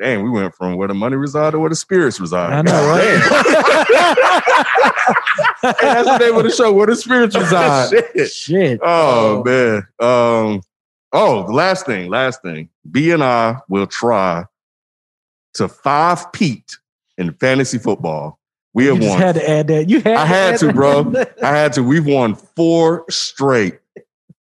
Dang, 0.00 0.22
we 0.22 0.30
went 0.30 0.54
from 0.54 0.76
where 0.76 0.86
the 0.86 0.94
money 0.94 1.16
reside 1.16 1.50
to 1.50 1.58
where 1.58 1.70
the 1.70 1.74
spirits 1.76 2.20
reside. 2.20 2.52
I 2.52 2.62
know, 2.62 2.88
right? 2.88 3.18
Hey, 5.60 5.72
that's 5.80 6.08
the 6.08 6.18
name 6.18 6.36
of 6.36 6.44
the 6.44 6.50
show. 6.50 6.72
Where 6.72 6.86
the 6.86 6.94
spirits 6.96 7.36
reside. 7.36 7.90
Shit. 7.90 8.30
Shit. 8.30 8.80
Oh 8.82 9.42
man. 9.44 9.86
Um. 9.98 10.60
Oh, 11.12 11.46
the 11.46 11.52
last 11.52 11.86
thing. 11.86 12.10
Last 12.10 12.42
thing. 12.42 12.68
B 12.90 13.10
and 13.12 13.22
I 13.24 13.58
will 13.68 13.86
try 13.86 14.44
to 15.54 15.68
five 15.68 16.30
peat 16.32 16.76
in 17.16 17.32
fantasy 17.34 17.78
football. 17.78 18.38
We 18.74 18.84
You 18.84 18.90
have 18.90 19.00
just 19.00 19.10
won. 19.10 19.20
had 19.20 19.34
to 19.36 19.50
add 19.50 19.66
that. 19.68 19.88
You 19.88 20.00
had. 20.02 20.16
I 20.16 20.24
had 20.26 20.58
to, 20.60 20.66
that. 20.66 20.74
bro. 20.74 21.12
I 21.42 21.48
had 21.56 21.72
to. 21.74 21.82
We've 21.82 22.04
won 22.06 22.34
four 22.34 23.04
straight 23.10 23.78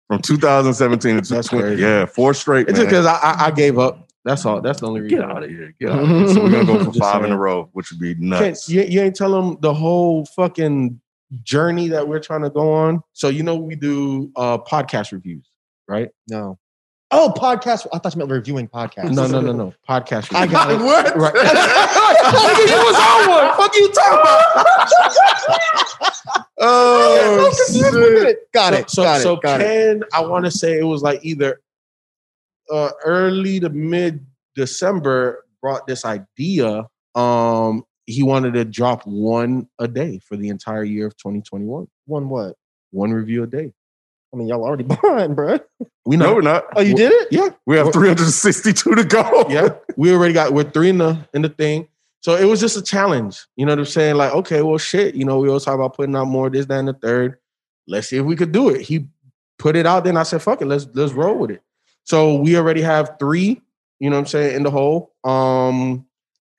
from 0.07 0.21
2017 0.21 1.21
to 1.21 1.33
That's 1.33 1.47
20. 1.47 1.75
Yeah, 1.81 2.05
four 2.05 2.33
straight. 2.33 2.67
It's 2.67 2.77
man. 2.77 2.81
just 2.81 2.89
because 2.89 3.05
I, 3.05 3.15
I 3.15 3.45
I 3.47 3.51
gave 3.51 3.79
up. 3.79 4.09
That's 4.25 4.45
all. 4.45 4.59
That's 4.61 4.81
the 4.81 4.87
only 4.87 5.01
reason. 5.01 5.19
Get 5.19 5.29
out 5.29 5.43
of 5.43 5.49
here. 5.49 5.73
Get 5.79 5.89
out 5.89 5.99
of 6.03 6.07
here. 6.09 6.27
So 6.27 6.43
we're 6.43 6.51
gonna 6.51 6.65
go 6.65 6.79
for 6.79 6.85
Just 6.91 6.99
five 6.99 7.23
in 7.23 7.31
a 7.31 7.37
row, 7.37 7.69
which 7.71 7.89
would 7.91 7.99
be 8.01 8.13
Can't- 8.13 8.25
nuts. 8.25 8.67
you, 8.69 8.81
you 8.83 9.01
ain't 9.01 9.15
tell 9.15 9.31
them 9.31 9.57
the 9.61 9.73
whole 9.73 10.25
fucking 10.25 10.99
journey 11.43 11.87
that 11.87 12.07
we're 12.07 12.19
trying 12.19 12.41
to 12.41 12.49
go 12.49 12.73
on. 12.73 13.01
So 13.13 13.29
you 13.29 13.43
know 13.43 13.55
we 13.55 13.75
do 13.75 14.29
uh 14.35 14.57
podcast 14.59 15.13
reviews, 15.13 15.46
right? 15.87 16.09
No. 16.29 16.59
Oh, 17.09 17.33
podcast. 17.35 17.87
I 17.93 17.99
thought 17.99 18.15
you 18.15 18.19
meant 18.19 18.31
reviewing 18.31 18.67
podcasts. 18.67 19.13
No, 19.13 19.27
no, 19.27 19.39
no, 19.39 19.53
no. 19.53 19.73
Podcast 19.87 20.29
reviews. 20.29 20.33
I 20.33 20.45
got 20.47 20.69
it. 20.71 20.79
What? 20.79 21.15
Right. 21.15 21.33
Nigga, 21.33 22.67
you 22.67 22.75
was 22.85 22.95
on 22.95 23.29
one. 23.29 23.55
Fuck 23.55 23.73
you 23.75 23.89
talking 23.93 24.19
about? 24.19 24.67
oh 26.59 27.53
shit. 27.71 28.51
Got 28.51 28.73
it. 28.73 28.89
So, 28.89 29.03
got 29.03 29.19
it. 29.19 29.23
so 29.23 29.37
got 29.37 29.61
it. 29.61 29.63
Ken, 29.63 30.03
I 30.13 30.19
want 30.21 30.43
to 30.45 30.51
say 30.51 30.77
it 30.77 30.83
was 30.83 31.01
like 31.01 31.23
either 31.23 31.61
uh, 32.69 32.91
early 33.05 33.61
to 33.61 33.69
mid 33.69 34.25
December 34.55 35.45
brought 35.61 35.87
this 35.87 36.03
idea. 36.03 36.85
Um, 37.15 37.85
he 38.05 38.21
wanted 38.23 38.55
to 38.55 38.65
drop 38.65 39.05
one 39.05 39.69
a 39.79 39.87
day 39.87 40.19
for 40.19 40.35
the 40.35 40.49
entire 40.49 40.83
year 40.83 41.07
of 41.07 41.15
2021. 41.17 41.87
One 42.05 42.29
what? 42.29 42.57
One 42.91 43.11
review 43.11 43.43
a 43.43 43.47
day. 43.47 43.71
I 44.33 44.37
mean, 44.37 44.47
y'all 44.47 44.63
already 44.63 44.83
behind, 44.85 45.35
bro. 45.35 45.59
We 46.05 46.17
No, 46.17 46.25
know. 46.27 46.35
we're 46.35 46.41
not. 46.41 46.65
Oh, 46.75 46.81
you 46.81 46.95
did 46.95 47.11
it? 47.11 47.27
yeah, 47.31 47.49
We 47.65 47.77
have 47.77 47.91
362 47.93 48.95
to 48.95 49.03
go. 49.03 49.45
yeah. 49.49 49.69
We 49.95 50.13
already 50.13 50.33
got 50.33 50.53
we're 50.53 50.69
three 50.69 50.89
in 50.89 50.97
the 50.97 51.17
in 51.33 51.41
the 51.41 51.49
thing. 51.49 51.87
So 52.21 52.35
it 52.35 52.45
was 52.45 52.59
just 52.59 52.75
a 52.77 52.81
challenge. 52.81 53.45
You 53.55 53.65
know 53.65 53.71
what 53.73 53.79
I'm 53.79 53.85
saying? 53.85 54.15
Like, 54.15 54.33
okay, 54.33 54.61
well, 54.61 54.77
shit. 54.77 55.15
You 55.15 55.23
know, 55.25 55.39
we 55.39 55.47
always 55.47 55.63
talk 55.63 55.75
about 55.75 55.95
putting 55.95 56.15
out 56.15 56.25
more 56.25 56.49
this, 56.49 56.65
that, 56.65 56.79
and 56.79 56.87
the 56.87 56.93
third. 56.93 57.37
Let's 57.87 58.09
see 58.09 58.17
if 58.17 58.25
we 58.25 58.35
could 58.35 58.51
do 58.51 58.69
it. 58.69 58.81
He 58.81 59.07
put 59.59 59.75
it 59.75 59.85
out. 59.85 60.03
Then 60.03 60.17
I 60.17 60.23
said, 60.23 60.41
fuck 60.41 60.61
it, 60.61 60.65
let's 60.65 60.87
let's 60.93 61.13
roll 61.13 61.37
with 61.37 61.51
it. 61.51 61.61
So 62.03 62.35
we 62.35 62.57
already 62.57 62.81
have 62.81 63.15
three. 63.19 63.61
You 63.99 64.09
know 64.09 64.15
what 64.17 64.21
I'm 64.21 64.25
saying 64.27 64.55
in 64.55 64.63
the 64.63 64.71
hole. 64.71 65.13
Um, 65.23 66.05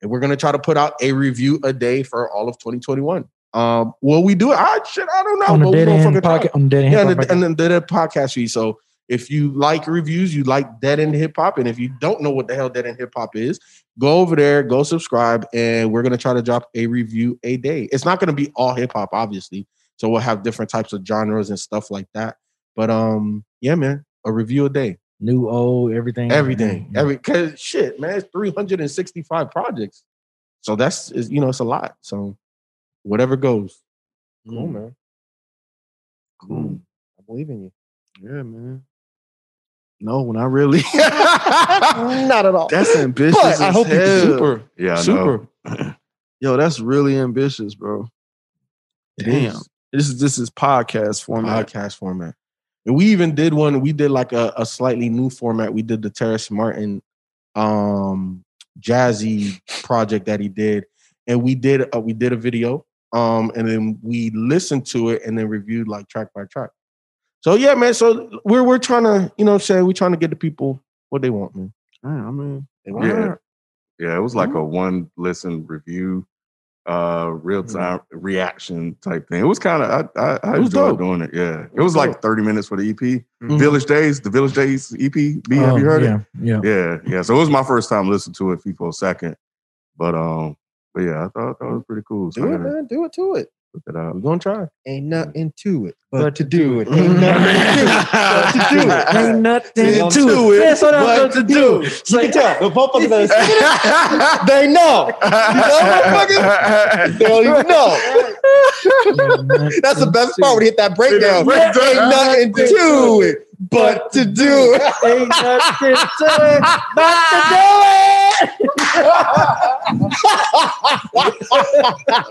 and 0.01 0.09
we're 0.09 0.19
gonna 0.19 0.37
try 0.37 0.51
to 0.51 0.59
put 0.59 0.75
out 0.77 0.93
a 1.01 1.11
review 1.11 1.59
a 1.63 1.71
day 1.73 2.03
for 2.03 2.29
all 2.31 2.47
of 2.49 2.57
2021. 2.57 3.27
Um, 3.53 3.93
will 4.01 4.23
we 4.23 4.35
do 4.35 4.51
it? 4.51 4.57
I 4.59 4.79
shit, 4.89 5.07
I 5.13 5.23
don't 5.23 5.39
know. 5.39 5.45
on 5.53 5.59
the 5.59 5.71
dead 5.71 5.87
end 5.87 6.23
pocket. 6.23 6.51
On 6.53 6.69
dead 6.69 6.85
end. 6.85 6.93
Yeah, 6.93 7.01
and 7.01 7.19
the, 7.19 7.31
and 7.31 7.57
the, 7.57 7.67
the 7.67 7.81
podcast 7.81 8.33
feed. 8.33 8.47
So 8.47 8.79
if 9.09 9.31
you 9.31 9.51
like 9.51 9.87
reviews, 9.87 10.35
you 10.35 10.43
like 10.43 10.79
Dead 10.79 10.99
End 10.99 11.15
Hip 11.15 11.33
Hop, 11.35 11.57
and 11.57 11.67
if 11.67 11.79
you 11.79 11.89
don't 11.99 12.21
know 12.21 12.29
what 12.29 12.47
the 12.47 12.53
hell 12.53 12.69
Dead 12.69 12.85
End 12.85 12.97
Hip 12.99 13.11
Hop 13.15 13.35
is, 13.35 13.59
go 13.97 14.19
over 14.19 14.35
there, 14.35 14.61
go 14.61 14.83
subscribe, 14.83 15.47
and 15.51 15.91
we're 15.91 16.03
gonna 16.03 16.17
try 16.17 16.33
to 16.33 16.43
drop 16.43 16.69
a 16.75 16.85
review 16.85 17.39
a 17.43 17.57
day. 17.57 17.89
It's 17.91 18.05
not 18.05 18.19
gonna 18.19 18.33
be 18.33 18.51
all 18.55 18.75
hip 18.75 18.93
hop, 18.93 19.09
obviously. 19.11 19.67
So 19.97 20.07
we'll 20.07 20.21
have 20.21 20.43
different 20.43 20.69
types 20.69 20.93
of 20.93 21.05
genres 21.05 21.49
and 21.49 21.59
stuff 21.59 21.89
like 21.89 22.07
that. 22.13 22.37
But 22.75 22.91
um, 22.91 23.43
yeah, 23.61 23.75
man, 23.75 24.05
a 24.25 24.31
review 24.31 24.65
a 24.65 24.69
day, 24.69 24.99
new, 25.19 25.49
old, 25.49 25.91
everything. 25.91 26.31
everything, 26.31 26.93
every 26.95 27.17
cause 27.17 27.59
shit, 27.59 27.99
man, 27.99 28.17
it's 28.17 28.27
365 28.31 29.51
projects. 29.51 30.03
So 30.61 30.75
that's 30.75 31.11
is 31.11 31.31
you 31.31 31.41
know 31.41 31.49
it's 31.49 31.59
a 31.59 31.63
lot. 31.63 31.95
So 32.01 32.37
whatever 33.03 33.35
goes. 33.35 33.79
Cool, 34.47 34.67
man. 34.67 34.95
Cool. 36.41 36.79
I 37.19 37.23
believe 37.27 37.49
in 37.49 37.63
you. 37.63 37.71
Yeah, 38.21 38.43
man. 38.43 38.83
No, 40.01 40.31
not 40.31 40.49
really. 40.51 40.81
Not 40.93 42.45
at 42.45 42.55
all. 42.55 42.69
That's 42.69 42.95
ambitious. 42.95 43.35
But 43.41 43.59
I 43.61 43.67
as 43.67 43.73
hope 43.75 43.87
you 43.89 43.95
hell. 43.95 44.21
Super, 44.21 44.63
Yeah, 44.77 44.93
I 44.93 44.95
know. 44.95 45.01
super. 45.65 45.97
Yo, 46.39 46.55
that's 46.55 46.79
really 46.79 47.17
ambitious, 47.17 47.75
bro. 47.75 48.07
It 49.17 49.23
Damn. 49.25 49.57
This 49.91 50.07
is 50.07 50.19
this 50.19 50.37
is 50.37 50.49
podcast 50.49 51.23
format. 51.23 51.67
podcast 51.67 51.97
format. 51.97 52.35
And 52.85 52.95
we 52.95 53.05
even 53.07 53.35
did 53.35 53.53
one. 53.53 53.81
We 53.81 53.91
did 53.91 54.09
like 54.11 54.31
a, 54.31 54.53
a 54.55 54.65
slightly 54.65 55.09
new 55.09 55.29
format. 55.29 55.73
We 55.73 55.81
did 55.81 56.01
the 56.01 56.09
Terrace 56.09 56.49
Martin 56.49 57.01
um 57.55 58.45
jazzy 58.79 59.59
project 59.83 60.27
that 60.27 60.39
he 60.39 60.47
did, 60.47 60.85
and 61.27 61.43
we 61.43 61.55
did 61.55 61.93
uh, 61.93 61.99
we 61.99 62.13
did 62.13 62.31
a 62.31 62.37
video. 62.37 62.85
Um, 63.13 63.51
and 63.55 63.67
then 63.67 63.99
we 64.03 64.29
listened 64.31 64.85
to 64.87 65.09
it 65.09 65.23
and 65.25 65.37
then 65.37 65.47
reviewed 65.47 65.87
like 65.87 66.07
track 66.07 66.27
by 66.35 66.45
track. 66.45 66.69
So 67.41 67.55
yeah, 67.55 67.73
man. 67.75 67.93
So 67.93 68.29
we're 68.45 68.63
we're 68.63 68.77
trying 68.79 69.03
to 69.05 69.31
you 69.37 69.45
know 69.45 69.57
say 69.57 69.81
we're 69.81 69.93
trying 69.93 70.11
to 70.11 70.17
get 70.17 70.29
the 70.29 70.35
people 70.35 70.81
what 71.09 71.21
they 71.21 71.29
want, 71.29 71.55
man. 71.55 71.73
Damn, 72.03 72.27
I 72.27 72.31
mean, 72.31 72.67
They 72.85 72.91
want 72.91 73.07
Yeah. 73.07 73.31
it. 73.33 73.39
Yeah, 73.99 74.15
it 74.15 74.19
was 74.21 74.35
like 74.35 74.53
a 74.53 74.63
one 74.63 75.09
listen 75.17 75.65
review, 75.67 76.25
uh, 76.85 77.31
real 77.33 77.63
time 77.63 77.99
reaction 78.11 78.95
type 79.01 79.27
thing. 79.27 79.41
It 79.41 79.45
was 79.47 79.59
kind 79.59 79.83
of 79.83 79.89
I 80.15 80.19
I, 80.19 80.39
I 80.43 80.55
It 80.55 80.59
was 80.59 80.67
enjoyed 80.67 80.91
dope. 80.91 80.99
doing 80.99 81.21
it. 81.21 81.31
Yeah, 81.33 81.63
it 81.73 81.75
was 81.81 81.95
was 81.95 81.95
like 81.95 82.21
thirty 82.21 82.41
minutes 82.43 82.67
for 82.67 82.77
the 82.77 82.89
EP. 82.89 83.25
Mhm. 83.43 83.57
Village 83.59 83.85
Days, 83.85 84.21
the 84.21 84.29
Village 84.29 84.53
Days 84.53 84.93
EP. 84.99 85.11
B, 85.13 85.41
have 85.57 85.73
Oh, 85.73 85.77
you 85.77 85.85
heard 85.85 86.03
yeah, 86.03 86.15
it? 86.19 86.21
Yeah. 86.41 86.61
Yeah, 86.63 86.97
yeah. 87.05 87.21
So 87.23 87.35
it 87.35 87.39
was 87.39 87.49
my 87.49 87.63
first 87.63 87.89
time 87.89 88.07
listening 88.09 88.35
to 88.35 88.51
it. 88.53 88.59
FIFO 88.63 88.93
second, 88.93 89.35
but 89.97 90.13
um, 90.15 90.55
but 90.93 91.01
yeah, 91.03 91.25
I 91.25 91.29
thought 91.29 91.59
that 91.59 91.65
was 91.65 91.83
pretty 91.87 92.03
cool. 92.07 92.31
So 92.31 92.41
Do 92.41 92.47
it, 92.47 92.51
gotta- 92.57 92.69
man. 92.69 92.85
Do 92.87 93.05
it 93.05 93.13
to 93.13 93.35
it. 93.35 93.49
Look 93.75 93.83
it 93.87 93.95
up. 93.95 94.15
We're 94.15 94.21
gonna 94.21 94.39
try. 94.39 94.65
Ain't 94.87 95.05
nothing 95.05 95.53
to 95.57 95.85
it 95.85 95.93
but, 96.11 96.21
But 96.23 96.35
to 96.37 96.43
to 96.43 96.49
do 96.49 96.79
it. 96.79 96.87
Ain't 96.87 97.19
nothing 97.19 97.53
to 97.53 97.85
it 97.85 98.07
but 98.11 98.51
to 98.51 98.57
do 98.71 98.79
it. 98.89 99.05
Ain't 99.15 99.39
nothing 99.41 99.71
To 99.75 100.09
to 100.09 100.51
it, 100.53 100.57
it. 100.57 100.61
Yeah, 100.63 100.73
so 100.73 100.89
that's 100.91 101.05
but 101.05 101.21
what 101.21 101.31
to 101.33 101.43
do. 101.43 101.81
It's 101.83 102.09
You 102.09 102.17
can 102.17 102.25
like, 102.25 102.33
tell. 102.33 102.59
The 102.67 102.71
motherfuckers 102.75 103.09
that 103.09 103.29
are 104.41 104.45
they 104.47 104.67
know. 104.67 105.11
You 107.13 107.13
know. 107.13 107.19
They 107.19 107.27
don't 107.27 107.45
even 107.45 107.67
know. 107.67 107.89
That's 109.83 109.99
the 109.99 110.09
best 110.11 110.35
part 110.39 110.55
when 110.55 110.63
you 110.63 110.69
hit 110.71 110.77
that 110.77 110.95
breakdown. 110.95 111.45
Breakdown. 111.45 111.83
Ain't 111.83 112.09
nothing 112.09 112.53
to 112.55 113.21
it 113.23 113.45
but 113.69 114.11
to 114.13 114.25
do 114.25 114.73
it. 114.73 114.81
Ain't 115.05 115.29
nothing 115.29 115.95
to 116.17 116.25
it 116.57 116.63
but 116.95 117.17
to 117.29 117.37
do 117.49 117.65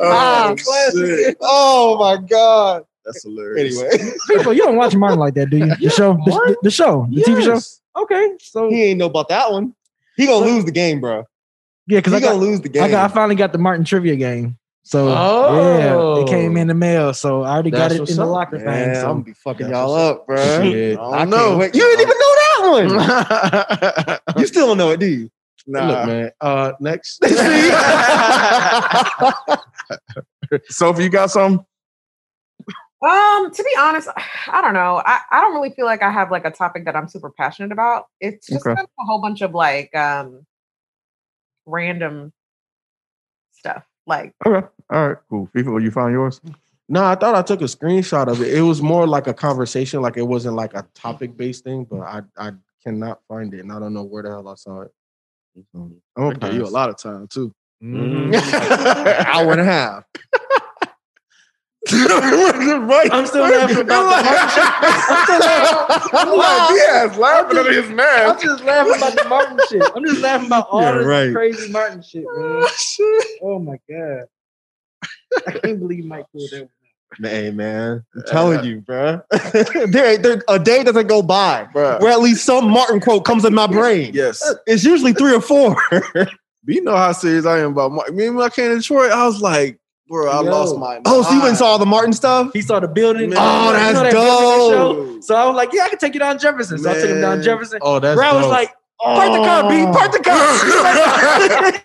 Oh, 0.01 0.57
oh 1.41 1.97
my 1.99 2.17
god. 2.27 2.85
That's 3.05 3.23
hilarious. 3.25 3.81
Anyway, 3.81 3.89
it. 3.95 4.43
So 4.45 4.51
you 4.51 4.63
don't 4.65 4.77
watch 4.77 4.95
Martin 4.95 5.19
like 5.19 5.35
that, 5.35 5.51
do 5.51 5.57
you? 5.59 5.75
The 5.77 5.91
show, 5.91 6.13
the, 6.25 6.31
the, 6.31 6.57
the 6.65 6.71
show, 6.71 7.07
the 7.11 7.23
TV 7.23 7.43
show. 7.43 7.59
Okay, 8.03 8.35
so 8.41 8.69
He 8.69 8.85
ain't 8.85 8.99
know 8.99 9.07
about 9.07 9.29
that 9.29 9.51
one. 9.51 9.75
He 10.17 10.27
gonna 10.27 10.45
lose 10.45 10.65
the 10.65 10.73
game, 10.73 11.01
bro. 11.01 11.25
yeah, 11.87 11.99
because 12.01 12.13
He 12.13 12.17
I 12.19 12.21
got, 12.21 12.33
gonna 12.33 12.41
lose 12.45 12.61
the 12.61 12.69
game. 12.69 12.83
I 12.83 12.91
got, 12.91 13.11
I 13.11 13.15
finally 13.15 13.35
got 13.37 13.53
the 13.53 13.59
Martin 13.59 13.85
trivia 13.85 14.17
game. 14.17 14.59
So 14.83 15.09
Oh. 15.09 15.79
yeah, 15.79 16.23
it 16.23 16.29
came 16.29 16.57
in 16.57 16.69
oh. 16.69 16.73
the 16.73 16.75
mail. 16.75 17.15
So 17.15 17.43
I 17.43 17.51
already 17.53 17.71
got 17.71 17.93
it 17.93 17.99
in 18.09 18.17
the 18.17 18.23
up. 18.23 18.29
locker 18.29 18.59
Man, 18.59 18.95
thing. 18.95 19.05
I'm 19.05 19.11
gonna 19.13 19.23
be 19.25 19.33
fucking 19.35 19.67
That's 19.69 19.77
y'all 19.77 19.95
up, 19.95 20.27
bro. 20.27 20.37
Shit. 20.63 20.99
I 20.99 21.19
I 21.19 21.25
know. 21.25 21.57
wait. 21.59 21.75
You 21.75 21.83
didn't 21.83 22.01
even 22.01 22.19
know 22.19 22.35
that 22.35 24.19
one. 24.27 24.39
You 24.41 24.47
still 24.47 24.67
don't 24.69 24.79
know 24.79 24.91
it, 24.91 25.01
do 25.01 25.07
you? 25.07 25.31
Nah. 25.69 25.87
Look, 25.87 26.07
man. 26.07 26.31
Uh, 26.41 26.73
next. 26.81 27.23
Sophie, 30.69 31.05
you 31.05 31.09
got 31.11 31.31
some? 31.31 31.65
Um, 33.01 33.53
to 33.53 33.63
be 33.63 33.71
honest, 33.79 34.09
I 34.49 34.61
don't 34.61 34.75
know. 34.75 35.01
I, 35.05 35.21
I 35.31 35.41
don't 35.41 35.55
really 35.55 35.71
feel 35.71 35.87
like 35.87 36.03
I 36.03 36.11
have 36.11 36.33
like 36.33 36.45
a 36.45 36.51
topic 36.51 36.85
that 36.87 36.97
I'm 36.97 37.09
super 37.09 37.31
passionate 37.31 37.71
about. 37.71 38.07
It's 38.21 38.49
just 38.49 38.67
Okay. 38.67 38.75
kind 38.75 38.85
of 38.85 38.91
a 39.01 39.05
whole 39.05 39.21
bunch 39.21 39.41
of 39.41 39.55
like 39.55 39.95
um 39.95 40.45
random 41.67 42.33
stuff. 43.53 43.85
Like 44.07 44.33
Okay. 44.45 44.67
All 44.91 45.09
right. 45.09 45.17
Cool. 45.31 45.49
FIFA, 45.55 45.73
will 45.75 45.83
you 45.83 45.91
find 45.93 46.13
yours? 46.13 46.41
No, 46.89 47.05
I 47.05 47.15
thought 47.15 47.35
I 47.37 47.43
took 47.43 47.61
a 47.61 47.65
screenshot 47.65 48.27
of 48.27 48.41
it. 48.41 48.53
It 48.55 48.63
was 48.63 48.81
more 48.83 49.07
like 49.07 49.27
a 49.29 49.35
conversation, 49.35 50.01
like 50.03 50.17
it 50.17 50.27
wasn't 50.27 50.57
like 50.57 50.75
a 50.75 50.85
topic 50.95 51.37
based 51.37 51.63
thing, 51.65 51.85
but 51.85 52.01
I 52.01 52.23
I 52.37 52.51
cannot 52.83 53.21
find 53.29 53.53
it, 53.55 53.61
and 53.61 53.71
I 53.71 53.79
don't 53.79 53.93
know 53.95 54.03
where 54.05 54.23
the 54.25 54.31
hell 54.31 54.49
I 54.49 54.55
saw 54.57 54.81
it. 54.81 54.93
So, 55.73 55.91
I'm 56.17 56.23
gonna 56.25 56.39
gave 56.39 56.55
you 56.55 56.65
a 56.65 56.69
lot 56.69 56.91
of 56.91 56.99
time 56.99 57.29
too. 57.29 57.53
Mm-hmm. 57.83 58.35
Hour 59.27 59.53
and 59.53 59.61
a 59.61 59.65
half. 59.65 60.05
right. 61.91 63.09
I'm 63.13 63.27
still 63.27 63.43
laughing 63.43 63.79
about 63.79 64.05
the 64.05 64.25
Martin 64.25 64.49
shit. 64.51 64.65
I'm 65.09 65.25
still 65.25 65.39
laughing. 65.49 66.19
I'm 66.19 66.39
like, 66.39 66.69
Diaz 66.69 67.17
laughing 67.19 67.59
at 67.59 67.67
his 67.67 67.91
I'm 67.91 68.41
just 68.41 68.65
laughing 68.65 68.95
about 68.97 69.15
the 69.17 69.29
Martin 69.29 69.59
shit. 69.69 69.83
I'm 69.95 70.05
just 70.05 70.21
laughing 70.21 70.47
about 70.49 70.69
all 70.71 70.83
Yeah, 70.83 70.93
this 70.99 71.07
right. 71.07 71.33
crazy 71.33 71.71
Martin 71.73 72.03
shit, 72.03 72.25
man. 72.25 72.67
Oh 73.43 73.59
my 73.59 73.79
god. 73.89 74.25
I 75.47 75.53
can't 75.53 75.79
believe 75.79 76.05
Mike 76.05 76.27
pulled 76.33 76.51
that. 76.51 76.69
One. 77.19 77.31
Hey 77.31 77.51
man, 77.51 78.05
I'm 78.15 78.23
telling 78.27 78.65
you, 78.65 78.81
bro. 78.81 79.21
there, 79.87 80.19
there, 80.19 80.43
a 80.49 80.59
day 80.59 80.85
doesn't 80.85 81.07
go 81.07 81.23
by 81.23 81.67
Bruh. 81.75 82.01
where 82.01 82.13
at 82.13 82.21
least 82.21 82.45
some 82.45 82.69
Martin 82.71 83.01
quote 83.01 83.25
comes 83.25 83.45
in 83.45 83.55
my 83.55 83.67
brain. 83.67 84.13
Yes. 84.15 84.43
It's 84.67 84.85
usually 84.85 85.13
three 85.13 85.35
or 85.35 85.41
four. 85.41 85.77
But 86.65 86.75
you 86.75 86.83
know 86.83 86.97
how 86.97 87.13
serious 87.13 87.47
I 87.47 87.61
am 87.61 87.71
about 87.73 87.93
Mark. 87.93 88.13
Me 88.13 88.27
and 88.27 88.37
when 88.37 88.45
I 88.45 88.51
came 88.51 88.69
to 88.71 88.77
Detroit, 88.77 89.11
I 89.11 89.25
was 89.25 89.41
like, 89.41 89.79
bro, 90.07 90.29
I 90.31 90.43
Yo. 90.43 90.51
lost 90.51 90.77
my 90.77 91.01
oh, 91.07 91.23
so 91.23 91.31
you 91.31 91.39
went 91.39 91.51
and 91.51 91.57
saw 91.57 91.67
all 91.69 91.79
the 91.79 91.87
Martin 91.87 92.13
stuff? 92.13 92.51
He 92.53 92.61
saw 92.61 92.79
the 92.79 92.89
building. 92.89 93.31
Man. 93.31 93.39
Oh, 93.41 93.69
You 93.69 93.73
know 93.73 93.73
that's 93.73 93.99
that 94.01 94.13
building 94.13 94.71
show? 94.77 95.07
dope. 95.15 95.23
So 95.25 95.35
I 95.35 95.47
was 95.47 95.55
like, 95.57 95.73
yeah, 95.73 95.85
I 95.85 95.89
can 95.89 95.99
take 95.99 96.13
you 96.13 96.21
down 96.21 96.39
Jefferson. 96.39 96.79
So 96.79 96.91
I 96.91 96.95
took 96.95 97.09
him 97.09 97.23
down 97.23 97.43
Jefferson. 97.43 97.79
Oh, 97.81 98.01
that's 98.01 98.19
Bro 98.19 98.35
was 98.35 98.43
dope. 98.43 98.51
like, 98.53 98.75
park 99.01 99.33
the 99.33 99.39
car, 99.39 99.71
B, 99.71 99.85
park 99.99 100.13
the 100.13 100.19
car. 100.19 100.37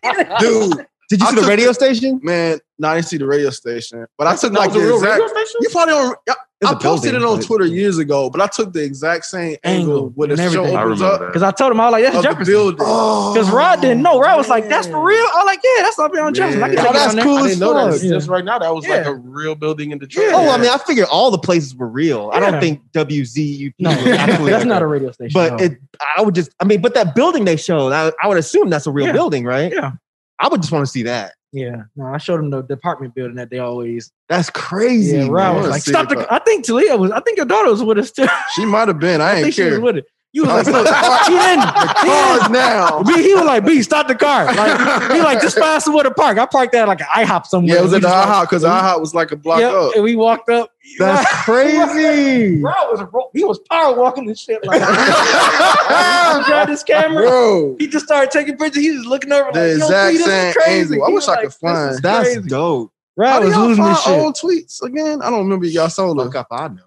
Oh. 0.04 0.70
Dude, 0.74 0.86
Did 1.14 1.22
you 1.22 1.28
I 1.28 1.30
see 1.30 1.36
the 1.36 1.42
took 1.42 1.50
radio 1.50 1.72
station? 1.72 2.20
man, 2.24 2.60
no, 2.80 2.88
I 2.90 2.96
didn't 2.96 3.08
see 3.08 3.18
the 3.18 3.28
radio 3.28 3.50
station, 3.52 4.06
but 4.18 4.26
I 4.26 4.36
took 4.36 4.52
that 4.54 4.60
like 4.60 4.74
the 4.74 4.80
real 4.80 4.96
exact. 4.96 5.22
radio 5.22 5.28
station. 5.28 5.58
You 5.62 5.70
probably 5.70 5.94
don't. 5.94 6.18
yeah, 6.28 6.34
It's 6.62 6.72
I 6.72 6.74
a 6.74 6.80
posted 6.80 7.12
building, 7.12 7.28
it 7.28 7.32
on 7.32 7.38
but- 7.38 7.46
Twitter 7.46 7.66
years 7.66 7.98
ago, 8.00 8.30
but 8.32 8.42
I 8.42 8.48
took 8.48 8.74
the 8.74 8.84
exact 8.84 9.26
same 9.26 9.58
angle, 9.64 9.94
Angle 9.94 10.10
when 10.16 10.30
the 10.30 10.42
and 10.42 10.52
show 10.52 10.64
everything. 10.64 10.78
I 10.78 10.82
remember. 10.82 11.28
Because 11.28 11.44
I 11.44 11.52
told 11.52 11.72
him, 11.72 11.80
I 11.80 11.86
was 11.86 11.92
like, 11.92 12.04
that's 12.04 12.16
of 12.18 12.24
Jefferson. 12.24 12.52
building. 12.54 12.80
Oh. 12.82 13.34
Because 13.34 13.52
Rod 13.52 13.80
didn't 13.82 14.02
know. 14.02 14.20
Rod 14.20 14.38
was 14.38 14.50
like, 14.50 14.68
that's 14.70 14.88
for 14.88 15.06
real? 15.06 15.18
I 15.18 15.38
was 15.38 15.46
like, 15.46 15.60
yeah, 15.64 15.84
that's 15.84 16.00
up 16.00 16.12
here 16.14 16.24
on 16.24 16.34
Jefferson. 16.34 16.64
I 16.64 16.68
can 16.68 16.76
Man. 16.76 16.84
take 16.86 16.94
Oh, 16.96 16.98
you 16.98 17.00
that's 17.00 17.14
down 17.14 17.16
there. 17.16 17.24
cool 17.26 17.38
I 17.38 17.40
as 17.42 17.46
didn't 17.48 17.60
know 17.60 17.74
that. 17.92 17.92
fuck. 18.00 18.10
Just 18.10 18.28
right 18.30 18.46
now, 18.46 18.60
that 18.60 18.74
was 18.74 18.88
like 18.88 19.06
a 19.06 19.14
real 19.16 19.56
building 19.56 19.92
in 19.92 20.00
Detroit. 20.00 20.28
Yeah. 20.30 20.36
Oh, 20.36 20.50
I 20.50 20.58
mean, 20.58 20.70
I 20.72 20.78
figured 20.80 21.08
all 21.12 21.30
the 21.32 21.38
places 21.38 21.76
were 21.76 21.88
real. 21.88 22.32
I 22.34 22.40
don't 22.40 22.54
Yeah. 22.54 22.60
think 22.60 22.82
WZUP 22.94 23.74
No, 23.80 23.90
was 23.90 24.50
that's 24.50 24.66
not 24.66 24.82
a 24.82 24.88
radio 24.88 25.12
station. 25.12 25.32
But 25.34 25.62
it, 25.62 25.78
I 26.18 26.22
would 26.22 26.34
just, 26.36 26.52
I 26.60 26.66
mean, 26.66 26.82
but 26.82 26.94
that 26.96 27.14
building 27.14 27.46
they 27.46 27.56
showed, 27.58 27.92
I, 27.94 28.12
I 28.22 28.28
would 28.28 28.38
assume 28.38 28.70
that's 28.70 28.88
a 28.88 28.92
real 28.92 29.14
building, 29.14 29.46
right? 29.46 29.72
Yeah. 29.72 29.92
I 30.40 30.48
would 30.48 30.62
just 30.62 30.72
want 30.72 30.86
to 30.86 30.92
see 30.92 31.04
that. 31.04 31.34
yeah, 31.52 31.84
no, 31.96 32.08
I 32.08 32.18
showed 32.18 32.40
them 32.40 32.50
the 32.50 32.62
department 32.64 33.16
building 33.16 33.36
that 33.36 33.50
they 33.50 33.60
always. 33.60 34.12
That's 34.30 34.50
crazy. 34.50 35.18
Yeah, 35.18 35.28
Rod 35.30 35.56
I 35.56 35.58
was 35.60 35.70
like, 35.70 35.82
stop 35.82 36.10
the. 36.10 36.28
I 36.32 36.40
think 36.40 36.66
Talia 36.66 36.98
was. 36.98 37.12
I 37.12 37.20
think 37.22 37.38
your 37.38 37.46
daughter 37.46 37.70
was 37.70 37.84
with 37.84 37.98
us 38.00 38.12
too. 38.12 38.28
She 38.56 38.66
might 38.66 38.88
have 38.88 39.00
been. 39.00 39.22
I 39.22 39.24
I 39.32 39.36
ain't 39.36 39.44
think 39.44 39.56
she 39.56 39.64
was 39.64 39.74
care. 39.74 39.82
with 39.82 39.98
it. 39.98 40.06
You 40.36 40.46
was 40.46 40.66
like, 40.66 40.66
look, 40.66 40.86
like, 40.90 41.26
he 41.28 41.34
didn't. 41.34 41.62
He 41.62 42.08
Cars 42.10 42.50
now. 42.50 43.04
B, 43.04 43.14
he 43.22 43.36
was 43.36 43.46
like, 43.46 43.64
B, 43.64 43.84
stop 43.84 44.08
the 44.08 44.16
car. 44.16 44.46
Like, 44.46 45.12
he 45.12 45.22
like, 45.22 45.40
just 45.42 45.60
find 45.60 45.82
somewhere 45.82 46.04
to 46.06 46.12
park. 46.12 46.40
I 46.40 46.48
parked 46.48 46.74
at 46.74 46.88
like 46.88 47.02
an 47.02 47.08
IHOP 47.16 47.46
somewhere. 47.46 47.76
Yeah, 47.76 47.82
it 47.82 47.84
was 47.84 47.92
We 47.92 47.98
at 47.98 48.02
the 48.02 48.08
IHOP 48.08 48.42
because 48.42 48.62
the 48.64 48.70
IHOP 48.70 49.00
was 49.00 49.14
like 49.14 49.32
a 49.32 49.36
block 49.36 49.60
Yep, 49.60 49.72
up. 49.74 49.94
And 49.94 50.04
we 50.04 50.16
walked 50.16 50.50
up. 50.50 50.72
That's 50.98 51.30
crazy. 51.46 52.60
Bro 52.62 52.72
was 52.92 53.28
he 53.34 53.44
was 53.44 53.60
power 53.70 53.96
walking 53.96 54.28
and 54.28 54.38
shit. 54.38 54.66
Like, 54.66 54.82
he 54.82 56.44
grabbed 56.46 56.70
his 56.72 56.82
camera. 56.84 57.28
Bro, 57.28 57.76
He 57.78 57.88
just 57.88 58.06
started 58.06 58.32
taking 58.32 58.58
pictures. 58.58 58.82
He 58.84 58.92
was 58.92 59.06
looking 59.06 59.32
over 59.32 59.46
like, 59.46 59.54
the 59.54 59.68
Yo, 59.70 59.76
exact 59.86 60.12
B, 60.14 60.18
this 60.18 60.28
is 60.28 60.34
same 60.34 60.54
crazy. 60.54 60.94
angle. 60.96 61.08
I 61.08 61.10
wish 61.12 61.28
I 61.28 61.36
could 61.36 61.46
this 61.46 61.54
is 61.54 61.60
find. 61.60 62.00
That's 62.02 62.30
crazy. 62.34 62.50
dope. 62.50 62.92
Rod 63.16 63.30
How 63.30 63.40
do 63.40 63.46
was 63.48 63.58
losing 63.58 63.84
find 63.84 63.96
his 63.96 64.04
shit. 64.04 64.20
old 64.20 64.36
tweets 64.36 64.82
again? 64.82 65.22
I 65.22 65.30
don't 65.30 65.40
remember 65.44 65.68
y'all 65.68 65.90
sold 65.90 66.18
Fuck 66.18 66.36
up, 66.36 66.48
I 66.50 66.68
know. 66.70 66.82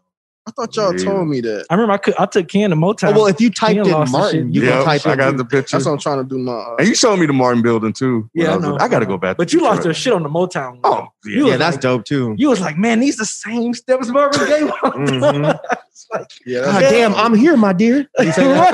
I 0.49 0.53
thought 0.53 0.77
y'all 0.77 0.97
Yeah. 0.97 1.05
told 1.05 1.27
me 1.29 1.41
that. 1.41 1.67
I 1.71 1.75
remember 1.75 1.95
I 1.95 1.97
could 1.99 2.15
I 2.19 2.27
took 2.27 2.47
Ken 2.49 2.71
to 2.71 2.77
Motown. 2.77 3.09
Oh, 3.11 3.13
well, 3.17 3.27
if 3.27 3.41
you 3.41 3.51
typed 3.51 3.73
He 3.85 3.91
in 3.93 4.11
Martin, 4.11 4.47
shit. 4.47 4.55
you 4.55 4.61
can 4.61 4.71
Yeah, 4.71 4.85
type 4.85 5.05
I 5.07 5.13
in. 5.13 5.19
got 5.19 5.37
the 5.37 5.45
picture. 5.45 5.77
That's 5.77 5.87
what 5.87 5.93
I'm 5.93 5.99
trying 5.99 6.19
to 6.19 6.25
do. 6.25 6.39
My 6.39 6.53
uh, 6.53 6.77
And 6.79 6.87
you 6.87 6.95
showed 6.95 7.17
me 7.17 7.27
the 7.27 7.33
Martin 7.33 7.63
building 7.63 7.93
too. 7.93 8.31
Yeah, 8.33 8.53
I 8.53 8.57
was 8.57 8.65
know. 8.65 8.77
I 8.79 8.87
got 8.87 9.01
to 9.01 9.07
go 9.07 9.19
back. 9.19 9.37
but 9.39 9.53
you 9.53 9.61
lost 9.61 9.85
your 9.85 9.93
shit 9.93 10.13
on 10.13 10.23
the 10.23 10.29
Motown. 10.29 10.75
one. 10.75 10.81
Oh, 10.85 11.09
yeah. 11.25 11.37
You 11.37 11.49
yeah, 11.49 11.57
that's 11.57 11.75
like- 11.75 11.83
dope 11.83 12.05
too. 12.05 12.35
You 12.39 12.49
was 12.49 12.61
like, 12.61 12.79
man, 12.79 13.01
these 13.01 13.17
the 13.17 13.25
same 13.27 13.75
steps 13.75 14.07
Marvin 14.09 14.47
Gaye 14.47 14.63
was 14.65 14.73
on. 14.85 14.93
Mhm. 15.07 15.59
It's 15.91 16.07
like, 16.13 16.31
yeah, 16.47 16.61
God 16.61 16.83
that's, 16.83 16.93
damn, 16.93 17.15
I'm 17.17 17.35
here, 17.35 17.57
my 17.57 17.73
dear. 17.73 18.07
You 18.21 18.31
say 18.31 18.45
no, 18.45 18.71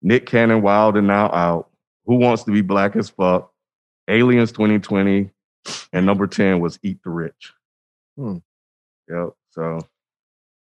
Nick 0.02 0.26
Cannon 0.26 0.62
Wild 0.62 0.97
and 0.97 1.06
Now 1.06 1.30
Out, 1.32 1.68
Who 2.06 2.16
Wants 2.16 2.44
to 2.44 2.51
Be 2.52 2.60
Black 2.60 2.97
as 2.97 3.09
Fuck, 3.09 3.51
Aliens 4.09 4.52
2020, 4.52 5.30
and 5.93 6.06
number 6.06 6.26
10 6.26 6.60
was 6.60 6.78
Eat 6.82 6.98
the 7.05 7.10
Rich. 7.10 7.52
Hmm. 8.16 8.36
Yep. 9.09 9.30
So 9.51 9.80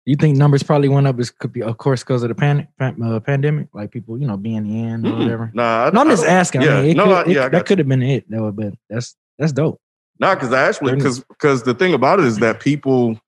You 0.05 0.15
think 0.15 0.37
numbers 0.37 0.63
probably 0.63 0.89
went 0.89 1.07
up? 1.07 1.19
Is 1.19 1.31
could 1.31 1.51
be, 1.53 1.61
of 1.63 1.77
course, 1.77 2.03
because 2.03 2.23
of 2.23 2.29
the 2.29 2.35
panic, 2.35 2.67
pan- 2.79 3.01
uh, 3.01 3.19
pandemic, 3.19 3.67
like 3.73 3.91
people, 3.91 4.19
you 4.19 4.27
know, 4.27 4.37
being 4.37 4.65
in 4.69 5.05
or 5.05 5.17
whatever. 5.17 5.51
Nah, 5.53 5.85
I, 5.85 5.89
No, 5.91 6.01
I'm 6.01 6.09
just 6.09 6.25
asking. 6.25 6.61
Yeah, 6.61 6.77
I 6.77 6.81
mean, 6.81 6.91
it 6.91 6.97
no, 6.97 7.03
could, 7.05 7.13
I- 7.13 7.21
it- 7.21 7.29
yeah, 7.35 7.45
I 7.45 7.49
that 7.49 7.65
could 7.65 7.79
have 7.79 7.87
been 7.87 8.03
it. 8.03 8.25
Though, 8.29 8.51
but 8.51 8.73
that's 8.89 9.15
that's 9.39 9.51
dope. 9.51 9.79
No, 10.19 10.33
because 10.33 10.51
actually, 10.53 10.95
because 10.95 11.19
because 11.21 11.63
the 11.63 11.73
thing 11.73 11.93
about 11.93 12.19
it 12.19 12.25
is 12.25 12.37
that 12.39 12.59
people 12.59 13.19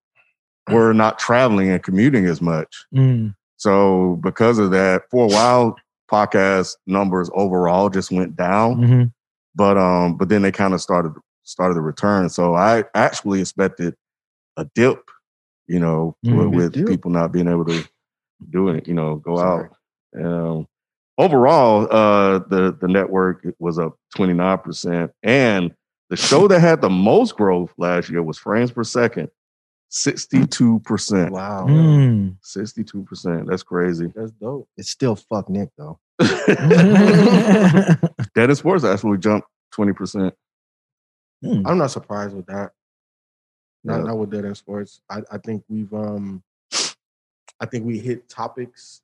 were 0.74 0.94
not 0.94 1.20
traveling 1.20 1.70
and 1.70 1.84
commuting 1.84 2.26
as 2.26 2.42
much. 2.42 2.86
Mm. 2.94 3.36
So 3.58 4.20
because 4.24 4.58
of 4.58 4.72
that, 4.72 5.04
for 5.12 5.26
a 5.26 5.28
while, 5.28 5.76
podcast 6.10 6.76
numbers 6.88 7.30
overall 7.34 7.90
just 7.90 8.12
went 8.12 8.36
down. 8.36 8.82
hmm 8.84 9.04
But 9.56 9.78
um, 9.78 10.18
but 10.18 10.30
then 10.30 10.42
they 10.42 10.52
kind 10.52 10.74
of 10.74 10.82
started 10.82 11.14
started 11.44 11.76
to 11.76 11.82
return. 11.82 12.30
So 12.30 12.56
I 12.56 12.84
actually 12.96 13.42
expected 13.42 13.96
a 14.58 14.66
dip, 14.76 15.04
you 15.68 15.80
know, 15.80 16.16
Mm, 16.26 16.52
with, 16.54 16.76
with 16.76 16.88
people 16.88 17.12
not 17.12 17.32
being 17.32 17.48
able 17.48 17.66
to 17.66 17.84
do 18.50 18.70
it, 18.70 18.88
you 18.88 18.94
know, 18.94 19.16
go 19.18 19.38
Sorry. 19.38 19.70
out. 20.16 20.26
Um, 20.26 20.68
overall, 21.18 21.88
uh, 21.92 22.40
the 22.40 22.76
the 22.80 22.88
network 22.88 23.46
was 23.60 23.78
up 23.78 23.98
twenty 24.16 24.34
nine 24.34 24.58
percent, 24.60 25.12
and 25.24 25.74
the 26.10 26.16
show 26.18 26.48
that 26.48 26.60
had 26.60 26.82
the 26.82 26.90
most 26.90 27.36
growth 27.36 27.72
last 27.78 28.10
year 28.10 28.24
was 28.24 28.38
frames 28.40 28.72
per 28.72 28.84
second, 28.84 29.30
sixty 29.90 30.46
two 30.48 30.80
percent. 30.82 31.32
Wow. 31.32 31.66
Mm. 31.68 32.36
Sixty 32.42 32.84
two 32.84 33.04
percent. 33.04 33.48
That's 33.48 33.64
crazy. 33.64 34.12
That's 34.16 34.32
dope. 34.32 34.68
It's 34.78 34.90
still 34.90 35.16
fuck 35.16 35.50
Nick 35.50 35.70
though. 35.78 36.00
Dead 36.20 36.40
End 38.50 38.58
sports 38.58 38.84
actually 38.84 39.18
jumped 39.18 39.48
twenty 39.72 39.94
percent. 39.94 40.34
Mm. 41.44 41.64
I'm 41.66 41.78
not 41.78 41.92
surprised 41.92 42.36
with 42.36 42.46
that. 42.48 42.72
Not 43.84 43.98
Yeah. 44.00 44.04
not 44.04 44.18
with 44.18 44.32
dead 44.32 44.46
end 44.46 44.58
sports. 44.58 45.02
I, 45.10 45.22
I 45.32 45.38
think 45.38 45.64
we've 45.70 45.94
um 45.94 46.44
I 47.62 47.66
think 47.66 47.86
we 47.86 48.00
hit 48.00 48.30
topics 48.30 49.02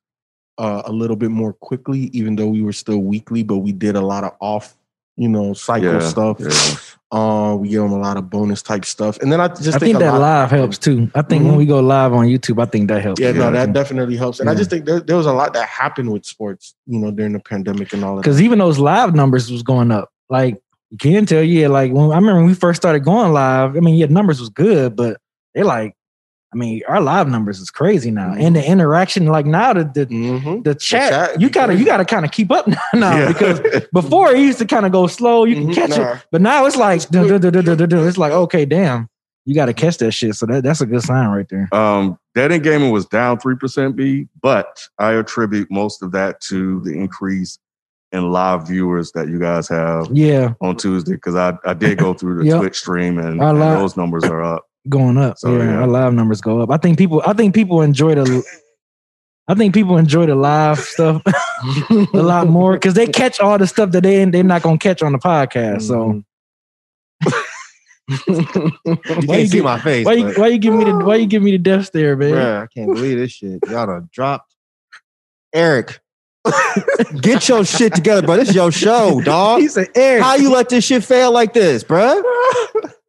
uh, 0.58 0.82
a 0.86 0.92
little 0.92 1.16
bit 1.16 1.30
more 1.30 1.52
quickly, 1.52 2.08
even 2.14 2.36
though 2.36 2.46
we 2.46 2.62
were 2.62 2.72
still 2.72 3.00
weekly, 3.00 3.42
but 3.42 3.58
we 3.58 3.72
did 3.72 3.96
a 3.96 4.00
lot 4.00 4.24
of 4.24 4.32
off, 4.40 4.74
you 5.16 5.28
know, 5.28 5.52
cycle 5.54 5.94
Yeah, 5.94 5.98
stuff. 6.00 6.36
yeah. 6.40 6.76
Uh, 7.12 7.54
we 7.54 7.68
give 7.68 7.80
them 7.82 7.92
a 7.92 7.98
lot 7.98 8.16
of 8.16 8.28
bonus 8.28 8.62
type 8.62 8.84
stuff, 8.84 9.16
and 9.20 9.30
then 9.30 9.40
I 9.40 9.46
just 9.48 9.76
I 9.76 9.78
think 9.78 9.96
a 9.96 9.98
that 10.00 10.12
lot- 10.14 10.20
live 10.20 10.50
helps 10.50 10.76
too. 10.76 11.08
I 11.14 11.22
think 11.22 11.44
when 11.44 11.54
Mhm. 11.54 11.58
we 11.58 11.64
go 11.66 11.78
live 11.80 12.12
on 12.12 12.26
YouTube, 12.26 12.60
I 12.60 12.66
think 12.66 12.88
that 12.88 13.00
helps. 13.00 13.20
Yeah, 13.20 13.30
no, 13.30 13.50
that 13.52 13.72
definitely 13.72 14.16
helps, 14.16 14.40
and 14.40 14.50
I 14.50 14.54
just 14.56 14.70
think 14.70 14.86
there, 14.86 14.98
there 15.00 15.16
was 15.16 15.26
a 15.26 15.32
lot 15.32 15.54
that 15.54 15.68
happened 15.68 16.10
with 16.12 16.26
sports, 16.26 16.74
you 16.86 16.98
know, 16.98 17.12
during 17.12 17.32
the 17.32 17.38
pandemic 17.38 17.92
and 17.92 18.02
all 18.04 18.12
of 18.12 18.16
that. 18.16 18.22
because 18.22 18.42
even 18.42 18.58
those 18.58 18.80
live 18.80 19.14
numbers 19.14 19.50
was 19.52 19.62
going 19.62 19.92
up. 19.92 20.10
Like 20.28 20.60
you 20.90 20.98
can 20.98 21.26
tell, 21.26 21.42
yeah. 21.44 21.68
Like 21.68 21.92
when 21.92 22.10
I 22.10 22.16
remember 22.16 22.36
when 22.40 22.46
we 22.46 22.54
first 22.54 22.82
started 22.82 23.00
going 23.04 23.32
live. 23.32 23.76
I 23.76 23.80
mean, 23.80 23.94
yeah, 23.94 24.06
numbers 24.06 24.40
was 24.40 24.48
good, 24.50 24.96
but 24.96 25.18
they 25.54 25.62
like, 25.62 25.94
I 26.54 26.56
mean, 26.56 26.80
our 26.88 27.00
live 27.00 27.28
numbers 27.28 27.58
is 27.58 27.70
crazy 27.70 28.10
now, 28.10 28.32
and 28.32 28.54
the 28.54 28.64
interaction, 28.66 29.26
like 29.26 29.46
now 29.46 29.72
the 29.72 29.84
the, 29.84 30.06
Mhm. 30.06 30.64
the 30.64 30.74
chat, 30.74 31.10
chat 31.32 31.40
you 31.40 31.50
gotta 31.50 31.74
you 31.74 31.84
gotta 31.84 32.04
kind 32.04 32.24
of 32.24 32.30
keep 32.30 32.50
up 32.52 32.66
now 32.94 33.16
Yeah. 33.18 33.28
because 33.28 33.60
before 33.92 34.30
it 34.32 34.38
used 34.38 34.58
to 34.60 34.64
kind 34.64 34.86
of 34.86 34.92
go 34.92 35.06
slow, 35.06 35.44
you 35.44 35.56
can 35.56 35.68
Mhm. 35.68 35.74
catch 35.74 35.98
it, 35.98 36.24
but 36.30 36.40
now 36.40 36.64
it's 36.66 36.76
like 36.76 37.02
it's 37.10 38.18
like 38.18 38.32
okay, 38.32 38.64
damn, 38.64 39.08
you 39.44 39.54
got 39.54 39.66
to 39.66 39.74
catch 39.74 39.98
that 39.98 40.12
shit. 40.12 40.34
So 40.36 40.46
that, 40.46 40.62
that's 40.62 40.80
a 40.80 40.86
good 40.86 41.02
sign 41.02 41.28
right 41.28 41.46
there. 41.48 41.68
Um, 41.72 42.18
Dead 42.34 42.52
End 42.52 42.62
Gaming 42.62 42.90
was 42.90 43.06
down 43.06 43.38
3% 43.38 43.96
B, 43.96 44.26
but 44.40 44.80
I 44.98 45.12
attribute 45.12 45.70
most 45.70 46.02
of 46.02 46.12
that 46.12 46.40
to 46.42 46.80
the 46.80 46.92
increase 46.92 47.58
in 48.12 48.30
live 48.30 48.66
viewers 48.68 49.10
that 49.12 49.28
you 49.28 49.38
guys 49.38 49.68
have 49.68 50.06
Yeah, 50.12 50.54
on 50.60 50.76
Tuesday 50.76 51.14
because 51.14 51.34
I, 51.34 51.54
I 51.64 51.74
did 51.74 51.98
go 51.98 52.14
through 52.14 52.38
the 52.38 52.44
Yep. 52.50 52.60
Twitch 52.60 52.78
stream 52.78 53.18
and, 53.18 53.42
and 53.42 53.60
those 53.60 53.96
numbers 53.96 54.24
are 54.24 54.42
up. 54.42 54.64
Going 54.88 55.18
up. 55.18 55.38
So, 55.38 55.56
yeah, 55.56 55.64
yeah. 55.64 55.80
our 55.80 55.86
live 55.86 56.12
numbers 56.12 56.40
go 56.40 56.60
up. 56.60 56.70
I 56.70 56.76
think 56.76 56.98
people. 56.98 57.22
I 57.26 57.32
think 57.32 57.54
people 57.54 57.82
enjoy 57.82 58.14
the. 58.14 58.42
I 59.48 59.54
think 59.54 59.74
people 59.74 59.96
enjoy 59.96 60.26
the 60.26 60.34
live 60.34 60.80
stuff 60.80 61.22
a 61.90 62.06
lot 62.14 62.48
more 62.48 62.72
because 62.72 62.94
they 62.94 63.06
catch 63.06 63.38
all 63.38 63.58
the 63.58 63.66
stuff 63.68 63.92
that 63.92 64.02
they 64.02 64.24
they're 64.24 64.42
not 64.42 64.62
gonna 64.62 64.76
catch 64.76 65.02
on 65.02 65.12
the 65.12 65.18
podcast. 65.18 65.82
So 65.82 66.24
mm-hmm. 67.24 67.28
You 68.08 68.16
Why 68.84 68.96
can't 69.26 69.40
you 69.40 69.46
see 69.46 69.48
give- 69.48 69.64
my 69.64 69.80
face. 69.80 70.06
why 70.06 70.12
you 70.12 70.32
why 70.34 70.46
you 70.48 70.58
give 70.58 70.74
me 70.74 70.84
the 70.84 70.96
why 70.96 71.16
you 71.16 71.26
give 71.26 71.42
me 71.42 71.50
the 71.50 71.58
death 71.58 71.86
stare, 71.86 72.16
man? 72.16 72.32
Bruh, 72.32 72.62
I 72.62 72.66
can't 72.68 72.94
believe 72.94 73.18
this 73.18 73.32
shit. 73.32 73.58
Y'all 73.68 73.86
done 73.86 74.08
dropped. 74.12 74.54
Eric, 75.52 76.00
get 77.20 77.48
your 77.48 77.64
shit 77.64 77.94
together, 77.94 78.24
bro. 78.24 78.36
This 78.36 78.50
is 78.50 78.54
your 78.54 78.70
show, 78.70 79.20
dog. 79.22 79.60
He 79.60 79.68
said, 79.68 79.88
"Eric, 79.96 80.22
How 80.22 80.36
you 80.36 80.52
let 80.52 80.68
this 80.68 80.84
shit 80.84 81.02
fail 81.02 81.32
like 81.32 81.52
this, 81.52 81.82
bruh? 81.82 82.22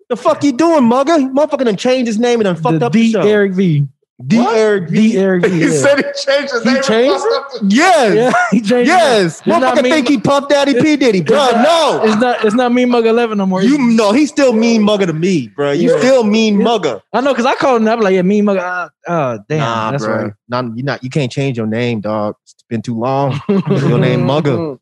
The 0.10 0.16
fuck 0.16 0.44
you 0.44 0.54
doing, 0.54 0.86
mugger? 0.86 1.14
Motherfucker 1.18 1.66
done 1.66 1.76
changed 1.78 2.08
his 2.08 2.18
name 2.20 2.40
and 2.40 2.46
done 2.46 2.56
fucked 2.56 2.80
the 2.80 2.86
up 2.86 2.94
the 2.94 3.02
D 3.08 3.12
show. 3.12 3.22
Eric 3.22 3.52
V, 3.54 3.86
D 4.26 4.38
Eric 4.40 4.88
D 4.90 5.12
V. 5.12 5.18
Eric 5.18 5.44
V." 5.46 5.50
he 5.52 5.60
Yeah, 5.66 5.70
said 5.72 5.96
he 5.98 6.04
changed 6.04 6.54
his 6.54 6.64
He 6.64 6.70
name. 6.70 6.76
and 6.78 6.86
changed 6.86 7.24
fucked 7.26 7.56
up 7.56 7.62
the- 7.62 7.68
Yes. 7.76 8.16
yeah 8.16 8.32
he 8.52 8.62
changed. 8.62 8.88
Yes. 8.88 9.38
It's 9.40 9.48
not 9.48 9.62
Motherfucker 9.78 9.82
think 9.82 10.08
he 10.08 10.18
Puff 10.18 10.48
Daddy 10.48 10.74
P. 10.82 10.96
Diddy, 10.96 11.22
bro. 11.22 11.44
It's 11.44 11.54
not- 11.56 11.64
No. 11.64 12.04
It's 12.06 12.22
not. 12.22 12.46
It's 12.46 12.56
not 12.56 12.72
me, 12.72 12.86
Mug 12.86 13.06
Eleven 13.06 13.38
no 13.38 13.46
more. 13.46 13.62
You 13.62 13.78
know 13.78 14.14
he's 14.14 14.30
still 14.30 14.54
mean 14.54 14.82
mugger 14.82 15.06
to 15.08 15.14
me, 15.14 15.50
bro. 15.50 15.72
You 15.72 15.92
Yeah. 15.92 15.98
still 16.00 16.24
mean 16.24 16.58
Yeah. 16.60 16.64
mugger. 16.64 17.02
I 17.12 17.20
know 17.20 17.34
because 17.34 17.46
I 17.46 17.56
called 17.56 17.82
him. 17.82 17.88
I'm 17.90 18.00
like, 18.00 18.14
yeah, 18.16 18.22
me, 18.22 18.42
Mug. 18.42 18.58
Uh, 18.58 18.88
uh, 19.10 19.40
damn, 19.50 19.60
nah, 19.60 19.92
that's 19.92 20.06
bro. 20.06 20.16
right. 20.24 20.34
Nah, 20.48 20.64
you 20.74 20.84
not. 20.84 21.04
You 21.04 21.10
can't 21.10 21.32
change 21.32 21.58
your 21.58 21.68
name, 21.68 22.00
dog. 22.00 22.36
It's 22.44 22.56
been 22.70 22.82
too 22.82 22.98
long. 22.98 23.42
your 23.50 24.00
name 24.00 24.26
mugger. 24.26 24.78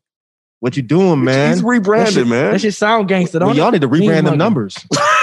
What 0.60 0.74
you 0.74 0.82
doing, 0.82 1.22
man? 1.22 1.52
He's 1.52 1.62
rebranded, 1.62 2.14
That 2.14 2.20
shit, 2.20 2.26
man. 2.26 2.52
that 2.52 2.60
shit 2.62 2.72
sound 2.74 3.08
gangster. 3.08 3.38
Don't 3.38 3.54
y'all 3.56 3.70
need 3.70 3.82
to 3.82 3.88
rebrand 3.88 4.18
and 4.20 4.26
them 4.28 4.38
numbers. 4.38 4.74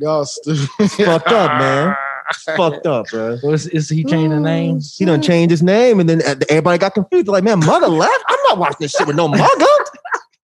Y'all 0.00 0.24
stupid. 0.24 0.68
It's 0.78 0.96
fucked 0.96 1.32
up, 1.32 1.58
man. 1.58 1.96
It's 2.30 2.42
fucked 2.42 2.86
up, 2.86 3.06
bro. 3.06 3.38
So 3.38 3.52
is, 3.52 3.66
is 3.68 3.88
he 3.88 4.04
changing 4.04 4.28
the 4.28 4.40
name? 4.40 4.82
He 4.98 5.06
done 5.06 5.22
changed 5.22 5.50
his 5.50 5.62
name, 5.62 5.98
and 5.98 6.06
then 6.10 6.20
uh, 6.20 6.34
everybody 6.50 6.76
got 6.76 6.92
confused. 6.92 7.24
They're 7.26 7.32
like, 7.32 7.42
man, 7.42 7.58
mugger 7.60 7.88
left. 7.88 8.24
I'm 8.28 8.38
not 8.48 8.58
watching 8.58 8.76
this 8.80 8.90
shit 8.92 9.06
with 9.06 9.16
no 9.16 9.28
mugger. 9.28 9.64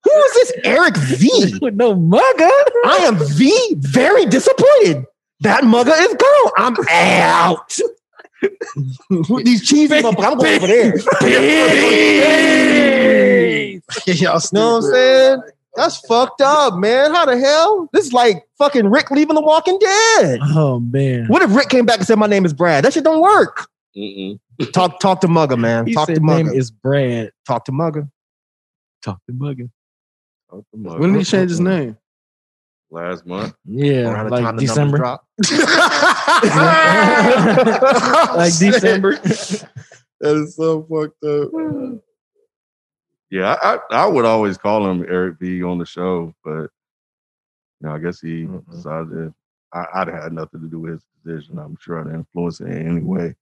Who 0.05 0.11
is 0.11 0.33
this 0.33 0.53
Eric 0.65 0.97
V? 0.97 1.59
With 1.63 1.75
no 1.75 1.95
mugger. 1.95 2.51
I 2.85 3.05
am 3.05 3.17
V. 3.19 3.75
Very 3.79 4.25
disappointed. 4.27 5.05
That 5.41 5.65
mugger 5.65 5.93
is 5.95 6.15
gone. 6.15 6.53
I'm 6.57 6.77
out. 6.89 7.79
These 9.45 9.67
cheesy 9.67 9.95
motherfuckers, 9.95 10.25
I'm 10.25 10.39
going 10.39 10.57
over 10.57 10.67
there. 10.67 10.99
Y'all 14.07 14.41
know 14.53 14.77
what 14.77 14.85
I'm 14.85 14.93
saying? 14.93 15.43
That's 15.77 15.99
fucked 16.07 16.41
up, 16.41 16.75
man. 16.75 17.13
How 17.13 17.27
the 17.27 17.39
hell? 17.39 17.89
This 17.93 18.07
is 18.07 18.13
like 18.13 18.45
fucking 18.59 18.89
Rick 18.89 19.11
leaving 19.11 19.35
The 19.35 19.41
Walking 19.41 19.79
Dead. 19.79 20.39
Oh 20.43 20.81
man. 20.81 21.27
What 21.27 21.43
if 21.43 21.55
Rick 21.55 21.69
came 21.69 21.85
back 21.85 21.99
and 21.99 22.07
said, 22.07 22.19
"My 22.19 22.27
name 22.27 22.45
is 22.45 22.53
Brad"? 22.53 22.85
That 22.85 22.93
shit 22.93 23.05
don't 23.05 23.21
work. 23.21 23.69
Mm-mm. 23.97 24.39
Talk, 24.73 25.01
talk 25.01 25.21
to 25.21 25.29
Mugger, 25.29 25.57
man. 25.57 25.87
He 25.87 25.95
talk 25.95 26.07
said 26.07 26.17
to 26.17 26.21
name 26.25 26.49
is 26.49 26.71
Brad. 26.71 27.33
talk 27.47 27.65
to 27.65 27.73
Mugger. 27.73 28.09
Talk 29.03 29.21
to 29.27 29.33
Mugger. 29.33 29.69
When 30.71 31.13
did 31.13 31.19
he 31.19 31.25
change 31.25 31.51
his 31.51 31.61
name? 31.61 31.97
Last 32.91 33.27
month. 33.27 33.55
Yeah, 33.65 34.11
Around 34.11 34.31
like 34.31 34.45
time 34.45 34.57
December. 34.57 34.99
like 38.37 38.57
December. 38.57 39.17
That 40.21 40.37
is 40.37 40.55
so 40.55 40.83
fucked 40.85 41.25
up. 41.25 41.51
Yeah, 43.35 43.57
I, 43.61 43.75
I, 43.75 43.79
I 44.05 44.07
would 44.07 44.25
always 44.25 44.57
call 44.57 44.89
him 44.89 45.05
Eric 45.09 45.41
B 45.41 45.61
on 45.65 45.79
the 45.79 45.85
show, 45.85 46.33
but 46.45 46.71
you 47.81 47.89
know, 47.89 47.91
I 47.93 47.99
guess 47.99 48.21
he 48.21 48.45
Mm-mm. 48.45 48.71
decided 48.71 49.35
I, 49.73 49.87
I'd 49.93 50.07
had 50.09 50.33
nothing 50.33 50.61
to 50.61 50.69
do 50.69 50.79
with 50.79 50.93
his 50.93 51.03
decision. 51.25 51.59
I'm 51.59 51.77
sure 51.81 52.01
I'd 52.01 52.15
influence 52.15 52.61
it 52.61 52.69
in 52.69 52.87
any 52.89 53.01
way. 53.01 53.35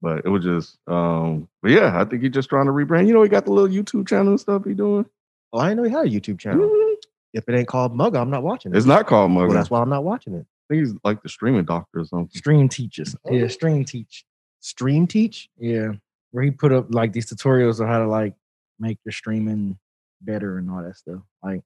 But 0.00 0.24
it 0.24 0.30
was 0.30 0.42
just 0.42 0.78
um 0.86 1.48
but 1.60 1.70
yeah, 1.72 2.00
I 2.00 2.06
think 2.06 2.22
he's 2.22 2.32
just 2.32 2.48
trying 2.48 2.64
to 2.64 2.72
rebrand. 2.72 3.08
You 3.08 3.12
know, 3.12 3.22
he 3.22 3.28
got 3.28 3.44
the 3.44 3.52
little 3.52 3.68
YouTube 3.68 4.08
channel 4.08 4.28
and 4.28 4.40
stuff 4.40 4.64
he 4.64 4.72
doing. 4.72 5.04
Oh, 5.52 5.58
I 5.58 5.68
didn't 5.68 5.76
know 5.76 5.82
he 5.82 5.90
had 5.90 6.06
a 6.06 6.08
YouTube 6.08 6.38
channel. 6.38 6.66
Mhm. 6.66 6.94
If 7.34 7.46
it 7.46 7.54
ain't 7.54 7.68
called 7.68 7.94
Mugger, 7.94 8.16
I'm 8.16 8.30
not 8.30 8.42
watching 8.42 8.72
it. 8.72 8.76
It's 8.78 8.86
not 8.86 9.06
called 9.06 9.32
Mugger. 9.32 9.48
Well, 9.48 9.56
that's 9.58 9.70
why 9.70 9.82
I'm 9.82 9.90
not 9.90 10.02
watching 10.02 10.32
it. 10.34 10.46
think 10.70 10.80
he's 10.80 10.94
like 11.04 11.22
the 11.22 11.28
streaming 11.28 11.66
doctor 11.66 12.00
or 12.00 12.04
something. 12.06 12.30
Stream 12.34 12.70
teachers. 12.70 13.14
Yeah, 13.30 13.48
stream 13.48 13.84
teach. 13.84 14.24
Stream 14.60 15.06
teach. 15.06 15.50
Yeah, 15.58 15.92
where 16.30 16.42
he 16.42 16.50
put 16.50 16.72
up 16.72 16.86
like 16.94 17.12
these 17.12 17.26
tutorials 17.26 17.80
on 17.80 17.86
how 17.86 17.98
to 17.98 18.08
like 18.08 18.34
make 18.80 18.98
your 19.04 19.12
streaming 19.12 19.78
better 20.22 20.58
and 20.58 20.70
all 20.70 20.82
that 20.82 20.96
stuff. 20.96 21.20
Like 21.42 21.60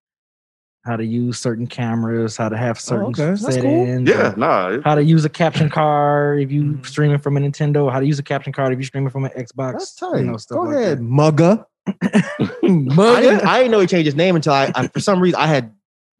how 0.85 0.97
to 0.97 1.05
use 1.05 1.39
certain 1.41 1.67
cameras, 1.67 2.37
how 2.37 2.49
to 2.51 2.57
have 2.57 2.79
certain 2.79 3.07
okay. 3.07 3.31
That's 3.41 3.57
cool. 3.57 3.87
Yeah, 4.07 4.35
nah. 4.37 4.81
How 4.83 4.95
to 4.95 5.03
use 5.03 5.25
a 5.25 5.31
capture 5.31 5.69
card 5.71 6.41
if 6.43 6.53
you 6.53 6.63
Mhm. 6.65 6.87
streaming 6.87 7.19
from 7.19 7.37
a 7.37 7.41
Nintendo, 7.41 7.91
how 7.91 8.01
to 8.01 8.07
use 8.07 8.19
a 8.19 8.23
capture 8.23 8.51
card 8.53 8.73
if 8.73 8.79
you're 8.79 8.85
streaming 8.87 9.09
from 9.11 9.25
an 9.25 9.31
Xbox. 9.31 9.73
That's 9.73 9.95
tight. 9.95 10.19
You 10.19 10.25
know, 10.25 10.37
stuff 10.37 10.57
Go 10.57 10.63
like 10.65 10.77
ahead, 10.77 11.01
Mugger. 11.01 11.65
that. 11.87 12.25
I 12.63 12.69
Mugger. 12.69 13.21
didn't, 13.23 13.47
I 13.47 13.59
didn't 13.59 13.71
know 13.73 13.81
he 13.81 13.87
changed 13.87 14.07
his 14.07 14.15
name 14.15 14.37
until 14.37 14.53
I, 14.53 14.71
I 14.75 14.89
for 14.89 15.01
some 15.01 15.21
reason 15.21 15.41
I 15.41 15.47
had 15.47 15.73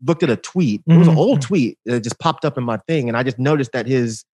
looked 0.03 0.23
at 0.23 0.31
a 0.31 0.37
tweet. 0.37 0.83
It 0.87 0.97
was 0.97 1.09
an 1.09 1.15
Mhm. 1.15 1.19
old 1.19 1.43
tweet 1.43 1.79
that 1.85 2.01
just 2.01 2.19
popped 2.19 2.45
up 2.45 2.57
in 2.57 2.65
my 2.65 2.79
thing, 2.89 3.09
and 3.09 3.17
I 3.19 3.23
just 3.23 3.39
noticed 3.39 3.73
that 3.73 3.87
his 3.87 4.25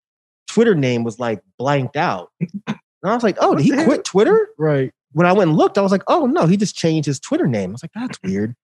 Twitter 0.48 0.74
name 0.74 1.02
was 1.04 1.18
like 1.18 1.40
blanked 1.58 1.96
out. 1.96 2.30
And 2.68 2.76
I 3.10 3.14
was 3.14 3.22
like, 3.22 3.36
"Oh, 3.40 3.54
did 3.54 3.64
he 3.64 3.72
quit 3.84 4.04
Twitter?" 4.04 4.48
right. 4.58 4.92
When 5.12 5.26
I 5.26 5.32
went 5.32 5.48
and 5.50 5.58
looked, 5.58 5.76
I 5.78 5.80
was 5.82 5.92
like, 5.92 6.02
"Oh 6.06 6.26
no, 6.26 6.46
he 6.46 6.56
just 6.56 6.76
changed 6.76 7.06
his 7.06 7.18
Twitter 7.20 7.46
name." 7.46 7.70
I 7.70 7.72
was 7.72 7.82
like, 7.82 7.92
"That's 7.94 8.18
weird." 8.24 8.54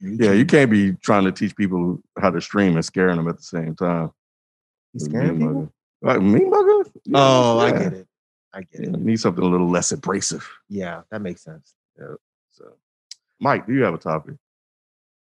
yeah, 0.00 0.32
you 0.32 0.46
can't 0.46 0.70
be 0.70 0.92
trying 0.94 1.24
to 1.24 1.32
teach 1.32 1.54
people 1.54 2.00
how 2.18 2.30
to 2.30 2.40
stream 2.40 2.74
and 2.74 2.84
scaring 2.84 3.16
them 3.16 3.28
at 3.28 3.36
the 3.36 3.42
same 3.42 3.74
time. 3.76 4.10
He's 4.94 5.04
scaring 5.04 5.40
Yeah, 5.40 5.46
people. 5.46 5.72
Like 6.02 6.22
me 6.22 6.38
burger? 6.40 6.88
Oh, 6.88 6.90
yeah, 7.04 7.12
Oh, 7.14 7.58
I 7.58 7.70
get 7.72 7.92
it. 7.92 8.06
I 8.54 8.60
get 8.62 8.80
Yeah, 8.80 8.86
it. 8.88 9.00
need 9.00 9.20
something 9.20 9.44
a 9.44 9.46
little 9.46 9.68
less 9.68 9.92
abrasive. 9.92 10.48
Yeah, 10.70 11.02
that 11.10 11.20
makes 11.20 11.42
sense. 11.44 11.74
Yeah. 11.98 12.14
So, 12.50 12.72
Mike, 13.40 13.66
do 13.66 13.74
you 13.74 13.82
have 13.82 13.92
a 13.92 13.98
topic? 13.98 14.36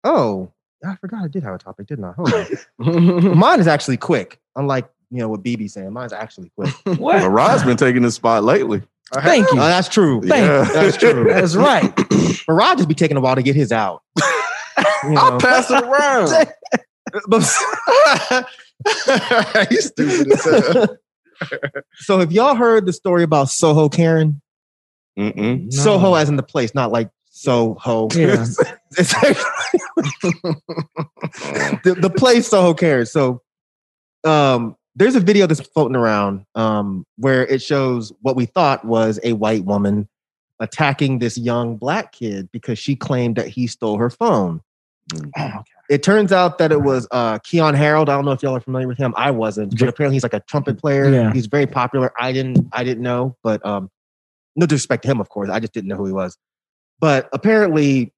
Oh, 0.05 0.53
I 0.85 0.95
forgot 0.97 1.25
I 1.25 1.29
did 1.29 1.43
have 1.43 1.55
a 1.55 1.59
topic, 1.59 1.87
didn't 1.87 2.05
I? 2.05 2.13
Hold 2.13 2.33
on. 2.79 3.39
Mine 3.39 3.61
is 3.61 3.67
actually 3.67 3.97
quick, 3.97 4.41
unlike 4.57 4.89
you 5.11 5.19
know 5.19 5.29
what 5.29 5.43
BB 5.43 5.71
saying. 5.71 5.91
Mine's 5.93 6.13
actually 6.13 6.51
quick. 6.55 6.75
What? 6.85 6.99
Well, 7.17 7.29
Rod's 7.31 7.65
been 7.65 7.77
taking 7.79 8.03
this 8.03 8.15
spot 8.17 8.45
lately. 8.45 8.83
Thank 9.15 9.47
Oh, 9.51 9.55
you. 9.55 9.61
that's 9.61 9.89
true. 9.89 10.21
Thank 10.23 10.47
Yeah. 10.47 10.67
you. 10.67 10.73
That's 10.73 10.97
true. 10.97 11.25
That's 11.29 11.57
right. 11.57 11.93
But 12.47 12.55
Rod 12.55 12.77
just 12.79 12.89
be 12.89 12.95
taking 12.95 13.17
a 13.17 13.21
while 13.21 13.35
to 13.37 13.43
get 13.43 13.55
his 13.57 13.73
out. 13.73 14.03
You 15.05 15.15
I'll 15.17 15.39
pass 15.41 15.71
it 15.71 15.83
around. 15.83 16.31
But- 17.29 18.47
He's 19.71 19.87
stupid 19.87 20.33
as 20.33 20.45
hell. 20.45 20.97
so 21.97 22.19
have 22.21 22.33
y'all 22.33 22.55
heard 22.55 22.87
the 22.87 22.93
story 22.93 23.23
about 23.25 23.49
Soho 23.51 23.89
Karen? 23.89 24.41
Mm-mm. 25.19 25.65
No. 25.65 25.71
Soho 25.71 26.15
as 26.15 26.29
in 26.29 26.37
the 26.37 26.43
place, 26.43 26.75
not 26.75 26.93
like 26.93 27.11
Soho. 27.31 28.09
Yeah. 28.15 28.47
The, 31.85 31.97
the 32.01 32.11
place 32.11 32.49
Soho 32.49 32.75
Karen. 32.75 33.07
So 33.07 33.43
um 34.25 34.77
there's 34.97 35.15
a 35.15 35.21
video 35.21 35.47
that's 35.47 35.61
floating 35.61 35.97
around 35.97 36.45
um 36.55 37.07
where 37.17 37.47
it 37.47 37.63
shows 37.63 38.13
what 38.23 38.37
we 38.37 38.47
thought 38.47 38.85
was 38.85 39.21
a 39.23 39.33
white 39.35 39.65
woman 39.65 40.09
attacking 40.61 41.19
this 41.19 41.39
young 41.39 41.77
black 41.77 42.13
kid 42.13 42.49
because 42.53 42.79
she 42.79 42.95
claimed 42.95 43.37
that 43.37 43.49
he 43.49 43.67
stole 43.67 43.97
her 43.97 44.11
phone. 44.11 44.61
Mm. 45.13 45.65
It 45.89 46.03
turns 46.03 46.31
out 46.31 46.59
that 46.59 46.71
it 46.71 46.83
was 46.83 47.09
uh 47.11 47.39
Keyon 47.39 47.75
Harrold. 47.75 48.09
I 48.09 48.15
don't 48.15 48.25
know 48.25 48.33
if 48.33 48.43
y'all 48.43 48.55
are 48.55 48.61
familiar 48.61 48.87
with 48.87 48.99
him. 48.99 49.13
I 49.17 49.31
wasn't, 49.31 49.77
but 49.79 49.89
apparently 49.89 50.15
he's 50.15 50.23
like 50.23 50.35
a 50.35 50.41
trumpet 50.41 50.79
player. 50.79 51.11
Yeah. 51.11 51.33
He's 51.33 51.47
very 51.47 51.67
popular. 51.67 52.13
I 52.19 52.33
didn't 52.33 52.69
I 52.73 52.85
didn't 52.85 53.03
know, 53.03 53.37
but 53.43 53.65
um 53.67 53.91
no 54.55 54.67
disrespect 54.67 55.03
to 55.05 55.11
him, 55.11 55.21
of 55.21 55.29
course. 55.29 55.49
I 55.49 55.59
just 55.59 55.73
didn't 55.73 55.89
know 55.89 55.97
who 55.97 56.07
he 56.07 56.13
was. 56.13 56.37
But 57.01 57.29
apparently 57.33 58.13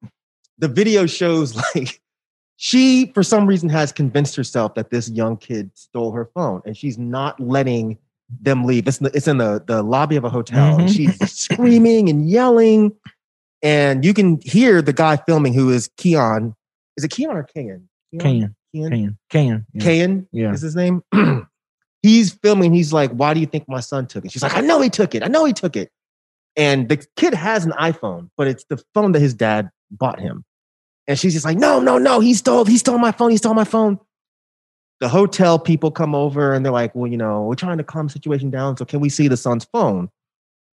the 0.58 0.68
video 0.68 1.06
shows 1.06 1.56
like 1.74 2.00
she 2.64 3.10
for 3.12 3.24
some 3.24 3.44
reason 3.44 3.68
has 3.68 3.90
convinced 3.90 4.36
herself 4.36 4.76
that 4.76 4.88
this 4.90 5.10
young 5.10 5.36
kid 5.36 5.68
stole 5.74 6.12
her 6.12 6.26
phone 6.32 6.62
and 6.64 6.76
she's 6.76 6.96
not 6.96 7.40
letting 7.40 7.98
them 8.40 8.64
leave. 8.64 8.86
It's 8.86 8.98
in 9.00 9.04
the, 9.06 9.16
it's 9.16 9.26
in 9.26 9.38
the, 9.38 9.64
the 9.66 9.82
lobby 9.82 10.14
of 10.14 10.22
a 10.22 10.30
hotel. 10.30 10.78
And 10.78 10.88
Mhm. 10.88 10.94
she's 10.94 11.32
screaming 11.36 12.08
and 12.08 12.30
yelling. 12.30 12.92
And 13.64 14.04
you 14.04 14.14
can 14.14 14.38
hear 14.44 14.80
the 14.80 14.92
guy 14.92 15.16
filming 15.16 15.54
who 15.54 15.70
is 15.70 15.88
Keyon. 15.98 16.54
Is 16.96 17.02
it 17.02 17.10
Keon 17.10 17.36
or 17.36 17.42
Kean? 17.42 17.88
can, 18.20 19.16
can. 19.28 19.66
Yeah. 19.74 19.82
Kean 19.82 20.28
Yeah. 20.30 20.52
is 20.52 20.60
his 20.60 20.76
name. 20.76 21.02
he's 22.02 22.32
filming. 22.32 22.72
He's 22.72 22.92
like, 22.92 23.10
"Why 23.10 23.34
do 23.34 23.40
you 23.40 23.46
think 23.46 23.68
my 23.68 23.80
son 23.80 24.06
took 24.06 24.24
it?" 24.24 24.30
She's 24.30 24.42
like, 24.42 24.54
"I 24.56 24.60
know 24.60 24.80
he 24.80 24.88
took 24.88 25.16
it. 25.16 25.24
I 25.24 25.28
know 25.28 25.44
he 25.44 25.52
took 25.52 25.74
it." 25.76 25.90
And 26.56 26.88
the 26.88 27.04
kid 27.16 27.34
has 27.34 27.64
an 27.64 27.72
iPhone, 27.72 28.30
but 28.36 28.46
it's 28.46 28.64
the 28.70 28.80
phone 28.94 29.12
that 29.12 29.20
his 29.20 29.34
dad 29.34 29.68
bought 29.90 30.20
him. 30.20 30.44
And 31.12 31.18
she's 31.18 31.34
just 31.34 31.44
like, 31.44 31.58
"No, 31.58 31.78
no, 31.78 31.98
no! 31.98 32.20
He 32.20 32.32
stole. 32.32 32.64
He 32.64 32.78
stole 32.78 32.96
my 32.96 33.12
phone. 33.12 33.30
He 33.30 33.36
stole 33.36 33.52
my 33.52 33.64
phone." 33.64 33.98
The 35.00 35.08
hotel 35.10 35.58
people 35.58 35.90
come 35.90 36.14
over 36.14 36.54
and 36.54 36.64
they're 36.64 36.72
like, 36.72 36.94
"Well, 36.94 37.10
you 37.10 37.18
know, 37.18 37.42
we're 37.42 37.54
trying 37.54 37.76
to 37.76 37.84
calm 37.84 38.06
the 38.06 38.12
situation 38.14 38.48
down. 38.48 38.78
So 38.78 38.86
can 38.86 39.00
we 39.00 39.10
see 39.10 39.28
the 39.28 39.36
son's 39.36 39.64
phone?" 39.66 40.08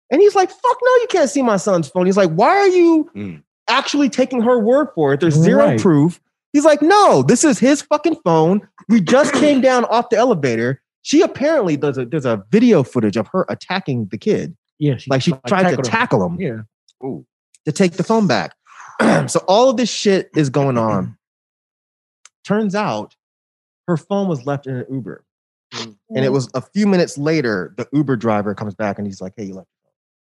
And 0.09 0.21
he's 0.21 0.35
like, 0.35 0.49
"Fuck 0.49 0.77
no, 0.81 0.91
you 1.01 1.07
can't 1.09 1.29
see 1.29 1.41
my 1.41 1.57
son's 1.57 1.89
phone." 1.89 2.05
He's 2.05 2.15
like, 2.15 2.31
"Why 2.31 2.55
are 2.55 2.67
you 2.69 3.09
Mm. 3.13 3.43
actually 3.67 4.07
taking 4.07 4.41
her 4.41 4.57
word 4.59 4.87
for 4.95 5.11
it? 5.13 5.19
There's 5.19 5.35
zero 5.35 5.65
Right. 5.65 5.79
proof." 5.81 6.21
He's 6.53 6.63
like, 6.63 6.81
"No, 6.81 7.21
this 7.21 7.43
is 7.43 7.59
his 7.59 7.81
fucking 7.81 8.15
phone. 8.23 8.61
We 8.87 9.01
just 9.01 9.33
came 9.33 9.59
down 9.69 9.83
off 9.85 10.09
the 10.09 10.15
elevator. 10.17 10.81
She 11.01 11.21
apparently 11.21 11.75
does 11.75 11.97
a 11.97 12.05
there's 12.05 12.25
a 12.25 12.43
video 12.49 12.83
footage 12.83 13.17
of 13.17 13.27
her 13.33 13.45
attacking 13.49 14.07
the 14.09 14.17
kid. 14.17 14.55
Yeah. 14.77 14.95
She, 14.95 15.09
Like 15.11 15.21
she 15.21 15.31
tried 15.47 15.63
to 15.75 15.75
tackled 15.75 15.85
him. 15.85 15.91
tackle 15.91 16.25
him 16.25 16.39
Yeah. 16.39 17.19
to 17.65 17.71
take 17.73 17.93
the 17.93 18.03
phone 18.03 18.25
back. 18.27 18.53
so 19.27 19.39
all 19.47 19.69
of 19.69 19.77
this 19.77 19.89
shit 19.89 20.29
is 20.35 20.49
going 20.49 20.77
on. 20.77 21.17
Turns 22.45 22.75
out 22.75 23.15
her 23.87 23.97
phone 23.97 24.27
was 24.27 24.45
left 24.45 24.67
in 24.67 24.75
an 24.77 24.85
Uber. 24.89 25.23
And 26.15 26.25
it 26.25 26.31
was 26.31 26.49
a 26.55 26.61
few 26.61 26.87
minutes 26.87 27.17
later, 27.17 27.73
the 27.77 27.87
Uber 27.93 28.15
driver 28.15 28.55
comes 28.55 28.73
back 28.73 28.97
and 28.97 29.05
he's 29.05 29.21
like, 29.21 29.33
Hey, 29.37 29.45
you 29.45 29.53
left. 29.55 29.67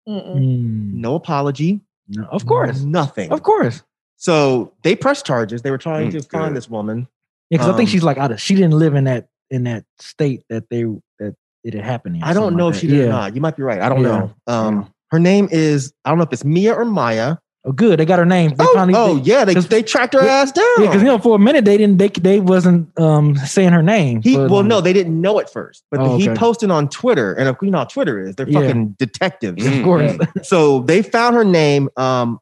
Mm-mm. 0.09 0.35
Mm. 0.37 0.93
No 0.95 1.15
apology. 1.15 1.81
No, 2.09 2.25
of 2.27 2.45
course. 2.45 2.81
Nothing. 2.83 3.33
Of 3.33 3.43
course. 3.43 3.83
So 4.17 4.75
they 4.83 4.95
pressed 4.95 5.25
charges. 5.25 5.63
They 5.63 5.71
were 5.71 5.79
trying 5.79 6.09
Mm, 6.11 6.13
to 6.13 6.23
find 6.23 6.51
good. 6.51 6.57
this 6.57 6.69
woman. 6.69 7.09
Yeah, 7.51 7.59
because 7.59 7.69
I 7.69 7.77
think 7.77 7.89
Um, 7.89 7.93
she's 7.93 8.03
like 8.03 8.19
out 8.19 8.31
of. 8.31 8.41
She 8.41 8.55
didn't 8.55 8.73
live 8.79 8.95
in 8.95 9.05
that 9.05 9.29
in 9.51 9.65
that 9.65 9.85
state 9.99 10.43
that 10.51 10.69
they 10.71 10.85
that 11.19 11.35
it 11.65 11.75
had 11.75 11.85
happened 11.85 12.17
in. 12.17 12.23
I 12.23 12.35
don't 12.35 12.57
know 12.57 12.67
like 12.67 12.75
if 12.75 12.81
she 12.81 12.87
did 12.89 12.97
yeah. 12.99 13.05
or 13.05 13.09
not. 13.11 13.35
You 13.35 13.41
might 13.41 13.57
be 13.57 13.63
right. 13.63 13.81
I 13.81 13.89
don't 13.89 14.03
Yeah. 14.03 14.09
know. 14.09 14.35
Um, 14.47 14.77
Yeah. 14.83 14.89
her 15.13 15.19
name 15.19 15.49
is 15.51 15.93
I 16.05 16.11
don't 16.11 16.19
know 16.19 16.25
if 16.25 16.33
it's 16.33 16.45
Mia 16.45 16.75
or 16.75 16.85
Maya. 16.85 17.37
Oh, 17.65 17.71
good. 17.71 18.01
They 18.01 18.05
got 18.05 18.19
her 18.19 18.25
name. 18.27 18.51
They 18.57 18.65
oh, 18.65 18.75
finally, 18.75 18.99
oh, 18.99 19.15
they, 19.19 19.23
yeah, 19.23 19.45
they, 19.45 19.55
'cause- 19.55 19.69
they 19.69 19.85
tracked 19.85 20.15
her 20.15 20.25
Yeah, 20.25 20.33
ass 20.43 20.51
down. 20.51 20.65
Yeah, 20.79 20.87
because 20.87 21.01
you 21.03 21.07
know, 21.07 21.19
for 21.19 21.37
a 21.37 21.39
minute 21.39 21.65
they 21.65 21.77
didn't. 21.77 21.99
They 21.99 22.09
they 22.09 22.41
wasn't 22.41 22.89
um 22.99 23.37
saying 23.37 23.73
her 23.73 23.83
name. 23.85 24.21
He 24.21 24.37
but, 24.37 24.51
well, 24.51 24.61
um, 24.61 24.69
no, 24.69 24.81
they 24.81 24.93
didn't 24.93 25.21
know 25.21 25.39
at 25.39 25.49
first, 25.49 25.85
but 25.91 26.01
Oh, 26.01 26.17
he 26.19 26.29
okay. 26.29 26.37
posted 26.37 26.73
on 26.73 26.89
Twitter, 26.89 27.35
and 27.35 27.57
you 27.63 27.71
know 27.71 27.79
how 27.79 27.85
Twitter 27.85 28.19
is. 28.21 28.35
They're 28.35 28.49
Yeah. 28.49 28.61
fucking 28.63 28.97
detectives. 28.99 29.63
Mm. 29.65 29.79
Of 29.79 29.85
course. 29.85 30.13
so 30.49 30.81
they 30.81 31.03
found 31.03 31.37
her 31.37 31.45
name, 31.45 31.89
um, 31.97 32.41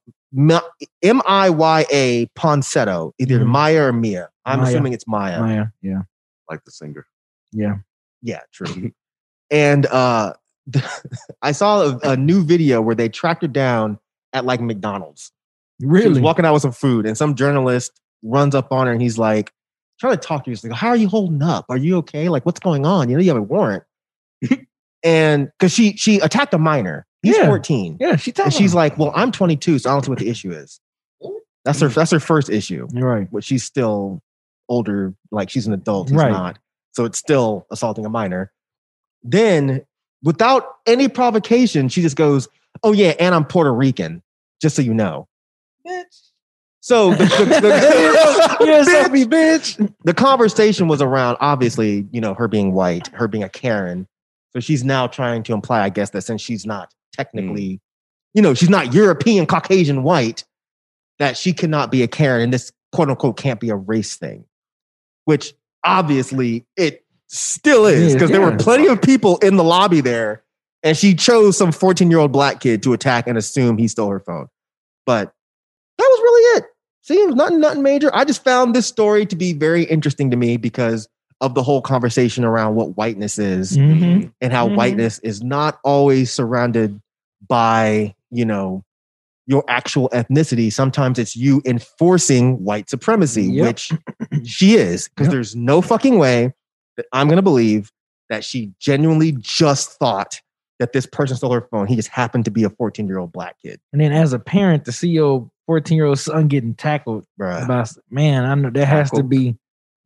M 1.02 1.22
I 1.26 1.50
Y 1.50 1.86
A 1.92 2.26
Ponsetto, 2.38 3.12
either 3.18 3.40
Mhm. 3.40 3.46
Maya 3.46 3.82
or 3.88 3.92
Mia. 3.92 4.28
I'm 4.46 4.60
Maya. 4.60 4.68
assuming 4.70 4.94
it's 4.94 5.06
Maya. 5.06 5.40
Maya. 5.40 5.66
Yeah. 5.82 6.02
Like 6.48 6.64
the 6.64 6.70
singer. 6.70 7.04
Yeah. 7.52 7.74
Yeah, 8.22 8.40
true. 8.52 8.92
and 9.50 9.84
uh, 9.86 10.32
I 11.42 11.52
saw 11.52 11.82
a, 11.82 11.98
a 12.12 12.16
new 12.16 12.42
video 12.42 12.80
where 12.80 12.94
they 12.94 13.08
tracked 13.10 13.42
her 13.42 13.48
down 13.48 13.98
at 14.32 14.44
like 14.44 14.60
McDonald's. 14.60 15.32
She 15.80 15.86
was 15.86 16.20
walking 16.20 16.44
out 16.44 16.52
with 16.52 16.62
some 16.62 16.72
food, 16.72 17.06
and 17.06 17.16
some 17.16 17.34
journalist 17.34 17.92
runs 18.22 18.54
up 18.54 18.70
on 18.70 18.86
her 18.86 18.92
and 18.92 19.00
he's 19.00 19.16
like, 19.16 19.50
trying 20.00 20.14
to 20.14 20.18
talk 20.18 20.44
to 20.44 20.50
you. 20.50 20.52
He's 20.52 20.64
like, 20.64 20.72
How 20.72 20.88
are 20.88 20.96
you 20.96 21.08
holding 21.08 21.42
up? 21.42 21.66
Are 21.68 21.76
you 21.76 21.98
okay? 21.98 22.28
Like, 22.28 22.46
what's 22.46 22.60
going 22.60 22.86
on? 22.86 23.08
You 23.08 23.16
know, 23.16 23.22
you 23.22 23.28
have 23.28 23.38
a 23.38 23.42
warrant. 23.42 23.84
and 25.04 25.50
because 25.58 25.72
she 25.72 25.96
she 25.96 26.18
attacked 26.18 26.54
a 26.54 26.58
minor. 26.58 27.06
He's 27.22 27.36
Yeah. 27.36 27.46
14. 27.46 27.98
Yeah. 28.00 28.16
She 28.16 28.32
And 28.42 28.52
she's 28.52 28.74
like, 28.74 28.98
Well, 28.98 29.12
I'm 29.14 29.30
22, 29.30 29.78
so 29.78 29.90
I 29.90 29.92
don't 29.92 30.04
see 30.04 30.10
what 30.10 30.18
the 30.18 30.30
issue 30.30 30.50
is. 30.50 30.80
That's 31.64 31.80
her 31.80 31.88
mm. 31.88 31.94
that's 31.94 32.10
her 32.10 32.20
first 32.20 32.48
issue. 32.48 32.88
You're 32.92 33.08
right. 33.08 33.28
But 33.30 33.44
she's 33.44 33.62
still 33.62 34.22
older, 34.68 35.14
like 35.30 35.50
she's 35.50 35.66
an 35.66 35.74
adult. 35.74 36.08
He's 36.08 36.16
Right. 36.16 36.32
not. 36.32 36.58
So 36.92 37.04
it's 37.04 37.18
still 37.18 37.66
assaulting 37.70 38.06
a 38.06 38.08
minor. 38.08 38.50
Then, 39.22 39.82
without 40.22 40.76
any 40.86 41.08
provocation, 41.08 41.88
she 41.88 42.00
just 42.00 42.16
goes, 42.16 42.48
Oh 42.82 42.92
yeah, 42.92 43.14
and 43.18 43.34
I'm 43.34 43.44
Puerto 43.44 43.72
Rican, 43.72 44.22
just 44.60 44.76
so 44.76 44.82
you 44.82 44.94
know. 44.94 45.28
Bitch. 45.86 46.30
So 46.80 47.10
the, 47.10 47.24
the, 47.24 47.44
the- 47.44 48.56
yeah, 48.66 48.82
Sophie, 48.84 49.24
bitch. 49.26 49.94
the 50.04 50.14
conversation 50.14 50.88
was 50.88 51.02
around 51.02 51.36
obviously, 51.40 52.06
you 52.10 52.20
know, 52.20 52.34
her 52.34 52.48
being 52.48 52.72
white, 52.72 53.08
her 53.08 53.28
being 53.28 53.44
a 53.44 53.48
Karen. 53.48 54.06
So 54.52 54.60
she's 54.60 54.82
now 54.82 55.06
trying 55.06 55.42
to 55.44 55.52
imply, 55.52 55.82
I 55.82 55.90
guess, 55.90 56.10
that 56.10 56.22
since 56.22 56.40
she's 56.40 56.66
not 56.66 56.92
technically, 57.12 57.74
mm. 57.74 57.80
you 58.34 58.42
know, 58.42 58.54
she's 58.54 58.70
not 58.70 58.94
European, 58.94 59.46
Caucasian, 59.46 60.02
white, 60.02 60.44
that 61.18 61.36
she 61.36 61.52
cannot 61.52 61.90
be 61.90 62.02
a 62.02 62.08
Karen 62.08 62.42
and 62.42 62.52
this 62.52 62.72
quote 62.92 63.10
unquote 63.10 63.36
can't 63.36 63.60
be 63.60 63.68
a 63.68 63.76
race 63.76 64.16
thing, 64.16 64.44
which 65.26 65.54
obviously 65.84 66.64
it 66.76 67.04
still 67.28 67.86
is 67.86 68.00
Is, 68.00 68.14
because 68.14 68.30
there 68.30 68.40
were 68.40 68.56
plenty 68.56 68.86
of 68.86 69.00
people 69.00 69.36
in 69.38 69.56
the 69.56 69.64
lobby 69.64 70.00
there 70.00 70.42
and 70.82 70.96
she 70.96 71.14
chose 71.14 71.56
some 71.58 71.72
14 71.72 72.10
year 72.10 72.18
old 72.20 72.32
black 72.32 72.60
kid 72.60 72.82
to 72.84 72.92
attack 72.92 73.26
and 73.26 73.36
assume 73.38 73.78
he 73.78 73.88
stole 73.88 74.10
her 74.10 74.20
phone. 74.20 74.48
But 75.06 75.32
that 75.98 76.04
was 76.04 76.20
really 76.20 76.58
it. 76.58 76.64
See, 77.02 77.14
it 77.14 77.26
was 77.26 77.34
nothing, 77.34 77.60
nothing 77.60 77.82
major. 77.82 78.10
I 78.14 78.24
just 78.24 78.44
found 78.44 78.74
this 78.74 78.86
story 78.86 79.26
to 79.26 79.36
be 79.36 79.52
very 79.52 79.84
interesting 79.84 80.30
to 80.30 80.36
me 80.36 80.56
because 80.56 81.08
of 81.40 81.54
the 81.54 81.62
whole 81.62 81.80
conversation 81.80 82.44
around 82.44 82.74
what 82.74 82.96
whiteness 82.96 83.38
is 83.38 83.76
Mhm. 83.76 84.30
and 84.42 84.52
how 84.52 84.68
Mhm. 84.68 84.76
whiteness 84.76 85.18
is 85.20 85.42
not 85.42 85.78
always 85.84 86.30
surrounded 86.30 87.00
by, 87.48 88.14
you 88.30 88.44
know, 88.44 88.84
your 89.46 89.64
actual 89.66 90.10
ethnicity. 90.10 90.70
Sometimes 90.72 91.18
it's 91.18 91.34
you 91.34 91.62
enforcing 91.64 92.62
white 92.62 92.90
supremacy, 92.90 93.44
Yep. 93.44 93.66
which 93.66 93.92
she 94.44 94.76
is, 94.76 95.08
because 95.08 95.26
Yep. 95.26 95.32
there's 95.32 95.56
no 95.56 95.80
fucking 95.80 96.18
way 96.18 96.52
that 96.98 97.06
I'm 97.12 97.26
going 97.26 97.36
to 97.38 97.42
believe 97.42 97.90
that 98.28 98.44
she 98.44 98.72
genuinely 98.78 99.32
just 99.32 99.98
thought 99.98 100.40
that 100.80 100.92
this 100.92 101.06
person 101.06 101.36
stole 101.36 101.52
her 101.52 101.68
phone. 101.70 101.86
He 101.86 101.94
just 101.94 102.08
happened 102.08 102.44
to 102.46 102.50
be 102.50 102.64
a 102.64 102.70
14 102.70 103.06
year 103.06 103.18
old 103.18 103.30
black 103.30 103.56
kid. 103.62 103.78
And 103.92 104.00
then 104.00 104.12
as 104.12 104.32
a 104.32 104.38
parent 104.40 104.84
to 104.86 104.92
see 104.92 105.08
your 105.10 105.48
14 105.66 105.94
year 105.96 106.06
old 106.06 106.18
son 106.18 106.48
getting 106.48 106.74
tackled 106.74 107.24
Bruh. 107.38 107.68
by 107.68 107.84
man, 108.10 108.44
I 108.44 108.54
know 108.56 108.70
that 108.70 108.86
has 108.86 109.12
to 109.12 109.22
be. 109.22 109.56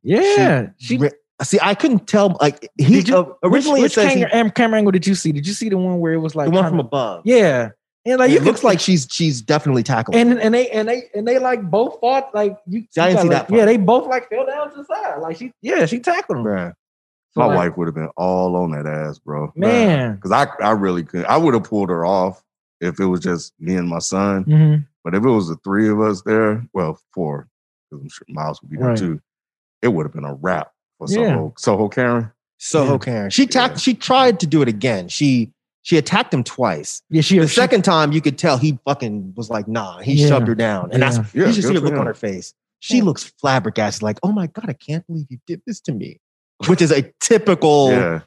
Yeah. 0.03 0.67
She, 0.77 0.97
Re- 0.97 1.09
See, 1.43 1.59
I 1.61 1.73
couldn't 1.75 2.07
tell. 2.07 2.37
Like 2.39 2.69
he 2.77 2.85
Did 2.95 3.09
you- 3.09 3.17
uh, 3.17 3.33
originally 3.43 3.81
which, 3.81 3.93
it 3.93 3.95
says 3.95 4.13
he- 4.13 4.51
camera, 4.51 4.77
angle 4.77 4.91
did 4.91 5.05
you 5.07 5.15
see? 5.15 5.31
Did 5.33 5.45
you 5.47 5.53
see 5.53 5.67
the 5.69 5.77
one 5.77 5.99
where 5.99 6.13
it 6.13 6.19
was 6.19 6.35
like 6.35 6.45
the 6.45 6.51
one 6.51 6.63
kinda- 6.63 6.69
from 6.69 6.79
above. 6.79 7.23
Yeah. 7.25 7.69
And 8.05 8.19
like 8.19 8.29
it 8.29 8.33
you 8.35 8.39
looks 8.41 8.61
could- 8.61 8.67
like 8.67 8.79
she's 8.79 9.07
she's 9.11 9.41
definitely 9.41 9.81
tackled. 9.83 10.15
and 10.15 10.39
and 10.39 10.53
they 10.53 10.69
and 10.69 10.87
they 10.87 11.03
and 11.15 11.27
they 11.27 11.39
like 11.39 11.63
both 11.63 11.99
fought 11.99 12.33
like 12.35 12.55
you. 12.67 12.85
See, 12.91 13.01
I 13.01 13.07
didn't 13.09 13.23
see 13.23 13.27
got, 13.29 13.33
that 13.33 13.47
part. 13.49 13.57
Yeah, 13.59 13.65
they 13.65 13.77
both 13.77 14.07
like 14.07 14.29
fell 14.29 14.45
down 14.45 14.69
to 14.71 14.77
the 14.77 14.85
side. 14.85 15.17
Like 15.21 15.37
she, 15.37 15.51
yeah, 15.61 15.85
she 15.87 15.99
tackled 15.99 16.37
him. 16.37 16.43
Bruh. 16.45 16.73
So, 17.35 17.41
My 17.41 17.47
like, 17.47 17.57
wife 17.57 17.77
would 17.77 17.87
have 17.87 17.95
been 17.95 18.09
all 18.15 18.55
on 18.55 18.71
that 18.71 18.85
ass, 18.85 19.19
bro. 19.19 19.51
man. 19.57 20.15
Because 20.15 20.31
I, 20.31 20.47
I 20.63 20.71
really 20.71 21.03
couldn't. 21.03 21.25
I 21.25 21.35
would 21.37 21.53
have 21.53 21.65
pulled 21.65 21.89
her 21.89 22.05
off 22.05 22.41
if 22.79 22.99
it 22.99 23.05
was 23.05 23.19
just 23.19 23.53
me 23.59 23.75
and 23.75 23.89
my 23.89 23.99
son. 23.99 24.43
hmm 24.43 24.75
But 25.03 25.15
if 25.15 25.23
it 25.23 25.29
was 25.29 25.49
the 25.49 25.57
three 25.57 25.89
of 25.89 25.99
us 25.99 26.21
there, 26.21 26.65
well, 26.73 26.99
four, 27.13 27.47
because 27.91 28.03
I'm 28.03 28.09
sure 28.09 28.25
Miles 28.29 28.61
would 28.61 28.71
be 28.71 28.77
there 28.77 28.87
Right. 28.89 28.97
too, 28.97 29.19
it 29.81 29.89
would 29.89 30.05
have 30.05 30.13
been 30.13 30.23
a 30.23 30.33
wrap 30.35 30.71
for 30.97 31.07
Yeah. 31.09 31.35
Soho, 31.35 31.53
Soho 31.57 31.89
Karen. 31.89 32.31
Soho 32.57 32.93
Yeah. 32.93 32.97
Karen. 32.99 33.29
She 33.31 33.45
tacked, 33.47 33.79
she 33.81 33.93
tried 33.93 34.39
to 34.39 34.47
do 34.47 34.61
it 34.61 34.67
again. 34.69 35.09
She 35.09 35.51
she 35.81 35.97
attacked 35.97 36.33
him 36.33 36.43
twice. 36.43 37.03
Yeah, 37.11 37.21
she 37.21 37.37
The 37.37 37.47
she- 37.47 37.53
second 37.55 37.83
time 37.83 38.11
you 38.11 38.19
could 38.21 38.37
tell 38.39 38.57
he 38.57 38.79
fucking 38.85 39.33
was 39.35 39.49
like, 39.51 39.67
nah, 39.67 39.99
he 39.99 40.13
Yeah. 40.13 40.29
shoved 40.29 40.47
her 40.47 40.55
down. 40.55 40.89
And 40.91 40.99
that's 41.03 41.17
Yeah. 41.17 41.23
Yeah, 41.33 41.45
you 41.47 41.53
should 41.53 41.63
see 41.65 41.73
the 41.73 41.79
for 41.81 41.85
look 41.89 41.99
on 41.99 42.07
her 42.07 42.13
face. 42.15 42.53
She 42.79 43.01
looks 43.01 43.25
flabbergasted, 43.39 44.01
like, 44.03 44.17
oh 44.23 44.31
my 44.31 44.47
God, 44.47 44.65
I 44.69 44.73
can't 44.73 45.05
believe 45.05 45.25
you 45.29 45.37
did 45.45 45.61
this 45.67 45.79
to 45.81 45.91
me. 45.91 46.19
Which 46.67 46.81
is 46.81 46.91
a 46.91 47.11
typical 47.19 47.91
Yeah. 47.91 48.21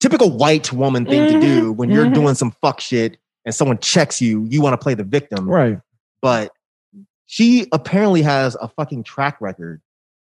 typical 0.00 0.30
white 0.30 0.72
woman 0.72 1.04
thing 1.04 1.22
Mhm. 1.28 1.32
to 1.32 1.40
do 1.40 1.72
when 1.72 1.90
you're 1.90 2.06
Mhm. 2.06 2.14
doing 2.14 2.34
some 2.34 2.50
fuck 2.62 2.80
shit 2.80 3.18
and 3.44 3.54
someone 3.54 3.78
checks 3.78 4.20
you, 4.20 4.44
you 4.50 4.60
want 4.62 4.72
to 4.72 4.78
play 4.82 4.94
the 4.94 5.04
victim. 5.04 5.48
right. 5.48 5.78
But 6.22 6.52
she 7.26 7.66
apparently 7.72 8.22
has 8.22 8.56
a 8.60 8.68
fucking 8.68 9.04
track 9.04 9.40
record 9.40 9.80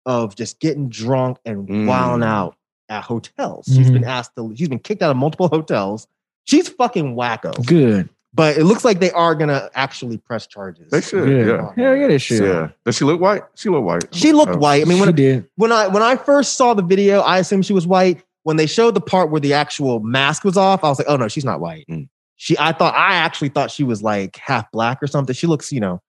of 0.05 0.35
just 0.35 0.59
getting 0.59 0.89
drunk 0.89 1.37
and 1.45 1.67
Mm. 1.67 1.87
wilding 1.87 2.23
out 2.27 2.55
at 2.89 3.03
hotels. 3.03 3.65
She's 3.67 3.89
Mhm. 3.89 3.93
been 3.93 4.03
asked 4.03 4.31
to, 4.37 4.53
she's 4.55 4.69
been 4.69 4.79
kicked 4.79 5.01
out 5.01 5.11
of 5.11 5.17
multiple 5.17 5.47
hotels. 5.47 6.07
She's 6.45 6.67
fucking 6.69 7.15
wacko. 7.15 7.65
Good. 7.65 8.09
But 8.35 8.57
it 8.57 8.63
looks 8.63 8.83
like 8.83 8.99
they 8.99 9.11
are 9.11 9.35
gonna 9.35 9.69
actually 9.75 10.17
press 10.17 10.47
charges. 10.47 10.89
They 10.89 11.01
should. 11.01 11.25
Good. 11.25 11.47
Yeah. 11.47 11.71
Hell 11.77 11.95
yeah, 11.95 12.07
this 12.07 12.21
shit. 12.23 12.41
Yeah. 12.41 12.69
Does 12.83 12.95
she 12.95 13.05
look 13.05 13.21
white? 13.21 13.43
She 13.55 13.69
look 13.69 13.83
white. 13.83 14.05
She 14.13 14.31
looked 14.31 14.53
Oh. 14.55 14.57
white. 14.57 14.81
I 14.81 14.85
mean, 14.85 14.99
when 14.99 15.09
she 15.09 15.13
did. 15.13 15.47
when 15.55 15.71
I 15.71 15.87
when 15.87 16.01
I 16.01 16.15
first 16.15 16.57
saw 16.57 16.73
the 16.73 16.81
video, 16.81 17.19
I 17.21 17.37
assumed 17.39 17.65
she 17.65 17.73
was 17.73 17.85
white. 17.85 18.23
When 18.41 18.57
they 18.57 18.65
showed 18.65 18.95
the 18.95 19.01
part 19.01 19.29
where 19.29 19.39
the 19.39 19.53
actual 19.53 19.99
mask 19.99 20.43
was 20.43 20.57
off, 20.57 20.83
I 20.83 20.89
was 20.89 20.97
like, 20.97 21.07
oh 21.07 21.15
no, 21.15 21.27
she's 21.27 21.45
not 21.45 21.59
white. 21.59 21.85
Mm. 21.89 22.09
She 22.35 22.57
I 22.57 22.71
thought 22.73 22.95
I 22.95 23.13
actually 23.15 23.49
thought 23.49 23.69
she 23.69 23.83
was 23.83 24.01
like 24.01 24.35
half 24.37 24.69
black 24.71 25.01
or 25.03 25.07
something. 25.07 25.35
She 25.35 25.45
looks, 25.47 25.71
you 25.71 25.79
know, 25.79 26.01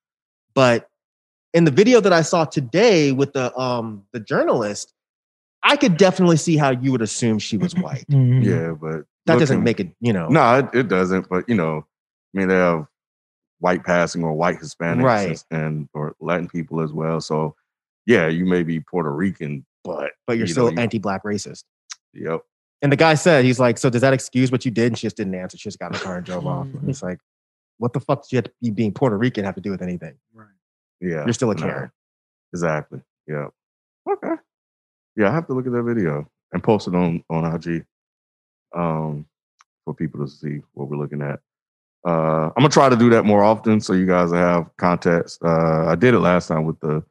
but 0.54 0.88
in 1.52 1.64
the 1.64 1.70
video 1.70 2.00
that 2.00 2.12
I 2.12 2.22
saw 2.22 2.44
today 2.46 3.12
with 3.12 3.34
the 3.34 3.54
um 3.56 4.04
the 4.12 4.18
journalist, 4.20 4.92
I 5.62 5.76
could 5.76 5.98
definitely 5.98 6.38
see 6.38 6.56
how 6.56 6.70
you 6.70 6.90
would 6.90 7.02
assume 7.02 7.38
she 7.38 7.58
was 7.58 7.74
white. 7.74 8.06
Mhm. 8.10 8.42
Yeah, 8.42 8.72
but 8.72 9.04
That 9.26 9.38
doesn't 9.38 9.62
make 9.62 9.78
it, 9.78 9.90
you 10.00 10.12
know. 10.14 10.28
No, 10.28 10.58
it, 10.60 10.68
it 10.72 10.88
doesn't. 10.88 11.28
But 11.28 11.48
you 11.48 11.54
know, 11.54 11.86
I 12.34 12.38
mean, 12.38 12.48
they 12.48 12.54
have 12.54 12.86
white 13.60 13.84
passing 13.84 14.24
or 14.24 14.32
white 14.32 14.58
Hispanics 14.58 15.02
Right. 15.02 15.44
and 15.50 15.88
or 15.94 16.14
Latin 16.20 16.48
people 16.48 16.80
as 16.80 16.92
well. 16.92 17.20
So 17.20 17.54
yeah, 18.06 18.28
you 18.28 18.44
may 18.44 18.62
be 18.62 18.80
Puerto 18.80 19.10
Rican, 19.10 19.64
but 19.84 20.12
but 20.26 20.36
you're 20.36 20.46
you 20.46 20.52
still 20.52 20.70
know, 20.70 20.80
anti-black 20.82 21.24
racist. 21.24 21.64
Yep. 22.12 22.42
And 22.82 22.92
the 22.92 22.96
guy 22.96 23.14
said, 23.14 23.44
he's 23.44 23.58
like, 23.58 23.78
so 23.78 23.88
does 23.88 24.02
that 24.02 24.12
excuse 24.12 24.52
what 24.52 24.64
you 24.64 24.70
did? 24.70 24.88
And 24.88 24.98
she 24.98 25.06
just 25.06 25.16
didn't 25.16 25.34
answer. 25.34 25.56
She 25.56 25.64
just 25.64 25.78
got 25.78 25.86
in 25.86 25.92
the 25.94 25.98
car 26.00 26.16
and 26.16 26.26
drove 26.26 26.46
off. 26.46 26.66
And 26.66 26.88
it's 26.90 27.02
like, 27.02 27.18
what 27.78 27.94
the 27.94 28.00
fuck 28.00 28.22
does 28.22 28.32
you, 28.32 28.36
have 28.36 28.44
to, 28.44 28.52
you 28.60 28.72
being 28.72 28.92
Puerto 28.92 29.16
Rican 29.16 29.44
have 29.44 29.54
to 29.54 29.60
do 29.60 29.70
with 29.70 29.80
anything? 29.80 30.14
Yeah. 31.00 31.24
You're 31.24 31.32
still 31.32 31.50
a 31.50 31.54
no, 31.54 31.62
Karen. 31.62 31.90
Exactly. 32.52 33.00
Yeah. 33.26 33.46
Okay. 34.10 34.34
Yeah, 35.16 35.30
I 35.30 35.34
have 35.34 35.46
to 35.46 35.54
look 35.54 35.66
at 35.66 35.72
that 35.72 35.82
video 35.82 36.28
and 36.52 36.62
post 36.62 36.88
it 36.88 36.94
on 36.94 37.24
on 37.30 37.44
IG 37.54 37.86
um, 38.74 39.26
for 39.84 39.94
people 39.94 40.24
to 40.24 40.30
see 40.30 40.60
what 40.72 40.88
we're 40.88 40.96
looking 40.96 41.22
at. 41.22 41.40
Uh, 42.04 42.46
I'm 42.48 42.52
gonna 42.62 42.68
try 42.68 42.88
to 42.88 42.96
do 42.96 43.10
that 43.10 43.24
more 43.24 43.42
often 43.42 43.80
so 43.80 43.92
you 43.94 44.06
guys 44.06 44.30
have 44.32 44.68
context. 44.76 45.40
Uh, 45.42 45.86
I 45.86 45.94
did 45.94 46.14
it 46.14 46.20
last 46.20 46.48
time 46.48 46.64
with 46.64 46.78
the 46.80 47.02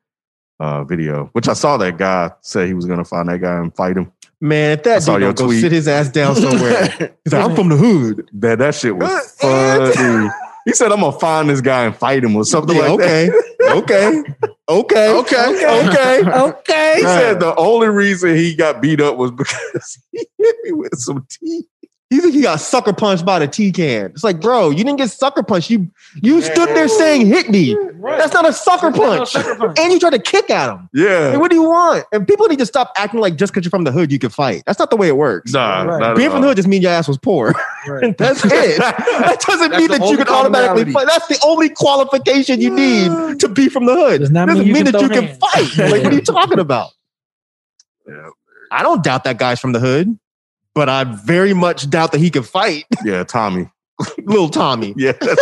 uh, 0.60 0.84
video, 0.84 1.30
which 1.34 1.48
I 1.48 1.53
saw 1.53 1.78
that 1.78 1.98
guy 1.98 2.32
say 2.41 2.68
he 2.68 2.74
was 2.74 2.86
gonna 2.86 3.03
find 3.06 3.28
that 3.30 3.40
guy 3.40 3.56
and 3.57 3.76
fight 3.76 3.98
him. 3.98 4.11
Man, 4.40 4.72
if 4.78 4.84
that 4.84 5.03
dude 5.03 5.22
don't 5.22 5.36
go 5.38 5.45
tweet. 5.48 5.61
sit 5.61 5.72
his 5.72 5.88
ass 5.88 6.10
down 6.10 6.36
somewhere. 6.36 6.86
He's 7.24 7.34
like, 7.34 7.44
I'm 7.49 7.56
from 7.56 7.70
the 7.70 7.78
hood. 7.78 8.30
That 8.34 8.60
that 8.60 8.76
shit 8.76 8.95
was 8.95 9.36
Uh, 9.44 9.91
funny. 9.95 10.30
he 10.65 10.74
said, 10.74 10.91
"I'm 10.91 10.99
gonna 10.99 11.18
find 11.18 11.49
this 11.49 11.61
guy 11.61 11.86
and 11.86 11.95
fight 11.95 12.24
him" 12.24 12.36
or 12.36 12.44
something 12.45 12.76
Yeah, 12.76 12.90
like 12.90 12.99
that. 12.99 13.44
okay, 13.78 14.24
okay, 14.70 15.10
okay, 15.10 15.14
Okay, 15.18 15.65
okay, 15.88 16.30
okay. 16.30 16.94
He 16.98 17.02
said 17.03 17.40
the 17.40 17.56
only 17.56 17.88
reason 17.88 18.36
he 18.36 18.53
got 18.56 18.82
beat 18.82 19.02
up 19.02 19.18
was 19.18 19.32
because 19.32 19.98
he 20.11 20.26
hit 20.38 20.56
me 20.64 20.72
with 20.74 20.94
some 20.98 21.26
tea. 21.30 21.64
He 22.14 22.19
think 22.19 22.34
he 22.35 22.41
got 22.44 22.60
sucker 22.60 22.94
punched 22.94 23.26
by 23.26 23.40
the 23.40 23.48
tea 23.48 23.72
can. 23.72 24.06
It's 24.11 24.23
like, 24.23 24.40
bro, 24.40 24.69
you 24.69 24.84
didn't 24.84 24.98
get 24.98 25.10
sucker 25.10 25.41
punched. 25.41 25.69
You 25.72 25.90
you 26.22 26.41
stood 26.44 26.69
there 26.69 26.88
saying 26.88 27.26
hit 27.26 27.49
me. 27.49 27.76
That's 28.03 28.34
not 28.34 28.48
a 28.48 28.53
sucker 28.53 28.91
punch. 28.91 29.35
And 29.35 29.91
you 29.91 29.99
tried 29.99 30.11
to 30.11 30.19
kick 30.19 30.49
at 30.52 30.69
him. 30.69 30.90
Yeah. 30.94 31.30
Like, 31.30 31.40
what 31.40 31.49
do 31.49 31.56
you 31.56 31.64
want? 31.64 32.06
And 32.11 32.27
people 32.27 32.48
need 32.48 32.60
to 32.60 32.65
stop 32.65 32.91
acting 32.98 33.19
like 33.19 33.35
just 33.35 33.52
because 33.52 33.65
you're 33.65 33.72
from 33.72 33.84
the 33.84 33.91
hood, 33.91 34.11
you 34.11 34.19
can 34.19 34.30
fight. 34.30 34.61
That's 34.68 34.77
not 34.77 34.90
the 34.91 34.95
way 34.98 35.07
it 35.07 35.18
works. 35.18 35.53
Nah, 35.53 35.81
Right. 35.84 35.99
not 35.99 36.11
at 36.11 36.18
Being 36.18 36.30
from 36.30 36.41
the 36.41 36.48
hood 36.49 36.57
just 36.57 36.68
means 36.68 36.84
your 36.84 36.91
ass 36.91 37.07
was 37.07 37.18
poor. 37.18 37.53
Right. 37.88 38.15
That's 38.18 38.44
it. 38.45 38.77
that 38.77 39.44
doesn't 39.48 39.72
That's 39.72 39.81
mean 39.81 39.99
that 39.99 40.07
you 40.10 40.18
can 40.18 40.27
automatically 40.27 40.91
fight. 40.94 41.07
That's 41.07 41.27
the 41.27 41.40
only 41.44 41.69
qualification 41.69 42.61
you 42.61 42.69
need 42.69 43.40
to 43.40 43.48
be 43.48 43.69
from 43.69 43.85
the 43.85 43.95
hood. 43.95 44.19
Does 44.22 44.30
not 44.31 44.48
doesn't 44.49 44.60
mean 44.60 44.68
you 44.68 44.73
mean 44.76 44.85
that 44.91 45.02
you 45.02 45.07
throw 45.07 45.22
can 45.22 45.35
fight. 45.40 45.77
Like, 45.77 46.03
what 46.03 46.11
are 46.14 46.15
you 46.15 46.22
talking 46.22 46.60
about? 46.60 46.91
Yeah. 48.07 48.30
I 48.72 48.84
don't 48.84 49.03
doubt 49.03 49.23
that 49.26 49.38
guy's 49.38 49.60
from 49.60 49.72
the 49.72 49.80
hood, 49.80 50.18
but 50.75 50.89
I 50.89 51.03
very 51.03 51.53
much 51.53 51.89
doubt 51.89 52.11
that 52.13 52.19
he 52.19 52.29
can 52.29 52.43
fight. 52.43 52.85
yeah, 53.05 53.23
Tommy. 53.23 53.69
little 54.23 54.49
Tommy. 54.49 54.93
Yeah, 54.97 55.13
little, 55.21 55.35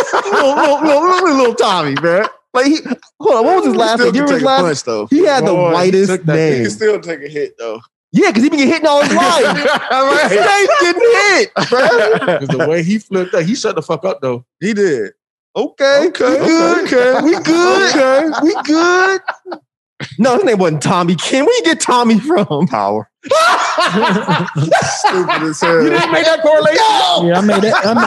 little, 0.54 1.02
little, 1.02 1.36
little, 1.36 1.54
Tommy, 1.54 1.94
man. 2.02 2.26
Like, 2.54 2.66
he, 2.66 2.78
hold 3.18 3.36
on, 3.36 3.44
what 3.46 3.56
was 3.56 3.66
his 3.66 3.76
last 3.76 3.98
name? 4.00 4.14
You 4.14 4.26
his 4.26 4.42
last 4.42 4.60
punch 4.62 4.82
though. 4.84 5.06
He 5.06 5.24
had 5.24 5.44
the 5.46 5.52
Boy, 5.52 5.68
he 5.68 5.72
whitest 5.74 6.26
that- 6.26 6.36
He 6.36 6.40
name. 6.54 6.62
can 6.62 6.70
still 6.70 7.00
take 7.00 7.22
a 7.22 7.28
hit 7.28 7.56
though. 7.58 7.80
Yeah, 8.14 8.28
because 8.28 8.42
he 8.42 8.50
been 8.50 8.58
getting 8.58 8.74
hit 8.74 8.84
all 8.84 9.02
his 9.02 9.14
life. 9.14 9.56
Stay 10.26 10.66
getting 10.80 11.00
hit, 11.00 11.50
bro. 11.70 12.38
Because 12.40 12.48
the 12.48 12.66
way 12.68 12.82
he 12.82 12.98
flipped 12.98 13.32
that, 13.32 13.46
he 13.46 13.54
shut 13.54 13.74
the 13.74 13.80
fuck 13.80 14.04
up 14.04 14.20
though. 14.20 14.44
He 14.60 14.74
did. 14.74 15.12
Okay, 15.56 16.08
Okay, 16.08 16.40
we 16.40 16.46
good. 16.46 16.86
okay, 16.92 17.22
we 17.24 17.32
good. 17.42 17.96
Okay. 17.96 18.40
We 18.42 18.54
good. 18.64 19.20
No, 20.18 20.34
his 20.34 20.44
name 20.44 20.58
wasn't 20.58 20.82
Tommy 20.82 21.14
Kim. 21.14 21.46
Where 21.46 21.56
you 21.56 21.64
get 21.64 21.80
Tommy 21.80 22.18
from? 22.20 22.66
power. 22.66 23.08
Stupid 24.02 25.42
as 25.46 25.60
hell. 25.62 25.78
You 25.82 25.90
didn't 25.94 26.10
make 26.10 26.26
that 26.26 26.42
correlation. 26.42 26.82
No. 26.82 27.22
Yeah, 27.30 27.38
I 27.38 27.42
made 27.46 27.62
that. 27.62 27.78
I'm, 27.86 28.02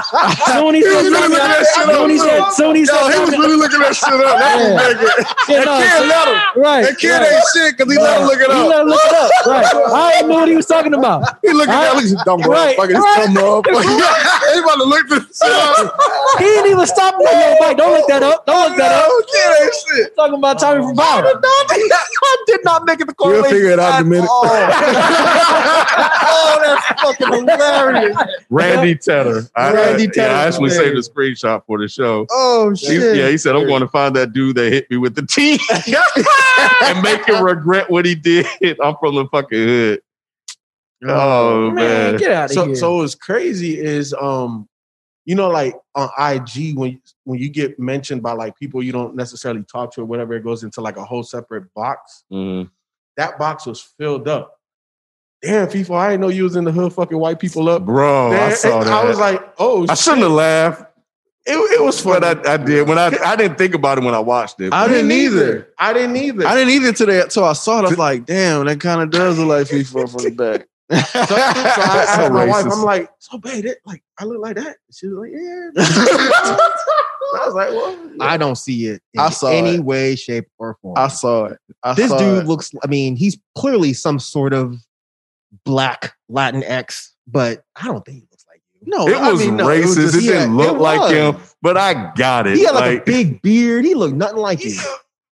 soon 0.60 0.76
he 0.76 0.84
said, 0.84 0.92
was 0.92 1.08
really 1.08 1.32
looking 1.32 1.40
that 1.40 1.64
shit 1.64 1.88
soon 1.88 1.96
up. 1.96 2.20
said, 2.20 2.44
soon 2.60 2.76
he 2.76 2.84
Yo, 2.84 2.92
said, 2.92 3.16
he 3.16 3.20
was 3.24 3.32
really 3.40 3.56
looking 3.56 3.80
that 3.80 3.96
shit 3.96 4.12
up. 4.12 4.36
That 4.36 4.60
Yeah. 4.60 4.76
was 4.76 4.76
making. 4.76 5.08
yeah, 5.48 5.64
no, 5.64 5.72
That 5.80 5.88
kid 5.88 6.04
let 6.12 6.28
him. 6.28 6.38
right. 6.60 6.84
That 6.84 6.96
kid 7.00 7.16
right. 7.16 7.32
ain't 7.32 7.48
shit 7.56 7.70
because 7.80 7.88
he 7.92 7.98
let 8.00 8.20
him 8.20 8.28
look 8.28 8.40
it 8.44 8.50
up. 8.52 8.60
He 8.60 8.64
let 8.68 8.82
him 8.84 8.88
look 8.92 9.06
it 9.08 9.16
up. 9.16 9.32
Right. 9.48 9.64
I 9.72 10.12
didn't 10.20 10.28
know 10.30 10.36
what 10.44 10.50
he 10.52 10.56
was 10.60 10.68
talking 10.68 10.94
about. 10.94 11.40
He 11.42 11.52
looking 11.56 11.72
at 11.72 11.96
Right. 11.96 11.96
me, 11.96 12.12
he's 12.12 12.20
dumb 12.28 12.42
Right. 12.44 12.76
motherfucker. 12.76 12.88
This 12.92 13.00
Right. 13.00 13.16
dumb 13.24 13.36
motherfucker. 13.40 14.04
He 14.56 14.60
about 14.62 14.76
to 14.80 14.84
look 14.88 15.08
this 15.10 15.24
shit 15.40 15.52
up. 15.52 15.96
He 16.40 16.46
didn't 16.46 16.72
even 16.72 16.88
stop 16.88 17.16
me. 17.18 17.26
Yo, 17.26 17.56
Mike, 17.60 17.78
don't 17.78 17.92
look 17.94 18.08
that 18.08 18.24
up. 18.24 18.46
Don't 18.46 18.70
look 18.70 18.78
that 18.78 18.92
up. 18.92 19.08
Kid 19.32 19.64
ain't 19.64 19.74
shit. 19.88 20.16
Talking 20.16 20.36
about 20.36 20.60
Tommy 20.60 20.82
from 20.84 21.00
I 21.00 21.04
Power. 21.04 21.24
I 21.26 22.44
did 22.48 22.64
not 22.64 22.86
make 22.86 23.00
it 23.02 23.08
the 23.08 23.14
correlation. 23.14 23.42
We'll 23.44 23.52
figure 23.52 23.72
it 23.72 23.80
out 23.80 24.00
in 24.02 24.08
a 24.08 24.10
minute. 24.10 24.30
all. 25.06 26.22
oh, 26.28 26.60
that's 26.62 27.02
fucking 27.02 27.34
hilarious. 27.48 28.18
Randy 28.50 28.96
Tedder. 28.96 29.44
I, 29.56 29.74
Randy 29.74 30.04
yeah, 30.04 30.10
Tedder. 30.12 30.34
I 30.34 30.44
actually 30.48 30.70
saved 30.72 30.98
a 30.98 31.02
screenshot 31.02 31.64
for 31.66 31.80
the 31.80 31.88
show. 31.88 32.26
Oh 32.32 32.72
He- 32.72 32.76
shit. 32.88 33.18
yeah, 33.18 33.30
he 33.30 33.38
said, 33.38 33.56
I'm 33.56 33.68
going 33.68 33.82
to 33.82 33.88
find 33.88 34.16
that 34.16 34.34
dude 34.34 34.56
that 34.58 34.72
hit 34.72 34.90
me 34.90 34.98
with 34.98 35.16
the 35.16 35.26
tea 35.26 35.60
and 36.84 37.02
make 37.02 37.28
him 37.28 37.44
regret 37.44 37.90
what 37.90 38.06
he 38.06 38.16
did. 38.16 38.46
I'm 38.82 38.96
from 39.00 39.16
the 39.16 39.26
fucking 39.32 39.58
hood. 39.68 40.02
Oh, 41.08 41.68
Man, 41.72 41.76
man. 41.76 42.18
get 42.18 42.32
out 42.32 42.46
of 42.46 42.52
So 42.52 42.66
here. 42.68 42.76
so 42.76 42.96
what's 42.98 43.16
crazy 43.16 43.80
is 43.80 44.14
um, 44.14 44.68
you 45.26 45.36
know, 45.36 45.50
like 45.50 45.76
on 45.94 46.10
IG 46.20 46.76
when 46.78 47.02
when 47.26 47.40
you 47.40 47.50
get 47.50 47.78
mentioned 47.80 48.24
by 48.24 48.32
like 48.32 48.58
people 48.58 48.82
you 48.82 48.92
don't 48.92 49.16
necessarily 49.16 49.64
talk 49.64 49.94
to 49.96 50.02
or 50.02 50.06
whatever, 50.06 50.34
it 50.36 50.44
goes 50.44 50.64
into 50.64 50.82
like 50.82 50.98
a 50.98 51.04
whole 51.04 51.24
separate 51.24 51.72
box. 51.74 52.24
Mhm. 52.32 52.70
That 53.18 53.38
box 53.38 53.66
was 53.66 53.82
filled 53.82 54.28
up. 54.28 54.55
Damn, 55.42 55.68
FIFA, 55.68 55.96
I 55.98 56.10
didn't 56.12 56.22
know 56.22 56.30
you 56.30 56.44
was 56.44 56.56
in 56.56 56.64
the 56.64 56.72
hood 56.72 56.92
fucking 56.94 57.18
white 57.18 57.40
people 57.40 57.70
up. 57.70 57.86
Bro, 57.86 58.32
I 58.34 58.54
saw 58.54 58.80
and 58.80 58.88
that. 58.88 58.94
I 58.94 59.04
was 59.08 59.20
like, 59.20 59.42
oh, 59.60 59.86
I 59.90 59.94
shouldn't 59.94 60.24
have 60.24 60.32
laughed, 60.32 60.84
It, 61.46 61.54
it 61.54 61.84
was 61.84 62.02
fun. 62.02 62.22
but 62.22 62.48
I, 62.48 62.54
I 62.54 62.58
did. 62.58 62.88
When 62.88 62.98
I 62.98 63.08
I 63.24 63.36
didn't 63.36 63.58
think 63.58 63.76
about 63.76 64.00
it 64.00 64.04
when 64.04 64.16
I 64.16 64.20
watched 64.20 64.60
it. 64.62 64.74
I 64.74 64.88
didn't 64.88 65.12
either. 65.12 65.70
I 65.78 65.94
didn't 65.94 66.16
either. 66.18 66.48
I 66.48 66.56
didn't 66.56 66.74
either 66.74 66.94
today 66.94 67.22
until 67.22 67.44
I 67.44 67.54
saw 67.54 67.80
it. 67.80 67.86
I 67.86 67.90
was 67.90 67.98
like, 68.00 68.26
damn, 68.26 68.66
that 68.66 68.80
kind 68.80 69.02
of 69.02 69.12
does 69.12 69.38
look 69.38 69.48
like 69.50 69.68
FIFA 69.68 70.10
from 70.12 70.24
the 70.24 70.32
back. 70.32 70.68
so, 70.92 70.98
so 70.98 71.36
I 71.36 72.06
asked 72.08 72.16
So 72.16 72.30
my 72.30 72.46
wife. 72.46 72.66
I'm 72.72 72.82
like, 72.84 73.10
so 73.20 73.38
babe, 73.38 73.66
that, 73.66 73.78
like 73.86 74.04
I 74.20 74.26
look 74.26 74.40
like 74.40 74.56
that. 74.56 74.78
She 74.92 75.08
was 75.08 75.18
like, 75.18 75.32
yeah. 75.32 75.70
I 77.36 77.46
was 77.46 77.54
like, 77.56 77.70
well, 77.70 77.98
I 78.22 78.38
don't 78.38 78.56
see 78.56 78.88
it 78.88 79.02
in 79.14 79.20
I 79.20 79.30
saw 79.30 79.50
any 79.50 79.76
it. 79.76 79.84
way, 79.84 80.16
shape, 80.16 80.48
or 80.58 80.78
form. 80.82 80.96
I 80.98 81.08
saw 81.10 81.46
it. 81.46 81.60
I 81.84 81.94
this 81.94 82.10
saw 82.10 82.18
dude 82.18 82.44
it. 82.44 82.48
looks 82.48 82.72
i 82.84 82.88
mean 82.88 83.16
he's 83.16 83.38
clearly 83.56 83.94
some 83.94 84.20
sort 84.20 84.54
of 84.54 84.78
black 85.64 86.14
latin 86.30 86.64
x 86.64 87.14
but 87.28 87.64
i 87.76 87.86
don't 87.88 88.06
think 88.06 88.18
he 88.18 88.28
looks 88.32 88.46
like 88.50 88.62
you 88.74 88.82
no, 88.88 89.08
It 89.08 89.16
I 89.16 89.32
was 89.32 89.40
mean, 89.46 89.58
no, 89.58 89.66
racist. 89.68 89.98
It, 89.98 90.02
just- 90.02 90.14
didn't 90.20 90.26
yeah, 90.50 90.56
look 90.64 90.76
it 90.76 90.80
like 90.80 91.00
was. 91.00 91.12
him, 91.12 91.38
but 91.62 91.76
I 91.78 92.14
got 92.16 92.46
it. 92.48 92.58
he 92.58 92.66
had 92.66 92.76
like, 92.76 92.84
Like, 92.84 93.02
a 93.02 93.06
big 93.06 93.42
beard 93.42 93.84
he 93.86 93.96
looked 93.96 94.16
nothing 94.16 94.38
like 94.38 94.64
you 94.64 94.80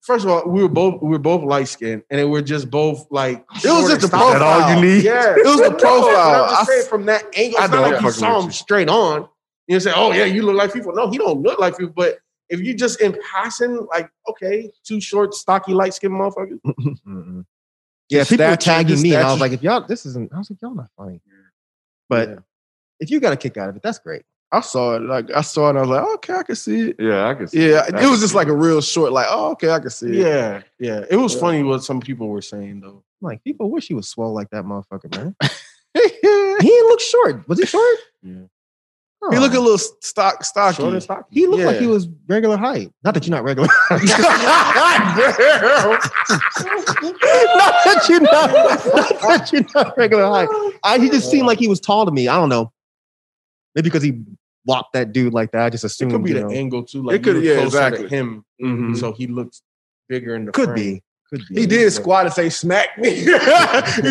first 0.01 0.25
of 0.25 0.31
all, 0.31 0.47
we 0.47 0.61
were 0.63 0.69
both 0.69 1.01
we 1.01 1.09
were 1.09 1.19
both 1.19 1.43
light 1.43 1.67
skinned, 1.67 2.03
and 2.09 2.31
we're 2.31 2.41
just 2.41 2.71
both 2.71 3.05
like. 3.11 3.45
It 3.63 3.67
was 3.69 3.89
just 3.89 4.01
the 4.01 4.07
profile. 4.07 4.33
That 4.33 4.41
all 4.41 4.75
you 4.75 4.81
need? 4.81 5.03
Yeah, 5.03 5.35
It 5.37 5.45
was 5.45 5.57
the 5.57 5.69
No, 5.69 5.75
profile. 5.77 6.43
I'm 6.45 6.49
just 6.49 6.67
saying 6.67 6.85
from 6.87 7.05
that 7.07 7.23
angle. 7.35 7.59
I 7.59 7.63
It's 7.65 7.73
know, 7.73 7.81
not 7.81 7.91
like 7.93 8.01
you 8.01 8.11
saw 8.11 8.39
him 8.39 8.45
you. 8.47 8.51
straight 8.51 8.89
on. 8.89 9.27
You 9.67 9.79
say, 9.79 9.91
"Oh 9.95 10.11
yeah, 10.11 10.25
you 10.25 10.41
look 10.43 10.55
like 10.55 10.73
people." 10.73 10.93
No, 10.95 11.09
he 11.11 11.17
don't 11.17 11.41
look 11.41 11.59
like 11.59 11.77
people. 11.77 11.93
But 11.95 12.17
if 12.49 12.61
you 12.61 12.73
just 12.73 12.99
in 13.01 13.15
passing, 13.31 13.85
like, 13.91 14.09
okay, 14.29 14.71
two 14.83 14.99
short, 15.01 15.33
stocky, 15.33 15.73
light 15.73 15.93
skinned 15.93 16.13
motherfuckers. 16.13 16.59
Yeah, 18.11 18.23
people 18.25 18.45
were 18.47 18.55
tagging 18.57 19.01
me, 19.01 19.15
and 19.15 19.23
I 19.23 19.31
was 19.31 19.39
like, 19.39 19.53
if 19.53 19.63
y'all, 19.63 19.85
this 19.87 20.05
isn't. 20.05 20.31
I 20.33 20.37
was 20.37 20.49
like, 20.49 20.61
y'all 20.61 20.75
not 20.75 20.89
funny. 20.97 21.21
But 22.09 22.29
Yeah. 22.29 22.35
if 22.99 23.09
you 23.09 23.19
got 23.19 23.33
a 23.33 23.37
kick 23.37 23.55
out 23.57 23.69
of 23.69 23.75
it, 23.77 23.81
that's 23.81 23.99
great. 23.99 24.23
I 24.51 24.59
saw 24.59 24.95
it. 24.97 25.01
Like 25.03 25.31
I 25.31 25.39
saw 25.41 25.67
it. 25.67 25.69
and 25.71 25.77
I 25.79 25.81
was 25.81 25.89
like, 25.89 26.03
okay, 26.15 26.33
I 26.33 26.43
can 26.43 26.55
see 26.57 26.89
it. 26.89 26.97
Yeah, 26.99 27.25
I 27.27 27.33
can 27.35 27.47
see 27.47 27.69
Yeah, 27.69 27.83
that. 27.89 28.03
it 28.03 28.07
was 28.07 28.19
just 28.19 28.35
like 28.35 28.49
a 28.49 28.53
real 28.55 28.81
short. 28.81 29.13
Like, 29.13 29.27
oh, 29.29 29.51
okay, 29.51 29.69
I 29.71 29.79
can 29.79 29.89
see 29.89 30.07
it. 30.07 30.15
Yeah, 30.27 30.61
yeah. 30.77 31.05
It 31.09 31.15
was 31.15 31.33
Yeah. 31.35 31.39
funny 31.39 31.63
what 31.63 31.83
some 31.85 32.01
people 32.01 32.27
were 32.27 32.41
saying 32.41 32.81
though. 32.81 33.01
I'm 33.21 33.25
like, 33.25 33.43
people 33.45 33.71
wish 33.71 33.87
he 33.87 33.93
was 33.93 34.09
swole 34.09 34.33
like 34.33 34.49
that 34.49 34.65
motherfucker, 34.65 35.09
man. 35.15 35.35
he 35.93 36.09
didn't 36.21 36.87
look 36.89 36.99
short. 36.99 37.47
Was 37.47 37.59
he 37.59 37.65
short? 37.65 37.97
Yeah. 38.23 38.41
He 39.29 39.37
looked 39.37 39.53
a 39.53 39.59
little 39.59 39.77
stock 39.77 40.43
stocky. 40.43 40.77
Short 40.77 40.93
and 40.93 41.03
stocky. 41.03 41.25
He 41.29 41.45
looked 41.45 41.63
like 41.63 41.77
he 41.77 41.85
was 41.85 42.07
regular 42.27 42.57
height. 42.57 42.91
Not 43.03 43.13
that 43.13 43.27
you're 43.27 43.35
not 43.35 43.43
regular. 43.43 43.67
not 43.91 44.01
that 47.85 48.05
you're 48.09 48.19
not, 48.21 48.51
not 48.51 49.19
that 49.21 49.49
you're 49.53 49.65
not 49.75 49.97
regular 49.97 50.25
height. 50.25 50.49
I, 50.83 50.97
he 50.99 51.09
just 51.09 51.29
seemed 51.29 51.45
like 51.47 51.59
he 51.59 51.67
was 51.67 51.79
tall 51.79 52.05
to 52.05 52.11
me. 52.11 52.27
I 52.27 52.35
don't 52.35 52.49
know. 52.49 52.71
Maybe 53.75 53.89
because 53.89 54.03
he 54.03 54.23
walked 54.65 54.93
that 54.93 55.11
dude 55.13 55.33
like 55.33 55.51
that. 55.51 55.63
I 55.65 55.69
just 55.69 55.83
assume 55.83 56.09
It 56.09 56.13
assumed. 56.13 56.23
could 56.25 56.25
be 56.25 56.29
you 56.39 56.45
the 56.47 56.53
know. 56.53 56.59
angle 56.59 56.83
too. 56.83 57.03
Like 57.03 57.15
It 57.17 57.23
could- 57.23 57.35
you 57.35 57.41
were 57.41 57.55
yeah, 57.55 57.61
closer 57.61 57.77
exactly. 57.77 58.03
to 58.03 58.15
him, 58.15 58.45
Mhm. 58.61 58.97
so 58.97 59.11
he 59.13 59.27
looks 59.27 59.61
bigger 60.09 60.35
in 60.35 60.45
the 60.45 60.51
Could 60.51 60.69
frame. 60.69 60.75
be. 60.75 61.03
He 61.49 61.65
did 61.65 61.91
squat 61.93 62.25
and 62.25 62.33
say, 62.33 62.49
"Smack 62.49 62.97
me." 62.97 63.25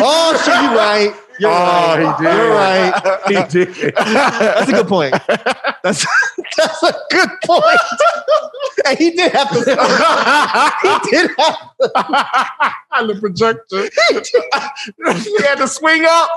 Oh, 0.03 0.41
shit, 0.43 0.55
you're 0.63 0.75
right. 0.75 1.13
You're 1.39 1.51
Oh, 1.51 1.53
right. 1.53 1.99
he 2.17 2.23
did. 2.23 2.35
You're 2.37 2.49
right. 2.49 2.93
He 3.27 3.35
did. 3.83 3.95
That's 3.95 4.69
a 4.69 4.73
good 4.73 4.87
point. 4.87 5.13
That's 5.83 6.05
that's 6.57 6.83
a 6.83 6.93
good 7.09 7.29
point. 7.43 7.65
and 8.85 8.97
he 8.97 9.11
did 9.11 9.31
have 9.31 9.49
to. 9.49 9.59
he 10.81 11.09
did 11.09 11.31
have. 11.37 11.57
on 12.91 13.07
the 13.07 13.17
projector. 13.19 13.89
he 15.15 15.43
had 15.43 15.55
to 15.55 15.67
swing 15.67 16.05
up. 16.07 16.29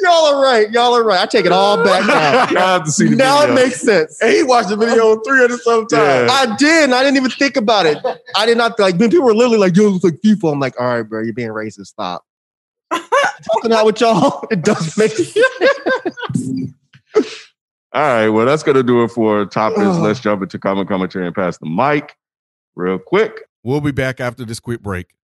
Y'all 0.00 0.34
are 0.34 0.42
right. 0.42 0.70
Y'all 0.70 0.94
are 0.94 1.04
right. 1.04 1.20
I 1.20 1.26
take 1.26 1.46
it 1.46 1.52
all 1.52 1.82
back 1.84 2.06
now. 2.06 2.48
Y'all 2.50 2.78
have 2.78 2.84
to 2.84 2.90
see 2.90 3.08
the 3.08 3.16
now 3.16 3.40
video. 3.40 3.52
it 3.52 3.54
makes 3.64 3.80
sense. 3.80 4.20
And 4.20 4.32
he 4.32 4.42
watched 4.42 4.70
the 4.70 4.76
video 4.76 5.20
300 5.20 5.60
some 5.60 5.86
times. 5.86 5.90
Yeah. 5.92 6.28
I 6.30 6.56
did, 6.56 6.84
and 6.84 6.94
I 6.94 7.02
didn't 7.02 7.18
even 7.18 7.30
think 7.30 7.56
about 7.56 7.86
it. 7.86 7.98
I 8.34 8.46
did 8.46 8.56
not 8.58 8.78
like 8.78 8.96
when 8.96 9.10
people 9.10 9.26
were 9.26 9.34
literally 9.34 9.58
like, 9.58 9.76
"Yo, 9.76 9.94
it's 9.94 10.04
like 10.04 10.20
FIFA." 10.24 10.52
I'm 10.52 10.60
like, 10.60 10.80
"All 10.80 10.86
right, 10.86 11.02
bro, 11.02 11.22
you're 11.22 11.32
being 11.32 11.50
racist. 11.50 11.86
Stop." 11.86 12.24
Talking 12.90 13.72
out 13.72 13.86
with 13.86 14.00
y'all, 14.00 14.46
it 14.50 14.62
does 14.64 14.96
make 14.96 15.12
sense. 15.12 15.36
All 17.96 18.02
right, 18.02 18.28
well, 18.28 18.44
that's 18.44 18.62
gonna 18.62 18.82
do 18.82 19.04
it 19.04 19.08
for 19.08 19.46
topics. 19.46 19.96
Let's 19.96 20.20
jump 20.20 20.42
into 20.42 20.58
common 20.58 20.86
commentary 20.86 21.26
and 21.26 21.34
pass 21.34 21.56
the 21.56 21.64
mic 21.64 22.14
real 22.74 22.98
quick. 22.98 23.44
We'll 23.64 23.80
be 23.80 23.90
back 23.90 24.20
after 24.20 24.44
this 24.44 24.60
quick 24.60 24.82
break. 24.82 25.14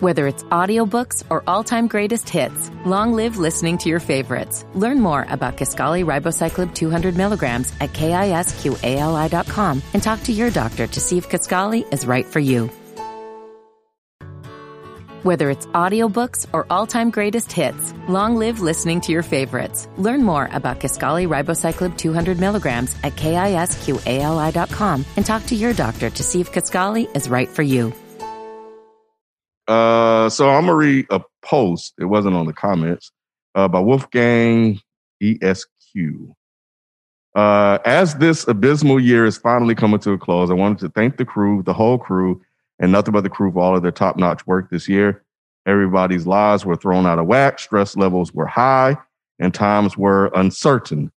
Whether 0.00 0.26
it's 0.28 0.44
audiobooks 0.44 1.24
or 1.28 1.44
all-time 1.46 1.88
greatest 1.88 2.30
hits, 2.30 2.70
long 2.86 3.12
live 3.12 3.36
listening 3.36 3.76
to 3.78 3.90
your 3.90 4.00
favorites. 4.00 4.64
Learn 4.74 4.98
more 4.98 5.26
about 5.28 5.58
Kisqali 5.58 6.06
Ribociclib 6.06 6.74
200 6.74 7.18
milligrams 7.18 7.70
at 7.82 7.92
kisqali.com 7.92 9.82
and 9.92 10.02
talk 10.02 10.22
to 10.22 10.32
your 10.32 10.50
doctor 10.50 10.86
to 10.86 11.00
see 11.00 11.18
if 11.18 11.28
Kisqali 11.28 11.84
is 11.92 12.06
right 12.06 12.24
for 12.24 12.40
you. 12.40 12.70
Whether 15.26 15.50
it's 15.50 15.66
audiobooks 15.66 16.46
or 16.52 16.68
all-time 16.70 17.10
greatest 17.10 17.50
hits, 17.50 17.92
long 18.08 18.36
live 18.36 18.60
listening 18.60 19.00
to 19.00 19.10
your 19.10 19.24
favorites. 19.24 19.88
Learn 19.96 20.22
more 20.22 20.48
about 20.52 20.78
Kisqali 20.78 21.26
Ribociclib 21.26 21.98
200 21.98 22.38
milligrams 22.38 22.94
at 23.02 23.16
kisqali.com 23.16 25.04
and 25.16 25.26
talk 25.26 25.44
to 25.46 25.56
your 25.56 25.72
doctor 25.72 26.10
to 26.10 26.22
see 26.22 26.40
if 26.40 26.52
Kisqali 26.52 27.08
is 27.16 27.28
right 27.28 27.48
for 27.48 27.64
you. 27.64 27.92
Uh, 29.66 30.28
so 30.28 30.48
I'm 30.48 30.66
gonna 30.66 30.76
read 30.76 31.06
a 31.10 31.20
post. 31.42 31.94
It 31.98 32.04
wasn't 32.04 32.36
on 32.36 32.46
the 32.46 32.52
comments 32.52 33.10
uh, 33.56 33.66
by 33.66 33.80
Wolfgang 33.80 34.78
Esq. 35.20 35.68
Uh, 37.34 37.78
as 37.84 38.14
this 38.14 38.46
abysmal 38.46 39.00
year 39.00 39.26
is 39.26 39.38
finally 39.38 39.74
coming 39.74 39.98
to 39.98 40.12
a 40.12 40.18
close, 40.18 40.52
I 40.52 40.54
wanted 40.54 40.78
to 40.78 40.88
thank 40.90 41.16
the 41.16 41.24
crew, 41.24 41.64
the 41.64 41.74
whole 41.74 41.98
crew, 41.98 42.42
and 42.78 42.92
nothing 42.92 43.12
but 43.12 43.22
the 43.22 43.30
crew 43.30 43.50
for 43.52 43.60
all 43.60 43.76
of 43.76 43.82
their 43.82 43.92
top-notch 43.92 44.46
work 44.46 44.70
this 44.70 44.88
year. 44.88 45.22
Everybody's 45.66 46.26
lives 46.26 46.64
were 46.64 46.76
thrown 46.76 47.06
out 47.06 47.18
of 47.18 47.26
whack, 47.26 47.58
stress 47.58 47.96
levels 47.96 48.32
were 48.32 48.46
high, 48.46 48.96
and 49.38 49.52
times 49.52 49.96
were 49.96 50.30
uncertain. 50.34 51.10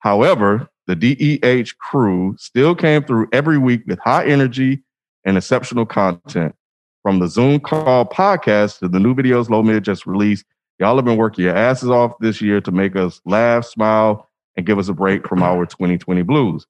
However, 0.00 0.68
the 0.86 0.94
DEH 0.94 1.78
crew 1.78 2.36
still 2.38 2.74
came 2.74 3.04
through 3.04 3.28
every 3.32 3.56
week 3.56 3.82
with 3.86 3.98
high 4.00 4.26
energy 4.26 4.82
and 5.24 5.36
exceptional 5.36 5.86
content 5.86 6.54
from 7.02 7.18
the 7.18 7.28
Zoom 7.28 7.60
call 7.60 8.04
podcast 8.04 8.78
to 8.80 8.88
the 8.88 9.00
new 9.00 9.14
videos 9.14 9.48
Low 9.48 9.62
Mid 9.62 9.84
just 9.84 10.06
released. 10.06 10.44
Y'all 10.78 10.96
have 10.96 11.04
been 11.04 11.16
working 11.16 11.44
your 11.44 11.56
asses 11.56 11.88
off 11.88 12.18
this 12.18 12.40
year 12.40 12.60
to 12.60 12.72
make 12.72 12.96
us 12.96 13.20
laugh, 13.24 13.64
smile, 13.64 14.28
and 14.56 14.66
give 14.66 14.78
us 14.78 14.88
a 14.88 14.94
break 14.94 15.26
from 15.26 15.42
our 15.42 15.64
2020 15.66 16.22
blues. 16.22 16.66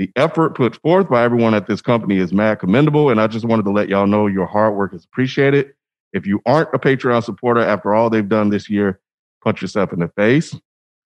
The 0.00 0.10
effort 0.16 0.54
put 0.54 0.80
forth 0.80 1.10
by 1.10 1.22
everyone 1.24 1.52
at 1.52 1.66
this 1.66 1.82
company 1.82 2.16
is 2.16 2.32
mad 2.32 2.58
commendable, 2.58 3.10
and 3.10 3.20
I 3.20 3.26
just 3.26 3.44
wanted 3.44 3.66
to 3.66 3.70
let 3.70 3.90
y'all 3.90 4.06
know 4.06 4.28
your 4.28 4.46
hard 4.46 4.74
work 4.74 4.94
is 4.94 5.04
appreciated. 5.04 5.74
If 6.14 6.26
you 6.26 6.40
aren't 6.46 6.72
a 6.72 6.78
Patreon 6.78 7.22
supporter 7.22 7.60
after 7.60 7.92
all 7.92 8.08
they've 8.08 8.26
done 8.26 8.48
this 8.48 8.70
year, 8.70 8.98
punch 9.44 9.60
yourself 9.60 9.92
in 9.92 9.98
the 9.98 10.08
face. 10.08 10.56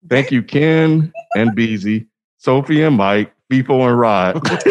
Thank 0.09 0.31
you, 0.31 0.41
Ken 0.41 1.11
and 1.35 1.53
Beezy, 1.53 2.07
Sophie 2.37 2.81
and 2.81 2.95
Mike, 2.95 3.33
FIFO 3.51 3.89
and 3.89 3.99
Rod. 3.99 4.41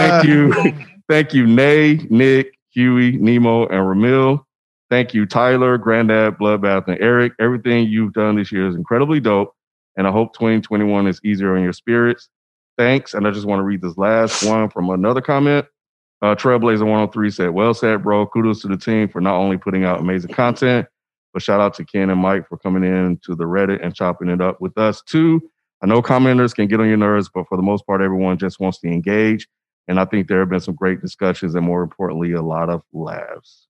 Thank 0.00 0.26
you. 0.26 0.74
Thank 1.08 1.32
you, 1.32 1.46
Nay, 1.46 2.04
Nick, 2.10 2.58
Huey, 2.70 3.12
Nemo, 3.18 3.68
and 3.68 3.86
Ramil. 3.86 4.44
Thank 4.90 5.14
you, 5.14 5.26
Tyler, 5.26 5.78
Granddad, 5.78 6.38
Bloodbath, 6.38 6.88
and 6.88 7.00
Eric. 7.00 7.34
Everything 7.38 7.86
you've 7.86 8.14
done 8.14 8.34
this 8.34 8.50
year 8.50 8.66
is 8.66 8.74
incredibly 8.74 9.20
dope, 9.20 9.54
and 9.96 10.08
I 10.08 10.10
hope 10.10 10.34
2021 10.34 11.06
is 11.06 11.20
easier 11.22 11.56
on 11.56 11.62
your 11.62 11.72
spirits. 11.72 12.28
Thanks. 12.80 13.12
And 13.12 13.28
I 13.28 13.30
just 13.30 13.44
want 13.44 13.60
to 13.60 13.64
read 13.64 13.82
this 13.82 13.98
last 13.98 14.42
one 14.42 14.70
from 14.70 14.88
another 14.88 15.20
comment. 15.20 15.66
Uh, 16.22 16.34
Trailblazer 16.34 16.80
103 16.80 17.30
said, 17.30 17.50
Well 17.50 17.74
said, 17.74 18.02
bro. 18.02 18.26
Kudos 18.26 18.62
to 18.62 18.68
the 18.68 18.78
team 18.78 19.06
for 19.06 19.20
not 19.20 19.34
only 19.34 19.58
putting 19.58 19.84
out 19.84 20.00
amazing 20.00 20.32
content, 20.32 20.86
but 21.34 21.42
shout 21.42 21.60
out 21.60 21.74
to 21.74 21.84
Ken 21.84 22.08
and 22.08 22.22
Mike 22.22 22.48
for 22.48 22.56
coming 22.56 22.82
in 22.82 23.20
to 23.26 23.34
the 23.34 23.44
Reddit 23.44 23.84
and 23.84 23.94
chopping 23.94 24.30
it 24.30 24.40
up 24.40 24.62
with 24.62 24.78
us 24.78 25.02
too. 25.02 25.42
I 25.82 25.88
know 25.88 26.00
commenters 26.00 26.54
can 26.54 26.68
get 26.68 26.80
on 26.80 26.88
your 26.88 26.96
nerves, 26.96 27.28
but 27.28 27.46
for 27.48 27.58
the 27.58 27.62
most 27.62 27.86
part, 27.86 28.00
everyone 28.00 28.38
just 28.38 28.60
wants 28.60 28.78
to 28.78 28.88
engage. 28.88 29.46
And 29.86 30.00
I 30.00 30.06
think 30.06 30.26
there 30.26 30.40
have 30.40 30.48
been 30.48 30.60
some 30.60 30.74
great 30.74 31.02
discussions 31.02 31.54
and 31.54 31.66
more 31.66 31.82
importantly, 31.82 32.32
a 32.32 32.40
lot 32.40 32.70
of 32.70 32.80
laughs. 32.94 33.68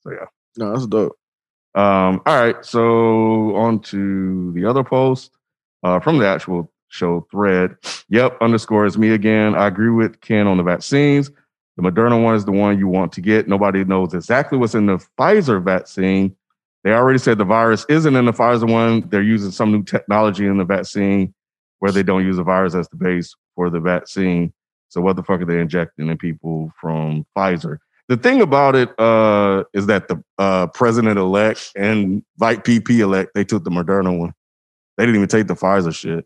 So 0.00 0.12
yeah. 0.12 0.28
No, 0.56 0.72
that's 0.72 0.86
dope. 0.86 1.12
Um, 1.74 2.22
all 2.24 2.42
right, 2.42 2.64
so 2.64 3.54
on 3.54 3.80
to 3.80 4.50
the 4.54 4.64
other 4.64 4.82
post 4.82 5.30
uh, 5.82 6.00
from 6.00 6.16
the 6.16 6.26
actual 6.26 6.72
show 6.88 7.26
thread. 7.30 7.76
Yep, 8.08 8.38
underscore 8.40 8.86
is 8.86 8.98
me 8.98 9.10
again. 9.10 9.54
I 9.54 9.66
agree 9.66 9.90
with 9.90 10.20
Ken 10.20 10.46
on 10.46 10.56
the 10.56 10.62
vaccines. 10.62 11.30
The 11.76 11.82
Moderna 11.82 12.22
one 12.22 12.34
is 12.34 12.44
the 12.44 12.52
one 12.52 12.78
you 12.78 12.88
want 12.88 13.12
to 13.12 13.20
get. 13.20 13.46
Nobody 13.46 13.84
knows 13.84 14.12
exactly 14.12 14.58
what's 14.58 14.74
in 14.74 14.86
the 14.86 14.98
Pfizer 15.18 15.62
vaccine. 15.62 16.34
They 16.82 16.92
already 16.92 17.18
said 17.18 17.38
the 17.38 17.44
virus 17.44 17.86
isn't 17.88 18.16
in 18.16 18.24
the 18.24 18.32
Pfizer 18.32 18.70
one. 18.70 19.08
They're 19.08 19.22
using 19.22 19.50
some 19.50 19.70
new 19.70 19.84
technology 19.84 20.46
in 20.46 20.58
the 20.58 20.64
vaccine 20.64 21.34
where 21.78 21.92
they 21.92 22.02
don't 22.02 22.24
use 22.24 22.36
the 22.36 22.42
virus 22.42 22.74
as 22.74 22.88
the 22.88 22.96
base 22.96 23.34
for 23.54 23.70
the 23.70 23.80
vaccine. 23.80 24.52
So 24.88 25.00
what 25.00 25.16
the 25.16 25.22
fuck 25.22 25.40
are 25.40 25.44
they 25.44 25.60
injecting 25.60 26.08
in 26.08 26.18
people 26.18 26.72
from 26.80 27.24
Pfizer? 27.36 27.78
The 28.08 28.16
thing 28.16 28.40
about 28.40 28.74
it 28.74 28.98
uh, 28.98 29.64
is 29.74 29.86
that 29.86 30.08
the 30.08 30.22
uh, 30.38 30.68
president 30.68 31.18
elect 31.18 31.72
and 31.76 32.22
Vice 32.38 32.58
PP 32.58 33.00
elect 33.00 33.32
they 33.34 33.44
took 33.44 33.64
the 33.64 33.70
Moderna 33.70 34.18
one. 34.18 34.32
They 34.96 35.04
didn't 35.04 35.16
even 35.16 35.28
take 35.28 35.46
the 35.46 35.54
Pfizer 35.54 35.94
shit. 35.94 36.24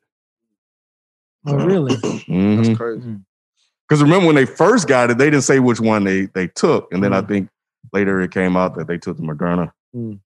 Oh, 1.47 1.57
really? 1.57 1.95
Mhm. 1.97 2.57
That's 2.65 2.77
crazy. 2.77 3.17
Because 3.89 4.03
remember 4.03 4.27
when 4.27 4.37
they 4.37 4.47
first 4.47 4.89
got 4.89 5.11
it, 5.11 5.19
they 5.19 5.27
didn't 5.27 5.43
say 5.43 5.59
which 5.59 5.81
one 5.81 6.05
they 6.05 6.27
they 6.27 6.47
took, 6.49 6.93
and 6.93 7.03
then 7.03 7.13
I 7.13 7.21
Mm. 7.21 7.29
think 7.29 7.49
later 7.93 8.21
it 8.21 8.31
came 8.31 8.57
out 8.57 8.77
that 8.77 8.87
they 8.87 8.97
took 8.99 9.17
the 9.17 9.23
Moderna. 9.23 9.73
Mm. 9.95 10.21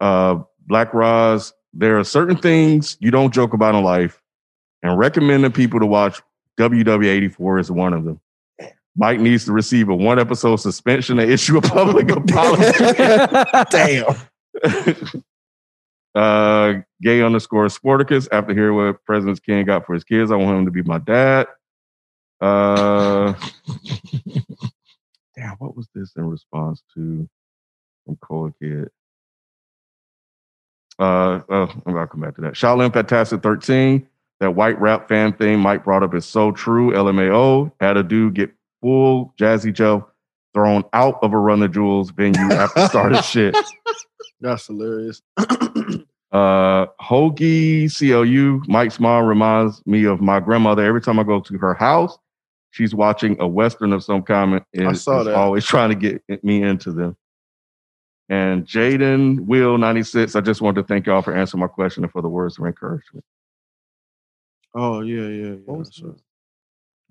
Uh, 0.00 0.42
Black 0.66 0.92
Roz, 0.94 1.52
there 1.72 1.98
are 1.98 2.04
certain 2.04 2.36
things 2.36 2.96
you 3.00 3.10
don't 3.10 3.32
joke 3.32 3.52
about 3.52 3.74
in 3.74 3.84
life, 3.84 4.20
and 4.82 4.98
recommending 4.98 5.52
people 5.52 5.78
to 5.80 5.86
watch 5.86 6.20
WW84 6.58 7.60
is 7.60 7.70
one 7.70 7.92
of 7.92 8.04
them. 8.04 8.20
Mike 8.96 9.20
needs 9.20 9.44
to 9.46 9.52
receive 9.52 9.88
a 9.88 9.94
one 9.94 10.18
episode 10.18 10.56
suspension 10.56 11.18
and 11.18 11.30
issue 11.30 11.56
a 11.56 11.62
public 11.62 12.10
apology. 12.16 12.94
Damn. 13.70 14.14
uh, 16.14 16.74
gay 17.00 17.22
underscore 17.22 17.66
Sporticus. 17.66 18.28
After 18.32 18.54
hearing 18.54 18.76
what 18.76 19.04
President 19.04 19.42
King 19.44 19.64
got 19.64 19.86
for 19.86 19.94
his 19.94 20.04
kids, 20.04 20.30
I 20.30 20.36
want 20.36 20.58
him 20.58 20.64
to 20.66 20.70
be 20.70 20.82
my 20.82 20.98
dad. 20.98 21.46
Uh, 22.40 23.34
damn, 25.36 25.56
what 25.58 25.76
was 25.76 25.88
this 25.94 26.12
in 26.16 26.24
response 26.24 26.82
to 26.94 27.28
from 28.04 28.16
Coa 28.16 28.52
Kid? 28.60 28.88
Uh, 30.98 31.40
oh, 31.48 31.82
I'm 31.86 31.94
gonna 31.94 32.06
come 32.06 32.20
back 32.20 32.34
to 32.36 32.42
that. 32.42 32.54
Shaolin 32.54 32.92
Fantastic 32.92 33.42
13, 33.42 34.06
that 34.40 34.50
white 34.52 34.80
rap 34.80 35.08
fan 35.08 35.32
thing 35.32 35.60
Mike 35.60 35.84
brought 35.84 36.02
up 36.02 36.14
is 36.14 36.26
so 36.26 36.52
true. 36.52 36.92
LMAO 36.92 37.72
had 37.80 37.96
a 37.96 38.02
dude 38.02 38.34
get 38.34 38.52
full 38.80 39.32
Jazzy 39.38 39.72
Joe 39.72 40.08
thrown 40.52 40.84
out 40.92 41.18
of 41.22 41.32
a 41.32 41.38
Run 41.38 41.60
the 41.60 41.68
Jewels 41.68 42.10
venue 42.10 42.52
after 42.52 42.86
started 42.88 43.22
shit. 43.24 43.56
That's 44.40 44.66
hilarious. 44.66 45.22
Uh, 46.32 46.86
Hoagie 47.00 47.88
CLU, 47.96 48.62
Mike's 48.66 48.98
mom 48.98 49.26
reminds 49.26 49.84
me 49.86 50.04
of 50.04 50.20
my 50.20 50.40
grandmother. 50.40 50.82
Every 50.84 51.00
time 51.02 51.18
I 51.18 51.24
go 51.24 51.40
to 51.40 51.58
her 51.58 51.74
house, 51.74 52.16
she's 52.70 52.94
watching 52.94 53.36
a 53.40 53.46
Western 53.46 53.92
of 53.92 54.02
some 54.02 54.22
kind 54.22 54.62
and 54.74 54.88
I 54.88 54.92
saw 54.94 55.20
is 55.20 55.26
that. 55.26 55.34
always 55.34 55.64
trying 55.66 55.90
to 55.90 55.94
get 55.94 56.42
me 56.42 56.62
into 56.62 56.90
them. 56.92 57.16
And 58.30 58.64
Jaden 58.66 59.40
Will 59.40 59.76
96, 59.76 60.34
I 60.34 60.40
just 60.40 60.62
wanted 60.62 60.80
to 60.82 60.86
thank 60.88 61.04
y'all 61.06 61.20
for 61.20 61.36
answering 61.36 61.60
my 61.60 61.66
question 61.66 62.02
and 62.02 62.10
for 62.12 62.22
the 62.22 62.28
words 62.30 62.58
of 62.58 62.64
encouragement. 62.64 63.24
Oh 64.74 65.00
yeah, 65.02 65.22
yeah. 65.28 65.46
yeah. 65.48 65.54
What 65.66 65.78
was 65.80 65.88
that's 65.88 66.02
right. 66.02 66.14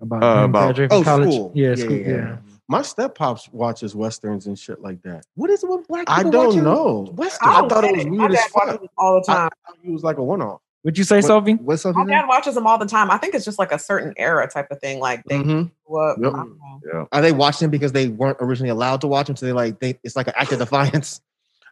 About, 0.00 0.22
Uh, 0.24 0.44
about- 0.46 0.78
oh, 0.90 1.04
college. 1.04 1.28
school. 1.32 1.52
Yeah, 1.54 1.68
Yeah, 1.70 1.74
school. 1.76 1.96
yeah, 1.96 2.08
Yeah, 2.08 2.16
yeah. 2.16 2.36
My 2.68 2.82
step 2.82 3.14
pops 3.16 3.48
watches 3.50 3.94
westerns 3.94 4.46
and 4.46 4.58
shit 4.58 4.80
like 4.80 5.02
that. 5.02 5.24
What 5.34 5.50
is 5.50 5.62
it 5.62 5.68
with 5.68 5.86
black 5.88 6.06
people 6.06 6.14
I 6.28 6.30
don't 6.30 6.62
know. 6.64 7.06
Western? 7.14 7.48
I 7.48 7.60
don't 7.60 7.68
thought 7.68 7.84
it 7.84 7.96
was 7.96 8.06
My 8.06 8.10
weird 8.12 8.32
as 8.32 8.44
fuck. 8.46 8.82
all 8.96 9.20
the 9.20 9.26
time. 9.26 9.50
I 9.66 9.70
thought 9.72 9.78
it 9.84 9.90
was 9.90 10.02
like 10.04 10.16
a 10.18 10.22
one 10.22 10.40
off. 10.40 10.60
What'd 10.82 10.96
you 10.98 11.04
say, 11.04 11.16
What- 11.16 11.24
Sophie? 11.24 11.52
What's 11.54 11.84
up? 11.86 11.94
My 11.94 12.04
dad 12.06 12.26
watches 12.26 12.54
them 12.54 12.66
all 12.66 12.78
the 12.78 12.86
time. 12.86 13.10
I 13.10 13.18
think 13.18 13.34
it's 13.34 13.44
just 13.44 13.58
like 13.58 13.72
a 13.72 13.78
certain 13.78 14.14
era 14.16 14.48
type 14.48 14.68
of 14.70 14.80
thing. 14.80 15.00
Like 15.00 15.22
they 15.24 15.38
Mhm. 15.38 15.70
grew 15.86 16.00
up. 16.00 16.18
Yep. 16.20 16.32
I 16.32 16.36
don't 16.36 16.58
know. 16.58 16.80
Yeah. 16.92 17.04
Are 17.12 17.20
they 17.20 17.32
watching 17.32 17.68
because 17.70 17.92
they 17.92 18.08
weren't 18.08 18.38
originally 18.40 18.70
allowed 18.70 19.00
to 19.02 19.06
watch 19.06 19.26
them? 19.26 19.36
So 19.36 19.46
they 19.46 19.52
like 19.52 19.78
they 19.80 19.98
it's 20.02 20.16
like 20.16 20.28
an 20.28 20.34
act 20.36 20.52
of 20.52 20.58
defiance. 20.70 21.20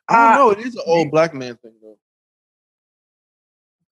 I 0.08 0.14
don't 0.14 0.32
Uh, 0.34 0.36
know. 0.38 0.50
It 0.50 0.58
is 0.66 0.74
an 0.76 0.82
old 0.86 1.10
black 1.10 1.34
man 1.34 1.56
thing 1.56 1.72
though. 1.82 1.96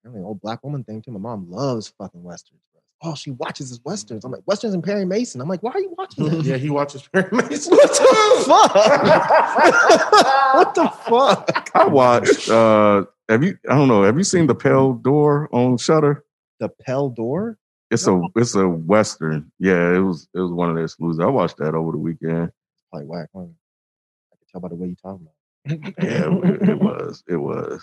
I 0.04 0.08
mean, 0.10 0.24
old 0.24 0.40
black 0.40 0.62
woman 0.62 0.84
thing 0.84 1.02
too. 1.02 1.10
My 1.12 1.18
mom 1.18 1.50
loves 1.50 1.88
fucking 1.98 2.22
westerns. 2.22 2.60
Bro. 3.00 3.10
Oh, 3.12 3.14
she 3.14 3.30
watches 3.32 3.68
his 3.68 3.80
westerns. 3.84 4.24
I'm 4.24 4.32
like 4.32 4.42
westerns 4.46 4.74
and 4.74 4.82
Perry 4.82 5.04
Mason. 5.04 5.40
I'm 5.40 5.48
like, 5.48 5.62
why 5.62 5.70
are 5.72 5.80
you 5.80 5.94
watching 5.96 6.24
that? 6.28 6.44
yeah, 6.44 6.56
he 6.56 6.70
watches 6.70 7.06
Perry 7.12 7.28
Mason. 7.32 7.76
what 7.76 7.94
the 7.94 8.44
fuck? 8.46 8.74
what 10.54 10.74
the 10.74 10.88
fuck? 11.08 11.70
I 11.74 11.86
watched, 11.86 12.48
uh, 12.48 13.04
have 13.28 13.44
you, 13.44 13.56
I 13.68 13.76
don't 13.76 13.88
know, 13.88 14.02
have 14.02 14.16
you 14.18 14.24
seen 14.24 14.46
The 14.46 14.54
Pale 14.54 14.94
Door 14.94 15.48
on 15.52 15.76
Shudder? 15.78 16.24
The 16.60 16.68
Pell 16.68 17.10
Door. 17.10 17.58
It's 17.90 18.06
a 18.06 18.20
it's 18.36 18.54
a 18.54 18.68
western. 18.68 19.50
Yeah, 19.58 19.94
it 19.94 20.00
was 20.00 20.28
it 20.34 20.40
was 20.40 20.52
one 20.52 20.68
of 20.68 20.74
their 20.74 20.84
exclusives. 20.84 21.20
I 21.20 21.26
watched 21.26 21.56
that 21.56 21.74
over 21.74 21.92
the 21.92 21.96
weekend. 21.98 22.50
Probably 22.90 23.06
whack. 23.08 23.30
Huh? 23.34 23.40
I 23.40 24.36
can 24.36 24.46
tell 24.52 24.60
by 24.60 24.68
the 24.68 24.74
way 24.74 24.88
you 24.88 24.96
talking 25.02 25.26
about. 25.64 25.94
Yeah, 26.02 26.50
it, 26.50 26.68
it 26.68 26.78
was. 26.78 27.24
It 27.26 27.36
was 27.36 27.82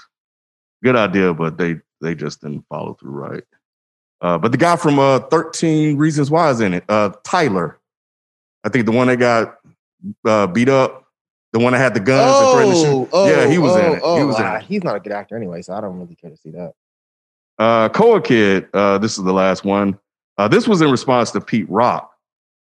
good 0.84 0.96
idea, 0.96 1.34
but 1.34 1.58
they 1.58 1.78
they 2.02 2.14
just 2.14 2.42
didn't 2.42 2.66
follow 2.70 2.94
through 2.94 3.14
right. 3.14 3.44
Uh, 4.26 4.40
but 4.40 4.52
the 4.52 4.58
guy 4.58 4.76
from 4.76 4.98
uh, 4.98 5.20
Thirteen 5.20 5.98
Reasons 5.98 6.32
Why 6.32 6.50
is 6.50 6.60
in 6.60 6.74
it. 6.74 6.84
Uh, 6.90 7.12
Tyler, 7.24 7.78
I 8.64 8.70
think 8.70 8.88
the 8.88 8.92
one 8.92 9.06
that 9.06 9.18
got 9.18 9.60
uh, 10.26 10.48
beat 10.48 10.68
up, 10.68 11.06
the 11.54 11.60
one 11.60 11.74
that 11.74 11.78
had 11.78 11.94
the 11.94 12.00
guns. 12.00 12.36
and 12.36 12.54
threatened 12.56 12.76
to 12.76 12.82
shoot. 12.82 13.10
oh, 13.14 13.30
yeah, 13.30 13.48
he 13.48 13.60
was 13.60 13.76
in 13.76 13.94
it. 13.94 14.02
oh, 14.04 14.18
he 14.18 14.24
was 14.24 14.40
in 14.40 14.46
ah, 14.46 14.56
it. 14.56 14.64
He's 14.64 14.84
not 14.84 14.96
a 14.96 15.00
good 15.00 15.12
actor 15.12 15.38
anyway, 15.38 15.62
so 15.62 15.76
I 15.76 15.82
don't 15.82 16.00
really 16.00 16.16
care 16.16 16.32
to 16.32 16.38
see 16.38 16.50
that. 16.50 16.74
Uh, 17.60 17.88
Koa 17.90 18.20
Kid, 18.20 18.68
uh, 18.74 18.98
this 18.98 19.16
is 19.16 19.24
the 19.24 19.32
last 19.32 19.64
one. 19.64 20.00
Uh, 20.40 20.48
this 20.48 20.68
was 20.68 20.82
in 20.82 20.90
response 20.90 21.30
to 21.30 21.40
Pete 21.40 21.70
Rock 21.70 22.12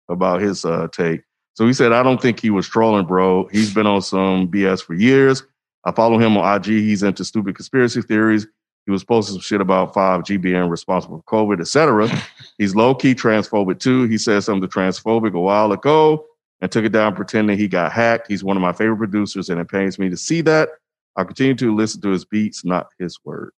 about 0.08 0.40
his 0.40 0.64
uh, 0.64 0.88
take. 0.90 1.22
So 1.54 1.64
he 1.64 1.72
said, 1.74 1.92
I 1.92 2.02
don't 2.02 2.20
think 2.20 2.40
he 2.40 2.50
was 2.50 2.66
trolling, 2.66 3.06
bro. 3.06 3.46
He's 3.52 3.72
been 3.72 3.86
on 3.86 4.02
some 4.02 4.48
BS 4.48 4.82
for 4.82 4.94
years. 4.94 5.44
I 5.84 5.92
follow 5.92 6.18
him 6.18 6.36
on 6.36 6.56
IG. 6.56 6.64
He's 6.64 7.04
into 7.04 7.24
stupid 7.24 7.54
conspiracy 7.54 8.02
theories. 8.02 8.48
He 8.86 8.90
was 8.90 9.04
posting 9.04 9.34
some 9.34 9.40
shit 9.40 9.60
about 9.60 9.94
5G 9.94 10.40
being 10.40 10.68
responsible 10.68 11.18
for 11.18 11.46
COVID, 11.46 11.60
etc. 11.60 12.08
He's 12.58 12.74
low 12.74 12.94
key 12.94 13.14
transphobic 13.14 13.78
too. 13.78 14.04
He 14.04 14.18
said 14.18 14.42
something 14.42 14.68
transphobic 14.68 15.34
a 15.34 15.40
while 15.40 15.72
ago 15.72 16.26
and 16.60 16.70
took 16.70 16.84
it 16.84 16.92
down 16.92 17.14
pretending 17.14 17.58
he 17.58 17.68
got 17.68 17.92
hacked. 17.92 18.28
He's 18.28 18.42
one 18.42 18.56
of 18.56 18.60
my 18.60 18.72
favorite 18.72 18.98
producers, 18.98 19.50
and 19.50 19.60
it 19.60 19.68
pains 19.68 19.98
me 19.98 20.08
to 20.10 20.16
see 20.16 20.40
that. 20.42 20.70
I 21.16 21.24
continue 21.24 21.54
to 21.56 21.74
listen 21.74 22.00
to 22.02 22.10
his 22.10 22.24
beats, 22.24 22.64
not 22.64 22.88
his 22.98 23.18
words. 23.24 23.52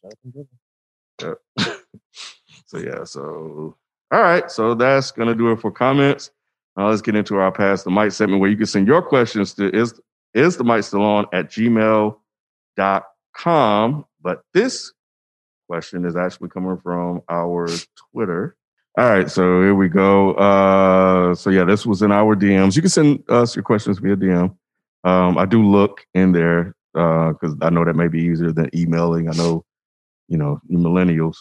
Shut 0.00 0.12
up 0.12 0.18
and 0.24 0.32
dribble. 1.18 1.76
So 2.66 2.78
yeah, 2.78 3.04
so 3.04 3.76
all 4.10 4.22
right, 4.22 4.50
so 4.50 4.74
that's 4.74 5.12
gonna 5.12 5.36
do 5.36 5.52
it 5.52 5.60
for 5.60 5.70
comments. 5.70 6.32
Now 6.76 6.88
let's 6.88 7.00
get 7.00 7.14
into 7.14 7.36
our 7.36 7.52
past 7.52 7.84
the 7.84 7.90
mic 7.90 8.10
segment 8.12 8.40
where 8.40 8.50
you 8.50 8.56
can 8.56 8.66
send 8.66 8.88
your 8.88 9.02
questions 9.02 9.54
to 9.54 9.74
is 9.74 9.94
is 10.34 10.56
the 10.56 10.64
mic 10.64 10.82
still 10.82 11.02
on 11.02 11.26
at 11.32 11.48
gmail.com. 11.48 13.02
But 13.44 14.42
this 14.54 14.92
question 15.68 16.04
is 16.04 16.16
actually 16.16 16.48
coming 16.48 16.78
from 16.78 17.22
our 17.28 17.68
Twitter. 18.12 18.56
All 18.98 19.08
right, 19.08 19.30
so 19.30 19.60
here 19.62 19.74
we 19.74 19.88
go. 19.88 20.32
Uh 20.34 21.34
so 21.34 21.50
yeah, 21.50 21.64
this 21.64 21.84
was 21.84 22.02
in 22.02 22.12
our 22.12 22.34
DMs. 22.34 22.76
You 22.76 22.82
can 22.82 22.90
send 22.90 23.22
us 23.28 23.54
your 23.54 23.62
questions 23.62 23.98
via 23.98 24.16
DM. 24.16 24.56
Um, 25.04 25.38
I 25.38 25.44
do 25.44 25.62
look 25.62 26.04
in 26.14 26.32
there 26.32 26.74
because 26.92 27.54
I 27.60 27.70
know 27.70 27.84
that 27.84 27.94
may 27.94 28.08
be 28.08 28.22
easier 28.22 28.52
than 28.52 28.70
emailing. 28.74 29.28
I 29.28 29.32
know, 29.32 29.64
you 30.28 30.38
know, 30.38 30.60
you 30.66 30.78
millennials 30.78 31.36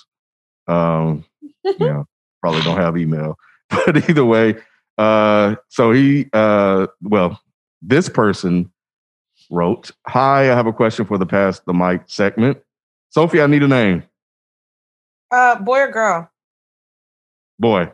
um, 0.68 1.26
you 1.64 1.76
know, 1.80 2.06
probably 2.42 2.62
don't 2.62 2.78
have 2.78 2.98
email. 2.98 3.38
But 3.70 4.08
either 4.10 4.24
way, 4.24 4.58
uh, 5.00 5.56
so 5.70 5.92
he, 5.92 6.28
uh, 6.34 6.86
well, 7.02 7.42
this 7.82 8.10
person 8.10 8.72
wrote, 9.50 9.92
"Hi, 10.08 10.42
I 10.52 10.56
have 10.56 10.68
a 10.68 10.74
question 10.74 11.06
for 11.06 11.18
the 11.18 11.26
past 11.26 11.66
the 11.66 11.74
mic 11.74 12.02
segment. 12.08 12.58
Sophie, 13.10 13.42
I 13.42 13.48
need 13.48 13.64
a 13.64 13.68
name. 13.68 14.04
Uh, 15.32 15.56
boy 15.60 15.80
or 15.82 15.92
girl? 15.92 16.30
Boy, 17.60 17.92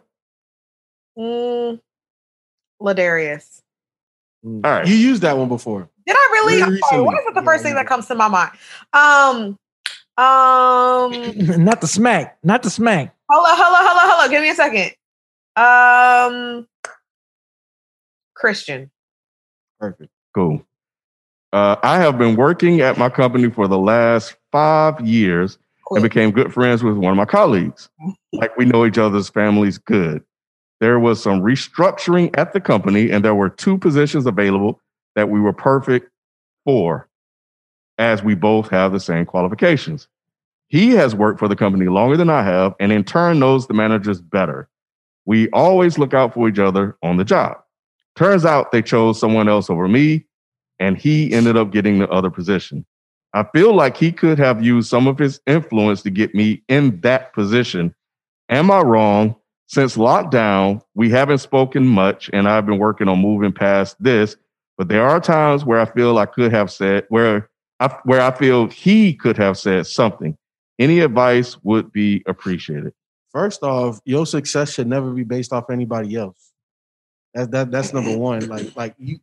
Mm, 1.17 1.79
Ladarius. 2.81 3.61
all 4.43 4.59
right. 4.63 4.87
You 4.87 4.95
used 4.95 5.21
that 5.23 5.37
one 5.37 5.49
before. 5.49 5.89
Did 6.07 6.15
I 6.17 6.29
really? 6.31 6.59
Very 6.59 6.79
I'm 6.91 7.05
what 7.05 7.13
is 7.19 7.19
it 7.19 7.33
the 7.35 7.41
recently. 7.41 7.45
first 7.45 7.63
thing 7.63 7.75
that 7.75 7.85
comes 7.87 8.07
to 8.07 8.15
my 8.15 8.27
mind? 8.27 8.51
Um, 8.93 9.57
um, 10.17 11.11
not 11.63 11.81
the 11.81 11.87
smack. 11.87 12.37
Not 12.43 12.63
the 12.63 12.69
smack. 12.69 13.13
hello, 13.29 13.45
hello, 13.55 13.87
hello, 13.87 14.15
hello. 14.15 14.29
Give 14.29 14.41
me 14.41 14.49
a 14.49 14.55
second. 14.55 14.91
Um, 15.55 16.67
Christian. 18.35 18.89
Perfect. 19.79 20.11
Cool. 20.33 20.65
Uh, 21.53 21.75
I 21.83 21.97
have 21.99 22.17
been 22.17 22.35
working 22.35 22.79
at 22.81 22.97
my 22.97 23.09
company 23.09 23.49
for 23.49 23.67
the 23.67 23.77
last 23.77 24.35
five 24.51 25.05
years 25.05 25.57
and 25.89 26.01
became 26.01 26.31
good 26.31 26.53
friends 26.53 26.83
with 26.83 26.95
one 26.95 27.11
of 27.11 27.17
my 27.17 27.25
colleagues. 27.25 27.89
Like 28.31 28.55
we 28.57 28.65
know 28.65 28.85
each 28.85 28.97
other's 28.97 29.29
families 29.29 29.77
good. 29.77 30.23
There 30.79 30.99
was 30.99 31.21
some 31.21 31.41
restructuring 31.41 32.35
at 32.37 32.53
the 32.53 32.61
company, 32.61 33.11
and 33.11 33.23
there 33.23 33.35
were 33.35 33.49
two 33.49 33.77
positions 33.77 34.25
available 34.25 34.79
that 35.15 35.29
we 35.29 35.39
were 35.39 35.53
perfect 35.53 36.09
for, 36.63 37.07
as 37.97 38.23
we 38.23 38.33
both 38.33 38.69
have 38.69 38.91
the 38.91 38.99
same 38.99 39.25
qualifications. 39.25 40.07
He 40.69 40.91
has 40.91 41.13
worked 41.13 41.37
for 41.37 41.49
the 41.49 41.55
company 41.55 41.87
longer 41.87 42.15
than 42.15 42.29
I 42.29 42.43
have, 42.43 42.73
and 42.79 42.91
in 42.91 43.03
turn 43.03 43.39
knows 43.39 43.67
the 43.67 43.73
managers 43.73 44.21
better. 44.21 44.69
We 45.25 45.49
always 45.49 45.97
look 45.97 46.13
out 46.13 46.33
for 46.33 46.47
each 46.47 46.59
other 46.59 46.97
on 47.03 47.17
the 47.17 47.25
job. 47.25 47.57
Turns 48.15 48.45
out 48.45 48.71
they 48.71 48.81
chose 48.81 49.19
someone 49.19 49.49
else 49.49 49.69
over 49.69 49.87
me, 49.87 50.25
and 50.81 50.97
he 50.97 51.31
ended 51.31 51.55
up 51.55 51.71
getting 51.71 51.99
the 51.99 52.09
other 52.09 52.31
position. 52.31 52.85
I 53.33 53.43
feel 53.53 53.73
like 53.73 53.95
he 53.95 54.11
could 54.11 54.39
have 54.39 54.61
used 54.63 54.89
some 54.89 55.07
of 55.07 55.17
his 55.17 55.39
influence 55.45 56.01
to 56.01 56.09
get 56.09 56.35
me 56.35 56.63
in 56.67 56.99
that 57.01 57.33
position. 57.33 57.95
Am 58.49 58.69
I 58.69 58.81
wrong? 58.81 59.35
Since 59.67 59.95
lockdown, 59.95 60.81
we 60.95 61.09
haven't 61.09 61.37
spoken 61.37 61.87
much, 61.87 62.29
and 62.33 62.49
I've 62.49 62.65
been 62.65 62.79
working 62.79 63.07
on 63.07 63.19
moving 63.19 63.53
past 63.53 63.95
this. 64.03 64.35
But 64.77 64.89
there 64.89 65.07
are 65.07 65.21
times 65.21 65.63
where 65.63 65.79
I 65.79 65.85
feel 65.85 66.17
I 66.17 66.25
could 66.25 66.51
have 66.51 66.69
said 66.71 67.05
where 67.07 67.49
I 67.79 67.87
where 68.03 68.21
I 68.21 68.31
feel 68.31 68.67
he 68.67 69.13
could 69.13 69.37
have 69.37 69.57
said 69.57 69.87
something. 69.87 70.35
Any 70.79 70.99
advice 70.99 71.57
would 71.63 71.91
be 71.93 72.23
appreciated. 72.25 72.91
First 73.31 73.63
off, 73.63 74.01
your 74.03 74.25
success 74.25 74.73
should 74.73 74.87
never 74.87 75.11
be 75.11 75.23
based 75.23 75.53
off 75.53 75.69
anybody 75.69 76.15
else. 76.15 76.51
That, 77.33 77.51
that 77.51 77.71
that's 77.71 77.93
number 77.93 78.17
one. 78.17 78.49
Like 78.49 78.75
like 78.75 78.95
you 78.97 79.19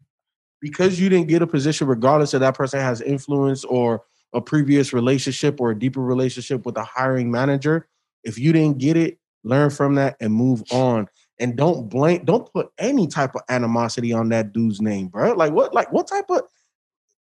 because 0.61 1.01
you 1.01 1.09
didn't 1.09 1.29
get 1.29 1.43
a 1.43 1.47
position, 1.47 1.87
regardless 1.87 2.35
of 2.35 2.41
that 2.41 2.55
person 2.55 2.81
has 2.81 3.01
influence 3.01 3.65
or 3.65 4.03
a 4.33 4.41
previous 4.41 4.93
relationship 4.93 5.61
or 5.61 5.71
a 5.71 5.79
deeper 5.79 6.01
relationship 6.01 6.67
with 6.67 6.77
a 6.77 6.85
hiring 6.85 7.31
manager. 7.31 7.89
If 8.25 8.39
you 8.39 8.53
didn't 8.53 8.79
get 8.79 8.97
it, 8.97 9.19
learn 9.45 9.71
from 9.71 9.95
that 9.95 10.17
and 10.21 10.33
move 10.33 10.63
on. 10.71 11.09
And 11.39 11.57
don't 11.57 11.89
blame, 11.89 12.25
don't 12.25 12.53
put 12.53 12.71
any 12.79 13.07
type 13.07 13.35
of 13.35 13.43
animosity 13.49 14.13
on 14.13 14.29
that 14.31 14.53
dude's 14.53 14.81
name, 14.81 15.07
bro. 15.09 15.33
Like 15.35 15.53
what, 15.53 15.73
like 15.73 15.93
what 15.93 16.09
type 16.09 16.27
of 16.31 16.43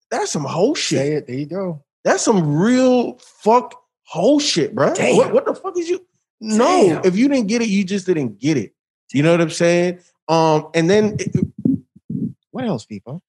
that's 0.10 0.32
some 0.32 0.44
whole 0.44 0.74
shit. 0.74 0.98
Say 0.98 1.14
it. 1.14 1.28
There 1.28 1.36
you 1.36 1.46
go. 1.46 1.84
That's 2.04 2.24
some 2.24 2.58
real 2.58 3.20
fuck 3.20 3.76
whole 4.04 4.40
shit, 4.40 4.74
bro. 4.74 4.94
What, 4.98 5.32
what 5.34 5.46
the 5.46 5.54
fuck 5.54 5.78
is 5.78 5.88
you? 5.88 6.06
No, 6.42 6.88
Damn. 6.88 7.06
if 7.06 7.16
you 7.16 7.28
didn't 7.28 7.48
get 7.48 7.62
it, 7.62 7.68
you 7.70 7.84
just 7.84 8.06
didn't 8.08 8.40
get 8.40 8.58
it. 8.58 8.74
You 9.14 9.24
know 9.24 9.32
what 9.32 9.42
I'm 9.42 9.50
saying? 9.50 10.00
Um, 10.28 10.70
and 10.74 10.90
then 10.90 11.18
it- 11.20 11.36
What 12.60 12.68
else, 12.68 12.86
people? 12.86 13.24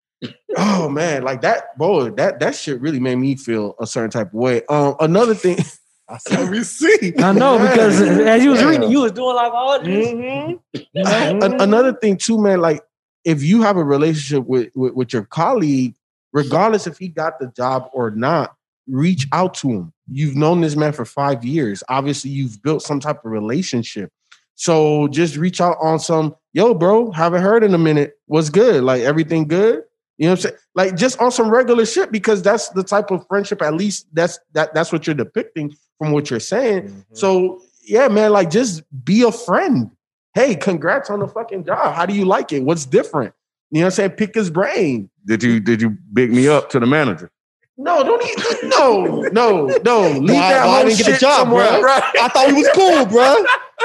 oh 0.57 0.89
man, 0.89 1.23
like 1.23 1.41
that, 1.43 1.79
boy, 1.79 2.11
that 2.11 2.41
that 2.41 2.55
shit 2.57 2.81
really 2.81 2.99
made 3.01 3.15
me 3.17 3.37
feel 3.37 3.75
a 3.81 3.87
certain 3.87 4.11
type 4.11 4.27
of 4.29 4.35
way. 4.35 4.63
Um, 4.69 4.97
another 5.01 5.35
thing, 5.35 5.57
let 6.31 6.51
me 6.51 6.63
see. 6.65 7.15
I 7.19 7.33
know 7.33 7.59
because 7.59 8.01
as 8.03 8.43
you 8.43 8.51
was 8.51 8.61
Yeah. 8.61 8.69
reading, 8.69 8.91
you 8.91 9.01
was 9.03 9.13
doing 9.13 9.37
like 9.37 9.53
all 9.53 9.81
this. 9.81 10.09
Mhm. 10.09 10.59
An- 10.97 11.61
another 11.61 11.93
thing 11.95 12.17
too, 12.17 12.41
man. 12.41 12.61
Like 12.61 12.83
if 13.25 13.43
you 13.43 13.63
have 13.63 13.77
a 13.77 13.85
relationship 13.85 14.47
with, 14.49 14.71
with 14.75 14.95
with 14.95 15.13
your 15.13 15.23
colleague, 15.25 15.95
regardless 16.33 16.87
if 16.89 16.99
he 16.99 17.07
got 17.09 17.39
the 17.39 17.47
job 17.57 17.89
or 17.95 18.11
not, 18.11 18.55
reach 18.89 19.27
out 19.33 19.55
to 19.55 19.69
him. 19.71 19.93
You've 20.11 20.35
known 20.37 20.61
this 20.61 20.75
man 20.75 20.93
for 20.93 21.05
five 21.05 21.45
years. 21.45 21.85
Obviously, 21.89 22.33
you've 22.33 22.61
built 22.63 22.83
some 22.83 22.99
type 22.99 23.25
of 23.25 23.31
relationship. 23.31 24.11
So 24.57 25.07
just 25.09 25.37
reach 25.37 25.61
out 25.61 25.77
on 25.81 25.99
some, 26.01 26.35
yo, 26.53 26.75
bro, 26.75 27.11
haven't 27.11 27.43
heard 27.43 27.65
in 27.65 27.75
a 27.75 27.79
minute. 27.79 28.19
What's 28.27 28.51
good? 28.51 28.83
Like 28.83 29.03
everything 29.03 29.47
good? 29.47 29.85
You 30.19 30.27
know 30.27 30.33
what 30.33 30.39
I'm 30.39 30.43
saying? 30.43 30.57
Like 30.75 30.97
just 30.97 31.21
on 31.21 31.31
some 31.31 31.51
regular 31.51 31.87
shit, 31.87 32.13
because 32.13 32.43
that's 32.43 32.69
the 32.71 32.83
type 32.83 33.11
of 33.11 33.27
friendship, 33.27 33.63
at 33.63 33.75
least 33.75 34.07
that's 34.13 34.39
that 34.53 34.75
that's 34.75 34.93
what 34.93 35.07
you're 35.07 35.15
depicting 35.15 35.75
from 35.99 36.13
what 36.13 36.31
you're 36.31 36.41
saying. 36.41 36.83
Mm-hmm. 36.83 37.15
So 37.15 37.63
yeah, 37.85 38.09
man, 38.09 38.33
like 38.33 38.51
just 38.51 38.83
be 39.05 39.23
a 39.23 39.33
friend. 39.33 39.91
Hey, 40.35 40.55
congrats 40.55 41.11
on 41.11 41.21
the 41.21 41.27
fucking 41.27 41.65
job. 41.65 41.95
How 41.95 42.07
do 42.07 42.15
you 42.15 42.25
like 42.25 42.53
it? 42.53 42.63
What's 42.63 42.87
different? 42.87 43.35
You 43.71 43.81
know 43.81 43.87
what 43.87 43.93
I'm 43.93 43.97
saying? 43.97 44.11
Pick 44.11 44.35
his 44.35 44.51
brain. 44.51 45.11
Did 45.25 45.43
you 45.43 45.59
did 45.61 45.81
you 45.81 45.97
big 46.13 46.31
me 46.33 46.49
up 46.49 46.71
to 46.71 46.81
the 46.81 46.87
manager? 46.87 47.31
No, 47.79 48.03
don't 48.03 48.23
even 48.23 48.69
no, 48.69 49.05
no, 49.33 49.67
no. 49.85 50.11
Leave 50.11 50.37
Why- 50.37 50.53
that 50.53 50.67
whole 50.67 50.85
didn't 50.85 50.99
get 50.99 51.07
the 51.07 51.19
job, 51.19 51.39
somewhere. 51.47 51.81
bro? 51.81 51.83
Right. 51.83 52.03
I 52.21 52.29
thought 52.29 52.49
we 52.49 52.55
was 52.55 52.69
cool, 52.75 53.07
bro. 53.07 53.43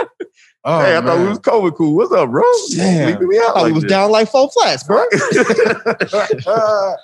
Oh, 0.68 0.80
hey, 0.82 0.98
I 0.98 1.02
thought 1.02 1.20
we 1.20 1.28
was 1.28 1.38
COVID 1.40 1.76
cool. 1.76 1.96
What's 1.96 2.12
up, 2.12 2.30
bro? 2.32 2.42
Damn. 2.76 3.08
Leaving 3.12 3.28
me 3.28 3.38
out 3.38 3.54
thought 3.54 3.56
we 3.58 3.62
like 3.64 3.74
was 3.76 3.84
this. 3.84 3.90
down 3.92 4.10
like 4.12 4.28
four 4.30 4.50
flats, 4.50 4.84
bro. 4.84 5.06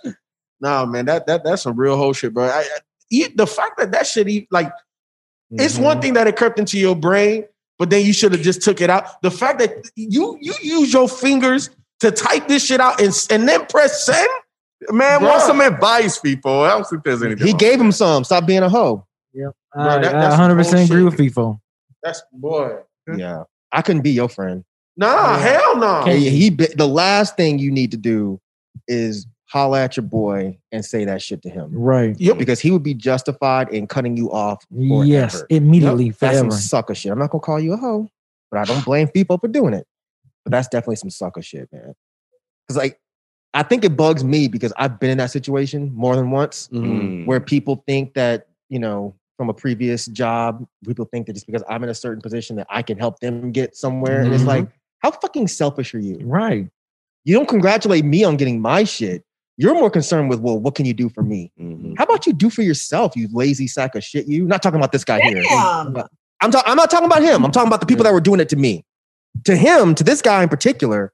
nah, 0.61 0.85
man, 0.85 1.05
that 1.05 1.27
that 1.27 1.43
that's 1.43 1.61
some 1.61 1.75
real 1.75 1.95
whole 1.97 2.13
shit, 2.13 2.33
bro. 2.33 2.45
I, 2.45 2.65
I, 3.13 3.27
the 3.35 3.45
fact 3.47 3.77
that 3.77 3.91
that 3.91 4.07
shit, 4.07 4.27
e- 4.29 4.47
like, 4.51 4.71
it's 5.51 5.75
Mm-hmm. 5.75 5.83
one 5.83 6.01
thing 6.01 6.13
that 6.13 6.27
it 6.27 6.37
crept 6.37 6.57
into 6.59 6.79
your 6.79 6.95
brain, 6.95 7.43
but 7.77 7.89
then 7.89 8.05
you 8.05 8.13
should 8.13 8.31
have 8.31 8.41
just 8.41 8.61
took 8.61 8.79
it 8.81 8.89
out. 8.89 9.21
The 9.21 9.29
fact 9.31 9.59
that 9.59 9.89
you 9.95 10.37
you 10.41 10.53
use 10.61 10.91
your 10.93 11.07
fingers 11.09 11.69
to 11.99 12.09
type 12.09 12.47
this 12.47 12.65
shit 12.65 12.79
out 12.79 12.99
and 13.01 13.13
and 13.29 13.47
then 13.47 13.65
press 13.67 14.05
send, 14.05 14.27
Man, 14.89 15.19
Bruh. 15.19 15.27
want 15.29 15.41
some 15.43 15.61
advice, 15.61 16.17
people? 16.19 16.61
I 16.61 16.69
don't 16.69 16.87
think 16.87 17.03
there's 17.03 17.21
anything. 17.21 17.45
He 17.45 17.51
wrong 17.53 17.59
gave 17.59 17.79
him 17.81 17.91
some. 17.91 18.23
Stop 18.23 18.47
being 18.47 18.63
a 18.63 18.69
hoe. 18.69 19.05
Yeah, 19.33 19.49
that- 19.75 20.15
I 20.15 20.29
100 20.29 20.55
percent 20.55 20.89
agree 20.89 21.03
with 21.03 21.15
bullshit. 21.17 21.35
FIFO. 21.35 21.59
that's 22.01 22.23
boy. 22.31 22.77
Yeah, 23.17 23.43
I 23.71 23.81
couldn't 23.81 24.01
be 24.01 24.11
your 24.11 24.29
friend. 24.29 24.63
Nah, 24.97 25.37
hell 25.37 25.77
no. 25.77 26.03
Hey, 26.03 26.19
he 26.29 26.49
be- 26.49 26.67
the 26.75 26.87
last 26.87 27.35
thing 27.37 27.59
you 27.59 27.71
need 27.71 27.91
to 27.91 27.97
do 27.97 28.39
is 28.87 29.25
holla 29.45 29.81
at 29.81 29.97
your 29.97 30.05
boy 30.05 30.57
and 30.71 30.83
say 30.85 31.03
that 31.05 31.21
shit 31.21 31.41
to 31.41 31.49
him 31.49 31.69
Right. 31.73 32.15
Yep. 32.19 32.37
because 32.37 32.59
he 32.59 32.71
would 32.71 32.83
be 32.83 32.93
justified 32.93 33.69
in 33.69 33.85
cutting 33.87 34.15
you 34.15 34.31
off. 34.31 34.63
Forever. 34.69 35.05
Yes, 35.05 35.43
immediately, 35.49 36.11
That's 36.11 36.37
some 36.37 36.51
sucker 36.51 36.95
shit. 36.95 37.11
I'm 37.11 37.19
not 37.19 37.31
gonna 37.31 37.41
call 37.41 37.59
you 37.59 37.73
a 37.73 37.77
hoe, 37.77 38.07
but 38.49 38.59
I 38.59 38.65
don't 38.65 38.83
blame 38.85 39.07
people 39.09 39.37
for 39.37 39.47
doing 39.47 39.73
it. 39.73 39.85
But 40.45 40.51
that's 40.51 40.67
definitely 40.67 40.95
some 40.97 41.09
sucker 41.09 41.41
shit, 41.41 41.67
man. 41.71 41.93
Because 42.67 42.77
like, 42.77 42.99
I 43.53 43.63
think 43.63 43.83
it 43.83 43.97
bugs 43.97 44.23
me 44.23 44.47
because 44.47 44.71
I've 44.77 44.99
been 44.99 45.09
in 45.09 45.17
that 45.17 45.31
situation 45.31 45.91
more 45.93 46.15
than 46.15 46.31
once 46.31 46.69
Mm. 46.71 47.25
where 47.25 47.39
people 47.41 47.83
think 47.87 48.13
that 48.13 48.47
you 48.69 48.79
know 48.79 49.15
from 49.41 49.49
a 49.49 49.53
previous 49.55 50.05
job, 50.05 50.63
people 50.85 51.03
think 51.05 51.25
that 51.25 51.33
just 51.33 51.47
because 51.47 51.63
I'm 51.67 51.81
in 51.83 51.89
a 51.89 51.95
certain 51.95 52.21
position 52.21 52.57
that 52.57 52.67
I 52.69 52.83
can 52.83 52.99
help 52.99 53.19
them 53.21 53.51
get 53.51 53.75
somewhere, 53.75 54.21
and 54.21 54.31
it's 54.31 54.43
Mhm. 54.43 54.47
like, 54.47 54.67
how 54.99 55.09
fucking 55.09 55.47
selfish 55.47 55.95
are 55.95 55.99
you? 55.99 56.19
Right. 56.21 56.69
You 57.25 57.33
don't 57.33 57.47
congratulate 57.49 58.05
me 58.05 58.23
on 58.23 58.37
getting 58.37 58.61
my 58.61 58.83
shit. 58.83 59.23
You're 59.57 59.73
more 59.73 59.89
concerned 59.89 60.29
with, 60.29 60.41
well, 60.41 60.59
what 60.59 60.75
can 60.75 60.85
you 60.85 60.93
do 60.93 61.09
for 61.09 61.23
me? 61.23 61.51
Mhm. 61.59 61.95
How 61.97 62.03
about 62.03 62.27
you 62.27 62.33
do 62.33 62.51
for 62.51 62.61
yourself, 62.61 63.15
you 63.15 63.29
lazy 63.31 63.65
sack 63.65 63.95
of 63.95 64.03
shit? 64.03 64.27
You 64.27 64.45
not 64.45 64.61
talking 64.61 64.79
about 64.79 64.91
this 64.91 65.03
guy 65.03 65.19
here. 65.21 65.43
I'm, 65.49 66.51
ta- 66.51 66.63
I'm 66.67 66.77
not 66.77 66.91
talking 66.91 67.07
about 67.07 67.23
him. 67.23 67.43
I'm 67.43 67.51
talking 67.51 67.67
about 67.67 67.79
the 67.79 67.87
people 67.87 68.03
that 68.03 68.13
were 68.13 68.21
doing 68.21 68.39
it 68.41 68.49
to 68.49 68.55
me. 68.55 68.85
To 69.45 69.55
him, 69.55 69.95
to 69.95 70.03
this 70.03 70.21
guy 70.21 70.43
in 70.43 70.49
particular, 70.49 71.13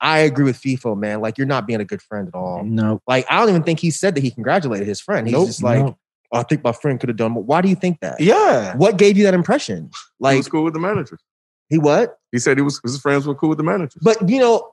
I 0.00 0.20
agree 0.20 0.44
with 0.46 0.58
FIFO, 0.58 0.96
man. 0.98 1.20
Like, 1.20 1.36
you're 1.36 1.46
not 1.46 1.66
being 1.66 1.82
a 1.82 1.84
good 1.84 2.00
friend 2.00 2.26
at 2.26 2.34
all. 2.34 2.64
No. 2.64 3.02
Like, 3.06 3.26
I 3.28 3.38
don't 3.38 3.50
even 3.50 3.64
think 3.64 3.80
he 3.80 3.90
said 3.90 4.14
that 4.14 4.22
he 4.22 4.30
congratulated 4.30 4.88
his 4.88 4.98
friend. 4.98 5.26
He's 5.26 5.34
Nope. 5.34 5.46
just 5.48 5.62
like, 5.62 5.80
no. 5.80 5.98
"Oh, 6.32 6.38
I 6.38 6.42
think 6.44 6.62
my 6.64 6.72
friend 6.72 6.98
could 7.00 7.08
have 7.08 7.16
done 7.16 7.32
more. 7.32 7.42
Why 7.42 7.60
do 7.60 7.68
you 7.68 7.74
think 7.76 8.00
that? 8.00 8.20
Yeah. 8.20 8.76
What 8.76 8.96
gave 8.98 9.16
you 9.16 9.24
that 9.24 9.34
impression? 9.34 9.90
Like, 10.18 10.34
he 10.34 10.38
was 10.38 10.48
cool 10.48 10.64
with 10.64 10.74
the 10.74 10.80
manager. 10.80 11.18
he 11.68 11.78
what? 11.78 12.18
He 12.32 12.38
said 12.38 12.56
he 12.58 12.62
was 12.62 12.80
his 12.82 12.98
friends 13.00 13.26
were 13.26 13.34
cool 13.34 13.48
with 13.50 13.58
the 13.58 13.64
manager. 13.64 13.98
But, 14.02 14.28
you 14.28 14.38
know, 14.38 14.72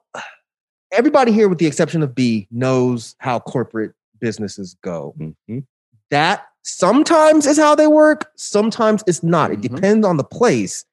everybody 0.92 1.32
here, 1.32 1.48
with 1.50 1.58
the 1.60 1.66
exception 1.68 2.02
of 2.04 2.16
B, 2.16 2.48
knows 2.52 3.16
how 3.20 3.40
corporate 3.40 3.94
businesses 4.20 4.76
go. 4.84 5.14
Mhm. 5.20 5.64
that 6.10 6.46
sometimes 6.64 7.46
is 7.46 7.58
how 7.58 7.76
they 7.76 7.86
work 7.88 8.32
sometimes 8.38 9.04
it's 9.08 9.22
not 9.24 9.52
it 9.52 9.60
Mhm. 9.60 9.76
depends 9.76 10.08
on 10.08 10.16
the 10.18 10.24
place 10.24 10.86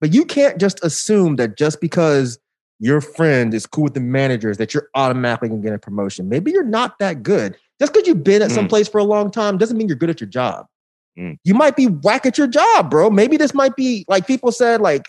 but 0.00 0.14
you 0.14 0.24
can't 0.24 0.56
just 0.58 0.82
assume 0.84 1.34
that 1.36 1.56
just 1.56 1.80
because 1.80 2.38
your 2.78 3.00
friend 3.00 3.52
is 3.54 3.66
cool 3.66 3.84
with 3.84 3.94
the 3.94 4.00
managers 4.00 4.56
that 4.58 4.72
you're 4.72 4.88
automatically 4.94 5.48
going 5.48 5.60
to 5.62 5.66
get 5.68 5.74
a 5.74 5.78
promotion 5.78 6.28
maybe 6.28 6.50
you're 6.52 6.62
not 6.64 6.98
that 7.00 7.22
good 7.24 7.56
just 7.82 7.92
because 7.92 8.06
you've 8.06 8.22
been 8.24 8.42
at 8.42 8.50
some 8.52 8.66
Mm. 8.66 8.68
place 8.70 8.88
for 8.88 8.98
a 8.98 9.04
long 9.04 9.30
time 9.30 9.58
doesn't 9.58 9.76
mean 9.76 9.88
you're 9.88 9.96
good 9.96 10.10
at 10.10 10.20
your 10.20 10.28
job 10.28 10.66
Mm. 11.18 11.36
you 11.44 11.54
might 11.54 11.76
be 11.76 11.86
whack 11.88 12.24
at 12.24 12.38
your 12.38 12.46
job 12.46 12.90
bro 12.90 13.10
maybe 13.10 13.36
this 13.36 13.52
might 13.54 13.74
be 13.76 14.04
like 14.08 14.26
people 14.26 14.50
said 14.52 14.80
like 14.80 15.04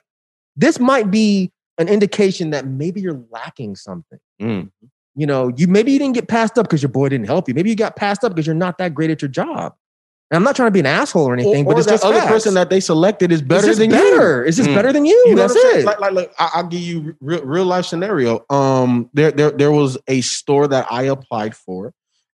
this 0.58 0.80
might 0.80 1.10
be 1.12 1.52
an 1.78 1.88
indication 1.88 2.50
that 2.50 2.66
maybe 2.68 3.00
you're 3.02 3.22
lacking 3.32 3.76
something 3.76 4.20
Mm. 4.41 4.70
you 5.16 5.28
know, 5.28 5.52
you 5.56 5.68
maybe 5.68 5.91
you 5.94 6.00
didn't 6.00 6.16
get 6.16 6.28
passed 6.28 6.58
up 6.58 6.66
because 6.66 6.82
your 6.82 6.90
boy 6.90 7.08
didn't 7.10 7.28
help 7.28 7.48
you. 7.48 7.54
Maybe 7.54 7.70
you 7.70 7.76
got 7.76 7.95
passed 7.95 8.24
up 8.24 8.32
because 8.34 8.48
you're 8.48 8.56
not 8.56 8.80
that 8.80 8.94
great 8.95 9.12
at 9.12 9.22
your 9.22 9.30
job. 9.30 9.74
And 10.32 10.36
I'm 10.38 10.44
not 10.44 10.56
trying 10.56 10.68
to 10.68 10.72
be 10.72 10.80
an 10.80 10.88
asshole 10.88 11.26
or 11.30 11.34
anything, 11.34 11.66
or, 11.66 11.70
but 11.70 11.76
or 11.76 11.80
it's 11.82 11.88
just 11.88 12.04
other 12.04 12.18
facts. 12.20 12.32
person 12.32 12.54
that 12.56 12.72
they 12.72 12.80
selected 12.80 13.32
is 13.32 13.41
better 13.44 13.76
than 13.76 13.91
better. 13.91 14.41
you. 14.41 14.48
It's 14.48 14.58
just 14.58 14.70
Mm. 14.72 14.74
better 14.76 14.91
than 14.91 15.06
you. 15.06 15.16
You 15.28 15.36
know 15.36 15.48
That's 15.48 15.56
it. 15.56 15.86
Like, 15.86 16.00
like, 16.00 16.14
look, 16.14 16.32
I, 16.40 16.50
I'll 16.56 16.68
give 16.68 16.80
you 16.82 17.16
real, 17.22 17.44
real 17.45 17.66
life 17.66 17.86
scenario. 17.86 18.44
Um, 18.50 19.08
there, 19.14 19.30
there, 19.32 19.52
there 19.52 19.72
was 19.72 19.98
a 20.08 20.22
store 20.22 20.68
that 20.68 20.88
I 20.90 21.04
applied 21.04 21.56
for. 21.56 21.94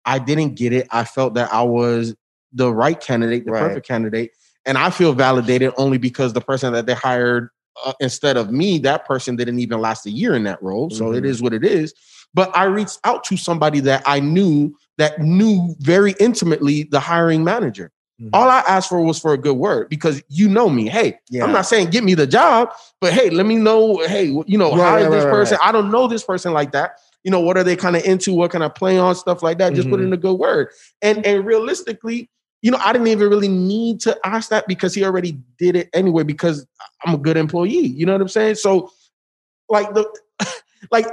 I 0.06 0.20
didn't 0.20 0.56
get 0.56 0.74
it. 0.74 0.88
I 0.92 1.04
felt 1.04 1.34
that 1.36 1.52
I 1.54 1.64
was 1.64 2.16
the 2.54 2.72
right 2.74 3.00
candidate, 3.00 3.46
the 3.46 3.52
Right. 3.52 3.60
perfect 3.68 3.88
candidate, 3.88 4.32
and 4.66 4.78
I 4.78 4.90
feel 4.90 5.14
validated 5.14 5.74
only 5.78 5.98
because 5.98 6.34
the 6.34 6.42
person 6.42 6.74
that 6.74 6.86
they 6.86 6.94
hired 6.94 7.50
uh, 7.86 7.92
instead 8.00 8.38
of 8.38 8.52
me, 8.52 8.78
that 8.80 9.06
person 9.06 9.36
didn't 9.36 9.60
even 9.60 9.82
last 9.82 10.06
a 10.06 10.10
year 10.10 10.34
in 10.34 10.46
that 10.46 10.64
role. 10.64 10.90
So 10.90 11.12
it 11.12 11.26
Mhm. 11.26 11.28
is 11.28 11.42
what 11.42 11.54
it 11.54 11.66
is. 11.66 11.94
But 12.34 12.56
I 12.56 12.64
reached 12.64 13.00
out 13.04 13.26
to 13.26 13.36
somebody 13.36 13.82
that 13.82 14.02
I 14.06 14.22
knew 14.22 14.74
that 14.98 15.20
knew 15.20 15.76
very 15.80 16.16
intimately 16.22 16.84
the 16.84 17.02
hiring 17.02 17.44
manager. 17.44 17.92
Mhm. 18.22 18.30
All 18.32 18.50
I 18.50 18.60
asked 18.66 18.88
for 18.88 19.02
was 19.02 19.20
for 19.20 19.34
a 19.34 19.38
good 19.38 19.58
word 19.58 19.90
because 19.90 20.24
you 20.30 20.48
know 20.48 20.70
me. 20.70 20.88
Hey, 20.88 21.20
Yeah. 21.30 21.44
I'm 21.44 21.52
not 21.52 21.66
saying 21.66 21.90
get 21.90 22.06
me 22.06 22.14
the 22.14 22.26
job, 22.26 22.70
but 23.02 23.12
hey, 23.12 23.30
let 23.30 23.46
me 23.46 23.58
know. 23.58 23.98
Hey, 24.08 24.28
you 24.46 24.58
know, 24.58 24.74
Right, 24.74 25.02
is 25.02 25.08
right, 25.08 25.12
this 25.16 25.26
person? 25.26 25.58
I 25.62 25.74
don't 25.74 25.92
know 25.92 26.08
this 26.08 26.24
person 26.24 26.54
like 26.54 26.72
that. 26.72 26.92
You 27.26 27.32
know, 27.32 27.40
what 27.42 27.58
are 27.58 27.64
they 27.64 27.76
kind 27.76 27.96
of 27.98 28.06
into? 28.06 28.34
What 28.34 28.52
can 28.52 28.62
I 28.62 28.70
play 28.70 28.98
on? 29.00 29.16
Stuff 29.16 29.42
like 29.44 29.58
that. 29.58 29.74
Just 29.74 29.90
put 29.90 30.00
Mhm. 30.00 30.04
in 30.06 30.14
a 30.14 30.18
good 30.18 30.36
word. 30.36 30.70
And 31.02 31.26
and 31.26 31.44
realistically, 31.44 32.30
you 32.62 32.70
know, 32.72 32.78
I 32.80 32.94
didn't 32.94 33.08
even 33.08 33.30
really 33.30 33.48
need 33.50 34.00
to 34.02 34.18
ask 34.24 34.50
that 34.52 34.68
because 34.68 34.94
he 34.94 35.04
already 35.04 35.38
did 35.58 35.76
it 35.76 35.90
anyway. 35.94 36.22
Because 36.24 36.66
I'm 37.04 37.16
a 37.16 37.18
good 37.18 37.36
employee. 37.36 37.88
You 37.88 38.06
know 38.06 38.12
what 38.14 38.22
I'm 38.22 38.28
saying? 38.30 38.56
So, 38.56 38.92
like 39.70 39.94
the 39.96 40.08
like, 40.92 41.08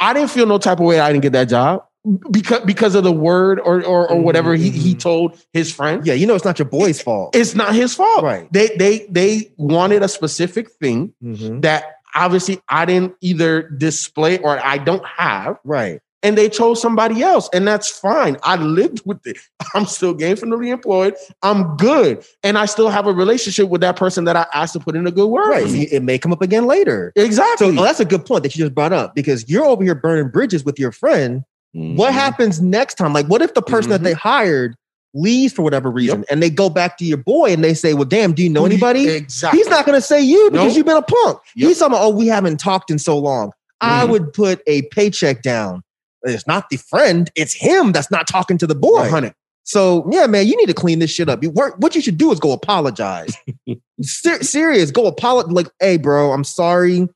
I 0.00 0.12
didn't 0.12 0.30
feel 0.30 0.46
no 0.46 0.58
type 0.58 0.80
of 0.80 0.86
way. 0.86 0.98
I 0.98 1.12
didn't 1.12 1.22
get 1.22 1.32
that 1.34 1.48
job 1.48 1.84
because 2.32 2.64
because 2.64 2.96
of 2.96 3.04
the 3.04 3.12
word 3.12 3.60
or 3.60 3.82
or, 3.84 4.10
or 4.10 4.20
whatever 4.20 4.56
he 4.56 4.70
he 4.70 4.94
Mhm. 4.96 4.98
told 5.00 5.38
his 5.52 5.72
friend. 5.72 6.04
yeah, 6.04 6.14
you 6.14 6.26
know 6.26 6.34
it's 6.34 6.44
not 6.44 6.58
your 6.58 6.68
boy's 6.68 7.00
fault. 7.00 7.34
It's 7.36 7.54
not 7.54 7.74
his 7.76 7.94
fault. 7.94 8.24
Right. 8.24 8.52
They 8.52 8.74
they 8.76 9.06
they 9.08 9.52
wanted 9.56 10.02
a 10.02 10.08
specific 10.08 10.68
thing 10.82 11.14
Mhm. 11.22 11.62
that 11.62 11.93
obviously 12.14 12.60
I 12.68 12.84
didn't 12.84 13.14
either 13.20 13.68
display 13.70 14.38
or 14.38 14.58
I 14.64 14.78
don't 14.78 15.04
have, 15.06 15.58
Right. 15.64 16.00
and 16.22 16.38
they 16.38 16.48
chose 16.48 16.80
somebody 16.80 17.22
else, 17.22 17.48
and 17.52 17.66
that's 17.66 17.88
fine. 17.90 18.36
I 18.42 18.56
lived 18.56 19.02
with 19.04 19.26
it. 19.26 19.36
I'm 19.74 19.86
still 19.86 20.14
gainfully 20.14 20.72
employed. 20.72 21.14
I'm 21.42 21.76
good, 21.76 22.24
and 22.42 22.56
I 22.56 22.66
still 22.66 22.88
have 22.88 23.06
a 23.06 23.12
relationship 23.12 23.68
with 23.68 23.80
that 23.82 23.96
person 23.96 24.24
that 24.24 24.36
I 24.36 24.46
asked 24.54 24.72
to 24.74 24.80
put 24.80 24.96
in 24.96 25.06
a 25.06 25.10
good 25.10 25.26
word. 25.28 25.48
Right. 25.50 25.62
for 25.64 25.68
So 25.70 25.74
me. 25.76 25.82
it 25.84 26.02
may 26.02 26.18
come 26.18 26.32
up 26.32 26.42
again 26.42 26.66
later. 26.66 27.12
Exactly. 27.16 27.74
So 27.74 27.80
oh, 27.80 27.84
that's 27.84 28.00
a 28.00 28.04
good 28.04 28.24
point 28.24 28.42
that 28.44 28.54
you 28.54 28.64
just 28.64 28.74
brought 28.74 28.92
up 28.92 29.14
because 29.14 29.48
you're 29.48 29.64
over 29.64 29.82
here 29.82 29.94
burning 29.94 30.28
bridges 30.30 30.64
with 30.64 30.78
your 30.78 30.92
friend. 30.92 31.44
What 31.72 32.12
Mhm. 32.12 32.14
happens 32.14 32.60
next 32.62 32.94
time? 32.94 33.12
Like, 33.12 33.26
what 33.26 33.42
if 33.42 33.54
the 33.54 33.62
person 33.62 33.90
that 33.90 34.00
Mhm. 34.00 34.04
they 34.04 34.12
hired 34.12 34.76
leaves 35.14 35.52
for 35.52 35.62
whatever 35.62 35.90
reason 35.90 36.24
and 36.28 36.42
they 36.42 36.50
go 36.50 36.68
back 36.68 36.98
to 36.98 37.04
your 37.04 37.16
boy 37.16 37.52
and 37.52 37.62
they 37.64 37.72
say, 37.72 37.94
Well, 37.94 38.04
damn, 38.04 38.32
do 38.34 38.42
you 38.42 38.50
know 38.50 38.62
Who 38.62 38.68
do 38.70 38.76
you- 38.76 38.84
anybody? 38.86 39.08
Exactly. 39.08 39.58
He's 39.60 39.68
not 39.68 39.86
going 39.86 39.96
to 39.96 40.02
say 40.06 40.20
you 40.20 40.50
because 40.50 40.66
Nope. 40.68 40.76
you've 40.76 40.86
been 40.86 40.96
a 40.96 41.02
punk. 41.02 41.38
Yep. 41.56 41.68
He's 41.68 41.78
talking 41.78 41.94
about, 41.94 42.04
oh, 42.04 42.10
we 42.10 42.26
haven't 42.26 42.58
talked 42.58 42.90
in 42.90 42.98
so 42.98 43.16
long. 43.18 43.52
I 43.80 44.04
Mhm. 44.04 44.10
would 44.10 44.32
put 44.32 44.60
a 44.66 44.82
paycheck 44.90 45.42
down. 45.42 45.82
It's 46.24 46.46
not 46.46 46.68
the 46.70 46.76
friend, 46.78 47.30
it's 47.36 47.52
him 47.52 47.92
that's 47.92 48.10
not 48.10 48.26
talking 48.26 48.58
to 48.58 48.66
the 48.66 48.74
boy. 48.74 49.00
100. 49.02 49.34
So, 49.66 50.06
yeah, 50.10 50.26
man, 50.26 50.46
you 50.46 50.56
need 50.56 50.66
to 50.66 50.74
clean 50.74 50.98
this 50.98 51.10
shit 51.10 51.28
up. 51.28 51.42
You 51.42 51.50
work, 51.50 51.74
what 51.78 51.94
you 51.94 52.00
should 52.02 52.18
do 52.18 52.30
is 52.32 52.38
go 52.40 52.52
apologize. 52.52 53.34
Ser- 54.02 54.42
serious, 54.42 54.90
go 54.90 55.06
apologize. 55.06 55.52
Like, 55.52 55.68
hey, 55.80 55.96
bro, 55.96 56.32
I'm 56.32 56.44
sorry. 56.44 57.08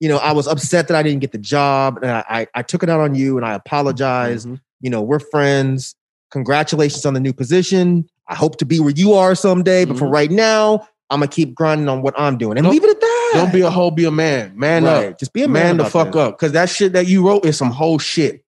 You 0.00 0.08
know, 0.08 0.16
I 0.18 0.32
was 0.32 0.46
upset 0.48 0.88
that 0.88 0.96
I 0.96 1.02
didn't 1.02 1.20
get 1.20 1.32
the 1.32 1.38
job, 1.38 1.98
and 2.02 2.10
I 2.10 2.24
I, 2.28 2.46
I 2.56 2.62
took 2.62 2.82
it 2.82 2.88
out 2.88 3.00
on 3.00 3.14
you, 3.14 3.36
and 3.36 3.46
I 3.46 3.54
apologize. 3.54 4.44
Mhm. 4.44 4.60
You 4.80 4.90
know, 4.90 5.02
we're 5.02 5.20
friends. 5.20 5.94
Congratulations 6.34 7.06
on 7.06 7.14
the 7.14 7.20
new 7.20 7.32
position. 7.32 8.04
I 8.28 8.34
hope 8.34 8.56
to 8.58 8.64
be 8.64 8.80
where 8.80 8.90
you 8.90 9.12
are 9.14 9.36
someday, 9.36 9.84
but 9.84 9.96
for 9.96 10.06
Mhm. 10.06 10.12
right 10.12 10.30
now, 10.32 10.88
I'm 11.08 11.20
gonna 11.20 11.28
keep 11.28 11.54
grinding 11.54 11.88
on 11.88 12.02
what 12.02 12.12
I'm 12.18 12.36
doing 12.36 12.58
and 12.58 12.64
Don't- 12.64 12.72
leave 12.72 12.82
it 12.82 12.90
at 12.90 13.00
that. 13.00 13.30
Don't 13.34 13.52
be 13.52 13.60
a 13.60 13.70
hoe, 13.70 13.92
be 13.92 14.04
a 14.04 14.10
man. 14.10 14.52
Man 14.56 14.82
Right. 14.82 15.06
up. 15.10 15.18
Just 15.20 15.32
be 15.32 15.44
a 15.44 15.48
man, 15.48 15.62
man 15.62 15.76
the 15.76 15.84
fuck 15.84 16.10
that. 16.10 16.18
up. 16.18 16.38
Cause 16.38 16.50
that 16.50 16.68
shit 16.68 16.92
that 16.94 17.06
you 17.06 17.24
wrote 17.24 17.44
is 17.46 17.56
some 17.56 17.70
whole 17.70 18.00
shit. 18.00 18.42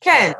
Ken, 0.00 0.34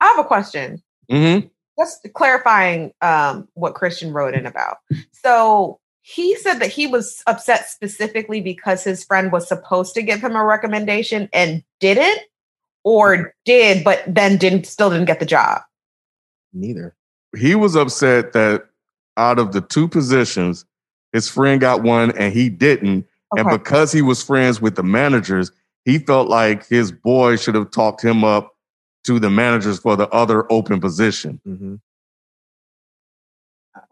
I 0.00 0.06
have 0.06 0.18
a 0.18 0.24
question. 0.24 0.82
Mm-hmm. 1.12 1.46
Just 1.78 2.06
clarifying 2.14 2.92
um, 3.02 3.46
what 3.52 3.74
Christian 3.74 4.10
wrote 4.14 4.32
in 4.32 4.46
about. 4.46 4.78
So 5.12 5.78
he 6.00 6.36
said 6.36 6.54
that 6.60 6.70
he 6.70 6.86
was 6.86 7.22
upset 7.26 7.68
specifically 7.68 8.40
because 8.40 8.82
his 8.82 9.04
friend 9.04 9.30
was 9.30 9.46
supposed 9.46 9.92
to 9.96 10.02
give 10.02 10.22
him 10.22 10.34
a 10.36 10.44
recommendation 10.44 11.28
and 11.34 11.62
didn't, 11.80 12.20
or 12.82 13.34
did 13.44 13.84
but 13.84 14.02
then 14.06 14.38
didn't 14.38 14.66
still 14.66 14.88
didn't 14.88 15.04
get 15.04 15.20
the 15.20 15.26
job. 15.26 15.60
Neither. 16.52 16.94
He 17.36 17.54
was 17.54 17.76
upset 17.76 18.32
that 18.32 18.66
out 19.16 19.38
of 19.38 19.52
the 19.52 19.60
two 19.60 19.88
positions, 19.88 20.64
his 21.12 21.28
friend 21.28 21.60
got 21.60 21.82
one 21.82 22.10
and 22.16 22.32
he 22.32 22.48
didn't. 22.48 23.06
And 23.36 23.50
because 23.50 23.92
he 23.92 24.00
was 24.00 24.22
friends 24.22 24.60
with 24.60 24.74
the 24.76 24.82
managers, 24.82 25.52
he 25.84 25.98
felt 25.98 26.28
like 26.28 26.66
his 26.66 26.92
boy 26.92 27.36
should 27.36 27.54
have 27.54 27.70
talked 27.70 28.02
him 28.02 28.24
up 28.24 28.54
to 29.04 29.18
the 29.18 29.30
managers 29.30 29.78
for 29.78 29.96
the 29.96 30.08
other 30.08 30.50
open 30.50 30.80
position. 30.80 31.40
hmm 31.44 31.76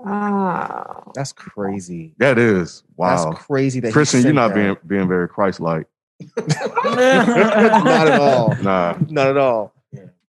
Oh. 0.04 1.12
That's 1.14 1.32
crazy. 1.32 2.14
That 2.18 2.38
is 2.38 2.82
wow. 2.96 3.30
That's 3.30 3.38
crazy 3.44 3.80
that 3.80 3.92
Christian, 3.92 4.22
you're 4.22 4.32
not 4.32 4.48
that. 4.48 4.54
being 4.54 4.76
being 4.86 5.08
very 5.08 5.28
Christ-like. 5.28 5.86
not 6.36 6.98
at 6.98 8.20
all. 8.20 8.54
Nah. 8.56 8.98
Not 9.08 9.28
at 9.28 9.36
all. 9.36 9.72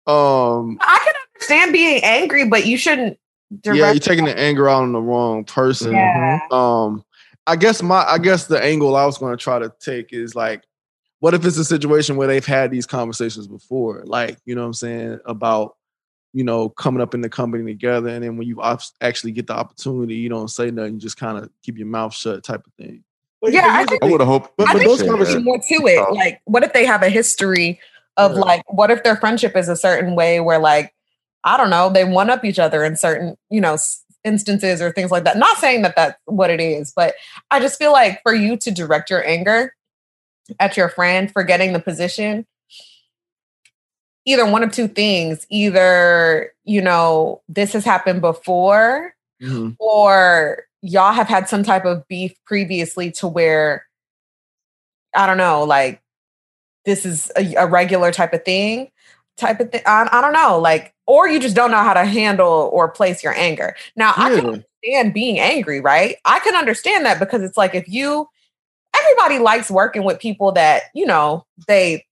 Um, 0.05 0.77
I 0.81 0.99
can 1.03 1.13
understand 1.37 1.73
being 1.73 2.01
angry, 2.03 2.45
but 2.47 2.65
you 2.65 2.77
shouldn't 2.77 3.17
direct. 3.61 3.79
yeah, 3.79 3.91
you're 3.91 3.99
taking 3.99 4.25
the 4.25 4.37
anger 4.37 4.67
out 4.69 4.83
on 4.83 4.91
the 4.91 5.01
wrong 5.01 5.43
person. 5.43 5.93
Yeah. 5.93 6.39
Um, 6.51 7.03
I 7.45 7.55
guess 7.55 7.81
my 7.81 8.03
I 8.03 8.17
guess 8.17 8.47
the 8.47 8.61
angle 8.61 8.95
I 8.95 9.05
was 9.05 9.17
going 9.17 9.35
to 9.37 9.41
try 9.41 9.59
to 9.59 9.71
take 9.79 10.11
is 10.13 10.35
like, 10.35 10.63
what 11.19 11.33
if 11.33 11.45
it's 11.45 11.57
a 11.57 11.65
situation 11.65 12.17
where 12.17 12.27
they've 12.27 12.45
had 12.45 12.71
these 12.71 12.85
conversations 12.85 13.47
before, 13.47 14.03
like 14.05 14.37
you 14.45 14.55
know 14.55 14.61
what 14.61 14.67
I'm 14.67 14.73
saying 14.73 15.19
about 15.25 15.75
you 16.33 16.43
know 16.43 16.69
coming 16.69 17.01
up 17.01 17.13
in 17.13 17.21
the 17.21 17.29
company 17.29 17.63
together, 17.63 18.09
and 18.09 18.23
then 18.23 18.37
when 18.37 18.47
you 18.47 18.61
op- 18.61 18.81
actually 19.01 19.31
get 19.31 19.47
the 19.47 19.55
opportunity, 19.55 20.15
you 20.15 20.29
don't 20.29 20.49
say 20.49 20.71
nothing, 20.71 20.95
you 20.95 20.99
just 20.99 21.17
kind 21.17 21.37
of 21.37 21.49
keep 21.63 21.77
your 21.77 21.87
mouth 21.87 22.13
shut, 22.13 22.43
type 22.43 22.65
of 22.67 22.73
thing. 22.73 23.03
Yeah, 23.43 23.67
I 23.69 23.85
think- 23.85 24.03
I 24.03 24.09
would 24.09 24.19
have 24.19 24.27
hoped. 24.27 24.57
But- 24.57 24.67
I 24.67 24.73
but 24.73 24.79
think 24.79 24.89
those 24.89 24.97
there's 24.99 25.09
conversations- 25.09 25.45
more 25.45 25.57
to 25.59 25.87
it. 25.87 26.11
Like, 26.13 26.41
what 26.45 26.63
if 26.63 26.73
they 26.73 26.85
have 26.85 27.03
a 27.03 27.09
history 27.09 27.79
of 28.17 28.31
Yeah. 28.33 28.39
like, 28.39 28.63
what 28.67 28.89
if 28.91 29.03
their 29.03 29.15
friendship 29.15 29.55
is 29.55 29.69
a 29.69 29.75
certain 29.75 30.15
way 30.15 30.39
where 30.41 30.57
like, 30.59 30.93
I 31.47 31.57
don't 31.57 31.69
know, 31.69 31.89
they 31.89 32.03
one 32.03 32.29
up 32.29 32.43
each 32.43 32.59
other 32.59 32.83
in 32.83 32.97
certain, 32.97 33.37
you 33.49 33.61
know, 33.61 33.77
instances 34.23 34.81
or 34.81 34.91
things 34.91 35.11
like 35.11 35.23
that. 35.23 35.37
Not 35.37 35.57
saying 35.57 35.81
that 35.83 35.95
that's 35.95 36.19
what 36.25 36.49
it 36.49 36.59
is, 36.59 36.91
but 36.93 37.15
I 37.49 37.59
just 37.61 37.79
feel 37.79 37.93
like 37.93 38.21
for 38.21 38.33
you 38.33 38.57
to 38.57 38.71
direct 38.71 39.09
your 39.09 39.25
anger 39.25 39.73
at 40.59 40.75
your 40.75 40.89
friend 40.89 41.31
for 41.31 41.43
getting 41.43 41.71
the 41.71 41.79
position, 41.79 42.45
either 44.25 44.45
one 44.45 44.63
of 44.63 44.73
two 44.73 44.89
things, 44.89 45.47
either, 45.49 46.51
you 46.65 46.81
know, 46.81 47.41
this 47.47 47.71
has 47.73 47.85
happened 47.85 48.21
before 48.21 49.13
Mhm. 49.41 49.75
or 49.79 50.63
y'all 50.81 51.13
have 51.13 51.27
had 51.27 51.47
some 51.47 51.63
type 51.63 51.85
of 51.85 52.07
beef 52.07 52.33
previously 52.45 53.11
to 53.11 53.27
where 53.27 53.85
I 55.13 55.25
don't 55.25 55.37
know, 55.37 55.63
like 55.63 56.01
this 56.85 57.05
is 57.05 57.31
a, 57.37 57.55
a 57.55 57.67
regular 57.67 58.11
type 58.11 58.33
of 58.33 58.43
thing, 58.43 58.91
type 59.37 59.59
of 59.59 59.71
thing. 59.71 59.81
I, 59.85 60.07
I 60.11 60.21
don't 60.21 60.33
know, 60.33 60.59
like, 60.59 60.93
or 61.05 61.27
you 61.27 61.39
just 61.39 61.55
don't 61.55 61.71
know 61.71 61.83
how 61.83 61.93
to 61.93 62.05
handle 62.05 62.69
or 62.73 62.89
place 62.89 63.23
your 63.23 63.33
anger. 63.35 63.75
Now, 63.95 64.13
I 64.15 64.29
can 64.35 64.45
understand 64.45 65.13
being 65.13 65.39
angry, 65.39 65.79
right? 65.79 66.17
I 66.25 66.39
can 66.39 66.55
understand 66.55 67.05
that 67.05 67.19
because 67.19 67.41
it's 67.41 67.57
like 67.57 67.75
if 67.75 67.87
you, 67.87 68.27
everybody 68.97 69.39
likes 69.39 69.71
working 69.71 70.03
with 70.03 70.19
people 70.19 70.51
that 70.53 70.83
you 70.93 71.05
know 71.05 71.45
they 71.67 72.05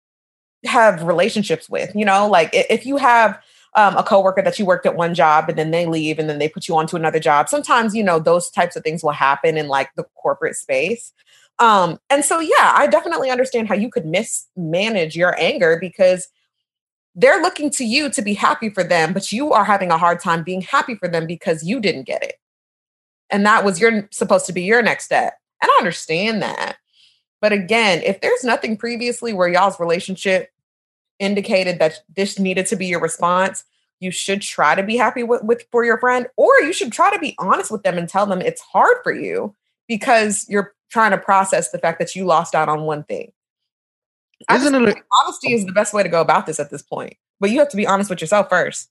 have 0.66 1.04
relationships 1.04 1.70
with. 1.70 1.94
You 1.96 2.06
know, 2.06 2.28
like 2.28 2.50
if 2.54 2.86
you 2.86 2.98
have 2.98 3.40
um, 3.76 3.98
a 3.98 4.04
coworker 4.04 4.42
that 4.42 4.58
you 4.58 4.66
worked 4.66 4.86
at 4.86 4.96
one 4.96 5.14
job 5.14 5.50
and 5.50 5.58
then 5.58 5.72
they 5.72 5.86
leave 5.86 6.18
and 6.18 6.30
then 6.30 6.40
they 6.40 6.48
put 6.48 6.68
you 6.68 6.78
onto 6.78 6.96
another 6.96 7.20
job. 7.20 7.50
Sometimes, 7.50 7.94
you 7.94 8.04
know, 8.04 8.20
those 8.20 8.50
types 8.50 8.76
of 8.76 8.84
things 8.84 9.04
will 9.04 9.12
happen 9.12 9.58
in 9.58 9.68
like 9.68 9.90
the 9.96 10.06
corporate 10.16 10.56
space. 10.56 11.12
Um, 11.60 12.00
and 12.10 12.24
so, 12.24 12.40
yeah, 12.40 12.74
I 12.76 12.88
definitely 12.88 13.30
understand 13.30 13.68
how 13.68 13.76
you 13.76 13.90
could 13.90 14.06
mismanage 14.06 15.16
your 15.16 15.38
anger 15.40 15.78
because 15.80 16.30
they're 17.16 17.42
looking 17.42 17.70
to 17.72 17.86
you 17.86 18.10
to 18.10 18.22
be 18.22 18.34
happy 18.34 18.70
for 18.70 18.84
them, 18.84 19.14
but 19.14 19.32
you 19.32 19.54
are 19.54 19.64
having 19.64 19.90
a 19.90 19.98
hard 19.98 20.20
time 20.20 20.44
being 20.44 20.62
happy 20.62 20.96
for 20.96 21.08
them 21.08 21.26
because 21.26 21.64
you 21.64 21.80
didn't 21.80 22.04
get 22.04 22.24
it. 22.24 22.36
And 23.30 23.46
that 23.46 23.64
was 23.64 23.80
your 23.80 24.08
supposed 24.12 24.46
to 24.48 24.54
be 24.54 24.64
your 24.64 24.82
next 24.82 25.06
step. 25.06 25.34
And 25.62 25.72
I 25.72 25.78
understand 25.80 26.42
that. 26.42 26.78
But 27.42 27.54
again, 27.54 28.02
if 28.04 28.22
there's 28.22 28.44
nothing 28.44 28.78
previously 28.78 29.34
where 29.34 29.48
y'all's 29.48 29.80
relationship 29.80 30.50
indicated 31.20 31.80
that 31.80 32.00
this 32.16 32.38
needed 32.38 32.66
to 32.68 32.76
be 32.76 32.88
your 32.88 33.00
response, 33.00 33.64
you 34.00 34.12
should 34.12 34.42
try 34.42 34.76
to 34.76 34.84
be 34.84 34.98
happy 34.98 35.24
with, 35.24 35.44
with 35.44 35.66
for 35.72 35.86
your 35.86 35.98
friend, 35.98 36.28
or 36.36 36.54
you 36.62 36.74
should 36.74 36.92
try 36.92 37.14
to 37.14 37.20
be 37.20 37.36
honest 37.40 37.72
with 37.72 37.84
them 37.84 37.98
and 37.98 38.10
tell 38.10 38.26
them 38.26 38.42
it's 38.42 38.62
hard 38.62 38.98
for 39.04 39.14
you 39.14 39.56
because 39.88 40.46
you're 40.50 40.74
trying 40.90 41.12
to 41.12 41.18
process 41.18 41.72
the 41.72 41.78
fact 41.78 42.00
that 42.00 42.16
you 42.16 42.26
lost 42.26 42.56
out 42.56 42.70
on 42.70 42.82
one 42.82 43.04
thing. 43.04 43.32
I 44.50 44.56
Isn't 44.58 44.76
it? 44.76 44.86
think 44.94 45.06
honesty 45.24 45.54
is 45.54 45.66
the 45.66 45.72
best 45.72 45.94
way 45.94 46.04
to 46.04 46.10
go 46.10 46.22
about 46.22 46.46
this 46.46 46.60
at 46.60 46.70
this 46.70 46.82
point. 46.82 47.14
But 47.40 47.50
you 47.52 47.60
have 47.60 47.70
to 47.70 47.78
be 47.78 47.88
honest 47.88 48.10
with 48.10 48.22
yourself 48.22 48.50
first. 48.50 48.90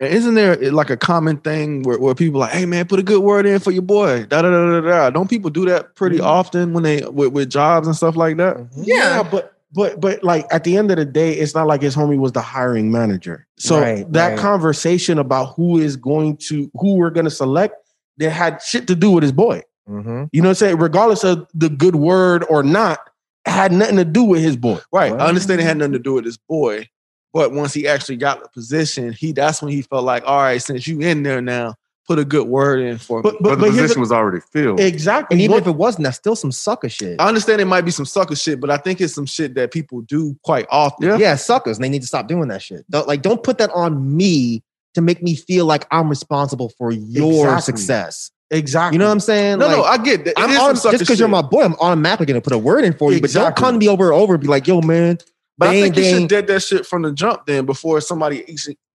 Isn't 0.00 0.34
there 0.34 0.62
eh, 0.62 0.70
like 0.70 0.90
a 0.90 0.96
common 0.96 1.38
thing 1.38 1.82
where, 1.82 1.98
where 1.98 2.14
people 2.14 2.38
like, 2.40 2.52
hey 2.52 2.66
man, 2.66 2.86
put 2.86 3.00
a 3.00 3.02
good 3.02 3.20
word 3.22 3.46
in 3.46 3.58
for 3.58 3.72
your 3.72 3.82
boy? 3.82 4.24
Da 4.26 4.42
da 4.42 4.50
da 4.50 4.80
da 4.80 4.88
da. 4.88 5.10
Don't 5.10 5.28
people 5.28 5.50
do 5.50 5.64
that 5.66 5.96
pretty 5.96 6.18
Mhm. 6.18 6.24
often 6.24 6.72
when 6.72 6.84
they 6.84 7.02
with, 7.02 7.32
with 7.32 7.50
jobs 7.50 7.86
and 7.88 7.96
stuff 7.96 8.14
like 8.16 8.36
that? 8.36 8.56
Yeah. 8.76 9.24
but 9.28 9.54
but 9.72 10.00
but 10.00 10.22
like 10.22 10.46
at 10.52 10.62
the 10.62 10.76
end 10.76 10.92
of 10.92 10.98
the 10.98 11.04
day, 11.04 11.32
it's 11.32 11.52
not 11.54 11.66
like 11.66 11.82
his 11.82 11.96
homie 11.96 12.16
was 12.18 12.30
the 12.32 12.40
hiring 12.40 12.92
manager. 12.92 13.46
So 13.58 13.80
Right, 13.80 14.10
that 14.12 14.28
right. 14.30 14.38
conversation 14.38 15.18
about 15.18 15.54
who 15.56 15.78
is 15.78 15.96
going 15.96 16.36
to 16.48 16.70
who 16.74 16.94
we're 16.94 17.10
gonna 17.10 17.28
select, 17.30 17.74
that 18.18 18.30
had 18.30 18.62
shit 18.62 18.86
to 18.86 18.94
do 18.94 19.10
with 19.10 19.22
his 19.24 19.32
boy. 19.32 19.62
Mm-hmm. 19.88 20.24
You 20.32 20.42
know 20.42 20.48
what 20.48 20.50
I'm 20.50 20.54
saying? 20.54 20.76
Regardless 20.78 21.24
of 21.24 21.48
the 21.54 21.68
good 21.70 21.96
word 21.96 22.44
or 22.48 22.62
not, 22.62 23.00
it 23.00 23.10
had 23.46 23.72
nothing 23.72 23.96
to 23.96 24.04
do 24.04 24.24
with 24.24 24.42
his 24.42 24.56
boy. 24.56 24.78
Right. 24.92 25.12
Well- 25.12 25.20
I 25.22 25.26
understand 25.28 25.60
it 25.60 25.64
had 25.64 25.76
nothing 25.78 25.92
to 25.92 25.98
do 25.98 26.14
with 26.14 26.24
his 26.24 26.36
boy, 26.38 26.88
but 27.32 27.52
once 27.52 27.72
he 27.74 27.86
actually 27.88 28.16
got 28.16 28.42
the 28.42 28.48
position, 28.50 29.12
he 29.12 29.32
that's 29.32 29.62
when 29.62 29.72
he 29.72 29.82
felt 29.82 30.04
like, 30.04 30.22
all 30.26 30.38
right, 30.42 30.62
since 30.62 30.86
you 30.86 31.00
in 31.00 31.22
there 31.22 31.40
now, 31.40 31.74
put 32.06 32.18
a 32.18 32.24
good 32.24 32.48
word 32.48 32.80
in 32.80 32.96
for 32.96 33.18
me. 33.18 33.22
But 33.22 33.34
But, 33.34 33.42
but, 33.42 33.50
the 33.50 33.56
but 33.66 33.70
position 33.70 34.00
was 34.00 34.10
already 34.12 34.40
filled. 34.50 34.80
exactly. 34.80 35.34
And 35.34 35.42
even 35.42 35.52
What- 35.54 35.62
if 35.62 35.66
it 35.68 35.76
wasn't, 35.76 36.04
that's 36.04 36.16
still 36.16 36.36
some 36.36 36.52
sucker 36.52 36.88
shit. 36.88 37.20
I 37.20 37.28
understand 37.28 37.60
it 37.60 37.66
might 37.66 37.82
be 37.84 37.90
some 37.90 38.06
sucker 38.06 38.34
shit, 38.34 38.60
but 38.60 38.70
I 38.70 38.78
think 38.78 39.00
it's 39.00 39.14
some 39.14 39.26
shit 39.26 39.54
that 39.56 39.72
people 39.72 40.00
do 40.02 40.34
quite 40.42 40.66
often. 40.70 41.06
Yeah. 41.06 41.16
yeah, 41.18 41.36
suckers. 41.36 41.76
And 41.76 41.84
they 41.84 41.88
need 41.90 42.00
to 42.00 42.06
stop 42.08 42.26
doing 42.26 42.48
that 42.48 42.62
shit. 42.62 42.84
Don't 42.90 43.06
like 43.06 43.20
don't 43.22 43.42
put 43.42 43.58
that 43.58 43.70
on 43.74 44.16
me 44.16 44.62
to 44.94 45.02
make 45.02 45.22
me 45.22 45.36
feel 45.36 45.66
like 45.66 45.86
I'm 45.90 46.08
responsible 46.08 46.70
for 46.78 46.90
your 46.90 47.44
Exactly. 47.48 47.60
success. 47.76 48.30
Exactly. 48.50 48.94
You 48.94 48.98
know 48.98 49.06
what 49.06 49.12
I'm 49.12 49.20
saying? 49.20 49.58
No, 49.58 49.66
Like, 49.66 49.76
no, 49.76 49.82
I 49.84 49.98
get 49.98 50.24
that. 50.24 50.30
It 50.32 50.38
I'm 50.38 50.50
on, 50.58 50.74
just 50.74 50.98
because 50.98 51.18
you're 51.18 51.28
my 51.28 51.42
boy, 51.42 51.62
I'm 51.62 51.74
automatically 51.74 52.26
gonna 52.26 52.40
put 52.40 52.52
a 52.52 52.58
word 52.58 52.84
in 52.84 52.92
for 52.92 53.12
you. 53.12 53.20
But 53.20 53.30
don't 53.32 53.42
Exactly. 53.42 53.62
come 53.64 53.74
to 53.74 53.78
me 53.78 53.88
over 53.88 54.12
and 54.12 54.20
over 54.20 54.34
and 54.34 54.42
be 54.42 54.48
like, 54.48 54.66
yo, 54.66 54.80
man. 54.80 55.18
But 55.58 55.70
I 55.70 55.72
Dang, 55.74 55.82
think 55.92 55.96
you 55.96 56.04
should 56.04 56.28
dead 56.28 56.46
that 56.46 56.60
shit 56.62 56.86
from 56.86 57.02
the 57.02 57.12
jump 57.12 57.46
then 57.46 57.66
before 57.66 58.00
somebody 58.00 58.44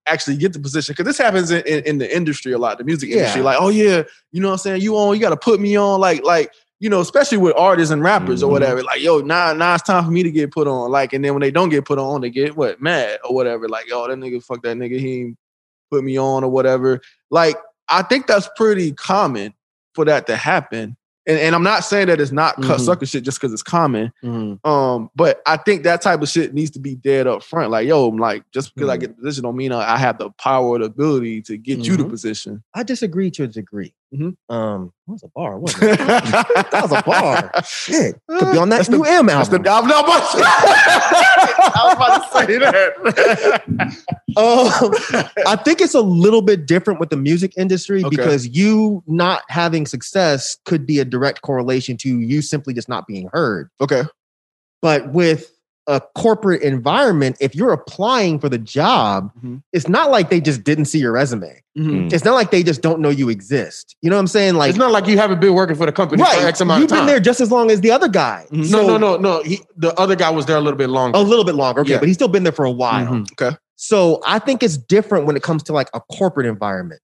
actually- 0.08 0.38
get 0.38 0.54
the 0.54 0.60
position. 0.60 0.94
Because 0.94 1.06
this 1.06 1.18
happens 1.18 1.52
in, 1.52 1.62
in, 1.68 1.84
in 1.84 1.98
the 1.98 2.16
industry 2.16 2.54
a 2.54 2.58
lot, 2.58 2.78
the 2.78 2.84
music 2.86 3.10
Yeah. 3.10 3.18
industry. 3.18 3.42
Like, 3.42 3.58
oh 3.60 3.70
yeah, 3.70 4.04
you 4.32 4.42
know 4.42 4.48
what 4.48 4.54
I'm 4.54 4.58
saying? 4.60 4.82
You 4.82 4.96
on, 4.98 5.14
you 5.16 5.22
gotta 5.22 5.38
put 5.38 5.60
me 5.60 5.76
on, 5.78 6.00
like, 6.00 6.24
like, 6.24 6.52
you 6.80 6.90
know, 6.90 7.00
especially 7.00 7.38
with 7.38 7.54
artists 7.58 7.92
and 7.92 8.02
rappers 8.04 8.44
or 8.44 8.48
Mhm. 8.48 8.52
whatever. 8.52 8.84
Like, 8.84 9.02
yo, 9.02 9.20
now, 9.20 9.54
now 9.54 9.74
it's 9.76 9.84
time 9.84 10.04
for 10.06 10.12
me 10.12 10.24
to 10.24 10.32
get 10.32 10.52
put 10.52 10.68
on. 10.68 10.90
Like, 10.92 11.14
and 11.14 11.24
then 11.24 11.34
when 11.34 11.42
they 11.42 11.52
don't 11.52 11.70
get 11.70 11.86
put 11.86 12.00
on, 12.00 12.20
they 12.22 12.30
get 12.30 12.58
what 12.58 12.82
mad 12.82 13.20
or 13.24 13.34
whatever. 13.36 13.70
Like, 13.70 13.86
oh, 13.94 14.08
that 14.08 14.18
nigga, 14.18 14.44
fuck 14.44 14.62
that 14.64 14.76
nigga, 14.78 15.00
he 15.00 15.36
put 15.92 16.04
me 16.04 16.18
on 16.18 16.44
or 16.44 16.50
whatever. 16.50 17.00
Like, 17.32 17.56
I 17.94 18.02
think 18.04 18.28
that's 18.28 18.50
pretty 18.56 18.92
common 18.92 19.54
for 19.96 20.06
that 20.06 20.28
to 20.28 20.36
happen. 20.36 20.98
And, 21.26 21.40
and 21.40 21.56
I'm 21.56 21.64
not 21.64 21.86
saying 21.86 22.08
that 22.08 22.20
it's 22.20 22.34
not 22.34 22.56
cut 22.62 22.80
Mhm. 22.82 22.86
sucker 22.86 23.06
shit 23.06 23.24
just 23.24 23.40
because 23.40 23.54
it's 23.54 23.64
common. 23.64 24.12
Mhm. 24.26 24.60
Um, 24.68 25.10
but 25.16 25.42
I 25.46 25.56
think 25.56 25.84
that 25.84 26.02
type 26.02 26.22
of 26.22 26.28
shit 26.28 26.54
needs 26.54 26.72
to 26.72 26.80
be 26.80 26.96
dead 26.96 27.28
up 27.28 27.44
front. 27.44 27.72
Like, 27.72 27.88
yo, 27.88 28.10
I'm 28.10 28.18
like, 28.18 28.44
just 28.52 28.76
because 28.76 28.90
I 28.90 28.98
Mhm. 28.98 29.00
get 29.00 29.10
the 29.16 29.22
position 29.24 29.44
don't 29.44 29.56
mean 29.56 29.72
I 29.72 29.94
I 29.94 29.98
have 29.98 30.18
the 30.18 30.32
power 30.32 30.66
or 30.68 30.80
the 30.80 30.86
ability 30.86 31.42
to 31.44 31.56
get 31.58 31.80
you 31.88 31.96
the 31.96 32.04
Mhm. 32.04 32.10
position. 32.10 32.64
I 32.74 32.84
disagree 32.84 33.32
to 33.32 33.44
a 33.44 33.48
degree. 33.48 33.94
Mhm. 34.14 34.36
Um, 34.48 34.94
that 35.08 35.12
was 35.14 35.24
a 35.24 35.28
bar. 35.36 35.58
Wasn't 35.60 35.84
it? 35.84 35.98
that 36.00 36.70
was 36.84 36.92
a 36.92 37.02
bar. 37.02 37.52
Shit, 37.66 38.20
could 38.30 38.52
be 38.52 38.58
on 38.60 38.70
that 38.70 38.78
That's 38.78 38.90
the- 38.90 38.98
new 38.98 39.04
M 39.04 39.26
That's 39.26 39.50
the. 39.50 39.56
I'm 39.58 39.88
not 39.88 40.06
I 40.08 41.82
was 41.86 41.94
about 41.96 42.32
to 42.32 42.48
say 42.48 42.58
that. 42.60 44.04
Um, 44.36 44.92
I 45.46 45.56
think 45.64 45.80
it's 45.80 45.94
a 45.94 46.02
little 46.02 46.42
bit 46.42 46.66
different 46.66 47.00
with 47.00 47.12
the 47.12 47.18
music 47.18 47.54
industry 47.56 48.04
Okay. 48.04 48.16
because 48.16 48.48
you 48.48 49.04
not 49.06 49.44
having 49.48 49.86
success 49.86 50.58
could 50.66 50.88
be 50.88 50.98
a 50.98 51.06
direct 51.06 51.44
correlation 51.44 51.98
to 51.98 52.20
you 52.20 52.42
simply 52.42 52.74
just 52.74 52.90
not 52.90 53.06
being 53.06 53.30
heard. 53.32 53.70
okay. 53.80 54.02
But 54.82 55.14
with 55.14 55.53
a 55.88 56.00
corporate 56.16 56.62
environment, 56.62 57.36
if 57.42 57.56
you're 57.56 57.74
applying 57.74 58.40
for 58.40 58.48
the 58.48 58.58
job, 58.58 59.32
Mhm. 59.44 59.62
it's 59.74 59.88
not 59.90 60.12
like 60.12 60.30
they 60.30 60.40
just 60.40 60.64
didn't 60.64 60.86
see 60.86 61.00
your 61.00 61.12
resume. 61.12 61.62
Mhm. 61.78 62.14
It's 62.14 62.24
not 62.24 62.36
like 62.36 62.52
they 62.52 62.64
just 62.64 62.82
don't 62.82 63.00
know 63.02 63.10
you 63.10 63.28
exist. 63.30 63.96
You 64.02 64.10
know 64.10 64.16
what 64.16 64.22
I'm 64.22 64.28
saying? 64.28 64.56
Like, 64.56 64.70
it's 64.70 64.78
not 64.80 64.92
like 64.92 65.08
you 65.08 65.18
haven't 65.18 65.42
been 65.42 65.54
working 65.54 65.76
for 65.76 65.86
the 65.86 65.92
company 65.92 66.24
for 66.24 66.30
right? 66.30 66.46
X 66.46 66.62
amount 66.62 66.80
You've 66.80 66.86
of 66.86 66.90
time. 66.90 66.98
You've 67.00 67.06
been 67.08 67.14
there 67.14 67.20
just 67.20 67.42
as 67.42 67.52
long 67.52 67.70
as 67.70 67.82
the 67.82 67.92
other 67.92 68.08
guy. 68.08 68.46
Mhm. 68.52 68.58
no, 68.72 68.80
So- 68.80 68.88
no, 68.88 68.98
no, 68.98 69.18
no. 69.18 69.42
He, 69.44 69.60
the 69.76 69.94
other 70.00 70.16
guy 70.16 70.30
was 70.30 70.46
there 70.46 70.56
a 70.56 70.62
little 70.62 70.78
bit 70.78 70.90
longer. 70.90 71.18
A 71.18 71.22
little 71.22 71.44
bit 71.46 71.56
longer, 71.56 71.82
okay, 71.82 71.92
Yeah. 71.92 72.00
but 72.00 72.08
he's 72.08 72.16
still 72.16 72.28
been 72.30 72.44
there 72.44 72.54
for 72.54 72.66
a 72.66 72.72
while. 72.72 73.06
Mhm. 73.08 73.28
Okay. 73.34 73.56
So 73.76 74.22
I 74.26 74.40
think 74.40 74.64
it's 74.64 74.78
different 74.78 75.26
when 75.26 75.36
it 75.36 75.44
comes 75.44 75.64
to 75.64 75.74
like 75.74 75.90
a 75.94 76.00
corporate 76.00 76.46
environment. 76.46 77.02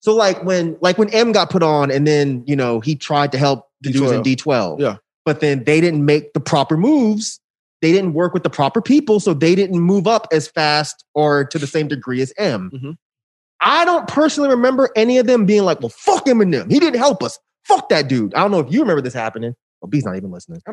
So 0.00 0.14
like 0.14 0.42
when 0.42 0.76
like 0.80 0.96
when 0.96 1.10
M 1.10 1.32
got 1.32 1.50
put 1.50 1.62
on 1.62 1.90
and 1.90 2.06
then 2.06 2.42
you 2.46 2.56
know 2.56 2.80
he 2.80 2.94
tried 2.94 3.30
to 3.32 3.38
help 3.38 3.66
the 3.82 3.92
dudes 3.92 4.10
in 4.12 4.22
D12. 4.22 4.80
Yeah. 4.80 4.96
But 5.26 5.40
then 5.40 5.64
they 5.64 5.80
didn't 5.80 6.04
make 6.06 6.32
the 6.32 6.40
proper 6.40 6.76
moves. 6.76 7.38
They 7.82 7.92
didn't 7.92 8.14
work 8.14 8.32
with 8.32 8.44
the 8.44 8.50
proper 8.50 8.80
people, 8.80 9.20
so 9.20 9.34
they 9.34 9.54
didn't 9.54 9.78
move 9.80 10.06
up 10.06 10.28
as 10.32 10.48
fast 10.48 11.04
or 11.14 11.44
to 11.44 11.58
the 11.58 11.66
same 11.66 11.88
degree 11.88 12.22
as 12.22 12.32
M. 12.38 12.70
Mhm. 12.72 12.96
I 13.60 13.84
don't 13.84 14.08
personally 14.08 14.48
remember 14.50 14.88
any 14.96 15.18
of 15.18 15.26
them 15.26 15.44
being 15.46 15.64
like, 15.64 15.80
well, 15.80 15.88
fuck 15.90 16.24
Eminem. 16.26 16.70
He 16.70 16.78
didn't 16.80 16.98
help 16.98 17.22
us. 17.22 17.38
Fuck 17.64 17.88
that 17.90 18.08
dude. 18.08 18.34
I 18.34 18.40
don't 18.40 18.50
know 18.50 18.60
if 18.60 18.72
you 18.72 18.80
remember 18.80 19.02
this 19.02 19.14
happening. 19.14 19.54
Well, 19.80 19.88
B's 19.88 20.04
not 20.04 20.16
even 20.16 20.30
listening. 20.30 20.60
I 20.68 20.72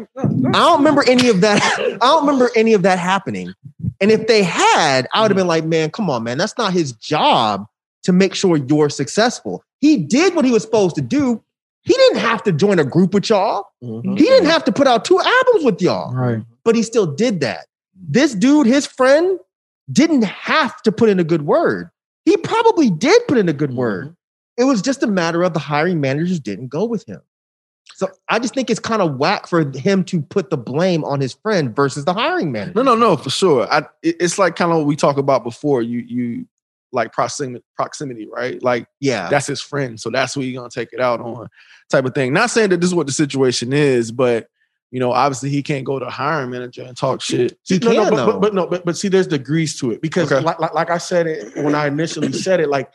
don't 0.51 0.77
remember 0.77 1.03
any 1.07 1.29
of 1.29 1.41
that. 1.41 1.61
I 1.79 1.97
don't 1.97 2.25
remember 2.25 2.49
any 2.55 2.73
of 2.73 2.83
that 2.83 2.99
happening. 2.99 3.53
And 3.99 4.11
if 4.11 4.27
they 4.27 4.43
had, 4.43 5.07
I 5.13 5.21
would 5.21 5.31
have 5.31 5.35
been 5.37 5.47
like, 5.47 5.65
man, 5.65 5.89
come 5.91 6.09
on, 6.09 6.23
man. 6.23 6.37
That's 6.37 6.57
not 6.57 6.73
his 6.73 6.91
job 6.93 7.65
to 8.03 8.11
make 8.13 8.33
sure 8.35 8.55
you're 8.57 8.89
successful. 8.89 9.63
He 9.79 9.97
did 9.97 10.35
what 10.35 10.45
he 10.45 10.51
was 10.51 10.61
supposed 10.63 10.95
to 10.95 11.01
do. 11.01 11.43
He 11.81 11.93
didn't 11.93 12.19
have 12.19 12.43
to 12.43 12.51
join 12.51 12.77
a 12.77 12.83
group 12.83 13.13
with 13.13 13.29
y'all. 13.29 13.65
Mm-hmm. 13.83 14.15
He 14.15 14.23
didn't 14.25 14.49
have 14.49 14.63
to 14.65 14.71
put 14.71 14.85
out 14.87 15.05
two 15.05 15.19
albums 15.19 15.63
with 15.65 15.81
y'all, 15.81 16.13
Right. 16.13 16.43
But 16.63 16.75
he 16.75 16.83
still 16.83 17.05
did 17.05 17.41
that. 17.41 17.65
This 17.95 18.33
dude, 18.33 18.67
his 18.67 18.85
friend, 18.85 19.39
didn't 19.91 20.23
have 20.23 20.81
to 20.83 20.91
put 20.91 21.09
in 21.09 21.19
a 21.19 21.23
good 21.23 21.43
word. 21.43 21.89
He 22.25 22.37
probably 22.37 22.89
did 22.89 23.21
put 23.27 23.37
in 23.37 23.49
a 23.49 23.53
good 23.53 23.73
word. 23.73 24.05
Mm-hmm. 24.05 24.13
It 24.61 24.63
was 24.65 24.81
just 24.81 25.03
a 25.03 25.07
matter 25.07 25.43
of 25.43 25.53
the 25.53 25.59
hiring 25.59 26.01
managers 26.01 26.39
didn't 26.39 26.67
go 26.67 26.85
with 26.85 27.05
him. 27.05 27.21
So 27.95 28.09
I 28.27 28.39
just 28.39 28.53
think 28.53 28.69
it's 28.69 28.79
kind 28.79 29.01
of 29.01 29.17
whack 29.17 29.47
for 29.47 29.71
him 29.75 30.03
to 30.05 30.21
put 30.21 30.49
the 30.49 30.57
blame 30.57 31.03
on 31.03 31.19
his 31.19 31.33
friend 31.33 31.75
versus 31.75 32.05
the 32.05 32.13
hiring 32.13 32.51
manager. 32.51 32.73
No, 32.75 32.83
no, 32.83 32.95
no, 32.95 33.17
for 33.17 33.29
sure. 33.29 33.67
I, 33.71 33.83
it's 34.03 34.37
like 34.37 34.55
kind 34.55 34.71
of 34.71 34.77
what 34.77 34.85
we 34.85 34.95
talked 34.95 35.19
about 35.19 35.43
before. 35.43 35.81
You, 35.81 35.99
you 35.99 36.45
like 36.91 37.13
proximity, 37.13 37.63
proximity, 37.75 38.27
right? 38.27 38.61
Like 38.61 38.87
Yeah. 38.99 39.29
that's 39.29 39.47
his 39.47 39.61
friend, 39.61 39.99
so 39.99 40.09
that's 40.09 40.33
who 40.33 40.41
you're 40.41 40.59
gonna 40.59 40.69
take 40.69 40.93
it 40.93 40.99
out 40.99 41.19
on, 41.19 41.47
type 41.89 42.05
of 42.05 42.13
thing. 42.13 42.33
Not 42.33 42.51
saying 42.51 42.69
that 42.69 42.81
this 42.81 42.89
is 42.89 42.95
what 42.95 43.07
the 43.07 43.13
situation 43.13 43.73
is, 43.73 44.11
but 44.11 44.47
you 44.91 44.99
know, 44.99 45.11
obviously 45.11 45.49
he 45.49 45.61
can't 45.61 45.85
go 45.85 45.99
to 45.99 46.09
hiring 46.09 46.49
manager 46.49 46.83
and 46.83 46.95
talk 46.97 47.21
shit. 47.21 47.57
He 47.65 47.77
no, 47.79 47.91
no, 47.91 48.09
but, 48.09 48.25
but, 48.25 48.41
but 48.41 48.53
no, 48.53 48.65
but, 48.67 48.85
but 48.85 48.97
see, 48.97 49.07
there's 49.07 49.27
degrees 49.27 49.79
to 49.79 49.91
it 49.91 50.01
because, 50.01 50.31
Okay. 50.31 50.43
like, 50.43 50.59
like, 50.59 50.73
like 50.73 50.89
I 50.89 50.97
said 50.97 51.27
it 51.27 51.55
when 51.63 51.75
I 51.75 51.87
initially 51.87 52.31
said 52.33 52.59
it, 52.59 52.69
like 52.69 52.91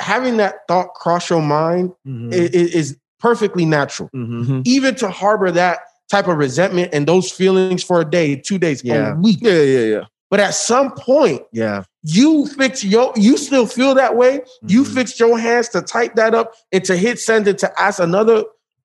having 0.00 0.36
that 0.36 0.60
thought 0.68 0.94
cross 0.94 1.28
your 1.30 1.42
mind 1.42 1.92
Mhm. 2.06 2.32
i- 2.32 2.36
i- 2.36 2.70
is 2.76 2.96
perfectly 3.20 3.64
natural. 3.64 4.08
Mhm. 4.14 4.62
Even 4.64 4.94
to 4.96 5.08
harbor 5.10 5.50
that 5.50 5.80
type 6.10 6.28
of 6.28 6.36
resentment 6.38 6.90
and 6.92 7.06
those 7.06 7.30
feelings 7.30 7.82
for 7.82 8.00
a 8.00 8.04
day, 8.04 8.36
two 8.36 8.58
days, 8.58 8.82
Yeah. 8.84 9.12
a 9.12 9.16
week. 9.16 9.38
Yeah, 9.40 9.60
yeah, 9.62 9.80
yeah. 9.80 10.04
But 10.30 10.40
at 10.40 10.54
some 10.54 10.92
point, 10.92 11.42
Yeah. 11.52 11.82
you 12.02 12.46
fix 12.46 12.84
your, 12.84 13.12
you 13.16 13.36
still 13.38 13.66
feel 13.66 13.94
that 13.94 14.14
way. 14.16 14.42
You 14.66 14.82
Mhm. 14.84 14.94
fixed 14.94 15.18
your 15.18 15.38
hands 15.38 15.68
to 15.70 15.80
type 15.82 16.14
that 16.16 16.34
up 16.34 16.52
and 16.70 16.84
to 16.84 16.96
hit 16.96 17.18
send 17.18 17.48
and 17.48 17.58
to 17.58 17.80
ask 17.80 17.98
another 17.98 18.44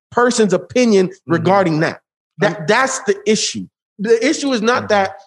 person's 0.09 0.53
opinion 0.53 1.11
regarding 1.27 1.79
that. 1.81 1.99
That 2.39 2.67
that's 2.67 2.99
the 3.03 3.15
issue. 3.29 3.67
The 3.99 4.25
issue 4.27 4.51
is 4.53 4.61
not 4.61 4.83
Mhm. 4.83 4.87
that 4.89 5.21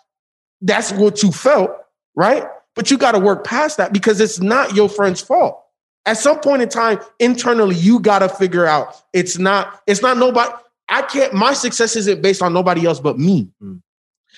that's 0.61 0.93
what 0.93 1.23
you 1.23 1.31
felt, 1.33 1.71
right? 2.15 2.45
But 2.75 2.91
you 2.91 2.99
got 2.99 3.13
to 3.13 3.19
work 3.19 3.45
past 3.45 3.77
that 3.79 3.93
because 3.93 4.21
it's 4.21 4.41
not 4.41 4.75
your 4.75 4.89
friend's 4.89 5.21
fault. 5.21 5.63
At 6.05 6.19
some 6.19 6.39
point 6.41 6.63
in 6.63 6.69
time, 6.69 7.01
internally, 7.19 7.75
you 7.77 8.01
got 8.01 8.21
to 8.21 8.29
figure 8.29 8.67
out 8.67 8.95
it's 9.13 9.39
not, 9.39 9.81
it's 9.87 10.03
not 10.03 10.17
nobody. 10.19 10.51
I 10.89 11.03
can't, 11.03 11.33
my 11.33 11.53
success 11.53 11.97
isn't 11.97 12.23
based 12.23 12.43
on 12.43 12.53
nobody 12.53 12.87
else 12.87 13.01
but 13.01 13.19
me. 13.19 13.49
Mm. 13.63 13.81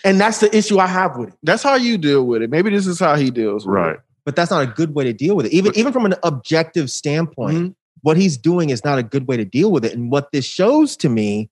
And 0.05 0.21
that's 0.21 0.39
the 0.39 0.55
issue 0.57 0.79
I 0.79 0.87
have 0.87 1.17
with 1.17 1.31
it. 1.31 1.35
That's 1.43 1.63
how 1.63 1.75
you 1.75 1.99
deal 1.99 2.25
with 2.27 2.43
it. 2.43 2.51
Maybe 2.51 2.71
this 2.71 2.87
is 2.87 2.99
how 3.01 3.17
he 3.17 3.31
deals 3.31 3.67
with 3.67 3.75
Right. 3.75 3.95
it. 3.97 4.01
But 4.25 4.37
that's 4.37 4.51
not 4.51 4.63
a 4.63 4.67
good 4.67 4.95
way 4.95 5.05
to 5.05 5.13
deal 5.13 5.35
with 5.37 5.47
it. 5.47 5.53
Even 5.53 5.77
even 5.77 5.93
from 5.93 6.07
an 6.07 6.15
objective 6.23 6.91
standpoint, 6.91 7.59
Mhm. 7.59 7.75
what 8.03 8.17
he's 8.17 8.37
doing 8.39 8.71
is 8.71 8.85
not 8.85 8.99
a 8.99 9.03
good 9.03 9.27
way 9.27 9.37
to 9.37 9.45
deal 9.45 9.71
with 9.71 9.85
it. 9.85 9.93
And 9.95 10.11
what 10.11 10.33
this 10.33 10.45
shows 10.45 10.97
to 10.99 11.09
me, 11.09 11.51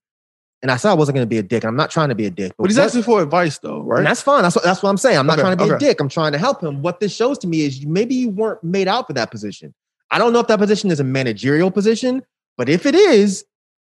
and 0.66 0.72
I 0.72 0.78
said 0.78 0.90
I 0.90 0.94
wasn't 0.94 1.14
going 1.14 1.24
to 1.24 1.28
be 1.28 1.38
a 1.38 1.44
dick. 1.44 1.64
I'm 1.64 1.76
not 1.76 1.92
trying 1.92 2.08
to 2.08 2.16
be 2.16 2.26
a 2.26 2.30
dick. 2.30 2.52
But 2.58 2.68
he's 2.68 2.76
what- 2.76 2.86
asking 2.86 3.04
for 3.04 3.22
advice 3.22 3.58
though, 3.58 3.82
right? 3.82 3.98
And 3.98 4.06
that's 4.08 4.20
fine. 4.20 4.42
That's 4.42 4.56
what 4.56 4.64
that's 4.64 4.82
what 4.82 4.90
I'm 4.90 4.96
saying. 4.96 5.16
I'm 5.16 5.24
not 5.24 5.34
Okay, 5.34 5.42
trying 5.42 5.56
to 5.56 5.64
be 5.64 5.70
a 5.70 5.78
dick. 5.78 6.00
I'm 6.00 6.08
trying 6.08 6.32
to 6.32 6.38
help 6.38 6.60
him. 6.60 6.82
What 6.82 6.98
this 6.98 7.14
shows 7.14 7.38
to 7.38 7.46
me 7.46 7.60
is 7.60 7.86
maybe 7.86 8.16
you 8.16 8.30
weren't 8.30 8.64
made 8.64 8.88
out 8.88 9.06
for 9.06 9.12
that 9.12 9.30
position. 9.30 9.72
I 10.10 10.18
don't 10.18 10.32
know 10.32 10.40
if 10.40 10.48
that 10.48 10.58
position 10.58 10.90
is 10.90 10.98
a 10.98 11.04
managerial 11.04 11.70
position, 11.70 12.24
but 12.56 12.68
if 12.68 12.84
it 12.84 12.96
is, 12.96 13.44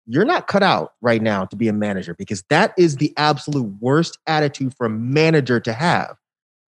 you're 0.06 0.24
not 0.24 0.46
cut 0.46 0.62
out 0.62 0.94
right 1.02 1.20
now 1.20 1.44
to 1.44 1.56
be 1.56 1.68
a 1.68 1.74
manager 1.74 2.14
because 2.18 2.42
that 2.48 2.72
is 2.78 2.96
the 2.96 3.12
absolute 3.18 3.70
worst 3.80 4.18
attitude 4.26 4.74
for 4.74 4.86
a 4.86 4.90
manager 4.90 5.60
to 5.60 5.74
have. 5.74 6.16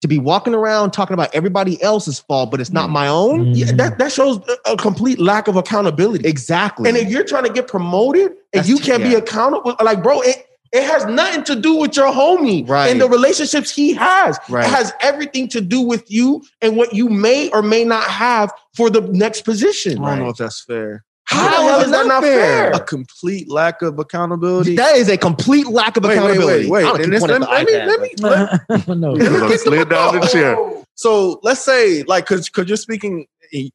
To 0.05 0.07
be 0.07 0.19
walking 0.19 0.53
around 0.53 0.91
talking 0.91 1.15
about 1.15 1.33
everybody 1.33 1.81
else's 1.81 2.19
fault, 2.19 2.51
but 2.51 2.61
it's 2.61 2.71
not 2.71 2.89
Mm. 2.89 2.93
my 2.93 3.07
own. 3.07 3.55
Yeah, 3.55 3.71
that, 3.71 3.97
that 3.97 4.11
shows 4.11 4.37
a- 4.67 4.73
a 4.73 4.77
complete 4.77 5.19
lack 5.19 5.47
of 5.47 5.55
accountability. 5.55 6.29
Exactly. 6.29 6.87
And 6.87 6.95
if 6.95 7.09
you're 7.09 7.23
trying 7.23 7.45
to 7.45 7.49
get 7.51 7.67
promoted 7.67 8.25
and 8.27 8.35
That's- 8.53 8.69
you 8.69 8.77
can't 8.77 9.01
be 9.01 9.09
yeah. 9.09 9.17
accountable, 9.17 9.75
like, 9.83 10.03
bro, 10.03 10.21
it, 10.21 10.45
it 10.71 10.83
has 10.83 11.05
nothing 11.07 11.43
to 11.45 11.55
do 11.55 11.73
with 11.77 11.95
your 11.97 12.13
homie 12.13 12.69
Right. 12.69 12.91
and 12.91 13.01
the 13.01 13.09
relationships 13.09 13.71
he 13.71 13.93
has. 13.95 14.37
Right. 14.47 14.63
It 14.63 14.69
has 14.69 14.93
everything 15.01 15.47
to 15.49 15.59
do 15.61 15.81
with 15.81 16.03
you 16.11 16.43
and 16.61 16.77
what 16.77 16.93
you 16.93 17.09
may 17.09 17.49
or 17.49 17.63
may 17.63 17.83
not 17.83 18.03
have 18.03 18.51
for 18.75 18.91
the 18.91 19.01
next 19.01 19.41
position. 19.41 20.03
I 20.03 20.09
don't 20.11 20.19
know 20.19 20.29
if 20.29 20.37
that's 20.37 20.61
fair. 20.61 21.03
How 21.27 21.49
the 21.49 21.55
hell 21.69 21.81
is 21.81 21.91
that 21.91 22.05
not 22.07 22.23
fair? 22.23 22.71
A 22.71 22.79
complete 22.79 23.49
lack 23.49 23.81
of 23.81 23.97
accountability. 23.99 24.75
that 24.75 24.95
is 24.95 25.09
a 25.09 25.17
complete 25.17 25.67
lack 25.67 25.97
of 25.97 26.03
Wait, 26.03 26.09
wait, 26.09 26.17
accountability. 26.17 26.69
wait, 26.69 26.85
I 26.85 26.91
wait. 26.91 26.91
don't 26.91 26.95
And 26.95 27.03
keep 27.05 27.11
this- 27.11 27.19
pointing 27.21 27.41
let, 27.41 27.65
me, 27.65 27.73
let 27.73 27.99
me, 28.01 28.09
iPad, 28.15 28.59
let 28.69 28.87
me, 28.87 28.95
no. 28.95 29.13
Because 29.15 29.33
I 29.41 29.47
Get 29.47 29.49
the 29.49 29.57
slid 29.57 29.89
down 29.89 30.19
the 30.19 30.27
chair. 30.27 30.57
So 30.95 31.39
let's 31.43 31.61
say, 31.61 32.03
like, 32.03 32.25
because 32.25 32.47
because 32.49 32.67
you're 32.69 32.77
speaking 32.77 33.25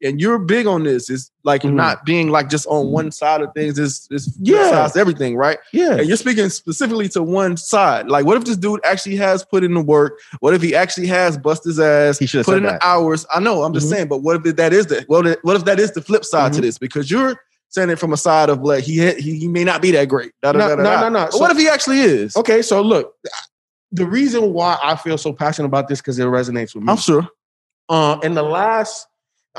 and 0.02 0.20
you're 0.20 0.38
big 0.38 0.66
on 0.66 0.84
this, 0.84 1.08
It's 1.10 1.30
like 1.44 1.62
Mhm. 1.62 1.72
not 1.74 2.04
being 2.04 2.28
like 2.30 2.48
just 2.50 2.66
on 2.66 2.90
one 2.90 3.10
side 3.10 3.40
of 3.40 3.52
things. 3.54 3.78
It's 3.78 4.06
it's 4.10 4.28
Yeah. 4.40 4.88
everything, 4.96 5.36
right? 5.36 5.58
Yeah. 5.72 5.94
And 5.96 6.06
you're 6.06 6.16
speaking 6.16 6.48
specifically 6.50 7.08
to 7.10 7.22
one 7.22 7.56
side. 7.56 8.08
Like, 8.08 8.26
what 8.26 8.36
if 8.36 8.44
this 8.44 8.56
dude 8.56 8.80
actually 8.84 9.16
has 9.16 9.44
put 9.44 9.64
in 9.64 9.74
the 9.74 9.80
work? 9.80 10.18
What 10.40 10.54
if 10.54 10.62
he 10.62 10.74
actually 10.74 11.06
has 11.08 11.38
bust 11.38 11.64
his 11.64 11.80
ass? 11.80 12.18
He 12.18 12.26
should 12.26 12.44
put 12.44 12.58
in 12.58 12.64
that. 12.64 12.80
the 12.80 12.86
hours. 12.86 13.24
I 13.34 13.40
know. 13.40 13.62
I'm 13.62 13.72
just 13.72 13.86
Mhm. 13.86 13.90
saying. 13.90 14.08
But 14.08 14.18
what 14.18 14.44
if 14.46 14.56
that 14.56 14.72
is 14.72 14.86
the 14.86 15.04
well? 15.08 15.22
What 15.42 15.56
if 15.56 15.64
that 15.64 15.80
is 15.80 15.92
the 15.92 16.02
flip 16.02 16.24
side 16.24 16.52
to 16.54 16.58
Mhm. 16.58 16.62
this? 16.62 16.78
Because 16.78 17.10
you're 17.10 17.36
saying 17.68 17.88
it 17.90 17.98
from 17.98 18.12
a 18.12 18.16
side 18.16 18.48
of 18.50 18.60
like 18.62 18.84
he 18.84 18.94
he, 19.14 19.38
he 19.38 19.48
may 19.48 19.64
not 19.64 19.80
be 19.80 19.90
that 19.92 20.08
great. 20.08 20.32
Da, 20.42 20.52
da, 20.52 20.58
No, 20.58 20.68
da, 20.76 20.82
no, 20.82 21.00
no, 21.00 21.08
no. 21.24 21.30
So- 21.30 21.38
what 21.38 21.50
if 21.50 21.56
he 21.56 21.68
actually 21.68 22.00
is? 22.00 22.36
Okay, 22.36 22.62
so 22.62 22.80
look, 22.82 23.14
the 23.92 24.04
reason 24.06 24.52
why 24.52 24.76
I 24.82 24.94
feel 24.96 25.16
so 25.18 25.32
passionate 25.32 25.66
about 25.66 25.88
this 25.88 26.00
because 26.00 26.18
it 26.18 26.24
resonates 26.24 26.74
with 26.74 26.84
me. 26.84 26.90
I'm 26.92 26.96
sure. 26.98 27.26
uh, 27.88 28.18
in 28.22 28.34
the 28.34 28.42
last, 28.42 29.08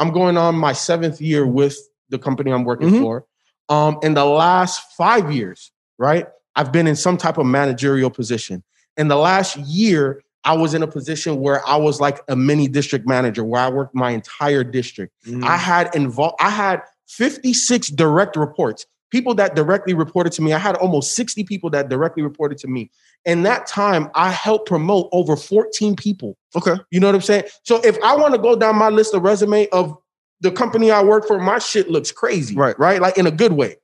I'm 0.01 0.09
going 0.11 0.35
on 0.35 0.55
my 0.55 0.73
seventh 0.73 1.21
year 1.21 1.45
with 1.45 1.77
the 2.09 2.17
company 2.17 2.51
I'm 2.51 2.63
working 2.63 2.89
Mhm. 2.89 3.01
for. 3.01 3.25
Um, 3.69 3.99
in 4.01 4.15
the 4.15 4.25
last 4.25 4.81
five 4.97 5.31
years, 5.31 5.71
right, 5.99 6.25
I've 6.55 6.71
been 6.71 6.87
in 6.87 6.95
some 6.95 7.17
type 7.17 7.37
of 7.37 7.45
managerial 7.45 8.09
position. 8.09 8.63
In 8.97 9.09
the 9.09 9.15
last 9.15 9.55
year, 9.57 10.23
I 10.43 10.57
was 10.57 10.73
in 10.73 10.81
a 10.81 10.87
position 10.87 11.39
where 11.39 11.65
I 11.67 11.75
was 11.75 12.01
like 12.01 12.19
a 12.27 12.35
mini 12.35 12.67
district 12.67 13.07
manager, 13.07 13.43
where 13.43 13.61
I 13.61 13.69
worked 13.69 13.93
my 13.93 14.09
entire 14.09 14.63
district. 14.63 15.13
Mm-hmm. 15.27 15.43
I 15.43 15.55
had 15.55 15.93
involved. 15.93 16.35
I 16.39 16.49
had 16.49 16.81
56 17.07 17.89
direct 17.89 18.35
reports, 18.35 18.87
people 19.11 19.35
that 19.35 19.55
directly 19.55 19.93
reported 19.93 20.33
to 20.33 20.41
me. 20.41 20.51
I 20.51 20.57
had 20.57 20.75
almost 20.77 21.13
60 21.15 21.43
people 21.43 21.69
that 21.69 21.89
directly 21.89 22.23
reported 22.23 22.57
to 22.59 22.67
me. 22.67 22.89
In 23.26 23.43
that 23.43 23.68
time, 23.68 24.10
I 24.15 24.31
helped 24.31 24.68
promote 24.68 25.10
over 25.11 25.35
14 25.35 25.95
people. 25.95 26.38
okay. 26.56 26.76
You 26.89 26.99
know 26.99 27.07
what 27.07 27.15
I'm 27.15 27.22
saying? 27.22 27.43
So 27.64 27.80
if 27.84 27.98
I 28.03 28.15
want 28.15 28.34
to 28.34 28.39
go 28.41 28.56
down 28.56 28.76
my 28.77 28.89
list 28.89 29.14
of 29.14 29.22
resume 29.22 29.68
of 29.69 29.95
the 30.41 30.52
company 30.52 30.89
I 30.91 31.03
work 31.03 31.27
for, 31.27 31.39
my 31.39 31.60
shit 31.60 31.89
looks 31.89 32.11
crazy. 32.11 32.56
Right. 32.56 32.77
Right. 32.80 32.99
Like 32.99 33.18
in 33.18 33.27
a 33.27 33.31
good 33.31 33.53
way. 33.53 33.76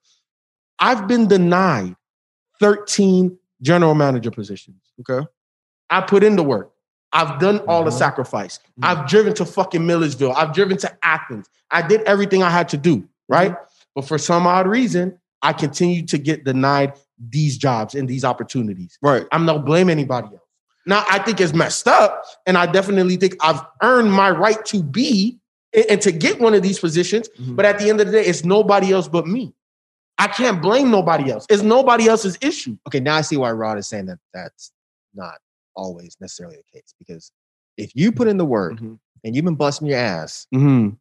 I've 0.79 1.07
been 1.07 1.27
denied 1.27 1.95
13 2.59 3.37
general 3.61 3.93
manager 3.95 4.31
positions. 4.31 4.81
Okay. 5.01 5.25
I 5.89 6.01
put 6.01 6.23
in 6.23 6.35
the 6.35 6.43
work. 6.43 6.71
I've 7.13 7.39
done 7.39 7.59
all 7.67 7.83
the 7.83 7.91
Mhm. 7.91 7.97
sacrifice. 7.97 8.59
I've 8.81 9.07
driven 9.07 9.33
to 9.35 9.45
fucking 9.45 9.85
Millersville. 9.85 10.33
I've 10.33 10.53
driven 10.53 10.77
to 10.77 10.97
Athens. 11.03 11.47
I 11.71 11.81
did 11.81 12.01
everything 12.01 12.43
I 12.43 12.49
had 12.49 12.69
to 12.69 12.77
do. 12.77 13.07
Right. 13.29 13.55
But 13.95 14.05
for 14.05 14.17
some 14.17 14.45
odd 14.45 14.67
reason, 14.67 15.17
I 15.41 15.53
continue 15.53 16.05
to 16.07 16.17
get 16.17 16.43
denied 16.43 16.93
these 17.29 17.57
jobs 17.57 17.95
and 17.95 18.07
these 18.07 18.23
opportunities. 18.23 18.97
Right. 19.01 19.25
I'm 19.31 19.45
not 19.45 19.65
blame 19.65 19.89
anybody 19.89 20.27
else. 20.27 20.41
Now 20.85 21.03
I 21.09 21.19
think 21.19 21.41
it's 21.41 21.53
messed 21.53 21.87
up, 21.87 22.23
and 22.45 22.57
I 22.57 22.65
definitely 22.65 23.17
think 23.17 23.35
I've 23.41 23.61
earned 23.81 24.11
my 24.11 24.29
right 24.29 24.63
to 24.65 24.81
be 24.83 25.39
and, 25.73 25.85
and 25.89 26.01
to 26.01 26.11
get 26.11 26.39
one 26.39 26.53
of 26.53 26.61
these 26.63 26.79
positions. 26.79 27.27
Mhm. 27.39 27.55
But 27.55 27.65
at 27.65 27.79
the 27.79 27.89
end 27.89 27.99
of 27.99 28.07
the 28.07 28.13
day, 28.13 28.25
it's 28.25 28.45
nobody 28.45 28.91
else 28.93 29.07
but 29.07 29.27
me. 29.27 29.53
I 30.17 30.27
can't 30.27 30.61
blame 30.61 30.89
nobody 30.89 31.29
else. 31.31 31.45
It's 31.49 31.61
nobody 31.61 32.07
else's 32.07 32.37
issue. 32.41 32.77
Okay, 32.87 32.99
now 32.99 33.15
I 33.17 33.21
see 33.21 33.37
why 33.37 33.51
Rod 33.51 33.77
is 33.77 33.87
saying 33.87 34.05
that 34.07 34.17
that's 34.33 34.71
not 35.13 35.35
always 35.75 36.15
necessarily 36.21 36.55
the 36.55 36.79
case. 36.79 36.93
Because 36.97 37.31
if 37.77 37.91
you 37.93 38.11
put 38.11 38.27
in 38.27 38.37
the 38.37 38.45
work 38.45 38.79
Mhm. 38.79 38.97
and 39.23 39.35
you've 39.35 39.45
been 39.45 39.55
busting 39.55 39.87
your 39.87 39.97
ass, 39.99 40.47
Mhm. 40.55 40.97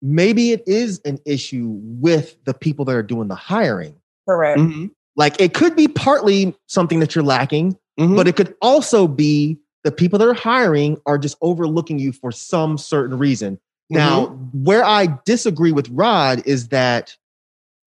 maybe 0.00 0.52
it 0.52 0.62
is 0.66 1.00
an 1.04 1.18
issue 1.26 1.78
with 1.82 2.36
the 2.44 2.54
people 2.54 2.84
that 2.86 2.94
are 2.94 3.02
doing 3.02 3.28
the 3.28 3.34
hiring. 3.34 3.96
Correct. 4.28 4.60
Mhm. 4.60 4.90
Like 5.16 5.40
it 5.40 5.54
could 5.54 5.76
be 5.76 5.88
partly 5.88 6.56
something 6.68 7.00
that 7.00 7.14
you're 7.14 7.24
lacking, 7.24 7.76
Mhm. 7.98 8.16
but 8.16 8.26
it 8.28 8.36
could 8.36 8.54
also 8.62 9.06
be 9.06 9.58
the 9.84 9.92
people 9.92 10.18
that 10.18 10.28
are 10.28 10.34
hiring 10.34 10.96
are 11.06 11.18
just 11.18 11.36
overlooking 11.42 11.98
you 11.98 12.12
for 12.12 12.30
some 12.32 12.78
certain 12.78 13.18
reason. 13.18 13.58
Now, 13.90 14.26
where 14.54 14.84
I 14.84 15.18
disagree 15.26 15.72
with 15.72 15.88
Rod 15.90 16.42
is 16.46 16.68
that 16.68 17.14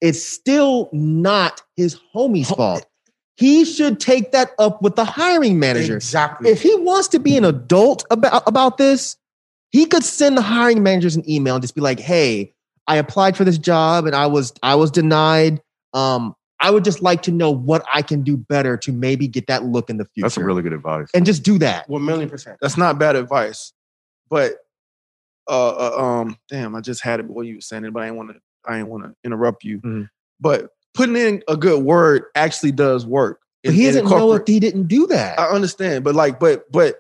it's 0.02 0.22
still 0.22 0.90
not 0.92 1.62
his 1.78 1.98
homie's 2.14 2.50
fault. 2.50 2.86
He 3.38 3.64
should 3.64 4.00
take 4.02 4.34
that 4.34 4.52
up 4.60 4.82
with 4.82 4.96
the 4.98 5.06
hiring 5.06 5.58
manager. 5.58 5.96
Exactly. 5.96 6.50
If 6.50 6.62
he 6.62 6.76
wants 6.76 7.08
to 7.10 7.20
be 7.20 7.38
an 7.38 7.46
adult 7.46 8.06
about, 8.12 8.44
about 8.46 8.78
this, 8.78 9.16
he 9.72 9.86
could 9.86 10.04
send 10.04 10.38
the 10.38 10.42
hiring 10.42 10.84
managers 10.84 11.16
an 11.16 11.30
email 11.30 11.56
and 11.56 11.62
just 11.62 11.76
be 11.76 11.82
like, 11.82 12.00
"Hey, 12.00 12.54
I 12.88 12.98
applied 12.98 13.38
for 13.38 13.44
this 13.46 13.58
job 13.58 14.06
and 14.06 14.16
I 14.16 14.28
was 14.28 14.54
I 14.64 14.76
was 14.76 14.92
denied. 14.92 15.62
Um, 15.94 16.36
I 16.66 16.72
would 16.72 16.84
just 16.84 17.02
like 17.02 17.22
to 17.24 17.32
know 17.32 17.52
what 17.52 17.86
I 17.94 18.02
can 18.02 18.24
do 18.24 18.38
better 18.38 18.76
to 18.78 18.92
maybe 18.92 19.28
get 19.28 19.46
that 19.48 19.64
look 19.64 19.90
in 19.90 19.98
the 19.98 20.06
future." 20.06 20.26
That's 20.26 20.36
some 20.36 20.44
really 20.46 20.64
good 20.64 20.74
advice. 20.74 21.10
and 21.14 21.26
just 21.26 21.44
do 21.44 21.60
that. 21.60 21.88
Well, 21.88 22.00
One 22.00 22.06
million 22.06 22.30
percent. 22.30 22.58
That's 22.62 22.78
not 22.78 22.98
bad 22.98 23.16
advice, 23.16 23.72
but 24.30 24.56
uh, 25.48 25.70
uh 25.70 26.04
um, 26.04 26.38
damn, 26.50 26.76
I 26.76 26.82
just 26.82 27.04
had 27.04 27.20
it 27.20 27.28
while 27.28 27.46
you 27.46 27.56
were 27.56 27.62
saying 27.62 27.86
it, 27.86 27.94
but 27.94 28.02
I 28.02 28.06
didn't 28.06 28.18
want 28.18 28.30
to. 28.32 28.36
I 28.68 28.78
didn't 28.78 28.90
want 28.90 29.04
to 29.04 29.16
interrupt 29.24 29.64
you. 29.64 29.80
Mhm. 29.82 30.10
But 30.40 30.70
putting 30.96 31.16
in 31.16 31.44
a 31.48 31.56
good 31.56 31.84
word 31.84 32.24
actually 32.34 32.72
does 32.72 33.06
work. 33.06 33.42
But 33.64 33.70
in- 33.70 33.76
he 33.76 33.88
in 33.88 33.94
the 33.94 34.02
doesn't 34.02 34.18
know 34.18 34.34
if 34.34 34.48
he 34.48 34.60
didn't 34.60 34.88
do 34.88 35.06
that. 35.08 35.40
I 35.40 35.50
understand, 35.50 36.04
but 36.04 36.16
like, 36.16 36.40
but 36.40 36.72
but 36.72 36.96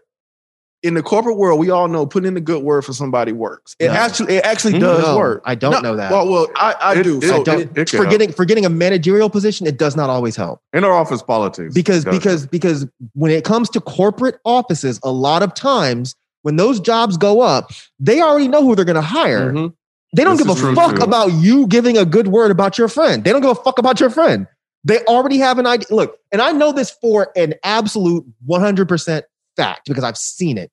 in 0.86 0.94
the 0.94 1.02
corporate 1.04 1.38
world, 1.38 1.60
we 1.60 1.70
all 1.70 1.88
know 1.88 2.06
putting 2.06 2.28
in 2.28 2.38
a 2.38 2.42
good 2.42 2.64
word 2.64 2.84
for 2.84 2.94
somebody 2.94 3.32
works. 3.32 3.76
It 3.80 3.88
No. 3.88 3.94
actually, 3.94 4.36
it 4.38 4.46
actually 4.46 4.74
Mhm. 4.74 4.80
does 4.82 5.04
No, 5.04 5.18
work. 5.18 5.42
I 5.46 5.56
don't 5.56 5.82
know 5.84 5.96
that. 5.96 6.12
Well, 6.12 6.28
well, 6.30 6.48
I, 6.56 6.76
I 6.80 6.94
It- 6.96 7.04
do. 7.04 7.18
it- 7.18 7.24
so 7.28 7.42
I 7.42 7.44
don't. 7.44 7.60
it- 7.62 7.70
it 7.78 7.90
for 7.90 7.98
help. 7.98 8.10
getting 8.10 8.32
for 8.32 8.46
getting 8.46 8.66
a 8.66 8.70
managerial 8.70 9.30
position, 9.30 9.68
it 9.68 9.78
does 9.78 9.96
not 9.96 10.10
always 10.10 10.36
help. 10.36 10.62
In 10.74 10.84
our 10.84 10.94
office 10.94 11.22
politics. 11.22 11.74
because 11.74 12.04
it 12.04 12.06
does. 12.12 12.16
because 12.18 12.46
because 12.46 12.88
when 13.14 13.32
it 13.32 13.44
comes 13.44 13.70
to 13.72 13.82
corporate 13.82 14.38
offices 14.46 15.00
a 15.04 15.12
lot 15.12 15.44
of 15.44 15.54
times 15.54 16.16
when 16.44 16.56
those 16.58 16.80
jobs 16.80 17.18
go 17.18 17.42
up 17.42 17.72
they 18.00 18.22
already 18.22 18.48
know 18.48 18.62
who 18.64 18.76
they're 18.76 18.86
going 18.86 18.96
to 18.96 19.02
hire 19.02 19.52
Mhm. 19.52 19.74
they 20.16 20.24
don't 20.24 20.38
This 20.38 20.46
give 20.46 20.56
a 20.56 20.60
true, 20.60 20.76
fuck 20.76 20.98
too. 20.98 21.02
about 21.04 21.34
you 21.34 21.66
giving 21.68 21.98
a 21.98 22.06
good 22.06 22.28
word 22.28 22.52
about 22.52 22.78
your 22.78 22.88
friend 22.88 23.24
they 23.24 23.32
don't 23.32 23.42
give 23.42 23.50
a 23.52 23.56
fuck 23.56 23.80
about 23.80 24.00
your 24.00 24.10
friend 24.12 24.46
they 24.84 25.00
already 25.06 25.40
have 25.40 25.58
an 25.58 25.66
idea 25.66 25.88
look 25.90 26.18
and 26.32 26.42
i 26.44 26.52
know 26.52 26.72
this 26.72 26.92
for 27.02 27.32
an 27.36 27.56
absolute 27.64 28.24
100% 28.48 29.24
fact 29.58 29.88
because 29.88 30.04
i've 30.04 30.18
seen 30.18 30.58
it 30.58 30.70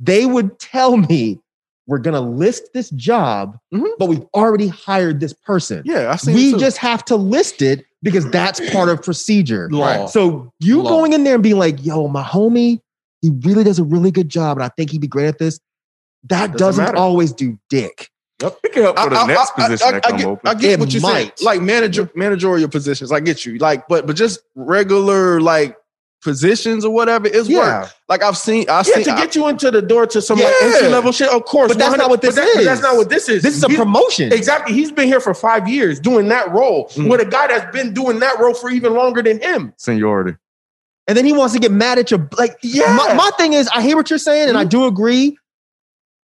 they 0.00 0.26
would 0.26 0.58
tell 0.58 0.96
me 0.96 1.38
we're 1.86 1.98
going 1.98 2.14
to 2.14 2.20
list 2.20 2.70
this 2.74 2.90
job 2.90 3.56
Mhm. 3.72 3.86
but 3.98 4.08
we've 4.08 4.24
already 4.34 4.66
hired 4.68 5.20
this 5.20 5.32
person 5.32 5.82
yeah, 5.84 6.10
I 6.10 6.16
seen 6.16 6.34
we 6.34 6.48
it 6.48 6.52
too. 6.54 6.58
just 6.58 6.78
have 6.78 7.04
to 7.06 7.16
list 7.16 7.62
it 7.62 7.84
because 8.02 8.28
that's 8.30 8.60
part 8.70 8.88
of 8.88 9.02
procedure. 9.02 9.68
Law. 9.70 10.06
So 10.06 10.52
you 10.60 10.82
Law. 10.82 10.90
going 10.90 11.12
in 11.12 11.24
there 11.24 11.34
and 11.34 11.42
being 11.42 11.58
like, 11.58 11.84
yo, 11.84 12.06
my 12.08 12.22
homie, 12.22 12.80
he 13.22 13.30
really 13.42 13.64
does 13.64 13.78
a 13.78 13.84
really 13.84 14.10
good 14.10 14.28
job 14.28 14.56
and 14.58 14.64
I 14.64 14.68
think 14.76 14.90
he'd 14.90 15.00
be 15.00 15.06
great 15.08 15.26
at 15.26 15.38
this. 15.38 15.58
That 16.24 16.52
Doesn't 16.52 16.58
doesn't, 16.58 16.84
matter. 16.84 16.96
always 16.98 17.32
do 17.32 17.58
dick. 17.70 18.10
Yep. 18.42 18.58
It 18.64 18.72
can 18.72 18.82
help 18.82 18.98
for 18.98 19.10
the 19.10 19.16
I- 19.16 19.22
I- 19.22 19.26
next 19.28 19.52
I- 19.56 19.62
I- 19.62 19.66
position 19.68 19.88
I- 19.88 19.92
that 19.92 20.06
I 20.06 20.10
come 20.10 20.18
get, 20.18 20.26
open. 20.26 20.48
I 20.48 20.54
get 20.54 20.70
It 20.72 20.80
what 20.80 20.92
you're 20.92 21.00
saying. 21.00 21.32
Like 21.40 21.62
manager, 21.62 22.10
managerial 22.14 22.68
positions. 22.68 23.10
I 23.12 23.20
get 23.20 23.46
you. 23.46 23.58
Like, 23.58 23.88
but 23.88 24.06
but 24.06 24.14
just 24.16 24.40
regular 24.54 25.40
like 25.40 25.76
positions 26.22 26.84
or 26.84 26.92
whatever 26.92 27.28
is 27.28 27.48
work. 27.48 27.90
Like 28.08 28.22
I've 28.22 28.36
seen, 28.36 28.68
I 28.68 28.78
Yeah, 28.78 28.82
seen 28.82 29.04
to 29.04 29.12
I- 29.12 29.16
get 29.16 29.36
you 29.36 29.46
into 29.48 29.70
the 29.70 29.82
door 29.82 30.06
to 30.06 30.20
some 30.20 30.38
like 30.38 30.52
entry 30.62 30.88
level 30.88 31.12
shit, 31.12 31.28
of 31.28 31.44
course. 31.44 31.68
But 31.68 31.78
that's 31.78 31.96
not 31.96 32.10
what 32.10 32.20
this 32.22 32.34
but 32.34 32.42
that- 32.42 32.50
but 32.54 32.60
is. 32.60 32.66
That's 32.66 32.82
not 32.82 32.96
what 32.96 33.08
this 33.08 33.28
is. 33.28 33.42
This 33.42 33.56
is 33.56 33.62
a 33.62 33.68
He's- 33.68 33.78
promotion. 33.78 34.32
Exactly. 34.32 34.74
He's 34.74 34.90
been 34.90 35.06
here 35.06 35.20
for 35.20 35.34
five 35.34 35.68
years 35.68 36.00
doing 36.00 36.28
that 36.28 36.50
role 36.52 36.88
Mm. 36.96 37.10
with 37.10 37.20
a 37.20 37.24
guy 37.26 37.46
that's 37.48 37.70
been 37.72 37.92
doing 37.94 38.18
that 38.20 38.38
role 38.40 38.54
for 38.54 38.70
even 38.70 38.94
longer 38.94 39.22
than 39.22 39.40
him. 39.40 39.72
Seniority. 39.76 40.36
And 41.06 41.16
then 41.16 41.24
he 41.24 41.32
wants 41.32 41.54
to 41.54 41.60
get 41.60 41.70
mad 41.70 41.98
at 41.98 42.10
your 42.10 42.28
like 42.36 42.56
Yeah. 42.62 42.92
my, 42.94 43.14
my 43.14 43.30
thing 43.38 43.52
is 43.52 43.68
I 43.72 43.80
hear 43.82 43.96
what 43.96 44.10
you're 44.10 44.18
saying 44.18 44.48
and 44.48 44.58
I 44.58 44.64
do 44.64 44.86
agree 44.86 45.38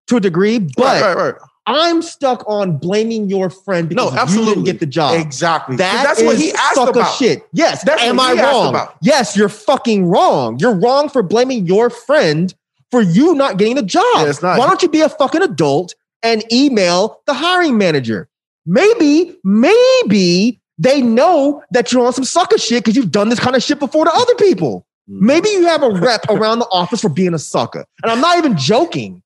to 0.07 0.18
a 0.18 0.19
degree, 0.19 0.57
but 0.57 0.84
right, 1.01 1.15
right, 1.15 1.18
right. 1.34 1.35
I'm 1.68 2.02
stuck 2.02 2.44
on 2.48 2.78
blaming 2.78 3.30
your 3.30 3.50
friend 3.50 3.88
because 3.88 4.06
No, 4.06 4.12
you 4.12 4.18
absolutely. 4.18 4.54
didn't 4.56 4.66
get 4.66 4.80
the 4.80 4.86
job. 4.88 5.20
Exactly. 5.20 5.76
That 5.76 6.04
that's 6.04 6.22
what 6.24 6.38
he 6.38 6.52
asked 6.54 6.78
about. 6.90 7.14
shit. 7.16 7.46
Yes, 7.54 7.84
That's 7.84 8.02
am 8.02 8.18
what 8.18 8.38
I 8.40 8.44
wrong? 8.44 8.70
about. 8.70 8.96
Yes, 9.02 9.38
you're 9.38 9.48
fucking 9.50 10.06
wrong. 10.08 10.58
You're 10.60 10.74
wrong 10.76 11.08
for 11.08 11.22
blaming 11.22 11.68
your 11.68 11.90
friend 11.92 12.54
for 12.90 13.02
you 13.02 13.36
not 13.36 13.58
getting 13.58 13.76
the 13.76 13.84
job. 13.84 14.04
Yeah, 14.18 14.26
it's 14.30 14.42
not- 14.42 14.58
Why 14.58 14.68
don't 14.68 14.82
you 14.82 14.90
be 14.90 15.02
a 15.02 15.10
fucking 15.10 15.42
adult 15.44 15.94
and 16.24 16.44
email 16.52 17.22
the 17.28 17.34
hiring 17.34 17.78
manager? 17.78 18.28
Maybe, 18.66 19.36
maybe 19.44 20.60
they 20.78 21.02
know 21.02 21.64
that 21.72 21.92
you're 21.92 22.06
on 22.06 22.14
some 22.14 22.24
sucker 22.26 22.58
shit 22.58 22.84
because 22.84 22.96
you've 22.96 23.12
done 23.12 23.30
this 23.30 23.40
kind 23.40 23.56
of 23.56 23.64
shit 23.64 23.80
before 23.80 24.06
to 24.06 24.12
other 24.14 24.36
people. 24.36 24.86
Mm-hmm. 25.10 25.26
Maybe 25.26 25.50
you 25.50 25.66
have 25.68 25.84
a 25.84 25.90
rep 25.92 26.26
around 26.30 26.60
the 26.60 26.68
office 26.72 27.02
for 27.02 27.10
being 27.10 27.34
a 27.34 27.40
sucker. 27.40 27.86
And 28.04 28.12
I'm 28.12 28.22
not 28.22 28.38
even 28.38 28.58
joking. 28.58 29.22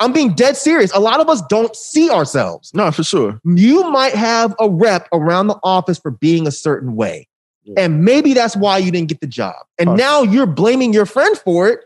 I'm 0.00 0.12
being 0.12 0.34
dead 0.34 0.56
serious. 0.56 0.92
A 0.92 1.00
lot 1.00 1.20
of 1.20 1.28
us 1.28 1.42
don't 1.48 1.74
see 1.76 2.10
ourselves 2.10 2.72
No, 2.74 2.90
for 2.90 3.02
sure. 3.04 3.40
you 3.44 3.88
might 3.90 4.14
have 4.14 4.54
a 4.58 4.68
rep 4.68 5.08
around 5.12 5.46
the 5.46 5.58
office 5.62 5.98
for 5.98 6.10
being 6.10 6.46
a 6.46 6.50
certain 6.50 6.96
way. 6.96 7.28
And 7.76 8.02
maybe 8.02 8.32
that's 8.32 8.56
why 8.56 8.78
you 8.78 8.90
didn't 8.90 9.08
get 9.10 9.20
the 9.20 9.26
job. 9.26 9.54
And 9.78 9.88
Possibly. 9.88 10.02
now 10.04 10.22
you're 10.22 10.46
blaming 10.46 10.94
your 10.94 11.04
friend 11.04 11.36
for 11.36 11.68
it. 11.68 11.80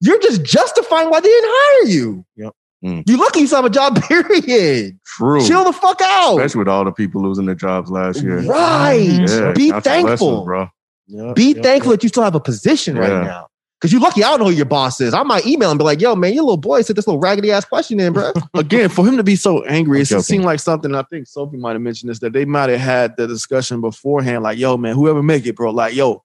You're 0.00 0.18
just 0.20 0.42
justifying 0.42 1.10
why 1.10 1.20
they 1.20 1.28
didn't 1.28 1.50
hire 1.52 1.88
you. 1.88 2.24
Yep. 2.36 2.52
Mm. 2.84 3.08
You 3.08 3.18
lucky 3.18 3.40
you 3.40 3.46
still 3.46 3.56
have 3.58 3.64
a 3.66 3.70
job, 3.70 4.02
period. 4.08 4.98
True. 5.04 5.46
Chill 5.46 5.64
the 5.64 5.74
fuck 5.74 6.00
out. 6.02 6.36
Especially 6.36 6.60
with 6.60 6.68
all 6.68 6.84
the 6.86 6.92
people 6.92 7.22
losing 7.22 7.44
their 7.44 7.54
jobs 7.54 7.90
last 7.90 8.22
year. 8.22 8.38
Right. 8.40 8.98
Yeah, 9.28 9.52
Be 9.52 9.72
thankful. 9.72 10.44
blessings, 10.44 10.70
bro. 11.08 11.32
Be 11.34 11.52
thankful 11.52 11.92
that 11.92 12.02
you 12.02 12.08
still 12.08 12.22
have 12.22 12.34
a 12.34 12.40
position 12.40 12.96
right 12.96 13.22
now. 13.24 13.48
Because 13.86 13.92
you're 13.92 14.02
lucky 14.02 14.24
I 14.24 14.30
don't 14.30 14.40
know 14.40 14.46
who 14.46 14.50
your 14.50 14.64
boss 14.64 15.00
is. 15.00 15.14
I 15.14 15.22
might 15.22 15.46
email 15.46 15.70
and 15.70 15.78
be 15.78 15.84
like, 15.84 16.00
yo, 16.00 16.16
man, 16.16 16.34
your 16.34 16.42
little 16.42 16.56
boy 16.56 16.82
said 16.82 16.96
this 16.96 17.06
little 17.06 17.20
raggedy 17.20 17.52
ass 17.52 17.64
question 17.64 18.00
in, 18.00 18.12
bro. 18.12 18.32
Again, 18.54 18.88
for 18.88 19.06
him 19.06 19.16
to 19.16 19.22
be 19.22 19.36
so 19.36 19.62
angry, 19.62 20.00
it 20.00 20.06
seemed 20.06 20.44
like 20.44 20.58
something. 20.58 20.92
I 20.92 21.02
think 21.04 21.28
Sophie 21.28 21.56
might 21.56 21.74
have 21.74 21.82
mentioned 21.82 22.10
this 22.10 22.18
that 22.18 22.32
they 22.32 22.44
might 22.44 22.68
have 22.68 22.80
had 22.80 23.16
the 23.16 23.28
discussion 23.28 23.80
beforehand. 23.80 24.42
Like, 24.42 24.58
yo, 24.58 24.76
man, 24.76 24.96
whoever 24.96 25.22
make 25.22 25.46
it, 25.46 25.54
bro. 25.54 25.70
Like, 25.70 25.94
yo, 25.94 26.24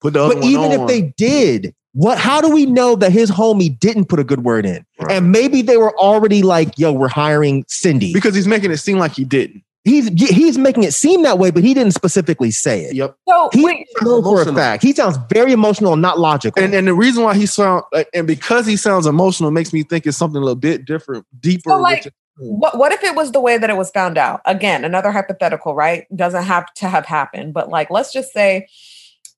put 0.00 0.14
the 0.14 0.22
other 0.22 0.36
but 0.36 0.44
even 0.44 0.72
on. 0.72 0.80
if 0.80 0.86
they 0.88 1.12
did, 1.18 1.74
what 1.92 2.16
how 2.16 2.40
do 2.40 2.48
we 2.48 2.64
know 2.64 2.96
that 2.96 3.12
his 3.12 3.30
homie 3.30 3.78
didn't 3.78 4.06
put 4.06 4.18
a 4.18 4.24
good 4.24 4.42
word 4.42 4.64
in? 4.64 4.86
Right. 4.98 5.16
And 5.16 5.30
maybe 5.30 5.60
they 5.60 5.76
were 5.76 5.94
already 5.98 6.40
like, 6.40 6.78
yo, 6.78 6.90
we're 6.90 7.08
hiring 7.08 7.66
Cindy. 7.68 8.14
because 8.14 8.34
he's 8.34 8.48
making 8.48 8.70
it 8.70 8.78
seem 8.78 8.96
like 8.98 9.12
he 9.12 9.24
didn't. 9.24 9.62
He's 9.88 10.08
he's 10.30 10.58
making 10.58 10.84
it 10.84 10.92
seem 10.94 11.22
that 11.22 11.38
way, 11.38 11.50
but 11.50 11.64
he 11.64 11.74
didn't 11.74 11.92
specifically 11.94 12.50
say 12.50 12.82
it. 12.84 12.94
Yep. 12.94 13.16
So 13.28 13.50
He 13.52 13.64
wait, 13.64 13.86
knows 14.02 14.24
for 14.24 14.42
a 14.42 14.54
fact. 14.54 14.82
He 14.82 14.92
sounds 14.92 15.18
very 15.32 15.52
emotional 15.52 15.94
and 15.94 16.02
not 16.02 16.18
logical. 16.18 16.62
And 16.62 16.74
and 16.74 16.86
the 16.86 16.94
reason 16.94 17.24
why 17.24 17.34
he 17.34 17.46
sound 17.46 17.82
and 18.14 18.26
because 18.26 18.66
he 18.66 18.76
sounds 18.76 19.06
emotional 19.06 19.50
makes 19.50 19.72
me 19.72 19.82
think 19.82 20.06
it's 20.06 20.16
something 20.16 20.36
a 20.36 20.44
little 20.44 20.54
bit 20.54 20.84
different, 20.84 21.26
deeper. 21.40 21.70
So, 21.70 21.78
like, 21.78 22.04
which- 22.04 22.14
what 22.40 22.78
what 22.78 22.92
if 22.92 23.02
it 23.02 23.16
was 23.16 23.32
the 23.32 23.40
way 23.40 23.58
that 23.58 23.68
it 23.68 23.76
was 23.76 23.90
found 23.90 24.16
out? 24.16 24.40
Again, 24.44 24.84
another 24.84 25.10
hypothetical, 25.10 25.74
right? 25.74 26.06
Doesn't 26.14 26.44
have 26.44 26.72
to 26.74 26.88
have 26.88 27.04
happened, 27.04 27.52
but 27.52 27.68
like 27.68 27.90
let's 27.90 28.12
just 28.12 28.32
say 28.32 28.68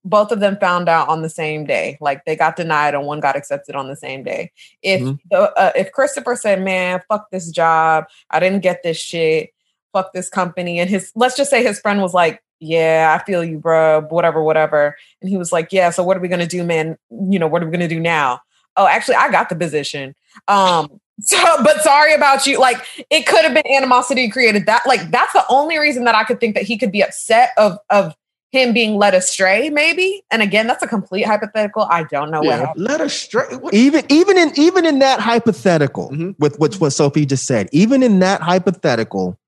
both 0.04 0.32
of 0.32 0.40
them 0.40 0.56
found 0.60 0.88
out 0.88 1.08
on 1.08 1.22
the 1.22 1.28
same 1.30 1.64
day. 1.64 1.96
Like 2.00 2.24
they 2.24 2.36
got 2.36 2.56
denied 2.56 2.94
and 2.94 3.06
one 3.06 3.20
got 3.20 3.36
accepted 3.36 3.74
on 3.74 3.88
the 3.88 3.96
same 3.96 4.22
day. 4.22 4.50
If 4.82 5.00
Mhm. 5.00 5.18
the 5.30 5.38
uh, 5.58 5.72
if 5.74 5.92
Christopher 5.92 6.36
said, 6.36 6.62
"Man, 6.62 7.00
fuck 7.08 7.30
this 7.30 7.50
job. 7.50 8.04
I 8.30 8.38
didn't 8.40 8.60
get 8.62 8.82
this 8.82 8.98
shit. 8.98 9.50
Fuck 9.92 10.12
this 10.12 10.28
company." 10.28 10.78
And 10.80 10.88
his 10.90 11.12
let's 11.14 11.36
just 11.36 11.50
say 11.50 11.62
his 11.62 11.80
friend 11.80 12.00
was 12.02 12.14
like, 12.14 12.42
"Yeah, 12.60 13.16
I 13.18 13.24
feel 13.24 13.44
you, 13.44 13.58
bro. 13.58 14.02
Whatever, 14.10 14.42
whatever." 14.42 14.96
And 15.20 15.28
he 15.30 15.36
was 15.36 15.52
like, 15.52 15.68
"Yeah, 15.72 15.90
so 15.90 16.02
what 16.02 16.16
are 16.16 16.20
we 16.20 16.28
going 16.28 16.40
to 16.40 16.46
do, 16.46 16.64
man? 16.64 16.96
You 17.10 17.38
know, 17.38 17.46
what 17.46 17.62
are 17.62 17.66
we 17.66 17.70
going 17.76 17.88
to 17.88 17.94
do 17.94 18.00
now?" 18.00 18.40
Oh, 18.76 18.86
actually, 18.86 19.16
I 19.16 19.30
got 19.30 19.48
the 19.48 19.56
position. 19.56 20.14
Um 20.48 21.00
so, 21.22 21.36
but 21.62 21.82
sorry 21.82 22.14
about 22.14 22.46
you. 22.46 22.58
Like, 22.58 22.78
it 23.10 23.26
could 23.26 23.44
have 23.44 23.52
been 23.52 23.66
animosity 23.70 24.30
created. 24.30 24.64
That, 24.64 24.86
like, 24.86 25.10
that's 25.10 25.34
the 25.34 25.44
only 25.50 25.78
reason 25.78 26.04
that 26.04 26.14
I 26.14 26.24
could 26.24 26.40
think 26.40 26.54
that 26.54 26.64
he 26.64 26.78
could 26.78 26.90
be 26.90 27.02
upset 27.02 27.50
of 27.58 27.76
of 27.90 28.14
him 28.52 28.72
being 28.72 28.96
led 28.96 29.14
astray, 29.14 29.68
maybe. 29.70 30.24
And 30.30 30.40
again, 30.42 30.66
that's 30.66 30.82
a 30.82 30.88
complete 30.88 31.22
hypothetical. 31.24 31.86
I 31.90 32.04
don't 32.04 32.30
know 32.30 32.40
what 32.40 32.46
Yeah. 32.46 32.66
happened. 32.66 32.84
Let 32.88 33.00
us 33.02 33.12
straight. 33.12 33.60
What? 33.60 33.74
even 33.74 34.04
even 34.08 34.38
in 34.38 34.52
even 34.58 34.86
in 34.86 34.98
that 35.00 35.20
hypothetical, 35.20 36.10
Mhm. 36.10 36.34
with 36.38 36.58
which 36.58 36.80
what 36.80 36.90
Sophie 36.94 37.26
just 37.26 37.46
said, 37.46 37.68
even 37.70 38.02
in 38.02 38.18
that 38.20 38.40
hypothetical, 38.40 39.38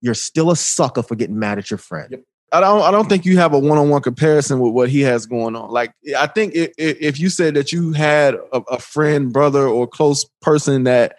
you're 0.00 0.14
still 0.14 0.50
a 0.50 0.56
sucker 0.56 1.02
for 1.02 1.14
getting 1.14 1.38
mad 1.38 1.58
at 1.58 1.70
your 1.70 1.78
friend. 1.78 2.22
I 2.52 2.60
don't. 2.60 2.82
I 2.82 2.90
don't 2.92 3.08
think 3.08 3.24
you 3.24 3.38
have 3.38 3.52
a 3.54 3.58
one-on-one 3.58 4.02
comparison 4.02 4.60
with 4.60 4.72
what 4.72 4.88
he 4.88 5.00
has 5.00 5.26
going 5.26 5.56
on. 5.56 5.70
Like, 5.70 5.92
I 6.16 6.28
think 6.28 6.54
i- 6.56 6.70
i- 6.78 6.96
if 7.00 7.18
you 7.18 7.28
said 7.28 7.54
that 7.54 7.72
you 7.72 7.92
had 7.92 8.34
a, 8.34 8.58
a 8.70 8.78
friend, 8.78 9.32
brother, 9.32 9.66
or 9.66 9.86
close 9.88 10.24
person 10.42 10.84
that 10.84 11.16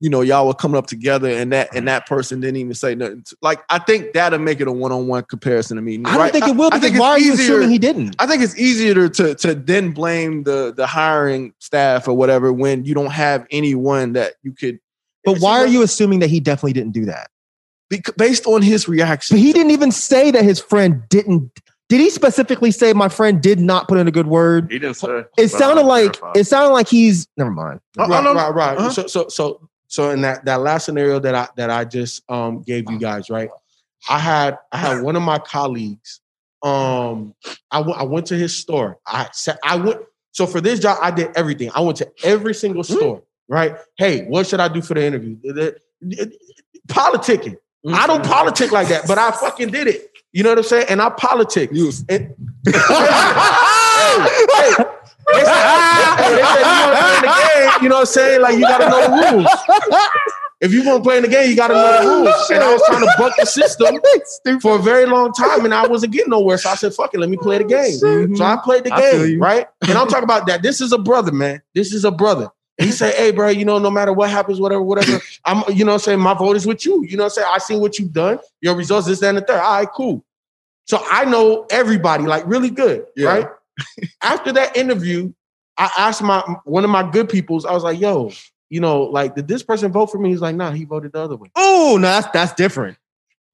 you 0.00 0.10
know 0.10 0.22
y'all 0.22 0.46
were 0.46 0.54
coming 0.54 0.76
up 0.76 0.88
together, 0.88 1.28
and 1.28 1.52
that 1.52 1.68
and 1.74 1.86
that 1.86 2.06
person 2.06 2.40
didn't 2.40 2.56
even 2.56 2.74
say 2.74 2.96
nothing. 2.96 3.24
Like, 3.42 3.60
I 3.70 3.78
think 3.78 4.12
that'll 4.12 4.40
make 4.40 4.60
it 4.60 4.66
a 4.66 4.72
one-on-one 4.72 5.22
comparison 5.30 5.76
to 5.76 5.82
me. 5.82 6.00
I 6.04 6.18
don't 6.18 6.32
think 6.32 6.48
it 6.48 6.56
will 6.56 6.66
I 6.66 6.70
because 6.78 6.90
think 6.90 7.00
why 7.00 7.10
are 7.10 7.16
it's 7.16 7.26
you 7.26 7.32
easier- 7.34 7.44
assuming 7.58 7.70
he 7.70 7.78
didn't? 7.78 8.16
I 8.18 8.26
think 8.26 8.42
it's 8.42 8.58
easier 8.58 9.08
to 9.08 9.34
to 9.36 9.54
then 9.54 9.92
blame 9.92 10.42
the 10.42 10.74
the 10.76 10.86
hiring 10.88 11.54
staff 11.60 12.08
or 12.08 12.14
whatever 12.14 12.52
when 12.52 12.84
you 12.84 12.92
don't 12.92 13.12
have 13.12 13.46
anyone 13.52 14.14
that 14.14 14.34
you 14.42 14.52
could. 14.52 14.80
But 15.24 15.38
why 15.38 15.60
are 15.60 15.66
you 15.68 15.82
assuming 15.82 16.18
that 16.18 16.28
he 16.28 16.40
definitely 16.40 16.72
didn't 16.72 16.92
do 16.92 17.04
that? 17.04 17.30
Bec- 17.88 18.16
based 18.16 18.46
on 18.46 18.62
his 18.62 18.88
reaction? 18.88 19.36
But 19.36 19.40
he 19.42 19.52
didn't 19.52 19.70
even 19.70 19.92
say 19.92 20.30
that 20.30 20.42
his 20.44 20.60
friend 20.60 21.02
didn't. 21.08 21.50
Did 21.88 22.00
he 22.00 22.10
specifically 22.10 22.72
say 22.72 22.92
my 22.92 23.08
friend 23.08 23.40
did 23.40 23.60
not 23.60 23.86
put 23.86 23.96
in 23.98 24.08
a 24.08 24.10
good 24.10 24.26
word? 24.26 24.72
He 24.72 24.78
didn't 24.80 24.96
say. 24.96 25.24
It 25.38 25.48
sounded 25.48 25.82
like 25.84 26.16
it 26.34 26.44
sounded 26.44 26.72
like 26.72 26.88
he's 26.88 27.28
never 27.36 27.50
mind. 27.50 27.80
Oh, 27.96 28.08
right, 28.08 28.34
right, 28.34 28.54
right. 28.54 28.76
uh-huh. 28.76 28.90
So, 28.90 29.06
so, 29.06 29.28
so, 29.28 29.68
so, 29.86 30.10
in 30.10 30.22
that 30.22 30.44
that 30.46 30.60
last 30.62 30.84
scenario 30.86 31.20
that 31.20 31.34
I 31.36 31.48
that 31.56 31.70
I 31.70 31.84
just 31.84 32.28
um 32.28 32.62
gave 32.62 32.90
you 32.90 32.98
guys, 32.98 33.30
right? 33.30 33.50
I 34.08 34.18
had 34.18 34.58
I 34.72 34.78
had 34.78 35.02
one 35.02 35.14
of 35.14 35.22
my 35.22 35.38
colleagues. 35.38 36.20
Um, 36.62 37.34
I 37.70 37.78
w- 37.78 37.96
I 37.96 38.02
went 38.02 38.26
to 38.26 38.36
his 38.36 38.56
store. 38.56 38.98
I 39.06 39.28
said 39.32 39.58
I 39.62 39.76
went. 39.76 40.00
So 40.32 40.44
for 40.46 40.60
this 40.60 40.80
job, 40.80 40.98
I 41.00 41.12
did 41.12 41.30
everything. 41.36 41.70
I 41.74 41.80
went 41.80 41.98
to 41.98 42.10
every 42.24 42.54
single 42.54 42.82
store. 42.82 43.22
Right? 43.48 43.76
Hey, 43.96 44.24
what 44.24 44.48
should 44.48 44.58
I 44.58 44.66
do 44.66 44.82
for 44.82 44.94
the 44.94 45.04
interview? 45.04 45.36
The- 45.42 45.78
Politicking. 47.86 47.94
I 47.94 48.06
don't 48.06 48.24
politic 48.24 48.72
like 48.72 48.88
that, 48.88 49.06
but 49.06 49.16
I 49.18 49.30
fucking 49.30 49.70
did 49.70 49.86
it. 49.86 50.10
You 50.32 50.42
know 50.42 50.50
what 50.50 50.58
I'm 50.58 50.64
saying? 50.64 50.86
And 50.88 51.00
I 51.00 51.08
politic. 51.10 51.70
And- 52.08 52.34
hey, 52.66 52.74
hey, 54.66 54.74
they 55.32 55.44
said, 55.44 56.16
hey, 56.16 56.34
they 56.34 56.42
said, 56.42 56.64
you 56.64 56.78
want 56.82 56.92
to 56.92 56.98
play 56.98 57.16
in 57.16 57.22
the 57.22 57.28
game, 57.28 57.82
you 57.82 57.88
know 57.88 57.94
what 57.96 58.00
I'm 58.00 58.06
saying? 58.06 58.40
Like, 58.42 58.54
you 58.56 58.62
got 58.62 58.78
to 58.78 58.88
know 58.88 59.00
the 59.02 59.32
rules. 59.32 59.48
If 60.60 60.72
you 60.72 60.84
want 60.86 61.04
to 61.04 61.08
play 61.08 61.16
in 61.18 61.22
the 61.22 61.28
game, 61.28 61.50
you 61.50 61.56
got 61.56 61.68
to 61.68 61.74
know 61.74 62.02
the 62.02 62.08
rules. 62.08 62.50
And 62.50 62.62
I 62.64 62.72
was 62.72 62.82
trying 62.86 63.00
to 63.02 63.12
buck 63.18 63.34
the 63.38 63.44
system 63.46 64.00
for 64.60 64.76
a 64.76 64.78
very 64.78 65.04
long 65.06 65.32
time, 65.32 65.64
and 65.64 65.74
I 65.74 65.86
wasn't 65.86 66.12
getting 66.12 66.30
nowhere. 66.30 66.56
So 66.58 66.70
I 66.70 66.74
said, 66.76 66.94
fuck 66.94 67.12
it, 67.14 67.20
let 67.20 67.28
me 67.28 67.36
play 67.36 67.58
the 67.58 67.64
game. 67.64 67.92
So 68.36 68.44
I 68.44 68.56
played 68.64 68.84
the 68.84 68.94
I 68.94 69.00
game, 69.00 69.40
right? 69.40 69.66
And 69.88 69.98
I'm 69.98 70.08
talking 70.08 70.24
about 70.24 70.46
that. 70.46 70.62
This 70.62 70.80
is 70.80 70.92
a 70.92 70.98
brother, 70.98 71.30
man. 71.32 71.60
This 71.74 71.92
is 71.92 72.04
a 72.04 72.10
brother. 72.10 72.48
He 72.78 72.92
said, 72.92 73.14
hey, 73.14 73.30
bro, 73.30 73.48
you 73.48 73.64
know, 73.64 73.78
no 73.78 73.90
matter 73.90 74.12
what 74.12 74.28
happens, 74.28 74.60
whatever, 74.60 74.82
whatever, 74.82 75.18
I'm, 75.46 75.62
you 75.74 75.84
know 75.84 75.94
I'm 75.94 75.98
saying? 75.98 76.20
My 76.20 76.34
vote 76.34 76.56
is 76.56 76.66
with 76.66 76.84
you. 76.84 77.04
You 77.06 77.16
know 77.16 77.22
what 77.24 77.32
I'm 77.32 77.34
saying? 77.36 77.48
I 77.50 77.58
seen 77.58 77.80
what 77.80 77.98
you've 77.98 78.12
done, 78.12 78.38
your 78.60 78.74
results, 78.74 79.06
this, 79.06 79.20
that, 79.20 79.30
and 79.30 79.38
the 79.38 79.42
third. 79.42 79.60
All 79.60 79.78
right, 79.78 79.88
cool. 79.94 80.22
So 80.86 81.02
I 81.10 81.24
know 81.24 81.66
everybody 81.70 82.24
like 82.24 82.46
really 82.46 82.70
good, 82.70 83.06
Yeah. 83.16 83.28
right? 83.28 83.46
After 84.22 84.52
that 84.52 84.76
interview, 84.76 85.32
I 85.78 85.90
asked 85.98 86.22
my 86.22 86.40
one 86.64 86.84
of 86.84 86.90
my 86.90 87.08
good 87.10 87.28
peoples, 87.28 87.64
I 87.66 87.72
was 87.72 87.82
like, 87.82 87.98
yo, 88.00 88.30
you 88.70 88.80
know, 88.80 89.02
like, 89.04 89.34
did 89.34 89.48
this 89.48 89.62
person 89.62 89.90
vote 89.90 90.06
for 90.06 90.18
me? 90.18 90.30
He's 90.30 90.40
like, 90.40 90.54
nah, 90.56 90.70
he 90.70 90.84
voted 90.84 91.12
the 91.12 91.20
other 91.20 91.36
way. 91.36 91.50
Oh, 91.56 91.96
no, 92.00 92.06
that's 92.08 92.26
that's 92.32 92.52
different. 92.54 92.96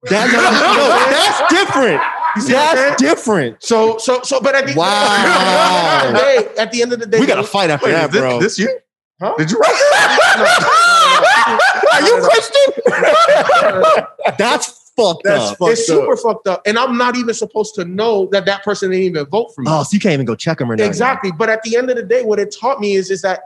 That, 0.05 0.27
no, 0.33 0.41
no, 0.43 0.89
that's 1.11 1.53
different. 1.53 2.03
You 2.37 2.43
see 2.43 2.53
what 2.55 2.69
I'm? 2.71 2.77
That's 2.77 3.03
different. 3.03 3.63
So, 3.63 3.99
so, 3.99 4.21
so, 4.23 4.41
but 4.41 4.55
at 4.57 4.67
the, 4.67 4.75
Wow. 4.75 4.91
at 4.91 5.23
the 5.23 6.13
end 6.13 6.13
of 6.13 6.13
the 6.13 6.19
day, 6.19 6.49
at 6.63 6.73
the 6.73 6.83
end 6.83 6.93
of 6.93 6.99
the 7.01 7.07
day, 7.07 7.21
We 7.21 7.27
got 7.27 7.37
to 7.37 7.45
fight 7.45 7.71
after 7.71 7.87
Wait, 7.87 7.93
that, 7.93 8.07
is 8.07 8.13
this, 8.13 8.21
bro. 8.21 8.41
this 8.41 8.59
you? 8.59 8.79
Huh? 9.23 9.35
Did 9.39 9.53
you 9.53 9.59
write? 9.59 9.73
Are 11.93 12.03
you 12.03 12.21
Christian? 12.23 12.73
That's 14.37 14.93
fucked 14.97 15.23
That's 15.25 15.53
up. 15.53 15.59
fucked 15.59 15.73
it's 15.73 15.87
super 15.87 16.17
fucked 16.17 16.49
up, 16.49 16.63
and 16.67 16.79
I'm 16.79 16.97
not 16.99 17.17
even 17.17 17.35
supposed 17.35 17.75
to 17.77 17.85
know 17.85 18.27
that 18.33 18.47
that 18.47 18.65
person 18.65 18.91
didn't 18.91 19.05
even 19.05 19.27
vote 19.27 19.55
for 19.55 19.63
me. 19.63 19.69
Oh, 19.71 19.85
so 19.85 19.95
you 19.95 20.01
can't 20.01 20.15
even 20.15 20.27
go 20.27 20.35
check 20.35 20.59
them 20.59 20.71
or 20.71 20.77
nothing. 20.77 20.89
Exactly. 20.89 21.31
But 21.31 21.49
at 21.51 21.63
the 21.63 21.77
end 21.77 21.91
of 21.91 21.97
the 21.97 22.03
day, 22.03 22.25
what 22.25 22.39
it 22.39 22.55
taught 22.59 22.81
me 22.81 22.95
is, 22.95 23.11
is 23.11 23.23
that 23.23 23.41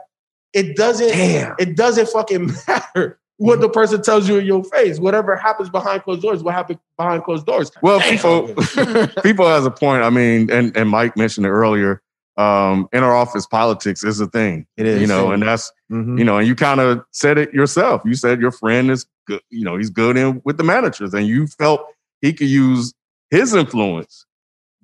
it 0.53 0.75
doesn't 0.75 1.09
Damn. 1.09 1.55
it 1.59 1.75
doesn't 1.75 2.09
fucking 2.09 2.51
matter 2.67 3.19
what 3.37 3.61
the 3.61 3.69
person 3.69 4.01
tells 4.01 4.27
you 4.27 4.37
in 4.37 4.45
your 4.45 4.63
face. 4.63 4.99
Whatever 4.99 5.35
happens 5.35 5.69
behind 5.69 6.03
closed 6.03 6.23
doors, 6.23 6.43
what 6.43 6.55
happened 6.55 6.79
behind 6.97 7.23
closed 7.23 7.45
doors. 7.45 7.71
Well, 7.81 7.99
people, 7.99 8.47
people 9.23 9.47
has 9.47 9.65
a 9.65 9.71
point. 9.71 10.03
I 10.03 10.09
mean, 10.09 10.51
and, 10.51 10.75
and 10.75 10.89
Mike 10.89 11.15
mentioned 11.15 11.45
it 11.45 11.49
earlier. 11.49 12.01
Um, 12.37 12.87
inner 12.93 13.11
office 13.13 13.47
politics 13.47 14.03
is 14.03 14.19
a 14.19 14.27
thing, 14.27 14.67
It 14.77 14.85
is. 14.85 15.01
you 15.01 15.07
know, 15.07 15.31
and 15.31 15.41
that's 15.41 15.71
Mhm. 15.91 16.19
you 16.19 16.23
know, 16.23 16.37
and 16.37 16.47
you 16.47 16.53
kind 16.53 16.79
of 16.79 17.03
said 17.11 17.37
it 17.39 17.51
yourself. 17.51 18.03
You 18.05 18.13
said 18.13 18.39
your 18.39 18.51
friend 18.51 18.91
is 18.91 19.07
good, 19.25 19.41
you 19.49 19.65
know, 19.65 19.75
he's 19.75 19.89
good 19.89 20.17
in 20.17 20.41
with 20.45 20.57
the 20.57 20.63
managers, 20.63 21.13
and 21.15 21.25
you 21.25 21.47
felt 21.47 21.81
he 22.21 22.33
could 22.33 22.47
use 22.49 22.93
his 23.31 23.55
influence, 23.55 24.25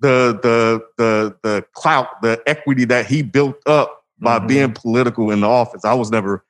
the 0.00 0.38
the 0.42 0.82
the 0.98 1.36
the 1.44 1.64
clout, 1.74 2.20
the 2.22 2.42
equity 2.46 2.84
that 2.86 3.06
he 3.06 3.22
built 3.22 3.56
up 3.66 4.02
by 4.20 4.40
Mhm. 4.40 4.48
being 4.48 4.72
political 4.72 5.30
in 5.30 5.40
the 5.40 5.48
office. 5.48 5.84
I 5.84 5.94
was 5.94 6.10
never 6.10 6.44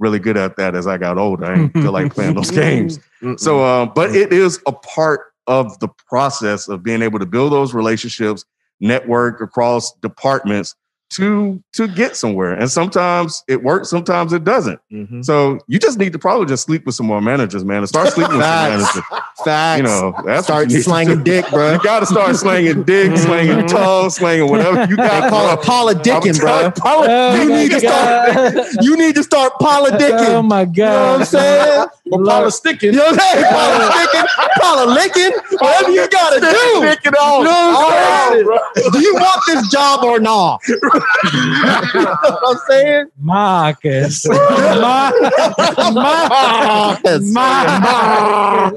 really 0.00 0.18
good 0.18 0.36
at 0.36 0.56
that 0.56 0.74
as 0.74 0.86
I 0.88 0.96
got 0.98 1.18
older. 1.18 1.44
I 1.44 1.54
didn't 1.56 1.82
feel 1.82 1.92
like 1.92 2.12
playing 2.14 2.34
those 2.34 2.50
games. 2.50 2.98
So, 3.36 3.62
uh, 3.62 3.86
but 3.86 4.14
it 4.14 4.32
is 4.32 4.60
a 4.66 4.72
part 4.72 5.20
of 5.46 5.78
the 5.80 5.88
process 6.08 6.68
of 6.68 6.82
being 6.82 7.02
able 7.02 7.18
to 7.20 7.26
build 7.26 7.52
those 7.52 7.74
relationships, 7.74 8.44
network 8.80 9.40
across 9.40 9.92
departments 10.00 10.74
to 11.10 11.62
to 11.72 11.88
get 11.88 12.16
somewhere. 12.16 12.52
And 12.52 12.70
sometimes 12.70 13.42
it 13.48 13.62
works, 13.62 13.88
sometimes 13.88 14.34
it 14.34 14.44
doesn't. 14.44 14.78
Mhm. 14.92 15.24
So 15.24 15.58
you 15.66 15.78
just 15.78 15.98
need 15.98 16.12
to 16.12 16.18
probably 16.18 16.44
just 16.44 16.64
sleep 16.66 16.84
with 16.84 16.94
some 16.96 17.06
more 17.06 17.22
managers, 17.22 17.64
man, 17.64 17.78
and 17.78 17.88
start 17.88 18.08
sleeping 18.12 18.36
with 18.36 18.44
some 18.44 18.70
managers. 18.70 19.02
Facts. 19.42 19.78
You 19.78 19.84
know, 19.84 20.12
that's 20.26 20.44
Start 20.46 20.70
you 20.70 20.82
slanging 20.82 21.24
dick, 21.24 21.48
bro. 21.48 21.72
You 21.72 21.78
got 21.82 22.00
to 22.00 22.06
start 22.06 22.36
slanging 22.36 22.82
dick, 22.82 23.16
slanging 23.16 23.66
tongue, 23.68 24.10
slanging 24.10 24.50
whatever 24.50 24.84
you 24.90 24.96
gotta 24.96 25.30
call 25.30 25.48
it 25.50 25.60
politicking, 25.60 26.38
bro. 26.40 26.72
Oh 26.84 27.34
You 27.42 27.48
need 27.56 27.70
to 27.70 27.80
start. 27.80 28.68
You 28.82 28.96
need 28.98 29.14
to 29.14 29.22
start 29.22 29.54
politicking. 29.62 30.28
Oh 30.34 30.42
my 30.42 30.66
god 30.66 30.74
You 30.76 30.82
know 30.84 31.10
what. 31.12 31.20
I'm 31.20 31.24
saying? 31.24 31.86
Or 32.12 32.18
Paula 32.24 32.50
sticking. 32.50 32.92
You 32.92 32.98
know 32.98 33.04
what 33.06 33.20
I'm 33.20 33.34
saying? 33.34 33.44
Politicking, 33.54 34.26
politicking, 34.58 35.60
whatever 35.60 35.90
you 35.90 36.08
gotta 36.08 36.40
do. 36.40 36.46
Pick 36.82 37.00
it. 37.00 37.04
You 37.04 37.10
know 37.12 37.38
what 37.40 37.48
I'm 37.94 38.32
saying? 38.32 38.92
Do 38.92 38.98
you 39.00 39.14
want 39.14 39.40
this 39.46 39.68
job 39.70 40.04
or 40.04 40.18
not? 40.20 40.60
you 40.68 40.78
know 40.84 42.16
what 42.20 42.42
I'm 42.46 42.58
saying? 42.68 43.06
Marcus. 43.18 44.26
Mar- 44.28 45.12
Marcus. 45.92 47.32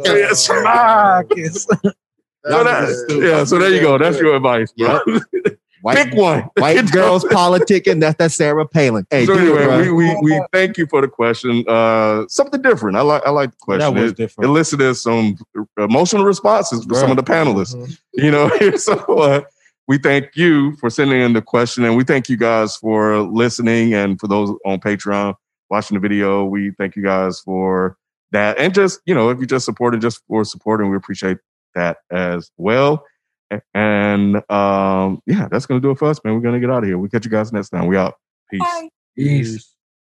Yes. 0.06 0.50
Marcus. 0.50 1.64
So 2.44 2.64
that- 2.64 3.20
yeah, 3.24 3.44
so 3.44 3.60
there 3.60 3.70
you 3.72 3.82
go. 3.82 3.98
That's 3.98 4.18
your 4.20 4.36
advice, 4.36 4.72
bro. 4.78 5.00
Pick 5.84 6.14
one. 6.14 6.42
White 6.58 6.92
girls 6.92 7.24
politicking. 7.26 8.00
That's 8.00 8.18
that 8.18 8.32
Sarah 8.32 8.68
Palin. 8.68 9.06
Hey, 9.10 9.26
so 9.26 9.36
do 9.36 9.58
it, 9.58 9.62
anyway, 9.62 9.90
we, 9.90 10.14
we 10.14 10.20
we 10.22 10.42
thank 10.52 10.78
you 10.78 10.88
for 10.88 11.02
the 11.02 11.08
question. 11.08 11.64
Uh, 11.68 12.26
something 12.28 12.62
different. 12.62 12.98
I 12.98 13.02
like 13.02 13.24
I 13.26 13.30
like 13.30 13.52
the 13.52 13.58
question. 13.58 13.94
That 13.94 14.02
was 14.02 14.12
it, 14.12 14.18
different. 14.18 14.50
elicited 14.50 14.96
some 14.98 15.38
emotional 15.78 16.26
responses 16.26 16.86
for 16.86 16.96
some 16.96 17.12
of 17.12 17.18
the 17.18 17.24
panelists. 17.24 17.76
Mhm. 17.76 17.98
You 18.14 18.32
know, 18.32 18.50
so 18.78 18.94
uh, 18.94 19.42
we 19.88 19.98
thank 19.98 20.36
you 20.36 20.76
for 20.78 20.90
sending 20.90 21.22
in 21.22 21.34
the 21.34 21.42
question, 21.42 21.84
and 21.84 21.96
we 21.96 22.04
thank 22.04 22.30
you 22.30 22.38
guys 22.38 22.76
for 22.78 23.20
listening, 23.20 23.94
and 23.94 24.20
for 24.20 24.28
those 24.28 24.50
on 24.66 24.80
Patreon 24.80 25.36
watching 25.70 25.96
the 25.96 26.02
video, 26.02 26.46
we 26.46 26.72
thank 26.78 26.96
you 26.96 27.04
guys 27.04 27.40
for 27.40 27.98
that, 28.32 28.58
and 28.60 28.74
just 28.74 29.00
you 29.06 29.16
know, 29.16 29.30
if 29.30 29.40
you 29.40 29.46
just 29.46 29.66
supported, 29.66 30.02
just 30.02 30.22
for 30.28 30.44
supporting, 30.44 30.90
we 30.90 30.98
appreciate 30.98 31.38
that 31.76 31.98
as 32.12 32.52
well. 32.58 33.06
A- 33.52 33.62
And 33.76 34.38
um, 34.52 35.22
yeah, 35.28 35.48
that's 35.52 35.66
gonna 35.66 35.82
do 35.82 35.92
it 35.92 35.98
for 36.00 36.10
us, 36.10 36.20
man. 36.24 36.34
We're 36.36 36.42
gonna 36.42 36.60
get 36.60 36.70
out 36.72 36.84
of 36.84 36.86
here. 36.86 36.98
We'll 36.98 37.10
catch 37.10 37.26
you 37.26 37.32
guys 37.32 37.52
next 37.54 37.70
time. 37.70 37.88
We 37.88 37.98
out. 37.98 38.16
Peace. 38.50 38.62
Peace. 39.16 39.71